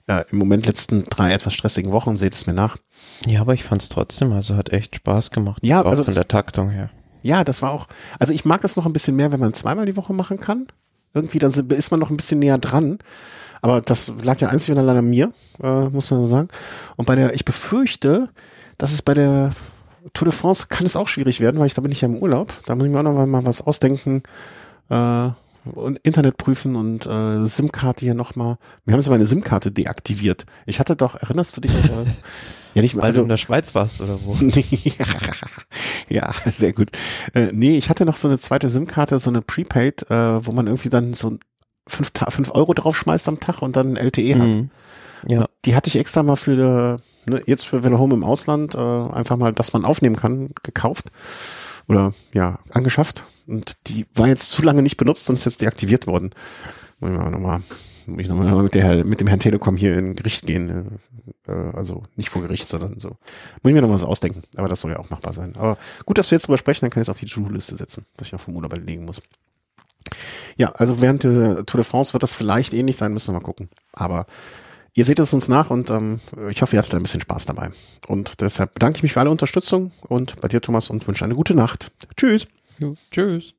ja, 0.08 0.20
im 0.32 0.38
Moment 0.38 0.66
letzten 0.66 1.04
drei 1.04 1.34
etwas 1.34 1.54
stressigen 1.54 1.92
Wochen. 1.92 2.16
Seht 2.18 2.34
es 2.34 2.48
mir 2.48 2.54
nach. 2.54 2.78
Ja, 3.26 3.42
aber 3.42 3.54
ich 3.54 3.64
fand's 3.64 3.90
trotzdem, 3.90 4.32
also 4.32 4.56
hat 4.56 4.72
echt 4.72 4.96
Spaß 4.96 5.32
gemacht. 5.32 5.60
Ja, 5.64 5.82
auch 5.82 5.88
also 5.88 6.04
von 6.04 6.14
der 6.14 6.28
Taktung 6.28 6.70
her. 6.70 6.90
Ja, 7.24 7.44
das 7.44 7.62
war 7.62 7.72
auch, 7.72 7.88
also 8.20 8.34
ich 8.34 8.46
mag 8.46 8.62
das 8.62 8.76
noch 8.78 8.86
ein 8.86 8.94
bisschen 8.94 9.16
mehr, 9.16 9.32
wenn 9.32 9.40
man 9.40 9.54
zweimal 9.54 9.86
die 9.86 9.98
Woche 9.98 10.14
machen 10.14 10.40
kann. 10.40 10.68
Irgendwie, 11.14 11.40
dann 11.40 11.52
ist 11.52 11.92
man 11.92 12.00
noch 12.00 12.10
ein 12.10 12.18
bisschen 12.18 12.40
näher 12.40 12.58
dran. 12.58 13.00
Aber 13.62 13.82
das 13.82 14.12
lag 14.24 14.40
ja 14.40 14.50
einzig 14.50 14.72
und 14.72 14.78
allein 14.80 14.98
an 14.98 15.10
mir, 15.10 15.32
äh, 15.62 15.90
muss 15.90 16.12
man 16.12 16.22
so 16.22 16.26
sagen. 16.26 16.48
Und 16.96 17.06
bei 17.06 17.16
der, 17.16 17.34
ich 17.34 17.46
befürchte, 17.46 18.30
dass 18.78 18.92
es 18.92 19.02
bei 19.02 19.14
der 19.14 19.52
Tour 20.14 20.26
de 20.28 20.34
France 20.34 20.68
kann 20.70 20.86
es 20.86 20.96
auch 20.96 21.08
schwierig 21.08 21.40
werden, 21.40 21.60
weil 21.60 21.68
ich 21.68 21.74
da 21.74 21.82
bin 21.82 21.92
ich 21.92 22.02
ja 22.02 22.08
im 22.08 22.18
Urlaub. 22.18 22.54
Da 22.66 22.76
muss 22.76 22.86
ich 22.86 22.92
mir 22.92 23.00
auch 23.00 23.04
noch 23.04 23.26
mal, 23.26 23.46
was 23.46 23.62
ausdenken. 23.62 24.24
Äh, 24.90 25.30
und 25.74 25.98
Internet 26.04 26.38
prüfen 26.38 26.76
und 26.76 27.06
äh, 27.06 27.44
SIM-Karte 27.44 28.06
hier 28.06 28.14
nochmal. 28.14 28.58
Wir 28.86 28.94
haben 28.94 29.02
jetzt 29.02 29.10
meine 29.10 29.26
SIM-Karte 29.26 29.72
deaktiviert. 29.72 30.46
Ich 30.66 30.80
hatte 30.80 30.96
doch, 30.96 31.16
erinnerst 31.16 31.58
du 31.58 31.62
dich? 31.62 31.74
Äh, 31.74 32.06
ja, 32.74 32.82
nicht 32.82 32.96
mehr. 32.96 33.02
Weil 33.02 33.08
Also, 33.08 33.20
du 33.20 33.24
in 33.24 33.30
der 33.30 33.38
Schweiz 33.38 33.76
warst 33.76 34.02
oder 34.02 34.18
wo? 34.24 34.38
ja, 36.10 36.32
sehr 36.46 36.74
gut. 36.74 36.92
Äh, 37.34 37.52
nee, 37.52 37.78
ich 37.78 37.90
hatte 37.90 38.06
noch 38.06 38.16
so 38.16 38.28
eine 38.28 38.38
zweite 38.38 38.70
SIM-Karte, 38.70 39.20
so 39.20 39.30
eine 39.30 39.42
Prepaid, 39.42 40.10
äh, 40.10 40.46
wo 40.46 40.52
man 40.52 40.68
irgendwie 40.68 40.90
dann 40.90 41.14
so 41.14 41.38
fünf, 41.88 42.12
fünf 42.30 42.52
Euro 42.52 42.74
draufschmeißt 42.74 43.28
am 43.28 43.40
Tag 43.40 43.62
und 43.62 43.76
dann 43.76 43.96
LTE 43.96 44.36
hat. 44.36 44.48
Mhm. 44.48 44.70
Ja, 45.28 45.46
Die 45.66 45.76
hatte 45.76 45.88
ich 45.88 45.96
extra 45.96 46.24
mal 46.24 46.36
für 46.36 47.00
ne, 47.26 47.42
jetzt 47.46 47.66
für 47.66 47.84
Velo 47.84 47.98
Home 47.98 48.14
im 48.14 48.24
Ausland 48.24 48.76
äh, 48.76 48.78
einfach 48.78 49.38
mal, 49.38 49.54
dass 49.54 49.74
man 49.74 49.86
aufnehmen 49.86 50.16
kann, 50.16 50.52
gekauft 50.64 51.08
oder 51.88 52.14
ja 52.34 52.60
angeschafft 52.72 53.24
und 53.48 53.78
die 53.88 54.06
war 54.14 54.28
jetzt 54.28 54.50
zu 54.50 54.62
lange 54.62 54.82
nicht 54.82 54.98
benutzt 54.98 55.30
und 55.30 55.36
ist 55.36 55.46
jetzt 55.46 55.62
deaktiviert 55.62 56.08
worden. 56.08 56.32
Muss 57.00 57.12
ich 57.12 57.18
mal 57.18 57.32
nochmal 57.32 57.62
muss 58.06 58.22
ich 58.22 58.30
nochmal 58.30 58.64
mit 58.64 58.74
der 58.74 59.04
mit 59.04 59.20
dem 59.20 59.28
Herrn 59.28 59.40
Telekom 59.40 59.76
hier 59.76 59.98
in 59.98 60.16
Gericht 60.16 60.46
gehen, 60.46 61.00
äh, 61.48 61.52
äh, 61.52 61.76
also 61.76 62.04
nicht 62.16 62.30
vor 62.30 62.42
Gericht, 62.42 62.68
sondern 62.68 63.00
so. 63.00 63.10
Muss 63.10 63.70
ich 63.70 63.74
mir 63.74 63.82
noch 63.82 63.90
was 63.90 64.04
ausdenken, 64.04 64.44
aber 64.56 64.68
das 64.68 64.82
soll 64.82 64.92
ja 64.92 65.00
auch 65.00 65.10
machbar 65.10 65.34
sein. 65.34 65.56
Aber 65.58 65.78
gut, 66.06 66.18
dass 66.18 66.32
wir 66.32 66.38
jetzt 66.38 66.48
drüber 66.48 66.58
sprechen, 66.58 66.82
dann 66.82 66.90
kann 66.90 67.02
ich 67.02 67.06
es 67.06 67.10
auf 67.10 67.20
die 67.20 67.26
To-Do-Liste 67.26 67.76
setzen, 67.76 68.06
was 68.18 68.28
ich 68.28 68.34
noch 68.34 68.40
vom 68.40 68.56
Urlaub 68.56 68.74
erledigen 68.74 69.06
muss. 69.06 69.22
Ja, 70.58 70.72
also 70.72 71.02
während 71.02 71.24
der 71.24 71.66
Tour 71.66 71.82
de 71.82 71.84
France 71.84 72.14
wird 72.14 72.24
das 72.24 72.34
vielleicht 72.34 72.74
ähnlich 72.74 72.98
sein, 72.98 73.14
müssen 73.14 73.34
wir 73.34 73.40
mal 73.40 73.46
gucken. 73.46 73.70
Aber 73.94 74.26
ihr 74.94 75.06
seht 75.06 75.20
es 75.20 75.34
uns 75.34 75.48
nach 75.48 75.70
und 75.70 75.90
ähm, 75.90 76.20
ich 76.50 76.62
hoffe, 76.62 76.76
ihr 76.76 76.80
hattet 76.80 76.96
ein 76.96 77.04
bisschen 77.04 77.22
Spaß 77.22 77.46
dabei. 77.46 77.70
Und 78.08 78.42
deshalb 78.42 78.74
bedanke 78.74 78.98
ich 78.98 79.04
mich 79.04 79.14
für 79.14 79.20
alle 79.20 79.32
Unterstützung 79.32 79.92
und 80.08 80.40
bei 80.42 80.48
dir, 80.48 80.62
Thomas, 80.62 80.90
und 80.90 81.08
wünsche 81.08 81.26
eine 81.26 81.36
gute 81.36 81.54
Nacht. 81.54 81.92
Tschüss. 82.16 82.48
Jo, 82.80 82.96
tschüss. 83.12 83.57